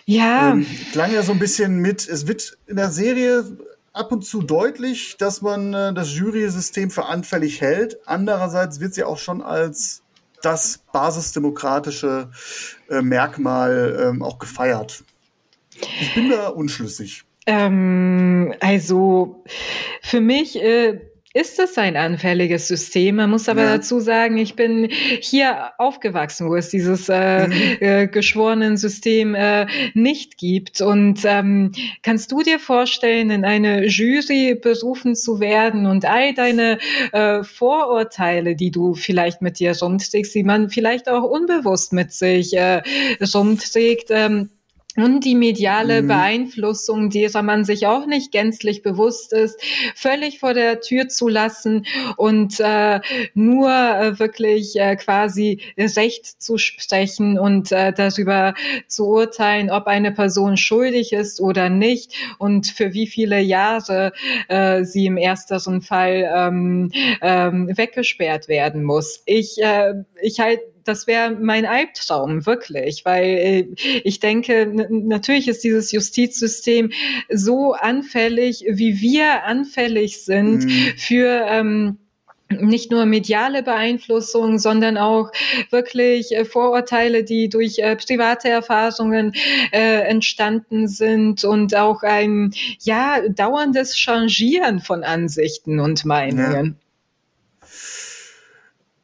Ja. 0.05 0.53
Ähm, 0.53 0.67
klang 0.93 1.13
ja 1.13 1.23
so 1.23 1.33
ein 1.33 1.39
bisschen 1.39 1.79
mit, 1.79 2.09
es 2.09 2.27
wird 2.27 2.59
in 2.67 2.77
der 2.77 2.91
Serie 2.91 3.45
ab 3.93 4.13
und 4.13 4.25
zu 4.25 4.43
deutlich, 4.43 5.17
dass 5.19 5.43
man 5.43 5.75
äh, 5.75 5.95
das 5.95 6.15
Jury-System 6.15 6.91
für 6.91 7.07
anfällig 7.07 7.61
hält. 7.61 7.99
Andererseits 8.07 8.81
wird 8.81 8.95
sie 8.95 9.05
auch 9.05 9.19
schon 9.19 9.43
als 9.43 10.03
das 10.43 10.79
basisdemokratische 10.93 12.31
äh, 12.89 13.03
Merkmal 13.03 14.01
ähm, 14.03 14.23
auch 14.23 14.39
gefeiert. 14.39 15.05
Ich 16.01 16.15
bin 16.15 16.31
da 16.31 16.49
unschlüssig. 16.49 17.25
Ähm, 17.47 18.55
also 18.61 19.45
für 20.03 20.21
mich 20.21 20.61
äh, 20.63 21.01
ist 21.33 21.61
es 21.61 21.79
ein 21.79 21.97
anfälliges 21.97 22.67
System. 22.67 23.17
Man 23.17 23.31
muss 23.31 23.49
aber 23.49 23.63
ja. 23.63 23.77
dazu 23.77 24.01
sagen, 24.01 24.37
ich 24.37 24.57
bin 24.57 24.89
hier 24.91 25.71
aufgewachsen, 25.79 26.49
wo 26.49 26.57
es 26.57 26.71
dieses 26.71 27.09
äh, 27.09 27.47
mhm. 27.47 27.53
äh, 27.81 28.07
geschworenen 28.09 28.77
System 28.77 29.37
äh, 29.37 29.67
nicht 29.95 30.39
gibt. 30.39 30.81
Und 30.81 31.21
ähm, 31.25 31.71
kannst 32.03 32.33
du 32.33 32.43
dir 32.43 32.59
vorstellen, 32.59 33.31
in 33.31 33.45
eine 33.45 33.87
Jury 33.87 34.57
berufen 34.61 35.15
zu 35.15 35.39
werden 35.39 35.87
und 35.87 36.05
all 36.05 36.35
deine 36.35 36.79
äh, 37.13 37.45
Vorurteile, 37.45 38.57
die 38.57 38.73
du 38.73 38.95
vielleicht 38.95 39.41
mit 39.41 39.61
dir 39.61 39.79
rumträgst, 39.79 40.35
die 40.35 40.43
man 40.43 40.69
vielleicht 40.69 41.09
auch 41.09 41.23
unbewusst 41.23 41.93
mit 41.93 42.13
sich 42.13 42.57
äh, 42.57 42.83
rumträgt, 43.33 44.09
ähm, 44.11 44.51
und 44.97 45.25
die 45.25 45.35
mediale 45.35 46.03
mhm. 46.03 46.09
Beeinflussung, 46.09 47.11
derer 47.11 47.43
man 47.43 47.65
sich 47.65 47.87
auch 47.87 48.07
nicht 48.07 48.33
gänzlich 48.33 48.83
bewusst 48.83 49.33
ist, 49.33 49.61
völlig 49.95 50.41
vor 50.41 50.55
der 50.55 50.81
Tür 50.81 51.09
zu 51.09 51.29
lassen 51.29 51.87
und 52.17 52.59
äh, 52.61 53.01
nur 53.35 53.71
äh, 53.71 54.19
wirklich 54.19 54.77
äh, 54.77 54.97
quasi 54.97 55.61
Recht 55.79 56.43
zu 56.43 56.59
sprechen 56.59 57.39
und 57.39 57.73
äh, 57.73 57.93
darüber 57.93 58.55
zu 58.89 59.07
urteilen, 59.07 59.71
ob 59.71 59.87
eine 59.87 60.13
Person 60.13 60.57
schuldig 60.57 61.13
ist 61.13 61.41
oder 61.41 61.69
nicht 61.69 62.13
und 62.39 62.67
für 62.67 62.93
wie 62.93 63.07
viele 63.07 63.41
Jahre 63.41 64.13
äh, 64.49 64.85
sie 64.85 65.07
im 65.07 65.17
ersteren 65.17 65.83
Fall 65.83 66.31
ähm, 66.35 66.91
ähm, 67.23 67.71
weggesperrt 67.77 68.49
werden 68.49 68.85
muss. 68.85 69.23
Ich, 69.27 69.63
äh, 69.63 69.95
ich 70.21 70.41
halt 70.41 70.61
das 70.85 71.07
wäre 71.07 71.31
mein 71.31 71.67
Albtraum, 71.67 72.47
wirklich, 72.47 73.05
weil 73.05 73.25
äh, 73.25 73.69
ich 74.05 74.21
denke, 74.21 74.67
natürlich 74.91 75.49
ist 75.49 75.65
dieses 75.65 75.93
Justizsystem 75.93 76.93
so 77.29 77.73
anfällig, 77.73 78.65
wie 78.69 79.01
wir 79.01 79.45
anfällig 79.45 80.25
sind 80.25 80.65
mhm. 80.65 80.93
für 80.97 81.47
ähm, 81.49 81.99
nicht 82.51 82.91
nur 82.91 83.07
mediale 83.07 83.63
Beeinflussung, 83.63 84.59
sondern 84.59 84.99
auch 84.99 85.31
wirklich 85.71 86.33
äh, 86.33 86.45
Vorurteile, 86.45 87.23
die 87.23 87.49
durch 87.49 87.79
äh, 87.79 87.97
private 87.97 88.49
Erfahrungen 88.49 89.35
äh, 89.73 90.01
entstanden 90.03 90.89
sind 90.89 91.45
und 91.45 91.77
auch 91.77 92.03
ein 92.03 92.53
ja 92.81 93.21
dauerndes 93.29 93.97
Changieren 93.97 94.81
von 94.81 95.05
Ansichten 95.05 95.79
und 95.79 96.05
Meinungen. 96.05 96.77
Ja. 97.63 97.69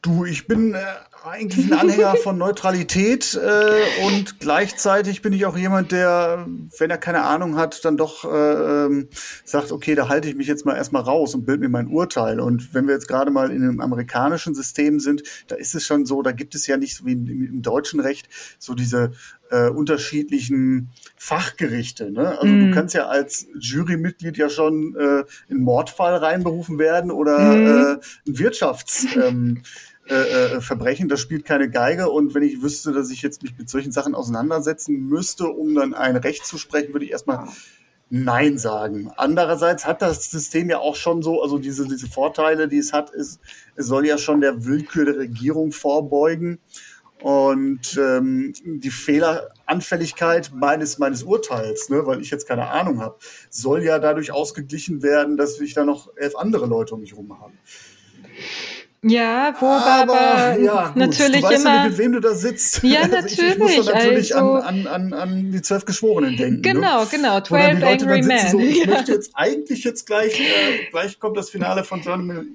Du, 0.02 0.24
ich 0.24 0.46
bin 0.46 0.74
äh, 0.74 0.78
eigentlich 1.26 1.66
ein 1.66 1.78
Anhänger 1.78 2.16
von 2.22 2.38
Neutralität 2.38 3.34
äh, 3.34 4.04
und 4.06 4.38
gleichzeitig 4.38 5.22
bin 5.22 5.32
ich 5.32 5.46
auch 5.46 5.56
jemand, 5.56 5.92
der, 5.92 6.46
wenn 6.78 6.90
er 6.90 6.98
keine 6.98 7.22
Ahnung 7.22 7.56
hat, 7.56 7.84
dann 7.84 7.96
doch 7.96 8.24
äh, 8.24 8.84
ähm, 8.86 9.08
sagt, 9.44 9.72
okay, 9.72 9.94
da 9.94 10.08
halte 10.08 10.28
ich 10.28 10.36
mich 10.36 10.46
jetzt 10.46 10.64
mal 10.64 10.76
erstmal 10.76 11.02
raus 11.02 11.34
und 11.34 11.44
bild 11.44 11.60
mir 11.60 11.68
mein 11.68 11.88
Urteil. 11.88 12.40
Und 12.40 12.74
wenn 12.74 12.86
wir 12.86 12.94
jetzt 12.94 13.08
gerade 13.08 13.30
mal 13.30 13.50
in 13.50 13.62
einem 13.62 13.80
amerikanischen 13.80 14.54
System 14.54 15.00
sind, 15.00 15.22
da 15.48 15.56
ist 15.56 15.74
es 15.74 15.84
schon 15.84 16.06
so, 16.06 16.22
da 16.22 16.32
gibt 16.32 16.54
es 16.54 16.66
ja 16.66 16.76
nicht 16.76 16.96
so 16.96 17.04
wie 17.06 17.12
im, 17.12 17.26
im 17.26 17.62
deutschen 17.62 18.00
Recht 18.00 18.28
so 18.58 18.74
diese 18.74 19.12
äh, 19.50 19.68
unterschiedlichen 19.68 20.90
Fachgerichte. 21.16 22.10
Ne? 22.10 22.38
Also 22.38 22.46
mm. 22.46 22.68
du 22.68 22.74
kannst 22.74 22.94
ja 22.94 23.06
als 23.06 23.46
Jurymitglied 23.58 24.36
ja 24.36 24.48
schon 24.48 24.96
äh, 24.96 25.24
in 25.48 25.60
Mordfall 25.60 26.16
reinberufen 26.16 26.78
werden 26.78 27.10
oder 27.10 27.38
mm. 27.38 27.66
äh, 27.66 27.92
ein 28.28 28.38
Wirtschafts 28.38 29.06
ähm, 29.16 29.62
äh, 30.08 30.14
äh, 30.14 30.60
Verbrechen, 30.60 31.08
das 31.08 31.20
spielt 31.20 31.44
keine 31.44 31.68
Geige. 31.68 32.10
Und 32.10 32.34
wenn 32.34 32.42
ich 32.42 32.62
wüsste, 32.62 32.92
dass 32.92 33.10
ich 33.10 33.22
jetzt 33.22 33.42
mich 33.42 33.58
mit 33.58 33.68
solchen 33.68 33.90
Sachen 33.90 34.14
auseinandersetzen 34.14 35.08
müsste, 35.08 35.48
um 35.48 35.74
dann 35.74 35.94
ein 35.94 36.16
Recht 36.16 36.46
zu 36.46 36.58
sprechen, 36.58 36.92
würde 36.92 37.04
ich 37.04 37.10
erstmal 37.10 37.48
Nein 38.08 38.56
sagen. 38.56 39.10
Andererseits 39.16 39.84
hat 39.84 40.02
das 40.02 40.30
System 40.30 40.70
ja 40.70 40.78
auch 40.78 40.94
schon 40.94 41.22
so, 41.22 41.42
also 41.42 41.58
diese, 41.58 41.88
diese 41.88 42.06
Vorteile, 42.06 42.68
die 42.68 42.78
es 42.78 42.92
hat, 42.92 43.10
ist, 43.10 43.40
es 43.74 43.86
soll 43.86 44.06
ja 44.06 44.16
schon 44.16 44.40
der 44.40 44.64
Willkür 44.64 45.06
der 45.06 45.18
Regierung 45.18 45.72
vorbeugen. 45.72 46.60
Und 47.20 47.98
ähm, 47.98 48.52
die 48.64 48.90
Fehleranfälligkeit 48.90 50.52
meines, 50.54 50.98
meines 50.98 51.24
Urteils, 51.24 51.88
ne, 51.88 52.06
weil 52.06 52.20
ich 52.20 52.30
jetzt 52.30 52.46
keine 52.46 52.68
Ahnung 52.68 53.00
habe, 53.00 53.16
soll 53.50 53.82
ja 53.82 53.98
dadurch 53.98 54.30
ausgeglichen 54.30 55.02
werden, 55.02 55.36
dass 55.36 55.58
ich 55.58 55.74
da 55.74 55.84
noch 55.84 56.14
elf 56.16 56.36
andere 56.36 56.66
Leute 56.66 56.94
um 56.94 57.00
mich 57.00 57.12
herum 57.12 57.40
habe. 57.40 57.54
Ja, 59.08 59.54
wo 59.60 59.66
aber, 59.66 60.58
ja, 60.58 60.92
natürlich 60.96 61.40
du 61.40 61.46
weißt 61.46 61.60
immer. 61.60 61.74
Ja, 61.74 61.88
mit 61.88 61.98
wem 61.98 62.12
du 62.12 62.20
da 62.20 62.34
sitzt. 62.34 62.82
Ja, 62.82 63.00
also 63.02 63.14
natürlich. 63.14 63.38
Ich, 63.38 63.48
ich 63.48 63.58
muss 63.58 63.86
natürlich 63.86 64.34
also, 64.34 64.54
an, 64.54 64.86
an, 64.88 65.12
an, 65.12 65.52
die 65.52 65.62
zwölf 65.62 65.84
Geschworenen 65.84 66.36
denken. 66.36 66.62
Genau, 66.62 67.02
ne? 67.02 67.08
genau. 67.10 67.40
12 67.40 67.84
Angry 67.84 68.22
Men. 68.22 68.48
So, 68.48 68.58
ich 68.58 68.78
ja. 68.84 68.86
möchte 68.86 69.12
jetzt 69.12 69.30
eigentlich 69.34 69.84
jetzt 69.84 70.06
gleich, 70.06 70.40
äh, 70.40 70.90
gleich 70.90 71.20
kommt 71.20 71.36
das 71.36 71.50
Finale 71.50 71.84
von 71.84 72.02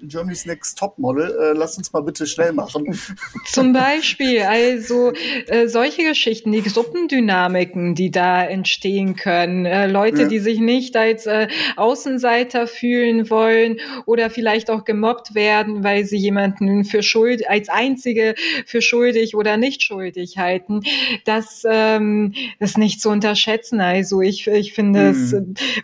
Germany's 0.01 0.45
Next 0.45 0.77
Topmodel. 0.77 1.31
Äh, 1.31 1.57
lass 1.57 1.77
uns 1.77 1.93
mal 1.93 2.01
bitte 2.01 2.27
schnell 2.27 2.51
machen. 2.51 2.99
Zum 3.45 3.71
Beispiel, 3.71 4.41
also 4.41 5.13
äh, 5.47 5.67
solche 5.67 6.03
Geschichten, 6.03 6.51
die 6.51 6.63
Gruppendynamiken, 6.63 7.95
die 7.95 8.11
da 8.11 8.43
entstehen 8.43 9.15
können, 9.15 9.65
äh, 9.65 9.87
Leute, 9.87 10.23
ja. 10.23 10.27
die 10.27 10.39
sich 10.39 10.59
nicht 10.59 10.97
als 10.97 11.27
äh, 11.27 11.47
Außenseiter 11.77 12.67
fühlen 12.67 13.29
wollen 13.29 13.77
oder 14.05 14.29
vielleicht 14.29 14.69
auch 14.69 14.83
gemobbt 14.83 15.33
werden, 15.33 15.85
weil 15.85 16.03
sie 16.03 16.17
jemand 16.17 16.40
jemanden 16.41 16.83
für 16.83 17.03
schuld, 17.03 17.47
als 17.49 17.69
einzige 17.69 18.35
für 18.65 18.81
schuldig 18.81 19.35
oder 19.35 19.57
nicht 19.57 19.83
schuldig 19.83 20.37
halten, 20.37 20.81
das 21.25 21.63
ähm, 21.69 22.33
ist 22.59 22.77
nicht 22.77 23.01
zu 23.01 23.09
unterschätzen. 23.09 23.81
Also 23.81 24.21
ich, 24.21 24.47
ich 24.47 24.73
finde 24.73 25.01
mhm. 25.01 25.09
es 25.09 25.35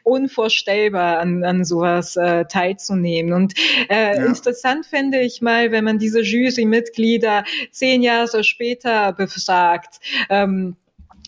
unvorstellbar, 0.04 1.20
an, 1.20 1.44
an 1.44 1.66
sowas 1.66 2.16
äh, 2.16 2.46
teilzunehmen. 2.46 3.34
Und 3.34 3.54
äh, 3.90 4.16
ja. 4.18 4.26
interessant 4.26 4.86
finde 4.86 5.22
ich 5.22 5.42
mal, 5.42 5.72
wenn 5.72 5.84
man 5.84 6.00
diese 6.00 6.22
Jurymitglieder 6.22 7.44
zehn 7.72 8.02
Jahre 8.02 8.44
später 8.44 9.14
befragt. 9.14 10.00
Ähm, 10.30 10.76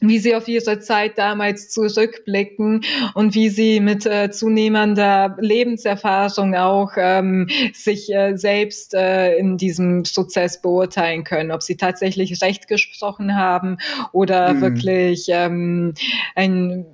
wie 0.02 0.20
sie 0.20 0.36
auf 0.36 0.48
ihre 0.48 0.80
Zeit 0.80 1.18
damals 1.18 1.70
zurückblicken 1.70 2.86
und 3.14 3.36
wie 3.36 3.50
sie 3.50 3.80
mit 3.80 4.06
äh, 4.06 4.32
zunehmender 4.32 5.38
Lebenserfahrung 5.40 6.56
auch 6.56 6.92
ähm, 6.98 7.50
sich 7.74 8.14
äh, 8.14 8.36
selbst 8.36 8.94
äh, 8.94 9.36
in 9.38 9.58
diesem 9.58 10.04
Prozess 10.04 10.62
beurteilen 10.62 11.24
können, 11.24 11.52
ob 11.52 11.64
sie 11.64 11.78
tatsächlich 11.78 12.42
Recht 12.42 12.68
gesprochen 12.68 13.36
haben 13.36 13.78
oder 14.12 14.54
mhm. 14.54 14.62
wirklich 14.62 15.26
ähm, 15.30 15.94
ein 16.36 16.86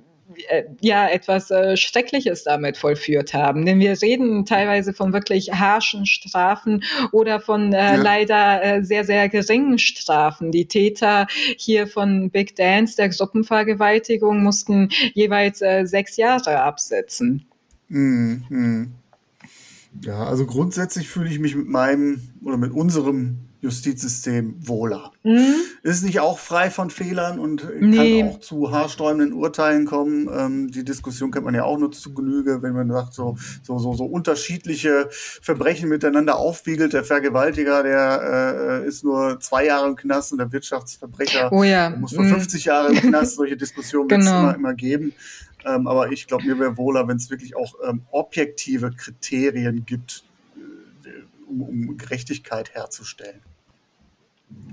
ja 0.80 1.08
etwas 1.08 1.50
äh, 1.50 1.76
Schreckliches 1.76 2.44
damit 2.44 2.76
vollführt 2.76 3.34
haben. 3.34 3.66
Denn 3.66 3.78
wir 3.78 4.00
reden 4.00 4.44
teilweise 4.44 4.92
von 4.92 5.12
wirklich 5.12 5.52
harschen 5.52 6.06
Strafen 6.06 6.84
oder 7.12 7.40
von 7.40 7.72
äh, 7.72 7.76
ja. 7.76 7.94
leider 7.96 8.64
äh, 8.64 8.84
sehr, 8.84 9.04
sehr 9.04 9.28
geringen 9.28 9.78
Strafen. 9.78 10.52
Die 10.52 10.66
Täter 10.66 11.26
hier 11.56 11.86
von 11.86 12.30
Big 12.30 12.56
Dance, 12.56 12.96
der 12.96 13.08
Gruppenvergewaltigung, 13.08 14.42
mussten 14.42 14.90
jeweils 15.14 15.62
äh, 15.62 15.84
sechs 15.84 16.16
Jahre 16.16 16.60
absetzen. 16.62 17.46
Mhm. 17.88 18.92
Ja, 20.02 20.24
also 20.24 20.46
grundsätzlich 20.46 21.08
fühle 21.08 21.30
ich 21.30 21.38
mich 21.38 21.54
mit 21.54 21.68
meinem 21.68 22.20
oder 22.44 22.56
mit 22.56 22.72
unserem 22.72 23.38
Justizsystem 23.66 24.54
wohler. 24.60 25.10
Mhm. 25.24 25.56
Ist 25.82 26.04
nicht 26.04 26.20
auch 26.20 26.38
frei 26.38 26.70
von 26.70 26.88
Fehlern 26.88 27.40
und 27.40 27.66
nee. 27.80 28.20
kann 28.20 28.30
auch 28.30 28.40
zu 28.40 28.70
haarsträubenden 28.70 29.32
Urteilen 29.32 29.86
kommen. 29.86 30.28
Ähm, 30.32 30.70
die 30.70 30.84
Diskussion 30.84 31.32
kennt 31.32 31.44
man 31.44 31.54
ja 31.54 31.64
auch 31.64 31.78
nur 31.78 31.90
zu 31.90 32.14
Genüge, 32.14 32.62
wenn 32.62 32.74
man 32.74 32.88
sagt, 32.88 33.14
so, 33.14 33.36
so, 33.64 33.78
so, 33.78 33.94
so 33.94 34.04
unterschiedliche 34.04 35.08
Verbrechen 35.10 35.88
miteinander 35.88 36.36
aufwiegelt. 36.36 36.92
Der 36.92 37.02
Vergewaltiger, 37.02 37.82
der 37.82 38.82
äh, 38.84 38.88
ist 38.88 39.02
nur 39.02 39.40
zwei 39.40 39.66
Jahre 39.66 39.88
im 39.88 39.96
Knast 39.96 40.30
und 40.30 40.38
der 40.38 40.52
Wirtschaftsverbrecher 40.52 41.52
oh 41.52 41.64
ja. 41.64 41.90
muss 41.90 42.14
für 42.14 42.22
mhm. 42.22 42.34
50 42.34 42.64
Jahre 42.66 42.92
im 42.92 43.00
Knast. 43.00 43.34
Solche 43.36 43.56
Diskussionen 43.56 44.08
wird 44.08 44.20
es 44.20 44.26
genau. 44.26 44.42
immer, 44.42 44.54
immer 44.54 44.74
geben. 44.74 45.12
Ähm, 45.64 45.88
aber 45.88 46.12
ich 46.12 46.28
glaube, 46.28 46.44
mir 46.44 46.56
wäre 46.60 46.76
wohler, 46.76 47.08
wenn 47.08 47.16
es 47.16 47.30
wirklich 47.30 47.56
auch 47.56 47.74
ähm, 47.84 48.02
objektive 48.12 48.92
Kriterien 48.92 49.84
gibt, 49.84 50.22
um, 51.48 51.62
um 51.62 51.96
Gerechtigkeit 51.96 52.74
herzustellen. 52.74 53.40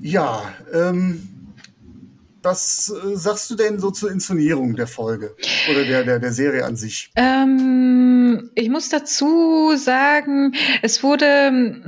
Ja, 0.01 0.53
ähm, 0.73 1.27
was 2.43 2.89
äh, 2.89 3.15
sagst 3.15 3.49
du 3.49 3.55
denn 3.55 3.79
so 3.79 3.89
zur 3.91 4.11
Inszenierung 4.11 4.75
der 4.75 4.87
Folge 4.87 5.35
oder 5.71 5.85
der, 5.85 6.03
der, 6.03 6.19
der 6.19 6.33
Serie 6.33 6.65
an 6.65 6.75
sich? 6.75 7.11
Ähm, 7.15 8.51
ich 8.55 8.69
muss 8.69 8.89
dazu 8.89 9.75
sagen, 9.77 10.53
es 10.81 11.03
wurde 11.03 11.83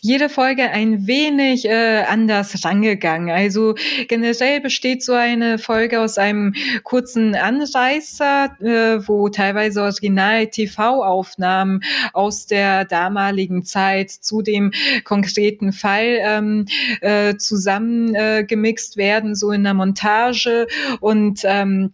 jede 0.00 0.28
Folge 0.28 0.70
ein 0.70 1.06
wenig 1.06 1.64
äh, 1.64 2.02
anders 2.08 2.64
rangegangen. 2.64 3.30
Also 3.30 3.74
generell 4.08 4.60
besteht 4.60 5.02
so 5.02 5.12
eine 5.12 5.58
Folge 5.58 6.00
aus 6.00 6.18
einem 6.18 6.54
kurzen 6.82 7.34
Anreißer, 7.34 8.56
äh, 8.60 9.08
wo 9.08 9.28
teilweise 9.28 9.82
Original-TV-Aufnahmen 9.82 11.80
aus 12.12 12.46
der 12.46 12.84
damaligen 12.84 13.64
Zeit 13.64 14.10
zu 14.10 14.42
dem 14.42 14.72
konkreten 15.04 15.72
Fall 15.72 16.18
ähm, 16.20 16.66
äh, 17.00 17.36
zusammengemixt 17.36 18.96
werden, 18.96 19.34
so 19.34 19.50
in 19.50 19.64
der 19.64 19.74
Montage 19.74 20.66
und 21.00 21.40
ähm, 21.44 21.92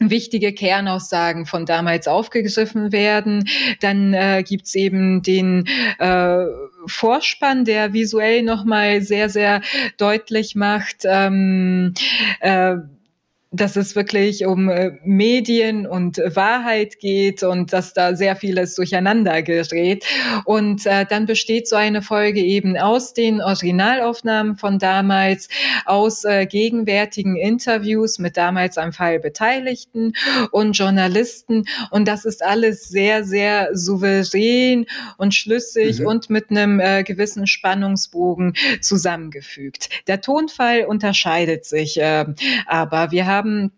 wichtige 0.00 0.52
Kernaussagen 0.52 1.46
von 1.46 1.66
damals 1.66 2.08
aufgegriffen 2.08 2.90
werden. 2.90 3.48
Dann 3.80 4.14
äh, 4.14 4.42
gibt's 4.46 4.74
eben 4.74 5.22
den 5.22 5.66
äh, 5.98 6.46
Vorspann, 6.86 7.64
der 7.64 7.92
visuell 7.92 8.42
nochmal 8.42 9.02
sehr, 9.02 9.28
sehr 9.28 9.60
deutlich 9.98 10.54
macht, 10.56 11.04
ähm, 11.04 11.94
äh, 12.40 12.76
dass 13.52 13.74
es 13.74 13.96
wirklich 13.96 14.46
um 14.46 14.68
äh, 14.68 14.92
Medien 15.02 15.84
und 15.84 16.18
Wahrheit 16.18 17.00
geht 17.00 17.42
und 17.42 17.72
dass 17.72 17.92
da 17.92 18.14
sehr 18.14 18.36
vieles 18.36 18.76
durcheinander 18.76 19.42
gerät. 19.42 20.04
Und 20.44 20.86
äh, 20.86 21.04
dann 21.04 21.26
besteht 21.26 21.66
so 21.66 21.74
eine 21.74 22.00
Folge 22.00 22.40
eben 22.40 22.78
aus 22.78 23.12
den 23.12 23.40
Originalaufnahmen 23.40 24.56
von 24.56 24.78
damals, 24.78 25.48
aus 25.84 26.24
äh, 26.24 26.46
gegenwärtigen 26.46 27.36
Interviews 27.36 28.20
mit 28.20 28.36
damals 28.36 28.78
am 28.78 28.92
Fall 28.92 29.18
Beteiligten 29.18 30.12
und 30.52 30.72
Journalisten. 30.78 31.64
Und 31.90 32.06
das 32.06 32.24
ist 32.24 32.44
alles 32.44 32.88
sehr, 32.88 33.24
sehr 33.24 33.70
souverän 33.72 34.86
und 35.16 35.34
schlüssig 35.34 35.98
mhm. 35.98 36.06
und 36.06 36.30
mit 36.30 36.50
einem 36.50 36.78
äh, 36.78 37.02
gewissen 37.02 37.48
Spannungsbogen 37.48 38.54
zusammengefügt. 38.80 39.88
Der 40.06 40.20
Tonfall 40.20 40.84
unterscheidet 40.84 41.64
sich, 41.64 42.00
äh, 42.00 42.26
aber 42.66 43.10
wir 43.10 43.26
haben 43.26 43.39
haben 43.40 43.72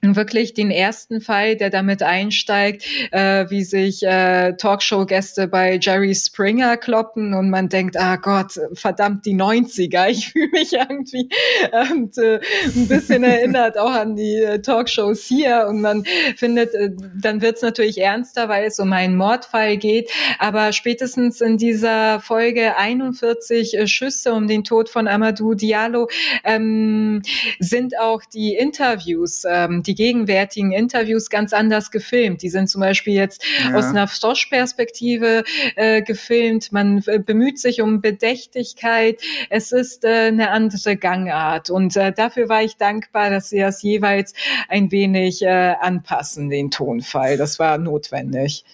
wirklich 0.00 0.54
den 0.54 0.70
ersten 0.70 1.20
Fall, 1.20 1.56
der 1.56 1.70
damit 1.70 2.02
einsteigt, 2.02 2.84
äh, 3.10 3.46
wie 3.50 3.64
sich 3.64 4.02
äh, 4.04 4.54
Talkshow-Gäste 4.56 5.48
bei 5.48 5.78
Jerry 5.80 6.14
Springer 6.14 6.76
kloppen 6.76 7.34
und 7.34 7.50
man 7.50 7.68
denkt, 7.68 7.96
ah 7.96 8.16
Gott, 8.16 8.60
verdammt 8.74 9.26
die 9.26 9.34
90er. 9.34 10.08
Ich 10.08 10.30
fühle 10.30 10.48
mich 10.52 10.72
irgendwie 10.72 11.28
ähm, 11.72 12.10
äh, 12.16 12.38
ein 12.76 12.88
bisschen 12.88 13.24
erinnert 13.38 13.76
auch 13.76 13.90
an 13.90 14.14
die 14.14 14.36
äh, 14.36 14.60
Talkshows 14.60 15.24
hier 15.24 15.66
und 15.68 15.80
man 15.80 16.04
findet, 16.36 16.74
äh, 16.74 16.90
dann 17.20 17.42
wird 17.42 17.56
es 17.56 17.62
natürlich 17.62 18.00
ernster, 18.00 18.48
weil 18.48 18.66
es 18.66 18.78
um 18.78 18.92
einen 18.92 19.16
Mordfall 19.16 19.76
geht. 19.78 20.10
Aber 20.38 20.72
spätestens 20.72 21.40
in 21.40 21.58
dieser 21.58 22.20
Folge 22.20 22.76
41 22.76 23.76
äh, 23.76 23.86
Schüsse 23.88 24.32
um 24.32 24.46
den 24.46 24.62
Tod 24.62 24.88
von 24.88 25.08
Amadou 25.08 25.54
Diallo 25.54 26.08
ähm, 26.44 27.22
sind 27.58 27.98
auch 27.98 28.22
die 28.24 28.54
Interviews, 28.54 29.42
ähm, 29.48 29.82
die 29.88 29.94
gegenwärtigen 29.94 30.72
Interviews 30.72 31.30
ganz 31.30 31.52
anders 31.52 31.90
gefilmt. 31.90 32.42
Die 32.42 32.50
sind 32.50 32.68
zum 32.68 32.80
Beispiel 32.80 33.14
jetzt 33.14 33.42
ja. 33.64 33.74
aus 33.74 33.86
einer 33.86 34.06
Frosch-Perspektive 34.06 35.44
äh, 35.76 36.02
gefilmt. 36.02 36.70
Man 36.70 37.02
äh, 37.06 37.18
bemüht 37.18 37.58
sich 37.58 37.80
um 37.80 38.00
Bedächtigkeit. 38.00 39.20
Es 39.50 39.72
ist 39.72 40.04
äh, 40.04 40.28
eine 40.28 40.50
andere 40.50 40.96
Gangart. 40.96 41.70
Und 41.70 41.96
äh, 41.96 42.12
dafür 42.12 42.48
war 42.48 42.62
ich 42.62 42.76
dankbar, 42.76 43.30
dass 43.30 43.48
sie 43.48 43.58
das 43.58 43.82
jeweils 43.82 44.34
ein 44.68 44.92
wenig 44.92 45.42
äh, 45.42 45.74
anpassen, 45.80 46.50
den 46.50 46.70
Tonfall. 46.70 47.36
Das 47.36 47.58
war 47.58 47.78
notwendig. 47.78 48.64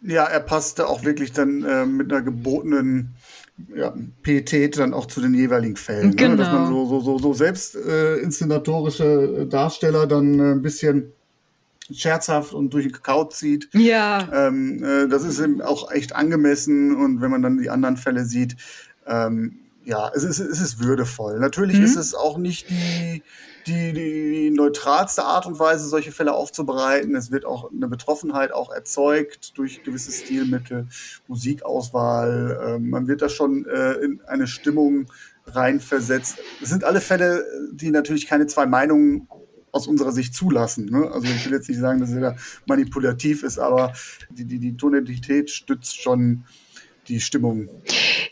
Ja, 0.00 0.24
er 0.24 0.40
passte 0.40 0.88
auch 0.88 1.04
wirklich 1.04 1.32
dann 1.32 1.64
äh, 1.64 1.84
mit 1.84 2.12
einer 2.12 2.22
gebotenen 2.22 3.14
ja, 3.74 3.94
Pietät 4.22 4.78
dann 4.78 4.94
auch 4.94 5.06
zu 5.06 5.20
den 5.20 5.34
jeweiligen 5.34 5.76
Fällen. 5.76 6.14
Genau. 6.16 6.30
Ne? 6.30 6.36
Dass 6.36 6.52
man 6.52 6.66
genau. 6.66 6.86
so, 6.86 7.00
so, 7.00 7.00
so, 7.00 7.18
so 7.18 7.34
selbst 7.34 7.76
äh, 7.76 8.16
inszenatorische 8.16 9.46
Darsteller 9.48 10.06
dann 10.06 10.38
äh, 10.38 10.52
ein 10.52 10.62
bisschen 10.62 11.12
scherzhaft 11.90 12.52
und 12.52 12.72
durch 12.72 12.84
den 12.84 12.92
Kakao 12.92 13.28
zieht. 13.28 13.68
Ja. 13.72 14.28
Ähm, 14.32 14.82
äh, 14.84 15.08
das 15.08 15.24
ist 15.24 15.40
eben 15.40 15.62
auch 15.62 15.90
echt 15.90 16.14
angemessen 16.14 16.96
und 16.96 17.20
wenn 17.20 17.30
man 17.30 17.42
dann 17.42 17.58
die 17.58 17.70
anderen 17.70 17.96
Fälle 17.96 18.24
sieht, 18.24 18.56
ähm, 19.06 19.60
ja, 19.84 20.10
es 20.14 20.22
ist, 20.22 20.38
es 20.38 20.60
ist 20.60 20.82
würdevoll. 20.82 21.38
Natürlich 21.38 21.78
mhm. 21.78 21.84
ist 21.84 21.96
es 21.96 22.14
auch 22.14 22.36
nicht 22.36 22.68
die, 22.68 23.22
die, 23.68 23.92
die 23.92 24.50
neutralste 24.50 25.24
Art 25.24 25.46
und 25.46 25.58
Weise, 25.58 25.86
solche 25.86 26.12
Fälle 26.12 26.32
aufzubereiten. 26.32 27.14
Es 27.14 27.30
wird 27.30 27.44
auch 27.44 27.70
eine 27.70 27.88
Betroffenheit 27.88 28.52
auch 28.52 28.72
erzeugt 28.72 29.56
durch 29.58 29.82
gewisse 29.82 30.12
Stilmittel, 30.12 30.88
Musikauswahl. 31.26 32.60
Ähm, 32.66 32.90
man 32.90 33.06
wird 33.06 33.22
da 33.22 33.28
schon 33.28 33.66
äh, 33.66 33.92
in 33.94 34.20
eine 34.26 34.46
Stimmung 34.46 35.06
reinversetzt. 35.46 36.38
Es 36.62 36.68
sind 36.68 36.84
alle 36.84 37.00
Fälle, 37.00 37.44
die 37.72 37.90
natürlich 37.90 38.26
keine 38.26 38.46
zwei 38.46 38.66
Meinungen 38.66 39.28
aus 39.72 39.86
unserer 39.86 40.12
Sicht 40.12 40.34
zulassen. 40.34 40.86
Ne? 40.86 41.10
Also 41.12 41.26
ich 41.26 41.44
will 41.44 41.52
jetzt 41.52 41.68
nicht 41.68 41.78
sagen, 41.78 42.00
dass 42.00 42.10
er 42.10 42.20
da 42.20 42.36
manipulativ 42.66 43.42
ist, 43.42 43.58
aber 43.58 43.92
die, 44.30 44.44
die, 44.44 44.58
die 44.58 44.76
Tonalität 44.76 45.50
stützt 45.50 46.00
schon 46.00 46.44
die 47.08 47.20
Stimmung, 47.20 47.68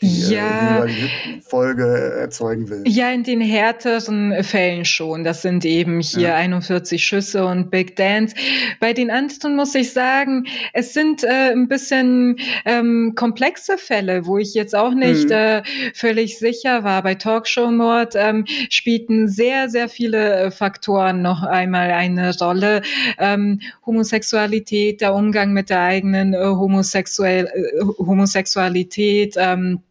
die 0.01 0.33
äh, 0.33 0.35
ja, 0.35 0.85
äh, 0.85 0.87
die 0.87 1.41
Folge 1.41 1.85
erzeugen 2.19 2.69
will. 2.69 2.83
Ja, 2.85 3.11
in 3.11 3.23
den 3.23 3.41
härteren 3.41 4.43
Fällen 4.43 4.85
schon. 4.85 5.23
Das 5.23 5.41
sind 5.41 5.65
eben 5.65 5.99
hier 5.99 6.29
ja. 6.29 6.35
41 6.35 7.03
Schüsse 7.03 7.45
und 7.45 7.71
Big 7.71 7.95
Dance. 7.95 8.35
Bei 8.79 8.93
den 8.93 9.09
anderen 9.09 9.55
muss 9.55 9.73
ich 9.75 9.91
sagen, 9.93 10.45
es 10.73 10.93
sind 10.93 11.23
äh, 11.23 11.51
ein 11.51 11.67
bisschen 11.67 12.37
ähm, 12.65 13.13
komplexe 13.15 13.77
Fälle, 13.77 14.25
wo 14.25 14.37
ich 14.37 14.53
jetzt 14.53 14.75
auch 14.75 14.93
nicht 14.93 15.25
mhm. 15.25 15.31
äh, 15.31 15.63
völlig 15.93 16.37
sicher 16.37 16.83
war. 16.83 17.01
Bei 17.01 17.15
Talkshow-Mord 17.15 18.13
ähm, 18.15 18.45
spielten 18.69 19.27
sehr, 19.27 19.69
sehr 19.69 19.89
viele 19.89 20.35
äh, 20.35 20.51
Faktoren 20.51 21.21
noch 21.21 21.43
einmal 21.43 21.91
eine 21.91 22.37
Rolle. 22.37 22.81
Ähm, 23.17 23.61
Homosexualität, 23.85 25.01
der 25.01 25.13
Umgang 25.13 25.53
mit 25.53 25.69
der 25.69 25.81
eigenen 25.81 26.33
äh, 26.33 26.37
homosexuell, 26.37 27.45
äh, 27.45 27.83
Homosexualität, 27.97 28.66
Sexualität, 28.67 29.35
ähm, 29.37 29.83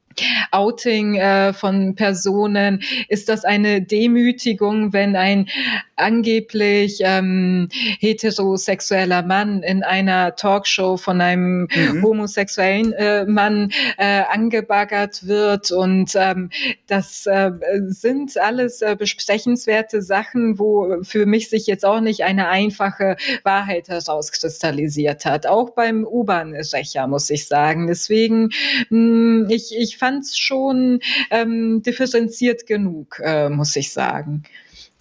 Outing 0.50 1.16
äh, 1.16 1.52
von 1.52 1.94
Personen? 1.94 2.82
Ist 3.08 3.28
das 3.28 3.44
eine 3.44 3.82
Demütigung, 3.82 4.92
wenn 4.92 5.16
ein 5.16 5.48
angeblich 5.96 7.00
ähm, 7.02 7.68
heterosexueller 8.00 9.22
Mann 9.22 9.62
in 9.62 9.82
einer 9.82 10.36
Talkshow 10.36 10.96
von 10.96 11.20
einem 11.20 11.68
mhm. 11.74 12.02
homosexuellen 12.02 12.92
äh, 12.92 13.24
Mann 13.24 13.70
äh, 13.98 14.22
angebaggert 14.30 15.26
wird? 15.26 15.70
Und 15.70 16.12
ähm, 16.14 16.50
das 16.86 17.26
äh, 17.26 17.50
sind 17.88 18.36
alles 18.38 18.82
äh, 18.82 18.96
besprechenswerte 18.98 20.02
Sachen, 20.02 20.58
wo 20.58 21.02
für 21.02 21.26
mich 21.26 21.50
sich 21.50 21.66
jetzt 21.66 21.84
auch 21.84 22.00
nicht 22.00 22.24
eine 22.24 22.48
einfache 22.48 23.16
Wahrheit 23.42 23.88
herauskristallisiert 23.88 25.24
hat. 25.24 25.46
Auch 25.46 25.70
beim 25.70 26.04
U-Bahn-Rächer, 26.04 27.06
muss 27.06 27.30
ich 27.30 27.46
sagen. 27.46 27.86
Deswegen, 27.86 28.50
mh, 28.90 29.48
ich, 29.50 29.76
ich 29.76 29.96
fand 29.98 30.05
es 30.14 30.38
schon 30.38 31.00
ähm, 31.30 31.82
differenziert 31.82 32.66
genug, 32.66 33.20
äh, 33.22 33.48
muss 33.48 33.76
ich 33.76 33.92
sagen. 33.92 34.44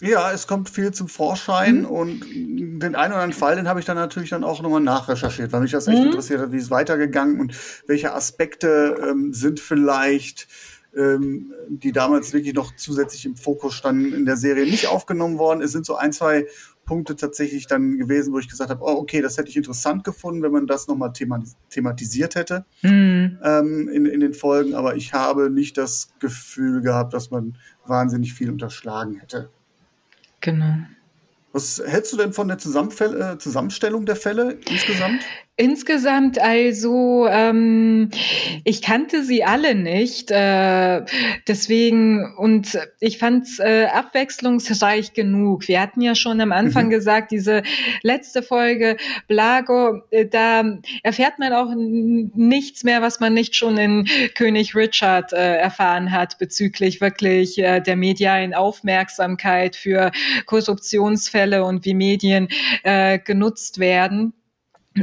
Ja, 0.00 0.30
es 0.30 0.46
kommt 0.46 0.68
viel 0.68 0.92
zum 0.92 1.08
Vorschein 1.08 1.80
mhm. 1.80 1.86
und 1.86 2.20
den 2.30 2.94
einen 2.94 3.12
oder 3.12 3.22
anderen 3.22 3.32
Fall, 3.32 3.56
den 3.56 3.66
habe 3.66 3.80
ich 3.80 3.86
dann 3.86 3.96
natürlich 3.96 4.28
dann 4.28 4.44
auch 4.44 4.60
nochmal 4.60 4.82
nachrecherchiert, 4.82 5.52
weil 5.52 5.62
mich 5.62 5.70
das 5.70 5.88
echt 5.88 5.98
mhm. 5.98 6.06
interessiert 6.06 6.40
hat, 6.40 6.52
wie 6.52 6.58
es 6.58 6.70
weitergegangen 6.70 7.40
und 7.40 7.54
welche 7.86 8.12
Aspekte 8.12 8.96
ähm, 9.02 9.32
sind 9.32 9.58
vielleicht, 9.58 10.48
ähm, 10.94 11.54
die 11.68 11.92
damals 11.92 12.34
wirklich 12.34 12.52
noch 12.52 12.76
zusätzlich 12.76 13.24
im 13.24 13.36
Fokus 13.36 13.72
standen, 13.72 14.12
in 14.12 14.26
der 14.26 14.36
Serie 14.36 14.66
nicht 14.66 14.88
aufgenommen 14.88 15.38
worden. 15.38 15.62
Es 15.62 15.72
sind 15.72 15.86
so 15.86 15.96
ein, 15.96 16.12
zwei 16.12 16.46
Punkte 16.86 17.16
tatsächlich 17.16 17.66
dann 17.66 17.98
gewesen, 17.98 18.32
wo 18.32 18.38
ich 18.38 18.48
gesagt 18.48 18.70
habe, 18.70 18.82
oh, 18.82 18.96
okay, 18.96 19.20
das 19.20 19.36
hätte 19.36 19.50
ich 19.50 19.56
interessant 19.56 20.04
gefunden, 20.04 20.42
wenn 20.42 20.52
man 20.52 20.66
das 20.66 20.88
nochmal 20.88 21.12
thematisiert 21.12 22.34
hätte 22.34 22.64
mhm. 22.80 23.38
ähm, 23.42 23.88
in, 23.88 24.06
in 24.06 24.20
den 24.20 24.32
Folgen. 24.32 24.74
Aber 24.74 24.96
ich 24.96 25.12
habe 25.12 25.50
nicht 25.50 25.76
das 25.76 26.08
Gefühl 26.20 26.80
gehabt, 26.80 27.12
dass 27.12 27.30
man 27.30 27.58
wahnsinnig 27.84 28.32
viel 28.32 28.50
unterschlagen 28.50 29.16
hätte. 29.16 29.50
Genau. 30.40 30.76
Was 31.52 31.82
hältst 31.84 32.12
du 32.12 32.16
denn 32.16 32.32
von 32.32 32.48
der 32.48 32.56
äh, 32.58 33.38
Zusammenstellung 33.38 34.06
der 34.06 34.16
Fälle 34.16 34.58
insgesamt? 34.68 35.22
Insgesamt 35.58 36.38
also, 36.38 37.26
ähm, 37.30 38.10
ich 38.64 38.82
kannte 38.82 39.24
sie 39.24 39.42
alle 39.42 39.74
nicht, 39.74 40.30
äh, 40.30 41.02
deswegen 41.48 42.36
und 42.36 42.78
ich 43.00 43.16
fand's 43.16 43.58
äh, 43.58 43.86
abwechslungsreich 43.86 45.14
genug. 45.14 45.66
Wir 45.66 45.80
hatten 45.80 46.02
ja 46.02 46.14
schon 46.14 46.42
am 46.42 46.52
Anfang 46.52 46.86
mhm. 46.86 46.90
gesagt, 46.90 47.30
diese 47.30 47.62
letzte 48.02 48.42
Folge 48.42 48.98
Blago, 49.28 50.02
äh, 50.10 50.26
da 50.26 50.62
erfährt 51.02 51.38
man 51.38 51.54
auch 51.54 51.72
nichts 51.74 52.84
mehr, 52.84 53.00
was 53.00 53.20
man 53.20 53.32
nicht 53.32 53.56
schon 53.56 53.78
in 53.78 54.06
König 54.34 54.74
Richard 54.74 55.32
äh, 55.32 55.56
erfahren 55.56 56.12
hat 56.12 56.36
bezüglich 56.36 57.00
wirklich 57.00 57.56
äh, 57.56 57.80
der 57.80 57.96
medialen 57.96 58.52
Aufmerksamkeit 58.52 59.74
für 59.74 60.12
Korruptionsfälle 60.44 61.64
und 61.64 61.86
wie 61.86 61.94
Medien 61.94 62.48
äh, 62.82 63.18
genutzt 63.18 63.78
werden. 63.78 64.34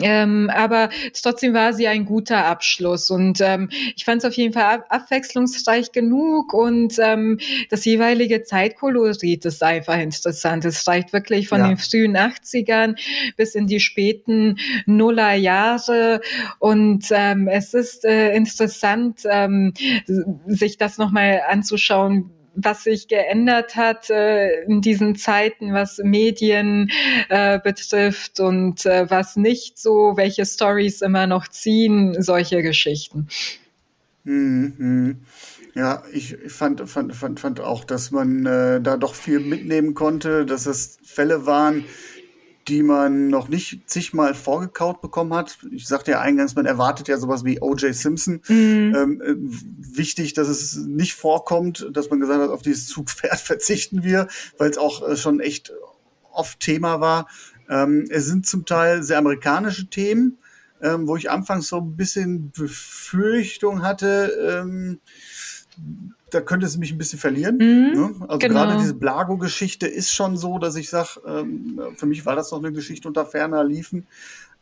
Ähm, 0.02 0.50
aber 0.54 0.90
trotzdem 1.14 1.54
war 1.54 1.74
sie 1.74 1.88
ein 1.88 2.06
guter 2.06 2.46
Abschluss 2.46 3.10
und 3.10 3.42
ähm, 3.42 3.70
ich 3.96 4.06
fand 4.06 4.24
es 4.24 4.30
auf 4.30 4.34
jeden 4.34 4.54
Fall 4.54 4.64
ab 4.64 4.86
abwechslungsreich 4.90 5.92
genug 5.92 6.54
und 6.54 6.98
ähm, 7.00 7.40
das 7.70 7.86
jeweilige 7.86 8.44
Zeitkolorit 8.44 9.46
ist 9.46 9.64
einfach 9.64 10.00
interessant. 10.00 10.66
Es 10.66 10.88
reicht 10.88 11.14
wirklich 11.14 11.48
von 11.48 11.60
ja. 11.60 11.68
den 11.68 11.78
frühen 11.78 12.18
80ern 12.18 12.98
bis 13.38 13.56
in 13.56 13.68
die 13.68 13.80
späten 13.80 14.58
Nullerjahre 14.86 16.22
und 16.60 17.06
ähm, 17.12 17.48
es 17.48 17.74
ist 17.74 18.06
äh, 18.06 18.36
interessant, 18.36 19.22
ähm, 19.30 19.74
sich 20.48 20.78
das 20.78 20.98
nochmal 20.98 21.42
anzuschauen, 21.48 22.32
was 22.56 22.84
sich 22.84 23.08
geändert 23.08 23.76
hat 23.76 24.10
äh, 24.10 24.64
in 24.64 24.82
diesen 24.82 25.16
Zeiten, 25.16 25.74
was 25.74 26.00
Medien 26.04 26.92
äh, 27.30 27.60
betrifft 27.60 28.40
und 28.40 28.86
äh, 28.86 29.10
was 29.10 29.36
nicht 29.36 29.78
so, 29.80 30.14
welche 30.16 30.46
Stories 30.46 31.02
immer 31.02 31.28
noch 31.28 31.48
ziehen, 31.48 32.22
solche 32.22 32.62
Geschichten. 32.62 33.28
Mhm. 34.24 35.18
Ja, 35.76 36.04
ich 36.14 36.38
fand, 36.48 36.88
fand, 36.88 37.16
fand, 37.16 37.40
fand 37.40 37.60
auch, 37.60 37.84
dass 37.84 38.12
man 38.12 38.46
äh, 38.46 38.80
da 38.80 38.96
doch 38.96 39.16
viel 39.16 39.40
mitnehmen 39.40 39.96
konnte, 39.96 40.46
dass 40.46 40.68
es 40.68 41.00
Fälle 41.04 41.48
waren, 41.48 41.86
die 42.68 42.84
man 42.84 43.28
noch 43.28 43.50
nicht 43.50 43.90
zigmal 43.90 44.34
vorgekaut 44.34 45.02
bekommen 45.02 45.34
hat. 45.34 45.58
Ich 45.72 45.88
sagte 45.88 46.12
ja 46.12 46.22
eingangs, 46.22 46.56
man 46.56 46.66
erwartet 46.66 47.08
ja 47.08 47.18
sowas 47.18 47.44
wie 47.44 47.62
O.J. 47.62 47.94
Simpson. 47.94 48.42
Mhm. 48.48 48.96
Ähm, 48.96 49.22
äh, 49.22 49.36
wichtig, 49.98 50.34
dass 50.34 50.48
es 50.48 50.76
nicht 50.76 51.14
vorkommt, 51.14 51.90
dass 51.92 52.10
man 52.10 52.20
gesagt 52.20 52.42
hat, 52.42 52.50
auf 52.50 52.62
dieses 52.62 52.88
Zugpferd 52.88 53.40
verzichten 53.40 54.04
wir, 54.04 54.28
weil 54.58 54.70
es 54.70 54.78
auch 54.78 55.08
äh, 55.08 55.18
schon 55.18 55.40
echt 55.40 55.74
oft 56.32 56.60
Thema 56.60 57.02
war. 57.02 57.28
Ähm, 57.70 58.06
es 58.10 58.26
sind 58.26 58.48
zum 58.48 58.66
Teil 58.66 59.04
sehr 59.04 59.18
amerikanische 59.18 59.90
Themen, 59.90 60.38
ähm, 60.82 61.08
wo 61.08 61.16
ich 61.16 61.30
anfangs 61.30 61.68
so 61.68 61.78
ein 61.78 61.96
bisschen 61.96 62.52
Befürchtung 62.52 63.84
hatte, 63.84 64.62
ähm, 64.62 65.00
da 66.30 66.42
könnte 66.42 66.66
es 66.66 66.78
mich 66.78 66.92
ein 66.92 66.98
bisschen 66.98 67.20
verlieren. 67.20 67.58
Mhm, 67.58 67.92
ne? 67.94 68.16
Also 68.28 68.40
genau. 68.40 68.54
gerade 68.54 68.78
diese 68.80 68.94
Blago-Geschichte 68.96 69.88
ist 69.88 70.12
schon 70.12 70.38
so, 70.38 70.58
dass 70.58 70.76
ich 70.76 70.90
sage, 70.90 71.22
ähm, 71.28 71.80
für 71.96 72.06
mich 72.06 72.26
war 72.26 72.36
das 72.36 72.52
noch 72.52 72.60
eine 72.60 72.72
Geschichte 72.72 73.08
unter 73.08 73.26
ferner 73.26 73.64
Liefen. 73.64 74.08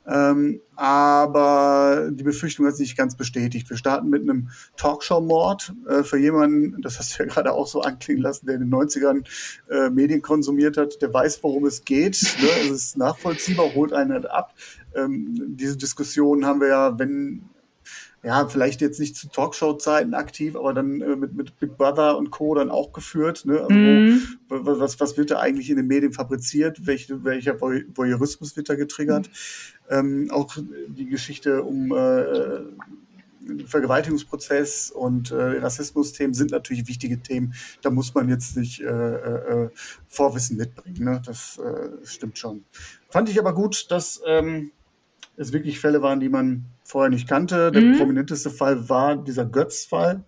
Ähm, 0.07 0.61
aber 0.75 2.09
die 2.11 2.23
Befürchtung 2.23 2.65
hat 2.65 2.75
sich 2.75 2.89
nicht 2.89 2.97
ganz 2.97 3.15
bestätigt. 3.15 3.69
Wir 3.69 3.77
starten 3.77 4.09
mit 4.09 4.23
einem 4.23 4.49
Talkshow-Mord 4.75 5.73
äh, 5.87 6.03
für 6.03 6.17
jemanden, 6.17 6.81
das 6.81 6.97
hast 6.97 7.13
du 7.13 7.23
ja 7.23 7.29
gerade 7.29 7.51
auch 7.53 7.67
so 7.67 7.81
anklingen 7.81 8.23
lassen, 8.23 8.47
der 8.47 8.55
in 8.55 8.61
den 8.61 8.73
90ern 8.73 9.23
äh, 9.69 9.91
Medien 9.91 10.23
konsumiert 10.23 10.77
hat, 10.77 11.01
der 11.03 11.13
weiß, 11.13 11.43
worum 11.43 11.65
es 11.65 11.85
geht. 11.85 12.19
Ne? 12.41 12.47
Es 12.63 12.71
ist 12.71 12.97
nachvollziehbar, 12.97 13.75
holt 13.75 13.93
einen 13.93 14.11
halt 14.11 14.29
ab. 14.29 14.55
Ähm, 14.95 15.55
diese 15.55 15.77
Diskussion 15.77 16.45
haben 16.45 16.61
wir 16.61 16.69
ja, 16.69 16.97
wenn 16.97 17.43
ja, 18.23 18.47
vielleicht 18.47 18.81
jetzt 18.81 18.99
nicht 18.99 19.15
zu 19.15 19.29
Talkshow-Zeiten 19.29 20.13
aktiv, 20.13 20.55
aber 20.55 20.73
dann 20.73 21.01
äh, 21.01 21.15
mit, 21.15 21.33
mit 21.33 21.59
Big 21.59 21.75
Brother 21.75 22.17
und 22.17 22.29
Co. 22.29 22.53
dann 22.53 22.69
auch 22.69 22.93
geführt. 22.93 23.45
Ne? 23.45 23.61
Also 23.61 23.73
mm. 23.73 24.21
wo, 24.47 24.79
was, 24.79 24.99
was 24.99 25.17
wird 25.17 25.31
da 25.31 25.39
eigentlich 25.39 25.71
in 25.71 25.77
den 25.77 25.87
Medien 25.87 26.13
fabriziert? 26.13 26.85
Welch, 26.85 27.07
welcher 27.09 27.59
Voyeurismus 27.59 28.55
wird 28.55 28.69
da 28.69 28.75
getriggert? 28.75 29.27
Mm. 29.27 29.93
Ähm, 29.93 30.31
auch 30.31 30.55
die 30.87 31.07
Geschichte 31.07 31.63
um 31.63 31.91
äh, 31.91 32.61
Vergewaltigungsprozess 33.65 34.91
und 34.91 35.31
äh, 35.31 35.35
Rassismus-Themen 35.35 36.35
sind 36.35 36.51
natürlich 36.51 36.87
wichtige 36.87 37.19
Themen. 37.19 37.55
Da 37.81 37.89
muss 37.89 38.13
man 38.13 38.29
jetzt 38.29 38.55
nicht 38.55 38.81
äh, 38.81 38.85
äh, 38.85 39.69
Vorwissen 40.07 40.57
mitbringen. 40.57 41.03
Ne? 41.03 41.21
Das 41.25 41.57
äh, 41.57 42.05
stimmt 42.05 42.37
schon. 42.37 42.65
Fand 43.09 43.29
ich 43.29 43.39
aber 43.39 43.53
gut, 43.53 43.89
dass 43.89 44.21
ähm, 44.27 44.71
es 45.37 45.53
wirklich 45.53 45.79
Fälle 45.79 46.01
waren, 46.01 46.19
die 46.19 46.29
man 46.29 46.65
vorher 46.91 47.09
nicht 47.09 47.27
kannte. 47.27 47.71
Der 47.71 47.81
mhm. 47.81 47.97
prominenteste 47.97 48.49
Fall 48.49 48.89
war 48.89 49.15
dieser 49.15 49.45
Götz-Fall, 49.45 50.25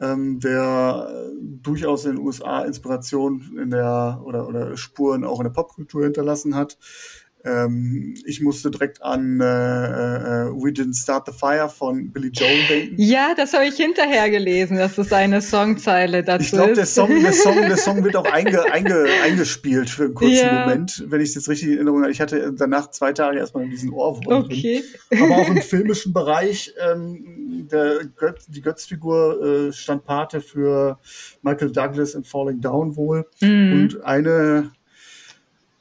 ähm, 0.00 0.38
der 0.38 1.08
äh, 1.10 1.32
durchaus 1.62 2.04
in 2.04 2.12
den 2.12 2.24
USA 2.24 2.62
Inspiration 2.62 3.58
in 3.60 3.70
der 3.70 4.20
oder, 4.24 4.46
oder 4.46 4.76
Spuren 4.76 5.24
auch 5.24 5.40
in 5.40 5.44
der 5.44 5.50
Popkultur 5.50 6.04
hinterlassen 6.04 6.54
hat. 6.54 6.78
Ähm, 7.44 8.14
ich 8.26 8.40
musste 8.42 8.70
direkt 8.70 9.02
an 9.02 9.40
äh, 9.40 9.44
äh, 9.44 10.46
We 10.52 10.70
Didn't 10.70 11.00
Start 11.00 11.26
the 11.26 11.32
Fire 11.32 11.68
von 11.68 12.12
Billy 12.12 12.28
Joel 12.28 12.66
denken. 12.68 12.94
Ja, 12.98 13.34
das 13.34 13.54
habe 13.54 13.66
ich 13.66 13.76
hinterher 13.76 14.28
gelesen, 14.28 14.76
dass 14.76 14.96
das 14.96 15.12
eine 15.12 15.40
Songzeile 15.40 16.22
dazu 16.22 16.44
ich 16.44 16.50
glaub, 16.50 16.68
ist. 16.70 16.88
Ich 16.88 16.94
glaube, 16.94 17.14
der 17.14 17.32
Song, 17.32 17.60
der 17.60 17.76
Song 17.78 18.04
wird 18.04 18.16
auch 18.16 18.30
einge, 18.30 18.70
einge, 18.72 19.06
eingespiült 19.24 19.88
für 19.88 20.04
einen 20.04 20.14
kurzen 20.14 20.34
ja. 20.34 20.66
Moment, 20.66 21.04
wenn 21.06 21.20
ich 21.20 21.30
es 21.30 21.34
jetzt 21.36 21.48
richtig 21.48 21.68
in 21.68 21.74
Erinnerung 21.76 22.02
habe. 22.02 22.12
Ich 22.12 22.20
hatte 22.20 22.52
danach 22.52 22.90
zwei 22.90 23.12
Tage 23.12 23.38
erstmal 23.38 23.68
diesen 23.68 23.90
Ohrwurm 23.90 24.44
okay. 24.44 24.84
drin. 25.08 25.22
Aber 25.22 25.36
auch 25.36 25.48
im 25.48 25.62
filmischen 25.62 26.12
Bereich, 26.12 26.74
ähm, 26.78 27.66
der 27.70 28.00
Götz, 28.16 28.46
die 28.48 28.60
Götzfigur 28.60 29.68
äh, 29.68 29.72
stand 29.72 30.04
Pate 30.04 30.40
für 30.40 30.98
Michael 31.42 31.72
Douglas 31.72 32.14
in 32.14 32.24
Falling 32.24 32.60
Down 32.60 32.96
wohl. 32.96 33.26
Mhm. 33.40 33.72
Und 33.72 34.04
eine 34.04 34.72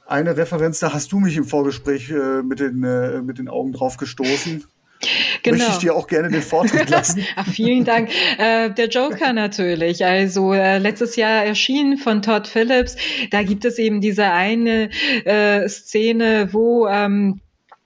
eine 0.09 0.37
Referenz, 0.37 0.79
da 0.79 0.93
hast 0.93 1.11
du 1.11 1.19
mich 1.19 1.37
im 1.37 1.45
Vorgespräch 1.45 2.09
äh, 2.09 2.41
mit, 2.41 2.59
den, 2.59 2.83
äh, 2.83 3.21
mit 3.21 3.37
den 3.37 3.47
Augen 3.47 3.73
drauf 3.73 3.97
gestoßen. 3.97 4.65
Genau. 5.43 5.59
Möchte 5.59 5.71
ich 5.71 5.77
dir 5.77 5.95
auch 5.95 6.07
gerne 6.07 6.27
den 6.27 6.41
Vortritt 6.41 6.89
lassen. 6.89 7.25
Ach, 7.37 7.47
vielen 7.47 7.85
Dank. 7.85 8.09
Äh, 8.37 8.69
der 8.69 8.89
Joker 8.89 9.31
natürlich. 9.31 10.05
Also 10.05 10.51
äh, 10.51 10.77
letztes 10.77 11.15
Jahr 11.15 11.45
erschienen 11.45 11.97
von 11.97 12.21
Todd 12.21 12.49
Phillips. 12.49 12.97
Da 13.31 13.43
gibt 13.43 13.63
es 13.63 13.79
eben 13.79 14.01
diese 14.01 14.25
eine 14.25 14.89
äh, 15.23 15.69
Szene, 15.69 16.49
wo 16.51 16.85
ähm, 16.87 17.39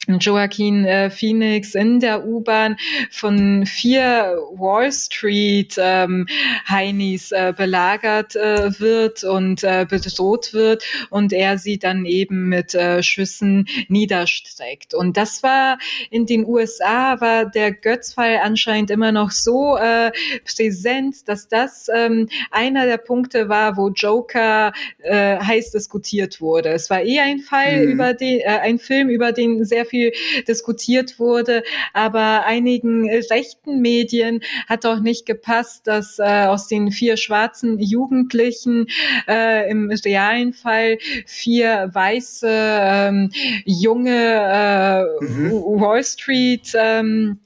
Joaquin 0.07 0.85
äh, 0.85 1.09
Phoenix 1.09 1.75
in 1.75 1.99
der 1.99 2.25
U-Bahn 2.25 2.75
von 3.09 3.65
vier 3.65 4.37
Wall 4.55 4.91
Street 4.91 5.75
ähm, 5.77 6.27
Heinis 6.67 7.31
äh, 7.31 7.53
belagert 7.55 8.35
äh, 8.35 8.79
wird 8.79 9.23
und 9.23 9.63
äh, 9.63 9.85
bedroht 9.89 10.53
wird 10.53 10.83
und 11.09 11.31
er 11.31 11.57
sie 11.57 11.79
dann 11.79 12.05
eben 12.05 12.49
mit 12.49 12.75
äh, 12.75 13.01
Schüssen 13.01 13.67
niederstreckt. 13.87 14.93
Und 14.93 15.15
das 15.15 15.41
war 15.41 15.77
in 16.09 16.25
den 16.25 16.45
USA 16.45 17.21
war 17.21 17.45
der 17.45 17.71
Götzfall 17.71 18.39
anscheinend 18.43 18.91
immer 18.91 19.11
noch 19.11 19.31
so 19.31 19.77
äh, 19.77 20.11
präsent, 20.43 21.27
dass 21.27 21.47
das 21.47 21.89
ähm, 21.93 22.27
einer 22.51 22.85
der 22.85 22.97
Punkte 22.97 23.47
war, 23.47 23.77
wo 23.77 23.89
Joker 23.89 24.73
äh, 24.99 25.37
heiß 25.37 25.71
diskutiert 25.71 26.41
wurde. 26.41 26.69
Es 26.69 26.89
war 26.89 27.01
eher 27.01 27.23
ein 27.23 27.39
Fall 27.39 27.85
mhm. 27.85 27.91
über 27.93 28.13
den, 28.13 28.39
äh, 28.41 28.59
ein 28.61 28.79
Film 28.79 29.09
über 29.09 29.31
den 29.31 29.63
sehr 29.63 29.85
viel 29.93 30.11
diskutiert 30.47 31.19
wurde. 31.19 31.63
Aber 31.93 32.45
einigen 32.45 33.07
rechten 33.29 33.79
Medien 33.79 34.41
hat 34.67 34.87
auch 34.87 34.99
nicht 34.99 35.27
gepasst, 35.27 35.85
dass 35.85 36.17
äh, 36.17 36.45
aus 36.47 36.67
den 36.67 36.91
vier 36.91 37.15
schwarzen 37.15 37.79
Jugendlichen 37.79 38.87
äh, 39.27 39.69
im 39.69 39.91
realen 40.03 40.53
Fall 40.53 40.97
vier 41.27 41.91
weiße 41.93 42.47
ähm, 42.49 43.29
junge 43.65 44.09
äh, 44.09 45.23
mhm. 45.23 45.51
Wall 45.51 46.03
Street 46.03 46.73
ähm, 46.75 47.39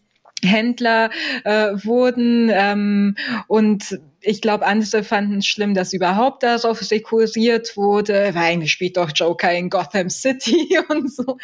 Händler 0.44 1.10
äh, 1.44 1.74
wurden 1.84 2.50
ähm, 2.54 3.16
und 3.48 4.00
ich 4.28 4.42
glaube, 4.42 4.66
andere 4.66 5.04
fanden 5.04 5.38
es 5.38 5.48
schlimm, 5.48 5.74
dass 5.74 5.94
überhaupt 5.94 6.44
darauf 6.44 6.92
rekurriert 6.92 7.78
wurde, 7.78 8.32
weil 8.34 8.52
eigentlich 8.52 8.72
spielt 8.74 8.98
doch 8.98 9.12
Joker 9.16 9.54
in 9.54 9.70
Gotham 9.70 10.10
City 10.10 10.78
und 10.90 11.12
so. 11.12 11.38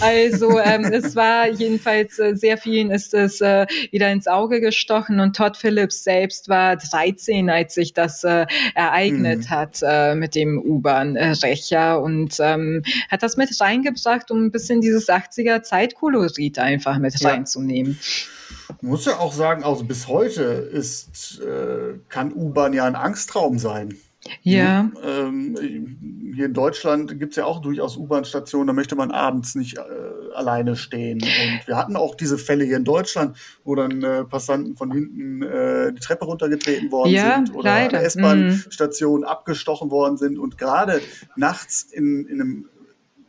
Also 0.00 0.58
ähm, 0.58 0.84
es 0.84 1.14
war 1.14 1.48
jedenfalls 1.48 2.18
äh, 2.18 2.34
sehr 2.34 2.56
vielen 2.56 2.90
ist 2.90 3.12
es 3.14 3.40
äh, 3.40 3.66
wieder 3.90 4.10
ins 4.10 4.26
Auge 4.26 4.60
gestochen 4.60 5.20
und 5.20 5.36
Todd 5.36 5.56
Phillips 5.56 6.04
selbst 6.04 6.48
war 6.48 6.76
13, 6.76 7.50
als 7.50 7.74
sich 7.74 7.92
das 7.92 8.24
äh, 8.24 8.46
ereignet 8.74 9.40
mhm. 9.40 9.50
hat 9.50 9.80
äh, 9.82 10.14
mit 10.14 10.34
dem 10.34 10.58
U-Bahn-Rächer 10.58 12.00
und 12.00 12.36
ähm, 12.40 12.82
hat 13.10 13.22
das 13.22 13.36
mit 13.36 13.50
reingebracht, 13.60 14.30
um 14.30 14.46
ein 14.46 14.50
bisschen 14.50 14.80
dieses 14.80 15.08
80er 15.08 15.62
Zeitkolorit 15.62 16.58
einfach 16.58 16.98
mit 16.98 17.18
ja. 17.20 17.30
reinzunehmen. 17.30 17.98
Man 18.80 18.90
muss 18.90 19.04
ja 19.04 19.18
auch 19.18 19.32
sagen, 19.32 19.64
also 19.64 19.84
bis 19.84 20.08
heute 20.08 20.42
ist, 20.42 21.40
äh, 21.40 21.98
kann 22.08 22.32
U-Bahn 22.32 22.72
ja 22.72 22.84
ein 22.84 22.96
Angstraum 22.96 23.58
sein. 23.58 23.96
Ja. 24.42 24.90
Ähm, 25.02 26.32
hier 26.34 26.46
in 26.46 26.54
Deutschland 26.54 27.18
gibt 27.18 27.32
es 27.32 27.36
ja 27.36 27.44
auch 27.44 27.60
durchaus 27.60 27.96
U-Bahn-Stationen, 27.96 28.68
da 28.68 28.72
möchte 28.72 28.94
man 28.94 29.10
abends 29.10 29.54
nicht 29.54 29.78
äh, 29.78 29.80
alleine 30.34 30.76
stehen. 30.76 31.20
Und 31.22 31.66
wir 31.66 31.76
hatten 31.76 31.96
auch 31.96 32.14
diese 32.14 32.38
Fälle 32.38 32.64
hier 32.64 32.76
in 32.76 32.84
Deutschland, 32.84 33.36
wo 33.64 33.74
dann 33.74 34.02
äh, 34.02 34.24
Passanten 34.24 34.76
von 34.76 34.92
hinten 34.92 35.42
äh, 35.42 35.92
die 35.92 36.00
Treppe 36.00 36.24
runtergetreten 36.24 36.92
worden 36.92 37.10
ja, 37.10 37.36
sind 37.36 37.54
oder 37.54 37.72
an 37.72 37.94
S-Bahn-Stationen 37.94 39.22
mhm. 39.22 39.28
abgestochen 39.28 39.90
worden 39.90 40.16
sind. 40.16 40.38
Und 40.38 40.56
gerade 40.56 41.00
nachts 41.36 41.82
in, 41.82 42.26
in 42.26 42.40
einem 42.40 42.68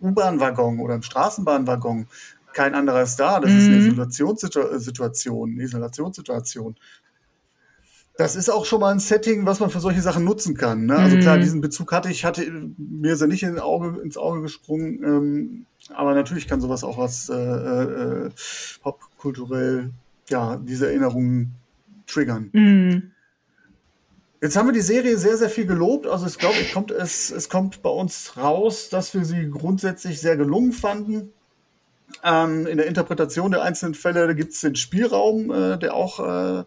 U-Bahn-Waggon 0.02 0.80
oder 0.80 0.96
im 0.96 1.02
Straßenbahnwaggon 1.02 2.08
kein 2.54 2.76
anderer 2.76 3.04
ist 3.04 3.18
da. 3.18 3.40
Das 3.40 3.52
mhm. 3.52 3.58
ist 3.58 3.66
eine 3.66 3.76
mhm. 3.78 3.88
Isolationssituation, 3.88 5.52
eine 5.52 5.64
Isolationssituation. 5.64 6.76
Das 8.16 8.36
ist 8.36 8.50
auch 8.50 8.66
schon 8.66 8.80
mal 8.80 8.92
ein 8.92 9.00
Setting, 9.00 9.46
was 9.48 9.60
man 9.60 9.72
für 9.72 9.80
solche 9.80 10.02
Sachen 10.02 10.24
nutzen 10.24 10.56
kann. 10.56 10.86
Ne? 10.86 10.96
Also 10.96 11.18
klar, 11.18 11.38
mhm. 11.38 11.42
diesen 11.42 11.62
Bezug 11.62 11.92
hatte 11.92 12.12
ich, 12.12 12.26
hatte 12.26 12.46
mir 12.78 13.14
ist 13.14 13.22
er 13.22 13.28
nicht 13.28 13.42
in 13.42 13.58
Auge, 13.58 14.02
ins 14.02 14.18
Auge 14.18 14.42
gesprungen. 14.42 15.04
Ähm, 15.04 15.66
aber 15.94 16.14
natürlich 16.14 16.48
kann 16.48 16.62
sowas 16.62 16.84
auch 16.84 17.00
was 17.00 17.30
äh, 17.30 17.34
äh, 17.34 18.30
popkulturell, 18.84 19.90
ja, 20.30 20.58
diese 20.58 20.88
Erinnerungen 20.88 21.56
triggern. 22.06 22.50
Mhm. 22.54 23.12
Jetzt 24.44 24.58
haben 24.58 24.68
wir 24.68 24.74
die 24.74 24.82
Serie 24.82 25.18
sehr, 25.18 25.38
sehr 25.38 25.50
viel 25.50 25.66
gelobt. 25.66 26.06
Also 26.06 26.28
ich 26.28 26.38
glaube, 26.38 26.58
kommt, 26.74 26.92
es, 26.92 27.32
es 27.32 27.48
kommt 27.48 27.82
bei 27.82 27.90
uns 27.90 28.36
raus, 28.36 28.90
dass 28.90 29.14
wir 29.14 29.24
sie 29.24 29.50
grundsätzlich 29.50 30.20
sehr 30.20 30.36
gelungen 30.36 30.74
fanden. 30.74 31.32
Ähm, 32.24 32.68
in 32.68 32.78
der 32.78 32.88
Interpretation 32.88 33.52
der 33.52 33.64
einzelnen 33.64 33.96
Fälle 33.96 34.36
gibt 34.36 34.54
es 34.54 34.62
den 34.62 34.76
Spielraum, 34.76 35.52
äh, 35.52 35.78
der 35.78 35.94
auch 35.94 36.20
äh, 36.20 36.64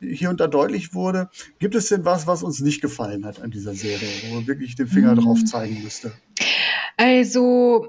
hier 0.00 0.30
und 0.30 0.40
da 0.40 0.46
deutlich 0.46 0.94
wurde. 0.94 1.28
Gibt 1.58 1.74
es 1.74 1.88
denn 1.88 2.04
was, 2.04 2.26
was 2.26 2.42
uns 2.42 2.60
nicht 2.60 2.80
gefallen 2.80 3.24
hat 3.24 3.40
an 3.40 3.50
dieser 3.50 3.74
Serie, 3.74 4.08
wo 4.28 4.36
man 4.36 4.46
wirklich 4.46 4.76
den 4.76 4.86
Finger 4.86 5.16
hm. 5.16 5.24
drauf 5.24 5.44
zeigen 5.44 5.82
müsste? 5.82 6.12
Also 6.98 7.86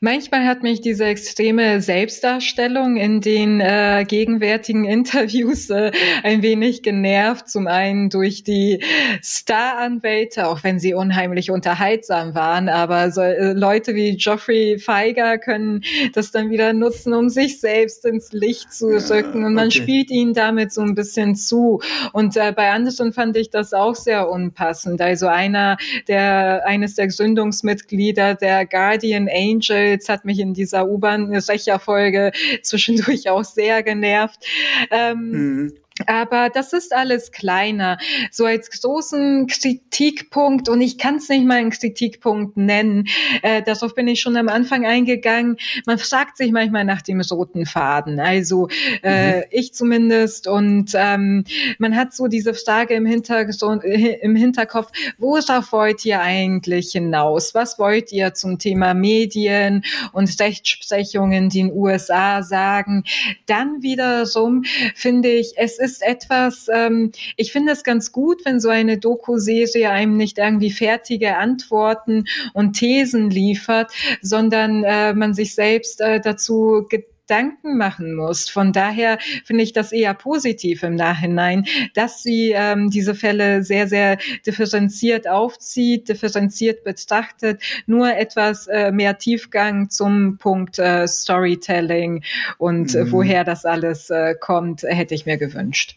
manchmal 0.00 0.44
hat 0.44 0.64
mich 0.64 0.80
diese 0.80 1.04
extreme 1.04 1.80
Selbstdarstellung 1.80 2.96
in 2.96 3.20
den 3.20 3.60
äh, 3.60 4.04
gegenwärtigen 4.08 4.84
Interviews 4.84 5.70
äh, 5.70 5.92
ein 6.24 6.42
wenig 6.42 6.82
genervt. 6.82 7.48
Zum 7.48 7.68
einen 7.68 8.10
durch 8.10 8.42
die 8.42 8.82
Staranwälte, 9.22 10.48
auch 10.48 10.64
wenn 10.64 10.80
sie 10.80 10.94
unheimlich 10.94 11.52
unterhaltsam 11.52 12.34
waren, 12.34 12.68
aber 12.68 13.12
so, 13.12 13.20
äh, 13.20 13.52
Leute 13.52 13.94
wie 13.94 14.16
Geoffrey 14.16 14.78
Feiger 14.78 15.38
können 15.38 15.84
das 16.14 16.32
dann 16.32 16.50
wieder 16.50 16.72
nutzen, 16.72 17.14
um 17.14 17.28
sich 17.28 17.60
selbst 17.60 18.04
ins 18.04 18.32
Licht 18.32 18.72
zu 18.72 18.86
rücken 18.88 19.44
und 19.44 19.54
man 19.54 19.68
okay. 19.68 19.78
spielt 19.78 20.10
ihnen 20.10 20.34
damit 20.34 20.72
so 20.72 20.80
ein 20.80 20.96
bisschen 20.96 21.36
zu. 21.36 21.80
Und 22.12 22.36
äh, 22.36 22.52
bei 22.52 22.70
anderen 22.72 23.12
fand 23.12 23.36
ich 23.36 23.50
das 23.50 23.72
auch 23.72 23.94
sehr 23.94 24.28
unpassend. 24.28 25.00
Also 25.00 25.28
einer 25.28 25.76
der 26.08 26.66
eines 26.66 26.96
der 26.96 27.06
Gründungsmitglieder 27.06 28.07
Mitglieder 28.08 28.34
der 28.34 28.64
Guardian 28.64 29.28
Angels 29.28 30.08
hat 30.08 30.24
mich 30.24 30.38
in 30.38 30.54
dieser 30.54 30.88
U-Bahn-Recher-Folge 30.88 32.32
zwischendurch 32.62 33.28
auch 33.28 33.44
sehr 33.44 33.82
genervt. 33.82 34.44
Ähm, 34.90 35.30
mhm. 35.30 35.74
Aber 36.06 36.50
das 36.50 36.72
ist 36.72 36.94
alles 36.94 37.32
kleiner. 37.32 37.98
So 38.30 38.44
als 38.44 38.70
großen 38.70 39.46
Kritikpunkt, 39.46 40.68
und 40.68 40.80
ich 40.80 40.98
kann 40.98 41.16
es 41.16 41.28
nicht 41.28 41.44
mal 41.44 41.58
einen 41.58 41.70
Kritikpunkt 41.70 42.56
nennen, 42.56 43.08
äh, 43.42 43.62
darauf 43.62 43.94
bin 43.94 44.08
ich 44.08 44.20
schon 44.20 44.36
am 44.36 44.48
Anfang 44.48 44.86
eingegangen. 44.86 45.56
Man 45.86 45.98
fragt 45.98 46.36
sich 46.36 46.52
manchmal 46.52 46.84
nach 46.84 47.02
dem 47.02 47.20
roten 47.20 47.66
Faden. 47.66 48.20
Also 48.20 48.68
äh, 49.02 49.38
mhm. 49.38 49.44
ich 49.50 49.74
zumindest. 49.74 50.46
Und 50.46 50.92
ähm, 50.94 51.44
man 51.78 51.96
hat 51.96 52.14
so 52.14 52.26
diese 52.26 52.54
Frage 52.54 52.94
im, 52.94 53.06
Hintergrund, 53.06 53.84
äh, 53.84 54.18
im 54.20 54.36
Hinterkopf, 54.36 54.90
worauf 55.18 55.72
wollt 55.72 56.04
ihr 56.04 56.20
eigentlich 56.20 56.92
hinaus? 56.92 57.54
Was 57.54 57.78
wollt 57.78 58.12
ihr 58.12 58.34
zum 58.34 58.58
Thema 58.58 58.94
Medien 58.94 59.84
und 60.12 60.38
Rechtsprechung 60.40 61.32
in 61.32 61.48
den 61.48 61.72
USA 61.72 62.42
sagen? 62.42 63.04
Dann 63.46 63.82
wiederum 63.82 64.64
finde 64.94 65.30
ich, 65.30 65.54
es 65.56 65.78
ist 65.78 65.87
ist 65.88 66.02
etwas, 66.02 66.68
ähm, 66.72 67.12
ich 67.36 67.50
finde 67.50 67.72
es 67.72 67.82
ganz 67.82 68.12
gut, 68.12 68.44
wenn 68.44 68.60
so 68.60 68.68
eine 68.68 68.98
Doku-Serie 68.98 69.90
einem 69.90 70.16
nicht 70.16 70.38
irgendwie 70.38 70.70
fertige 70.70 71.36
Antworten 71.36 72.24
und 72.52 72.74
Thesen 72.74 73.30
liefert, 73.30 73.90
sondern 74.20 74.84
äh, 74.84 75.14
man 75.14 75.32
sich 75.32 75.54
selbst 75.54 76.00
äh, 76.00 76.20
dazu 76.20 76.86
Gedanken 76.88 77.17
machen 77.62 78.14
muss. 78.14 78.48
Von 78.48 78.72
daher 78.72 79.18
finde 79.44 79.64
ich 79.64 79.72
das 79.72 79.92
eher 79.92 80.14
positiv 80.14 80.82
im 80.82 80.94
Nachhinein, 80.94 81.66
dass 81.94 82.22
sie 82.22 82.52
ähm, 82.54 82.90
diese 82.90 83.14
Fälle 83.14 83.62
sehr, 83.62 83.88
sehr 83.88 84.18
differenziert 84.46 85.28
aufzieht, 85.28 86.08
differenziert 86.08 86.84
betrachtet, 86.84 87.62
nur 87.86 88.14
etwas 88.14 88.66
äh, 88.66 88.90
mehr 88.90 89.18
Tiefgang 89.18 89.90
zum 89.90 90.38
Punkt 90.38 90.78
äh, 90.78 91.06
Storytelling 91.06 92.24
und 92.58 92.94
äh, 92.94 93.04
mhm. 93.04 93.12
woher 93.12 93.44
das 93.44 93.64
alles 93.64 94.10
äh, 94.10 94.34
kommt, 94.34 94.82
hätte 94.82 95.14
ich 95.14 95.26
mir 95.26 95.38
gewünscht. 95.38 95.96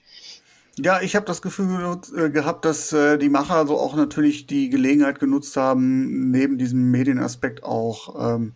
Ja, 0.77 1.01
ich 1.01 1.15
habe 1.15 1.25
das 1.25 1.41
Gefühl 1.41 1.99
äh, 2.15 2.29
gehabt, 2.29 2.63
dass 2.63 2.93
äh, 2.93 3.17
die 3.17 3.29
Macher 3.29 3.67
so 3.67 3.77
auch 3.77 3.95
natürlich 3.95 4.47
die 4.47 4.69
Gelegenheit 4.69 5.19
genutzt 5.19 5.57
haben, 5.57 6.31
neben 6.31 6.57
diesem 6.57 6.91
Medienaspekt 6.91 7.63
auch 7.63 8.35
ähm, 8.35 8.53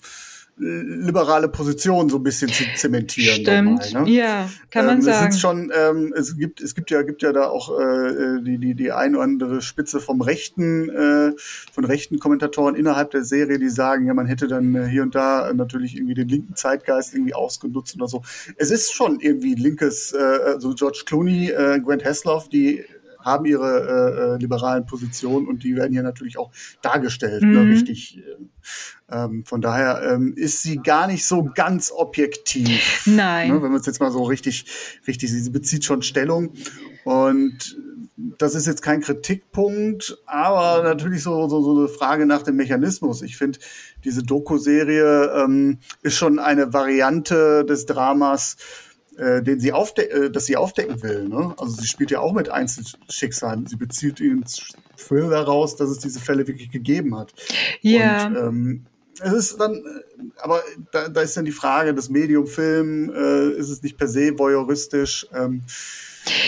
liberale 0.57 1.49
Position 1.49 2.09
so 2.09 2.17
ein 2.17 2.23
bisschen 2.23 2.49
zu 2.49 2.63
zementieren. 2.75 3.41
Stimmt, 3.41 3.93
dabei, 3.93 4.05
ne? 4.05 4.11
ja, 4.11 4.49
kann 4.71 4.85
man 4.85 4.95
ähm, 4.97 5.01
sagen. 5.01 5.29
Es, 5.29 5.39
schon, 5.39 5.71
ähm, 5.75 6.13
es 6.15 6.37
gibt, 6.37 6.61
es 6.61 6.75
gibt 6.75 6.91
ja, 6.91 7.01
gibt 7.01 7.21
ja 7.23 7.33
da 7.33 7.47
auch 7.47 7.77
äh, 7.77 8.41
die 8.41 8.57
die 8.57 8.73
die 8.73 8.91
ein 8.91 9.15
oder 9.15 9.25
andere 9.25 9.61
Spitze 9.61 9.99
vom 9.99 10.21
rechten, 10.21 10.89
äh, 10.89 11.33
von 11.73 11.83
rechten 11.83 12.19
Kommentatoren 12.19 12.75
innerhalb 12.75 13.11
der 13.11 13.25
Serie, 13.25 13.59
die 13.59 13.69
sagen, 13.69 14.05
ja, 14.05 14.13
man 14.13 14.27
hätte 14.27 14.47
dann 14.47 14.75
äh, 14.75 14.87
hier 14.87 15.03
und 15.03 15.13
da 15.13 15.51
natürlich 15.53 15.97
irgendwie 15.97 16.13
den 16.13 16.29
linken 16.29 16.55
Zeitgeist 16.55 17.13
irgendwie 17.13 17.33
ausgenutzt 17.33 17.95
oder 17.95 18.07
so. 18.07 18.21
Es 18.55 18.71
ist 18.71 18.93
schon 18.93 19.19
irgendwie 19.19 19.55
linkes, 19.55 20.13
äh, 20.13 20.17
also 20.17 20.73
George 20.73 21.03
Clooney, 21.05 21.49
äh, 21.49 21.81
Grant 21.81 22.05
Hasloff, 22.05 22.47
die 22.47 22.85
haben 23.25 23.45
ihre 23.45 23.79
äh, 23.81 24.35
äh, 24.35 24.37
liberalen 24.37 24.85
Positionen 24.85 25.47
und 25.47 25.63
die 25.63 25.75
werden 25.75 25.91
hier 25.91 26.03
natürlich 26.03 26.37
auch 26.37 26.51
dargestellt, 26.81 27.41
ne, 27.41 27.59
mhm. 27.59 27.69
ne, 27.69 27.73
richtig. 27.73 28.21
Ähm, 29.09 29.43
von 29.45 29.61
daher 29.61 30.01
ähm, 30.13 30.33
ist 30.35 30.61
sie 30.61 30.77
gar 30.77 31.07
nicht 31.07 31.25
so 31.25 31.49
ganz 31.53 31.91
objektiv. 31.91 33.03
Nein. 33.05 33.49
Ne, 33.49 33.61
wenn 33.61 33.71
man 33.71 33.81
es 33.81 33.85
jetzt 33.87 33.99
mal 33.99 34.11
so 34.11 34.23
richtig, 34.23 34.65
richtig, 35.07 35.31
sie 35.31 35.49
bezieht 35.49 35.83
schon 35.83 36.03
Stellung 36.03 36.53
und 37.03 37.77
das 38.17 38.55
ist 38.55 38.65
jetzt 38.65 38.81
kein 38.81 39.01
Kritikpunkt, 39.01 40.17
aber 40.25 40.83
natürlich 40.83 41.23
so, 41.23 41.49
so, 41.49 41.61
so 41.61 41.77
eine 41.77 41.87
Frage 41.89 42.25
nach 42.25 42.43
dem 42.43 42.55
Mechanismus. 42.55 43.21
Ich 43.21 43.37
finde, 43.37 43.59
diese 44.05 44.23
Doku-Serie 44.23 45.43
ähm, 45.43 45.79
ist 46.01 46.15
schon 46.15 46.39
eine 46.39 46.73
Variante 46.73 47.65
des 47.65 47.85
Dramas, 47.85 48.55
äh, 49.17 49.41
den 49.41 49.59
sie 49.59 49.71
aufde 49.71 50.09
äh, 50.09 50.31
das 50.31 50.45
sie 50.45 50.57
aufdecken 50.57 51.01
will. 51.03 51.27
Ne? 51.27 51.53
Also 51.57 51.73
sie 51.73 51.87
spielt 51.87 52.11
ja 52.11 52.19
auch 52.19 52.33
mit 52.33 52.49
Einzelschicksalen. 52.49 53.65
Sie 53.65 53.75
bezieht 53.75 54.19
ins 54.19 54.73
Film 54.95 55.29
daraus, 55.29 55.75
dass 55.75 55.89
es 55.89 55.99
diese 55.99 56.19
Fälle 56.19 56.47
wirklich 56.47 56.71
gegeben 56.71 57.17
hat. 57.17 57.33
Ja. 57.81 58.27
Und, 58.27 58.35
ähm, 58.37 58.85
es 59.21 59.31
ist 59.33 59.59
dann, 59.59 59.75
äh, 59.75 60.23
aber 60.39 60.61
da, 60.91 61.07
da 61.07 61.21
ist 61.21 61.37
dann 61.37 61.45
die 61.45 61.51
Frage, 61.51 61.93
das 61.93 62.09
Medium 62.09 62.47
Film, 62.47 63.09
äh, 63.13 63.51
ist 63.51 63.69
es 63.69 63.81
nicht 63.81 63.97
per 63.97 64.07
se 64.07 64.37
voyeuristisch? 64.37 65.27
Ähm, 65.33 65.61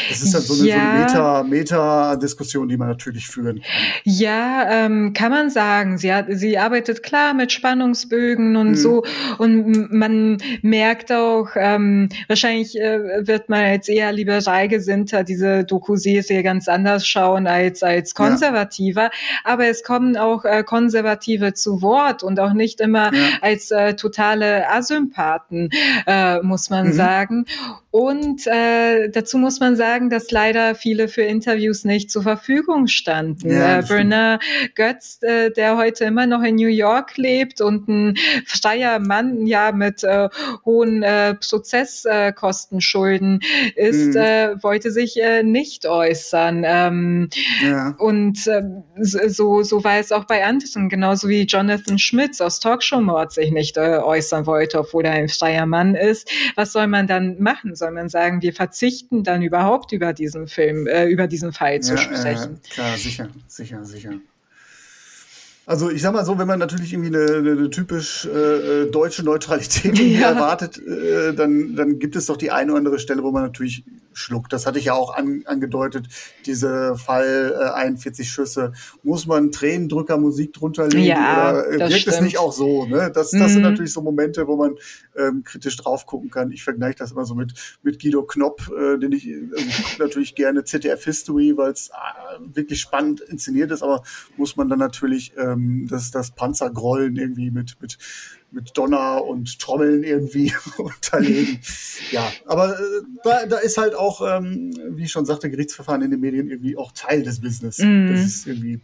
das 0.10 0.22
ist 0.22 0.34
dann 0.34 0.41
so 0.41 0.54
eine, 0.54 0.70
ja. 0.70 0.76
so 0.76 0.82
eine 0.82 0.99
Meta, 0.99 1.44
Meta-Diskussion, 1.44 2.68
die 2.68 2.78
man 2.78 2.88
natürlich 2.88 3.28
führen 3.28 3.62
kann. 3.62 3.66
Ja, 4.04 4.86
ähm, 4.86 5.14
kann 5.14 5.32
man 5.32 5.49
sagen. 5.49 5.98
Sie, 5.98 6.14
hat, 6.14 6.26
sie 6.30 6.58
arbeitet 6.58 7.04
klar 7.04 7.34
mit 7.34 7.52
Spannungsbögen 7.52 8.56
und 8.56 8.70
mhm. 8.70 8.76
so. 8.76 9.04
Und 9.38 9.91
man 9.91 10.38
merkt 10.62 11.12
auch, 11.12 11.49
ähm, 11.56 12.10
wahrscheinlich 12.28 12.80
äh, 12.80 13.28
wird 13.28 13.49
man 13.49 13.64
als 13.64 13.88
eher 13.88 14.12
liberal 14.12 14.68
gesinnter 14.68 15.24
diese 15.24 15.64
Doku-Serie 15.64 16.44
ganz 16.44 16.68
anders 16.68 17.08
schauen 17.08 17.48
als 17.48 17.84
als 17.84 18.14
Konservativer. 18.16 19.04
Ja. 19.04 19.12
Aber 19.44 19.68
es 19.68 19.84
kommen 19.84 20.18
auch 20.18 20.45
äh, 20.45 20.64
Konservative 20.64 21.54
zu 21.54 21.82
Wort 21.82 22.24
und 22.24 22.40
auch 22.40 22.54
nicht 22.54 22.82
immer 22.82 23.14
ja. 23.14 23.22
als 23.41 23.72
äh, 23.72 23.95
totale 23.95 24.70
Asympathen, 24.70 25.70
äh, 26.06 26.41
muss 26.41 26.70
man 26.70 26.88
mhm. 26.88 26.94
sagen. 26.94 27.45
Und 27.91 28.45
äh, 28.45 29.10
dazu 29.10 29.38
muss 29.40 29.60
man 29.60 29.66
sagen, 29.76 30.10
dass 30.10 30.31
leider 30.31 30.73
viele 30.76 31.07
für 31.07 31.23
Interviews 31.23 31.85
nicht 31.85 32.11
zur 32.11 32.23
Verfügung 32.23 32.88
standen. 32.88 33.52
Ja, 33.52 33.80
äh, 33.80 33.84
Bernard 33.84 34.44
Götz, 34.76 35.19
äh, 35.22 35.52
der 35.52 35.77
heute 35.77 36.06
immer 36.06 36.26
noch 36.26 36.41
in 36.44 36.56
New 36.56 36.68
York 36.68 37.18
lebt 37.18 37.61
und 37.61 37.88
ein 37.88 38.18
freier 38.45 38.99
Mann 38.99 39.45
ja 39.45 39.72
mit 39.72 40.03
äh, 40.03 40.30
hohen 40.65 41.03
äh, 41.03 41.35
Prozesskostenschulden 41.35 43.41
ist, 43.76 44.14
mhm. 44.14 44.18
äh, 44.18 44.64
wollte 44.64 44.91
sich 44.91 45.22
äh, 45.22 45.44
nicht 45.44 45.85
äußern. 45.85 46.64
Ähm, 46.65 47.30
ja. 47.64 47.95
Und 47.98 48.48
äh, 48.48 48.64
so, 48.99 49.64
so 49.64 49.84
war 49.84 49.98
es 49.98 50.11
auch 50.11 50.26
bei 50.26 50.45
anderen, 50.45 50.89
genauso 50.89 51.30
wie 51.30 51.44
Jonathan 51.44 51.99
Schmitz 51.99 52.41
aus 52.41 52.60
Talkshow 52.60 53.02
Mord 53.02 53.31
sich 53.31 53.52
nicht 53.52 53.77
äh, 53.77 53.98
äußern 53.98 54.45
wollte, 54.45 54.80
obwohl 54.80 55.06
er 55.06 55.14
ein 55.14 55.30
freier 55.30 55.65
Mann 55.65 55.95
ist. 55.95 56.30
Was 56.56 56.73
soll 56.73 56.88
man 56.88 57.07
dann 57.07 57.39
machen? 57.39 57.76
Soll 57.76 57.91
man 57.91 58.10
sagen, 58.10 58.41
wir 58.41 58.53
verzichten 58.53 59.23
dann 59.23 59.41
überhaupt 59.57 59.91
über 59.91 60.13
diesen 60.13 60.47
Film, 60.47 60.88
äh, 60.88 61.05
über 61.05 61.27
diesen 61.27 61.51
Fall 61.51 61.75
ja, 61.75 61.81
zu 61.81 61.97
sprechen? 61.97 62.55
Äh, 62.63 62.69
klar, 62.69 62.97
sicher, 62.97 63.29
sicher, 63.47 63.84
sicher. 63.84 64.13
Also 65.65 65.89
ich 65.89 66.01
sag 66.01 66.13
mal 66.13 66.23
so, 66.23 66.38
wenn 66.38 66.47
man 66.47 66.59
natürlich 66.59 66.93
irgendwie 66.93 67.15
eine, 67.15 67.51
eine 67.51 67.69
typisch 67.69 68.25
äh, 68.25 68.84
äh 68.84 68.91
deutsche 68.91 69.23
Neutralität 69.23 69.97
ja. 69.99 70.29
erwartet, 70.31 70.77
äh, 70.77 71.34
dann, 71.34 71.75
dann 71.75 71.99
gibt 71.99 72.15
es 72.15 72.27
doch 72.27 72.38
die 72.38 72.51
eine 72.51 72.71
oder 72.71 72.77
andere 72.77 72.99
Stelle, 72.99 73.23
wo 73.23 73.31
man 73.31 73.43
natürlich 73.43 73.84
schluckt. 74.18 74.52
Das 74.53 74.65
hatte 74.65 74.80
ich 74.80 74.85
ja 74.85 74.94
auch 74.94 75.15
an, 75.15 75.44
angedeutet, 75.45 76.07
diese 76.45 76.95
Fall 76.98 77.56
äh, 77.60 77.69
41 77.72 78.30
Schüsse. 78.30 78.73
Muss 79.03 79.26
man 79.26 79.52
Tränendrücker 79.52 80.18
Musik 80.18 80.53
drunter 80.53 80.88
legen 80.88 81.06
ja, 81.06 81.52
oder 81.52 81.69
äh, 81.69 81.89
wirkt 81.89 82.07
es 82.07 82.22
nicht 82.22 82.38
auch 82.38 82.52
so? 82.52 82.85
Ne? 82.85 83.11
Das, 83.14 83.31
das 83.31 83.34
mhm. 83.34 83.48
sind 83.48 83.61
natürlich 83.61 83.94
so 83.94 84.02
Momente, 84.02 84.48
wo 84.48 84.56
man 84.56 84.76
ähm, 85.15 85.44
kritisch 85.44 85.77
drauf 85.77 86.06
gucken 86.06 86.30
kann. 86.30 86.52
Ich 86.52 86.64
vergleiche 86.64 86.98
das 86.98 87.11
immer 87.11 87.26
so 87.26 87.35
mit, 87.35 87.53
mit 87.84 88.02
Guido 88.02 88.23
Knopp, 88.23 88.72
äh, 88.77 88.98
den 88.98 89.11
ich, 89.11 89.27
also 89.27 89.65
ich 89.68 89.99
natürlich 89.99 90.35
gerne 90.35 90.64
ZDF 90.64 91.03
History, 91.03 91.56
weil 91.56 91.72
es 91.72 91.89
äh, 91.89 92.56
wirklich 92.56 92.81
spannend 92.81 93.22
inszeniert 93.22 93.72
ist, 93.72 93.84
aber 93.84 94.03
muss 94.35 94.56
man 94.56 94.69
dann 94.69 94.80
natürlich 94.80 95.34
ähm, 95.38 95.88
das, 95.89 96.11
das 96.11 96.31
Panzergrollen 96.31 97.15
irgendwie 97.18 97.52
mit, 97.52 97.76
mit 97.81 97.98
mit 98.57 98.75
Donner 98.75 99.23
und 99.23 99.59
Trommeln 99.59 100.03
irgendwie 100.03 100.51
unterlegen. 100.77 101.59
Ja, 102.11 102.31
aber 102.45 102.79
äh, 102.79 103.01
da, 103.23 103.45
da 103.45 103.57
ist 103.57 103.77
halt 103.77 103.93
auch, 103.93 104.21
ähm, 104.27 104.73
wie 104.89 105.03
ich 105.03 105.11
schon 105.11 105.25
sagte, 105.25 105.49
Gerichtsverfahren 105.49 106.01
in 106.01 106.09
den 106.11 106.19
Medien 106.19 106.49
irgendwie 106.49 106.75
auch 106.75 106.91
Teil 106.91 107.21
des 107.21 107.39
Business. 107.39 107.77
Mm. 107.77 108.07
Das 108.07 108.21
ist 108.21 108.47
irgendwie 108.47 108.81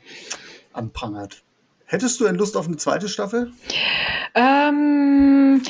anprangert. 0.73 1.43
Hättest 1.85 2.19
du 2.19 2.25
denn 2.25 2.35
Lust 2.35 2.55
auf 2.55 2.67
eine 2.67 2.77
zweite 2.77 3.09
Staffel? 3.09 3.51
Ähm 4.35 5.61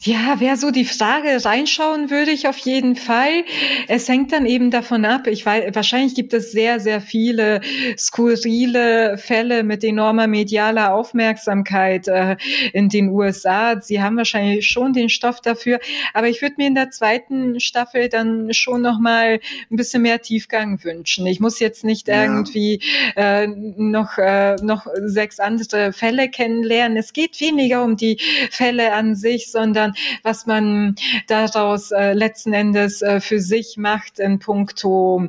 ja, 0.00 0.36
wer 0.38 0.56
so 0.56 0.70
die 0.70 0.84
Frage 0.84 1.44
reinschauen 1.44 2.08
würde 2.08 2.30
ich 2.30 2.46
auf 2.46 2.58
jeden 2.58 2.94
Fall. 2.94 3.42
Es 3.88 4.08
hängt 4.08 4.30
dann 4.30 4.46
eben 4.46 4.70
davon 4.70 5.04
ab. 5.04 5.26
Ich 5.26 5.44
weiß, 5.44 5.74
wahrscheinlich 5.74 6.14
gibt 6.14 6.32
es 6.34 6.52
sehr, 6.52 6.78
sehr 6.78 7.00
viele 7.00 7.60
skurrile 7.98 9.18
Fälle 9.18 9.64
mit 9.64 9.82
enormer 9.82 10.28
medialer 10.28 10.94
Aufmerksamkeit 10.94 12.06
äh, 12.06 12.36
in 12.72 12.88
den 12.88 13.08
USA. 13.08 13.80
Sie 13.80 14.00
haben 14.00 14.16
wahrscheinlich 14.16 14.68
schon 14.68 14.92
den 14.92 15.08
Stoff 15.08 15.40
dafür. 15.40 15.80
Aber 16.14 16.28
ich 16.28 16.42
würde 16.42 16.54
mir 16.58 16.68
in 16.68 16.76
der 16.76 16.90
zweiten 16.90 17.58
Staffel 17.58 18.08
dann 18.08 18.52
schon 18.54 18.82
noch 18.82 19.00
mal 19.00 19.40
ein 19.68 19.76
bisschen 19.76 20.02
mehr 20.02 20.22
Tiefgang 20.22 20.78
wünschen. 20.84 21.26
Ich 21.26 21.40
muss 21.40 21.58
jetzt 21.58 21.82
nicht 21.82 22.06
ja. 22.06 22.22
irgendwie 22.22 22.80
äh, 23.16 23.48
noch, 23.48 24.16
äh, 24.16 24.54
noch 24.62 24.86
sechs 25.06 25.40
andere 25.40 25.92
Fälle 25.92 26.30
kennenlernen. 26.30 26.96
Es 26.96 27.12
geht 27.12 27.40
weniger 27.40 27.82
um 27.82 27.96
die 27.96 28.20
Fälle 28.52 28.92
an 28.92 29.16
sich, 29.16 29.50
sondern 29.50 29.87
sondern 29.88 29.94
was 30.22 30.46
man 30.46 30.94
daraus 31.26 31.90
äh, 31.90 32.12
letzten 32.12 32.52
Endes 32.52 33.02
äh, 33.02 33.20
für 33.20 33.40
sich 33.40 33.76
macht 33.76 34.18
in 34.18 34.38
puncto 34.38 35.28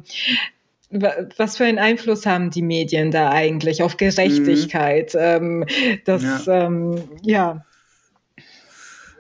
was 0.92 1.58
für 1.58 1.66
einen 1.66 1.78
Einfluss 1.78 2.26
haben 2.26 2.50
die 2.50 2.64
Medien 2.64 3.12
da 3.12 3.30
eigentlich 3.30 3.84
auf 3.84 3.98
Gerechtigkeit? 3.98 5.14
Mhm. 5.14 5.20
Ähm, 5.22 5.66
das, 6.06 6.48
ja. 6.48 6.66
Ähm, 6.66 7.04
ja. 7.22 7.64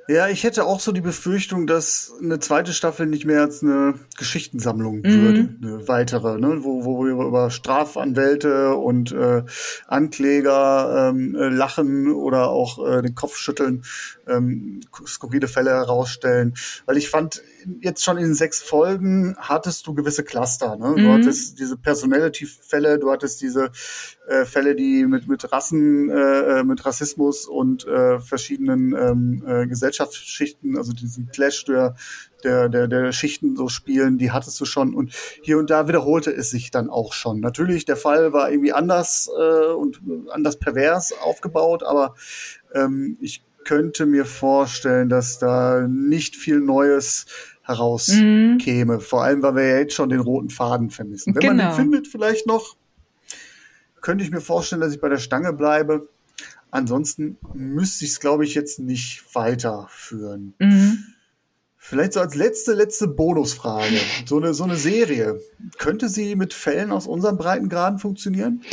Ja, 0.09 0.27
ich 0.27 0.43
hätte 0.43 0.65
auch 0.65 0.79
so 0.79 0.91
die 0.91 1.01
Befürchtung, 1.01 1.67
dass 1.67 2.11
eine 2.19 2.39
zweite 2.39 2.73
Staffel 2.73 3.05
nicht 3.05 3.25
mehr 3.25 3.41
als 3.41 3.61
eine 3.61 3.93
Geschichtensammlung 4.17 5.01
mhm. 5.01 5.21
würde, 5.21 5.49
eine 5.61 5.87
weitere, 5.87 6.39
ne? 6.39 6.63
wo, 6.63 6.83
wo 6.83 7.05
wir 7.05 7.11
über 7.11 7.51
Strafanwälte 7.51 8.73
und 8.73 9.11
äh, 9.11 9.43
Ankläger 9.85 11.11
ähm, 11.11 11.35
äh, 11.35 11.49
lachen 11.49 12.11
oder 12.11 12.49
auch 12.49 12.83
äh, 12.83 13.03
den 13.03 13.13
Kopf 13.13 13.37
schütteln, 13.37 13.83
ähm, 14.29 14.81
skurrile 15.05 15.47
Fälle 15.47 15.71
herausstellen. 15.71 16.53
Weil 16.85 16.97
ich 16.97 17.09
fand, 17.09 17.41
jetzt 17.81 18.03
schon 18.03 18.17
in 18.17 18.25
den 18.25 18.33
sechs 18.33 18.61
Folgen 18.61 19.35
hattest 19.37 19.87
du 19.87 19.93
gewisse 19.93 20.23
Cluster. 20.23 20.75
Ne? 20.75 20.95
Du 20.95 21.01
mhm. 21.01 21.13
hattest 21.13 21.59
diese 21.59 21.77
Personality-Fälle, 21.77 22.99
du 22.99 23.11
hattest 23.11 23.41
diese 23.41 23.71
äh, 24.27 24.45
Fälle, 24.45 24.75
die 24.75 25.05
mit, 25.05 25.27
mit 25.27 25.51
Rassen, 25.51 26.09
äh, 26.09 26.59
äh 26.59 26.63
mit 26.63 26.85
Rassismus 26.85 27.45
und 27.45 27.85
äh, 27.87 28.19
verschiedenen 28.19 28.95
ähm, 28.95 29.43
äh, 29.45 29.67
Gesellschaftsschichten, 29.67 30.77
also 30.77 30.93
diesen 30.93 31.27
Clash 31.27 31.65
der, 31.65 31.95
der, 32.43 32.69
der, 32.69 32.87
der 32.87 33.11
Schichten 33.11 33.55
so 33.55 33.67
spielen, 33.67 34.17
die 34.17 34.31
hattest 34.31 34.59
du 34.59 34.65
schon. 34.65 34.93
Und 34.93 35.13
hier 35.41 35.57
und 35.57 35.69
da 35.69 35.87
wiederholte 35.87 36.31
es 36.31 36.49
sich 36.49 36.71
dann 36.71 36.89
auch 36.89 37.13
schon. 37.13 37.39
Natürlich, 37.39 37.85
der 37.85 37.97
Fall 37.97 38.33
war 38.33 38.51
irgendwie 38.51 38.73
anders 38.73 39.29
äh, 39.37 39.71
und 39.73 40.01
anders 40.29 40.57
pervers 40.57 41.13
aufgebaut, 41.21 41.83
aber 41.83 42.15
ähm, 42.73 43.17
ich 43.19 43.43
könnte 43.65 44.05
mir 44.05 44.25
vorstellen, 44.25 45.09
dass 45.09 45.39
da 45.39 45.87
nicht 45.87 46.35
viel 46.35 46.59
Neues 46.59 47.25
herauskäme. 47.63 48.95
Mhm. 48.95 49.01
Vor 49.01 49.23
allem, 49.23 49.43
weil 49.43 49.55
wir 49.55 49.67
ja 49.67 49.77
jetzt 49.79 49.93
schon 49.93 50.09
den 50.09 50.19
roten 50.19 50.49
Faden 50.49 50.89
vermissen. 50.89 51.35
Wenn 51.35 51.41
genau. 51.41 51.53
man 51.55 51.67
den 51.67 51.75
findet, 51.75 52.07
vielleicht 52.07 52.47
noch, 52.47 52.75
könnte 54.01 54.23
ich 54.23 54.31
mir 54.31 54.41
vorstellen, 54.41 54.81
dass 54.81 54.93
ich 54.93 55.01
bei 55.01 55.09
der 55.09 55.17
Stange 55.17 55.53
bleibe. 55.53 56.09
Ansonsten 56.71 57.37
müsste 57.53 58.05
ich 58.05 58.11
es, 58.11 58.19
glaube 58.19 58.43
ich, 58.43 58.53
jetzt 58.53 58.79
nicht 58.79 59.23
weiterführen. 59.33 60.53
Mhm. 60.59 61.03
Vielleicht 61.77 62.13
so 62.13 62.19
als 62.19 62.35
letzte, 62.35 62.73
letzte 62.73 63.07
Bonusfrage. 63.07 63.99
So 64.25 64.37
eine, 64.37 64.53
so 64.53 64.63
eine 64.63 64.75
Serie. 64.75 65.39
Könnte 65.77 66.09
sie 66.09 66.35
mit 66.35 66.53
Fällen 66.53 66.91
aus 66.91 67.07
unseren 67.07 67.37
Breitengraden 67.37 67.99
funktionieren? 67.99 68.63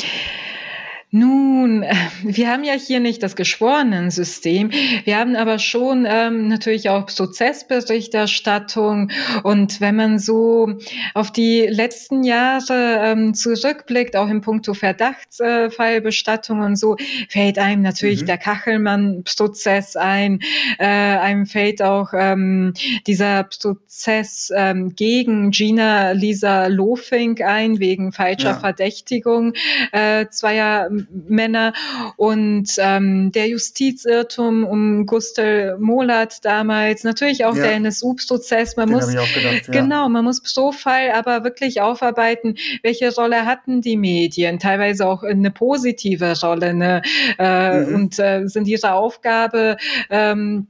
Nun, 1.17 1.83
wir 2.23 2.51
haben 2.51 2.65
ja 2.65 2.75
hier 2.75 3.01
nicht 3.01 3.23
das 3.23 3.37
Geschworenensystem. 3.37 4.71
Wir 5.05 5.17
haben 5.17 5.35
aber 5.35 5.59
schon 5.59 6.07
ähm, 6.07 6.49
natürlich 6.49 6.91
auch 6.91 7.07
Prozessberichterstattung. 7.07 9.11
Und 9.43 9.81
wenn 9.81 9.97
man 9.97 10.19
so 10.19 10.75
auf 11.15 11.33
die 11.33 11.67
letzten 11.71 12.23
Jahre 12.23 13.01
ähm, 13.03 13.33
zurückblickt, 13.33 14.15
auch 14.15 14.29
in 14.29 14.43
puncto 14.43 14.75
Verdachtsfallbestattung 14.75 16.61
und 16.61 16.77
so, 16.77 16.97
fällt 17.31 17.59
einem 17.59 17.81
natürlich 17.81 18.23
mhm. 18.23 18.27
der 18.27 18.39
Kachelmann-Prozess 18.39 19.97
ein. 19.97 20.41
Äh, 20.79 20.87
einem 20.87 21.47
fällt 21.47 21.81
auch 21.81 22.11
ähm, 22.13 22.75
dieser 23.07 23.45
Prozess 23.45 24.53
ähm, 24.55 24.95
gegen 24.95 25.51
Gina 25.51 26.11
Lisa 26.11 26.67
Lofink 26.67 27.41
ein, 27.41 27.81
wegen 27.81 28.13
falscher 28.13 28.51
ja. 28.51 28.59
Verdächtigung 28.59 29.55
äh, 29.93 30.27
zweier 30.29 30.91
Männer 31.11 31.73
und 32.17 32.69
ähm, 32.79 33.33
der 33.33 33.49
Justizirrtum 33.49 34.65
um 34.65 35.07
Gustl 35.07 35.77
Molat 35.79 36.45
damals, 36.45 37.05
natürlich 37.05 37.45
auch 37.45 37.57
ja. 37.57 37.63
der 37.65 37.73
NSU-Prozess. 37.75 38.77
Man 38.77 38.89
Den 38.89 38.97
muss 38.97 39.07
gedacht, 39.09 39.69
ja. 39.69 39.73
genau, 39.73 40.09
man 40.09 40.25
muss 40.25 40.43
pro 40.43 40.73
Fall 40.73 41.13
aber 41.13 41.45
wirklich 41.45 41.81
aufarbeiten, 41.81 42.57
welche 42.83 43.15
Rolle 43.15 43.47
hatten 43.47 43.81
die 43.81 43.97
Medien, 43.97 44.59
teilweise 44.59 45.07
auch 45.07 45.23
eine 45.23 45.51
positive 45.51 46.35
Rolle, 46.43 46.75
ne? 46.75 47.03
Äh, 47.39 47.81
mhm. 47.81 47.95
und 47.95 48.19
äh, 48.19 48.47
sind 48.47 48.69
ihre 48.69 48.93
Aufgabe 48.93 49.77
ähm, 50.11 50.69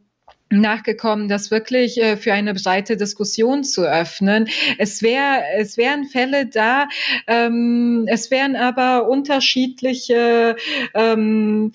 nachgekommen, 0.51 1.29
das 1.29 1.51
wirklich 1.51 2.01
äh, 2.01 2.17
für 2.17 2.33
eine 2.33 2.55
breite 2.55 2.97
Diskussion 2.97 3.65
zu 3.65 3.83
öffnen. 3.83 4.49
Es 4.79 5.03
wäre, 5.03 5.43
es 5.57 5.77
wären 5.77 6.05
Fälle 6.05 6.47
da, 6.47 6.89
ähm, 7.27 8.07
es 8.09 8.31
wären 8.31 8.57
aber 8.57 9.09
unterschiedliche 9.09 10.57
ähm, 10.95 11.73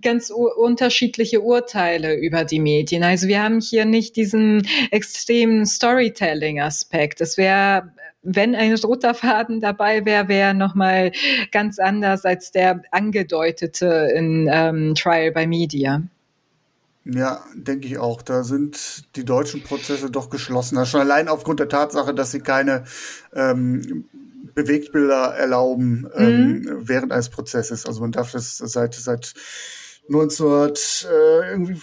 ganz 0.00 0.30
unterschiedliche 0.30 1.42
Urteile 1.42 2.14
über 2.14 2.44
die 2.44 2.60
Medien. 2.60 3.02
Also 3.02 3.28
wir 3.28 3.42
haben 3.42 3.60
hier 3.60 3.84
nicht 3.84 4.16
diesen 4.16 4.66
extremen 4.90 5.66
Storytelling-Aspekt. 5.66 7.20
Es 7.20 7.36
wäre 7.36 7.92
wenn 8.22 8.54
ein 8.54 8.74
roter 8.74 9.14
Faden 9.14 9.60
dabei 9.60 10.04
wäre, 10.04 10.28
wäre 10.28 10.52
nochmal 10.52 11.12
ganz 11.52 11.78
anders 11.78 12.24
als 12.24 12.50
der 12.50 12.82
angedeutete 12.90 14.12
in 14.14 14.50
ähm, 14.52 14.94
Trial 14.96 15.30
by 15.30 15.46
Media. 15.46 16.02
Ja, 17.10 17.42
denke 17.54 17.86
ich 17.86 17.96
auch. 17.98 18.20
Da 18.20 18.44
sind 18.44 19.16
die 19.16 19.24
deutschen 19.24 19.62
Prozesse 19.62 20.10
doch 20.10 20.28
geschlossener. 20.28 20.84
Schon 20.84 21.00
allein 21.00 21.28
aufgrund 21.28 21.58
der 21.58 21.68
Tatsache, 21.68 22.12
dass 22.12 22.32
sie 22.32 22.40
keine 22.40 22.84
ähm, 23.32 24.04
Bewegtbilder 24.54 25.34
erlauben 25.34 26.06
ähm, 26.14 26.60
mhm. 26.60 26.88
während 26.88 27.12
eines 27.12 27.30
Prozesses. 27.30 27.86
Also 27.86 28.02
man 28.02 28.12
darf 28.12 28.32
das 28.32 28.58
seit 28.58 28.94
seit 28.94 29.34
19, 30.08 30.46
äh, 30.46 31.50
irgendwie 31.50 31.80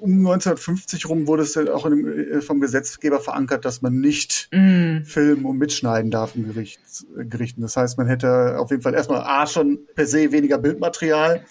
um 0.00 0.10
1950 0.18 1.08
rum 1.08 1.26
wurde 1.26 1.42
es 1.42 1.52
dann 1.52 1.68
auch 1.68 1.88
dem, 1.88 2.06
äh, 2.06 2.40
vom 2.40 2.60
Gesetzgeber 2.60 3.20
verankert, 3.20 3.64
dass 3.64 3.82
man 3.82 4.00
nicht 4.00 4.48
mm. 4.52 5.02
filmen 5.04 5.44
und 5.44 5.58
mitschneiden 5.58 6.10
darf 6.10 6.34
in 6.34 6.48
Gericht, 6.48 6.80
Gerichten. 7.16 7.62
Das 7.62 7.76
heißt, 7.76 7.96
man 7.96 8.08
hätte 8.08 8.58
auf 8.58 8.70
jeden 8.70 8.82
Fall 8.82 8.94
erstmal 8.94 9.22
A 9.22 9.46
schon 9.46 9.78
per 9.94 10.06
se 10.06 10.32
weniger 10.32 10.58
Bildmaterial. 10.58 11.44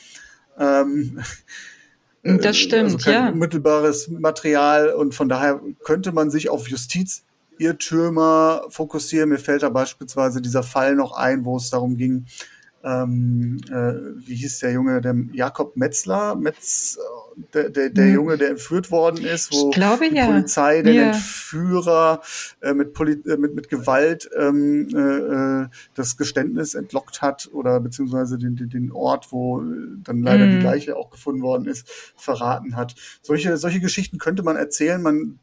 Ähm, 0.60 1.20
das 2.24 2.46
äh, 2.46 2.54
stimmt, 2.54 2.84
also 2.84 2.98
kein 2.98 3.14
ja. 3.14 3.30
unmittelbares 3.30 4.10
Material 4.10 4.90
und 4.90 5.16
von 5.16 5.30
daher 5.30 5.62
könnte 5.84 6.12
man 6.12 6.30
sich 6.30 6.50
auf 6.50 6.68
Justizirrtümer 6.68 8.64
fokussieren. 8.70 9.30
Mir 9.30 9.40
fällt 9.40 9.64
da 9.64 9.70
beispielsweise 9.70 10.42
dieser 10.42 10.64
Fall 10.64 10.96
noch 10.96 11.14
ein, 11.14 11.46
wo 11.46 11.58
es 11.58 11.70
darum 11.70 11.98
ging, 11.98 12.26
ähm, 12.84 13.60
äh, 13.70 13.94
wie 14.28 14.36
hieß 14.36 14.60
der 14.60 14.72
Junge, 14.72 15.02
der 15.02 15.16
Jakob 15.34 15.78
Metzler, 15.78 16.36
Metz, 16.36 16.98
der, 17.54 17.70
der, 17.70 17.90
der 17.90 18.06
hm. 18.06 18.14
Junge, 18.14 18.38
der 18.38 18.50
entführt 18.50 18.92
worden 18.92 19.24
ist, 19.24 19.52
wo 19.54 19.70
glaube, 19.70 20.10
die 20.10 20.16
ja. 20.16 20.26
Polizei 20.26 20.82
den 20.82 20.96
ja. 20.96 21.04
Entführer 21.08 22.22
äh, 22.62 22.74
mit, 22.74 22.94
Poli 22.94 23.22
äh, 23.26 23.38
mit, 23.38 23.54
mit 23.54 23.70
Gewalt 23.70 24.30
ähm, 24.38 24.90
äh, 24.94 25.64
äh, 25.64 25.68
das 25.94 26.18
Geständnis 26.18 26.74
entlockt 26.74 27.22
hat 27.22 27.50
oder 27.52 27.80
beziehungsweise 27.80 28.38
den, 28.38 28.56
den, 28.56 28.70
den 28.70 28.92
Ort, 28.92 29.32
wo 29.32 29.62
dann 30.04 30.24
leider 30.24 30.46
mm. 30.46 30.50
die 30.50 30.58
hm. 30.58 30.64
Leiche 30.64 30.96
auch 30.98 31.10
gefunden 31.10 31.42
worden 31.42 31.68
ist, 31.68 31.88
verraten 32.16 32.76
hat. 32.76 32.96
Solche, 33.22 33.58
solche 33.58 33.80
Geschichten 33.80 34.18
könnte 34.18 34.44
man 34.44 34.56
erzählen. 34.56 35.02
Man 35.02 35.40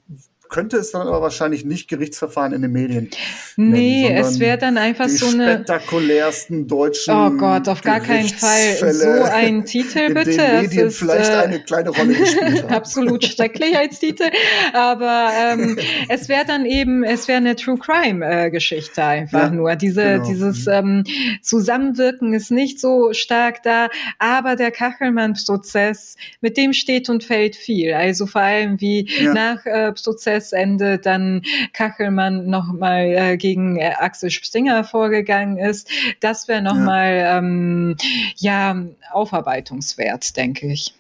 könnte 0.49 0.77
es 0.77 0.91
dann 0.93 1.07
aber 1.07 1.21
wahrscheinlich 1.23 1.65
nicht 1.65 1.89
Gerichtsverfahren 1.89 2.53
in 2.53 2.63
den 2.63 2.73
Medien. 2.73 3.11
Nee, 3.57 4.09
nennen, 4.09 4.17
es 4.17 4.39
wäre 4.39 4.59
dann 4.59 4.79
einfach 4.79 5.09
so 5.09 5.27
eine. 5.27 5.55
spektakulärsten 5.55 6.69
deutschen. 6.69 7.15
Oh 7.15 7.31
Gott, 7.31 7.69
auf 7.69 7.83
gar 7.83 8.01
keinen 8.01 8.29
Fall. 8.29 8.93
So 8.93 9.23
ein 9.25 9.65
Titel 9.65 10.13
bitte. 10.13 10.31
In 10.31 10.37
den 10.37 10.63
Medien 10.63 10.87
ist, 10.89 10.99
vielleicht 10.99 11.31
äh, 11.31 11.35
eine 11.35 11.61
kleine 11.61 11.91
Rolle 11.91 12.15
gespielt 12.15 12.65
Absolut 12.71 13.25
schrecklich 13.25 13.77
als 13.77 13.99
Titel. 13.99 14.25
Aber 14.73 15.31
ähm, 15.37 15.79
es 16.09 16.29
wäre 16.29 16.45
dann 16.45 16.67
eben, 16.67 17.05
es 17.05 17.27
wäre 17.27 17.39
eine 17.39 17.57
True 17.57 17.79
Crime 17.79 18.25
äh, 18.25 18.51
einfach 18.97 19.43
ja, 19.45 19.51
nur. 19.51 19.75
Diese, 19.77 20.03
genau. 20.03 20.27
dieses 20.27 20.67
mhm. 20.67 20.73
ähm, 20.73 21.05
Zusammenwirken 21.43 22.35
ist 22.35 22.51
nicht 22.51 22.81
so 22.81 23.13
stark 23.13 23.63
da, 23.63 23.89
aber 24.19 24.57
der 24.57 24.71
Kachelmann-Prozess, 24.71 26.17
mit 26.41 26.57
dem 26.57 26.73
steht 26.73 27.09
und 27.09 27.25
fällt 27.25 27.57
viel. 27.57 27.95
Also 27.95 28.27
vor 28.27 28.43
allem 28.43 28.81
wie 28.81 29.09
ja. 29.21 29.33
nach 29.33 29.67
äh, 29.67 29.93
Prozess 29.93 30.34
Prozessende 30.35 30.99
dann 30.99 31.43
Kachelmann 31.73 32.47
nochmal 32.47 33.05
äh, 33.15 33.37
gegen 33.37 33.77
äh, 33.77 33.93
Axel 33.99 34.31
Springer 34.31 34.83
vorgegangen 34.83 35.59
ist. 35.59 35.89
Das 36.21 36.49
wäre 36.49 36.63
nochmal 36.63 37.17
ja. 37.17 37.39
Ähm, 37.39 37.97
ja 38.37 38.85
aufarbeitungswert, 39.13 40.37
denke 40.37 40.73
ich. 40.73 40.95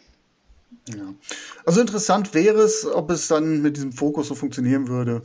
Ja. 0.89 1.15
Also 1.66 1.81
interessant 1.81 2.35
wäre 2.35 2.61
es, 2.61 2.86
ob 2.86 3.11
es 3.11 3.28
dann 3.28 3.62
mit 3.62 3.77
diesem 3.77 3.93
Fokus 3.93 4.28
so 4.28 4.35
funktionieren 4.35 4.89
würde. 4.89 5.23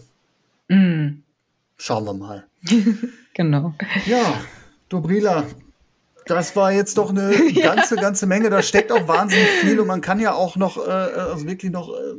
Mm. 0.69 1.21
Schauen 1.77 2.05
wir 2.05 2.13
mal. 2.13 2.45
genau. 3.33 3.75
Ja, 4.05 4.41
Dobrila, 4.89 5.45
das 6.25 6.55
war 6.55 6.71
jetzt 6.71 6.97
doch 6.97 7.09
eine 7.09 7.31
ganze, 7.61 7.95
ganze 7.95 8.25
Menge. 8.25 8.49
Da 8.49 8.61
steckt 8.61 8.91
auch 8.91 9.07
wahnsinnig 9.07 9.49
viel 9.61 9.79
und 9.79 9.87
man 9.87 10.01
kann 10.01 10.19
ja 10.19 10.33
auch 10.33 10.55
noch, 10.55 10.77
äh, 10.77 10.89
also 10.89 11.45
wirklich 11.45 11.71
noch 11.71 11.89
äh, 11.89 12.13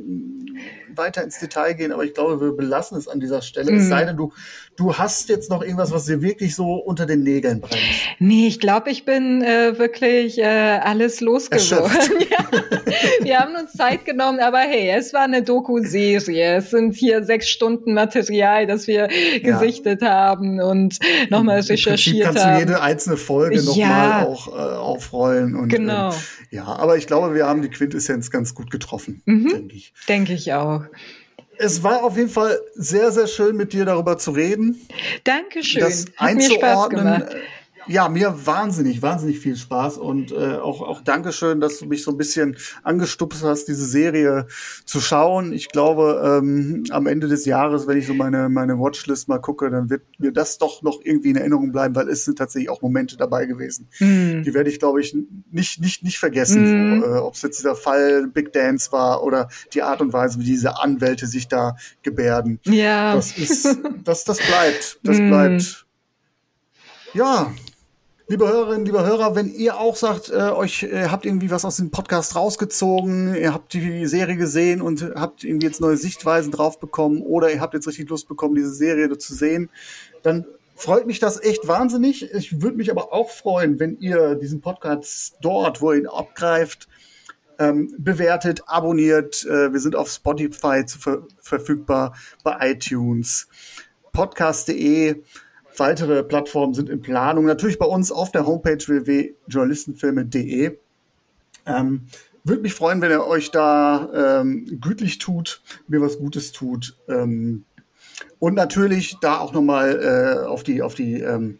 weiter 0.95 1.23
ins 1.23 1.39
Detail 1.39 1.73
gehen, 1.73 1.91
aber 1.91 2.03
ich 2.03 2.13
glaube, 2.13 2.41
wir 2.41 2.51
belassen 2.51 2.97
es 2.97 3.07
an 3.07 3.19
dieser 3.19 3.41
Stelle. 3.41 3.71
Mhm. 3.71 3.77
Es 3.79 3.89
sei 3.89 4.05
denn, 4.05 4.17
du, 4.17 4.31
du 4.75 4.97
hast 4.97 5.29
jetzt 5.29 5.49
noch 5.49 5.61
irgendwas, 5.61 5.91
was 5.91 6.05
dir 6.05 6.21
wirklich 6.21 6.55
so 6.55 6.75
unter 6.75 7.05
den 7.05 7.23
Nägeln 7.23 7.61
brennt. 7.61 7.81
Nee, 8.19 8.47
ich 8.47 8.59
glaube, 8.59 8.89
ich 8.89 9.05
bin 9.05 9.41
äh, 9.41 9.77
wirklich 9.77 10.37
äh, 10.39 10.43
alles 10.43 11.21
losgeworden. 11.21 12.19
ja. 12.29 12.37
Wir 13.21 13.39
haben 13.39 13.55
uns 13.55 13.73
Zeit 13.73 14.05
genommen, 14.05 14.39
aber 14.39 14.59
hey, 14.59 14.89
es 14.89 15.13
war 15.13 15.21
eine 15.21 15.43
Doku-Serie. 15.43 16.57
Es 16.57 16.71
sind 16.71 16.95
hier 16.95 17.23
sechs 17.23 17.49
Stunden 17.49 17.93
Material, 17.93 18.67
das 18.67 18.87
wir 18.87 19.09
ja. 19.11 19.59
gesichtet 19.59 20.01
haben 20.01 20.59
und 20.59 20.99
nochmal 21.29 21.59
recherchiert 21.61 22.27
haben. 22.27 22.35
kannst 22.35 22.45
du 22.45 22.59
jede 22.59 22.81
einzelne 22.81 23.17
Folge 23.17 23.63
nochmal 23.63 23.77
ja. 23.77 24.25
auch 24.25 24.47
äh, 24.47 24.51
aufrollen. 24.51 25.55
Und, 25.55 25.69
genau. 25.69 26.09
Äh, 26.09 26.55
ja, 26.55 26.65
aber 26.65 26.97
ich 26.97 27.07
glaube, 27.07 27.33
wir 27.33 27.47
haben 27.47 27.61
die 27.61 27.69
Quintessenz 27.69 28.29
ganz 28.31 28.53
gut 28.55 28.71
getroffen, 28.71 29.21
mhm. 29.25 29.49
denke 29.49 29.75
ich. 29.75 29.93
Denke 30.07 30.33
ich 30.33 30.53
auch. 30.53 30.80
Es 31.57 31.83
war 31.83 32.03
auf 32.03 32.17
jeden 32.17 32.29
Fall 32.29 32.59
sehr, 32.73 33.11
sehr 33.11 33.27
schön, 33.27 33.55
mit 33.55 33.73
dir 33.73 33.85
darüber 33.85 34.17
zu 34.17 34.31
reden. 34.31 34.87
Dankeschön. 35.23 35.81
Das 35.81 36.05
Hat 36.17 36.29
einzuordnen. 36.29 37.03
Mir 37.03 37.15
Spaß 37.15 37.29
gemacht. 37.29 37.35
Ja, 37.87 38.09
mir 38.09 38.45
wahnsinnig, 38.45 39.01
wahnsinnig 39.01 39.39
viel 39.39 39.55
Spaß 39.55 39.97
und 39.97 40.31
äh, 40.31 40.55
auch, 40.55 40.81
auch 40.81 41.01
Dankeschön, 41.01 41.59
dass 41.59 41.79
du 41.79 41.87
mich 41.87 42.03
so 42.03 42.11
ein 42.11 42.17
bisschen 42.17 42.55
angestupst 42.83 43.43
hast, 43.43 43.67
diese 43.67 43.85
Serie 43.85 44.47
zu 44.85 45.01
schauen. 45.01 45.51
Ich 45.51 45.69
glaube, 45.69 46.21
ähm, 46.23 46.83
am 46.91 47.07
Ende 47.07 47.27
des 47.27 47.45
Jahres, 47.45 47.87
wenn 47.87 47.97
ich 47.97 48.07
so 48.07 48.13
meine, 48.13 48.49
meine 48.49 48.79
Watchlist 48.79 49.27
mal 49.27 49.39
gucke, 49.39 49.69
dann 49.69 49.89
wird 49.89 50.03
mir 50.19 50.31
das 50.31 50.57
doch 50.57 50.83
noch 50.83 50.99
irgendwie 51.03 51.31
in 51.31 51.37
Erinnerung 51.37 51.71
bleiben, 51.71 51.95
weil 51.95 52.07
es 52.09 52.25
sind 52.25 52.37
tatsächlich 52.37 52.69
auch 52.69 52.81
Momente 52.81 53.17
dabei 53.17 53.45
gewesen. 53.45 53.87
Mm. 53.99 54.43
Die 54.43 54.53
werde 54.53 54.69
ich, 54.69 54.79
glaube 54.79 55.01
ich, 55.01 55.15
nicht, 55.51 55.81
nicht, 55.81 56.03
nicht 56.03 56.19
vergessen. 56.19 56.99
Mm. 56.99 57.01
So, 57.01 57.07
äh, 57.07 57.17
Ob 57.17 57.33
es 57.33 57.41
jetzt 57.41 57.59
dieser 57.59 57.75
Fall 57.75 58.27
Big 58.27 58.53
Dance 58.53 58.91
war 58.91 59.23
oder 59.23 59.49
die 59.73 59.81
Art 59.81 60.01
und 60.01 60.13
Weise, 60.13 60.39
wie 60.39 60.45
diese 60.45 60.79
Anwälte 60.79 61.25
sich 61.25 61.47
da 61.47 61.75
gebärden. 62.03 62.59
Ja. 62.65 63.15
Das 63.15 63.37
ist, 63.37 63.77
das, 64.03 64.23
das 64.23 64.37
bleibt, 64.37 64.99
das 65.03 65.17
mm. 65.17 65.27
bleibt. 65.29 65.85
Ja, 67.13 67.51
Liebe 68.31 68.47
Hörerinnen, 68.47 68.85
liebe 68.85 69.05
Hörer, 69.05 69.35
wenn 69.35 69.53
ihr 69.53 69.77
auch 69.77 69.97
sagt, 69.97 70.29
äh, 70.29 70.35
euch 70.35 70.83
äh, 70.83 71.09
habt 71.09 71.25
irgendwie 71.25 71.51
was 71.51 71.65
aus 71.65 71.75
dem 71.75 71.91
Podcast 71.91 72.33
rausgezogen, 72.33 73.35
ihr 73.35 73.53
habt 73.53 73.73
die 73.73 74.05
Serie 74.05 74.37
gesehen 74.37 74.81
und 74.81 75.03
habt 75.15 75.43
irgendwie 75.43 75.67
jetzt 75.67 75.81
neue 75.81 75.97
Sichtweisen 75.97 76.49
drauf 76.49 76.79
bekommen 76.79 77.23
oder 77.23 77.51
ihr 77.51 77.59
habt 77.59 77.73
jetzt 77.73 77.89
richtig 77.89 78.09
Lust 78.09 78.29
bekommen, 78.29 78.55
diese 78.55 78.73
Serie 78.73 79.17
zu 79.17 79.35
sehen, 79.35 79.69
dann 80.23 80.45
freut 80.77 81.07
mich 81.07 81.19
das 81.19 81.43
echt 81.43 81.67
wahnsinnig. 81.67 82.33
Ich 82.33 82.61
würde 82.61 82.77
mich 82.77 82.89
aber 82.89 83.11
auch 83.11 83.29
freuen, 83.29 83.81
wenn 83.81 83.99
ihr 83.99 84.35
diesen 84.35 84.61
Podcast 84.61 85.35
dort, 85.41 85.81
wo 85.81 85.91
ihr 85.91 85.99
ihn 85.99 86.07
abgreift, 86.07 86.87
ähm, 87.59 87.93
bewertet, 87.97 88.63
abonniert. 88.65 89.43
Äh, 89.43 89.73
wir 89.73 89.79
sind 89.81 89.97
auf 89.97 90.09
Spotify 90.09 90.85
ver 90.87 91.23
verfügbar, 91.41 92.15
bei 92.45 92.71
iTunes, 92.71 93.49
podcast.de 94.13 95.21
weitere 95.77 96.23
Plattformen 96.23 96.73
sind 96.73 96.89
in 96.89 97.01
Planung. 97.01 97.45
Natürlich 97.45 97.79
bei 97.79 97.85
uns 97.85 98.11
auf 98.11 98.31
der 98.31 98.45
Homepage 98.45 98.77
www.journalistenfilme.de. 98.77 100.77
Ähm, 101.65 102.01
Würde 102.43 102.61
mich 102.61 102.73
freuen, 102.73 103.01
wenn 103.01 103.11
ihr 103.11 103.25
euch 103.25 103.51
da 103.51 104.41
ähm, 104.41 104.79
gütlich 104.81 105.19
tut, 105.19 105.61
mir 105.87 106.01
was 106.01 106.17
Gutes 106.17 106.51
tut. 106.51 106.97
Ähm, 107.07 107.63
und 108.39 108.55
natürlich 108.55 109.17
da 109.21 109.39
auch 109.39 109.53
nochmal 109.53 110.41
äh, 110.43 110.45
auf 110.45 110.63
die, 110.63 110.81
auf 110.81 110.95
die 110.95 111.21
ähm, 111.21 111.59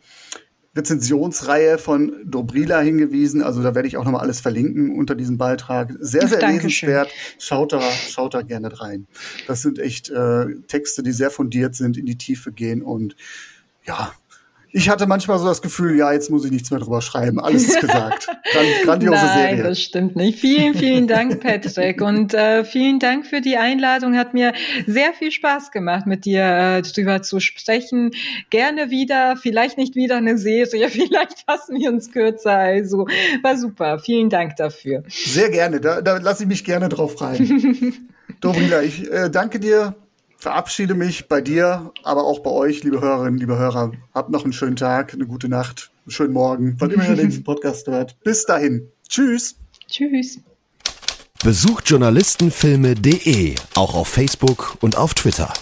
Rezensionsreihe 0.76 1.78
von 1.78 2.16
Dobrila 2.26 2.80
hingewiesen. 2.80 3.44
Also 3.44 3.62
da 3.62 3.76
werde 3.76 3.88
ich 3.88 3.98
auch 3.98 4.06
nochmal 4.06 4.22
alles 4.22 4.40
verlinken 4.40 4.98
unter 4.98 5.16
diesem 5.16 5.38
Beitrag. 5.38 5.94
Sehr, 6.00 6.28
sehr 6.28 6.40
Dankeschön. 6.40 6.90
lesenswert. 6.90 7.10
Schaut 7.40 7.74
da, 7.74 7.82
schaut 7.82 8.34
da 8.34 8.42
gerne 8.42 8.80
rein. 8.80 9.08
Das 9.48 9.62
sind 9.62 9.80
echt 9.80 10.10
äh, 10.10 10.46
Texte, 10.68 11.04
die 11.04 11.12
sehr 11.12 11.30
fundiert 11.30 11.76
sind, 11.76 11.98
in 11.98 12.06
die 12.06 12.18
Tiefe 12.18 12.54
gehen 12.54 12.82
und 12.82 13.16
ja, 13.86 14.12
ich 14.74 14.90
hatte 14.90 15.06
manchmal 15.06 15.38
so 15.38 15.46
das 15.46 15.62
Gefühl, 15.62 15.98
ja, 15.98 16.14
jetzt 16.14 16.30
muss 16.30 16.46
ich 16.46 16.52
nichts 16.52 16.72
mehr 16.72 16.80
drüber 16.80 17.02
schreiben. 17.02 17.40
Alles 17.40 17.68
ist 17.68 17.82
gesagt. 17.82 18.28
Grand, 18.52 18.68
grandiose 18.86 19.18
Nein, 19.18 19.38
Serie. 19.38 19.56
Nein, 19.56 19.64
das 19.66 19.82
stimmt 19.82 20.16
nicht. 20.16 20.40
Vielen, 20.40 20.76
vielen 20.76 21.08
Dank, 21.08 21.42
Patrick. 21.42 22.02
Und 22.02 22.34
äh, 22.34 22.64
vielen 22.64 23.00
Dank 23.00 23.26
für 23.26 23.42
die 23.42 23.58
Einladung. 23.58 24.16
Hat 24.16 24.34
mir 24.34 24.54
sehr 24.88 25.12
viel 25.14 25.32
Spaß 25.32 25.72
gemacht, 25.72 26.08
mit 26.08 26.24
dir 26.24 26.44
äh, 26.44 26.82
drüber 26.84 27.22
zu 27.22 27.42
sprechen. 27.42 28.12
Gerne 28.50 28.90
wieder, 28.90 29.36
vielleicht 29.36 29.78
nicht 29.78 29.96
wieder 29.96 30.18
eine 30.18 30.38
Serie, 30.38 30.90
vielleicht 30.90 31.44
fassen 31.46 31.78
wir 31.78 31.90
uns 31.90 32.12
kürzer. 32.12 32.56
Also 32.56 33.08
war 33.42 33.58
super. 33.58 34.00
Vielen 34.00 34.30
Dank 34.30 34.56
dafür. 34.56 35.04
Sehr 35.10 35.50
gerne. 35.50 35.82
Da, 35.82 36.02
da 36.02 36.18
lasse 36.18 36.44
ich 36.44 36.50
mich 36.50 36.64
gerne 36.64 36.88
drauf 36.88 37.20
rein. 37.20 38.10
Dobrila, 38.40 38.82
ich 38.82 39.12
äh, 39.12 39.30
danke 39.30 39.60
dir 39.60 39.96
verabschiede 40.42 40.96
mich 40.96 41.28
bei 41.28 41.40
dir, 41.40 41.94
aber 42.04 42.26
auch 42.26 42.40
bei 42.40 42.50
euch, 42.50 42.84
liebe 42.84 43.00
Hörerinnen, 43.00 43.40
liebe 43.40 43.58
Hörer. 43.58 43.92
Habt 44.14 44.32
noch 44.32 44.44
einen 44.44 44.54
schönen 44.54 44.76
Tag, 44.76 45.14
eine 45.14 45.28
gute 45.28 45.48
Nacht, 45.48 45.92
einen 46.06 46.12
schönen 46.12 46.34
Morgen, 46.34 46.76
wann 46.80 46.90
immer 46.90 47.08
ihr 47.08 47.16
diesen 47.16 47.44
Podcast 47.46 47.88
hört. 47.88 48.20
Bis 48.24 48.46
dahin. 48.46 48.90
Tschüss. 49.08 49.56
Tschüss. 49.88 50.40
Besucht 51.44 51.90
journalistenfilme.de, 51.90 53.56
auch 53.76 53.94
auf 53.94 54.08
Facebook 54.08 54.78
und 54.82 54.98
auf 54.98 55.14
Twitter. 55.14 55.54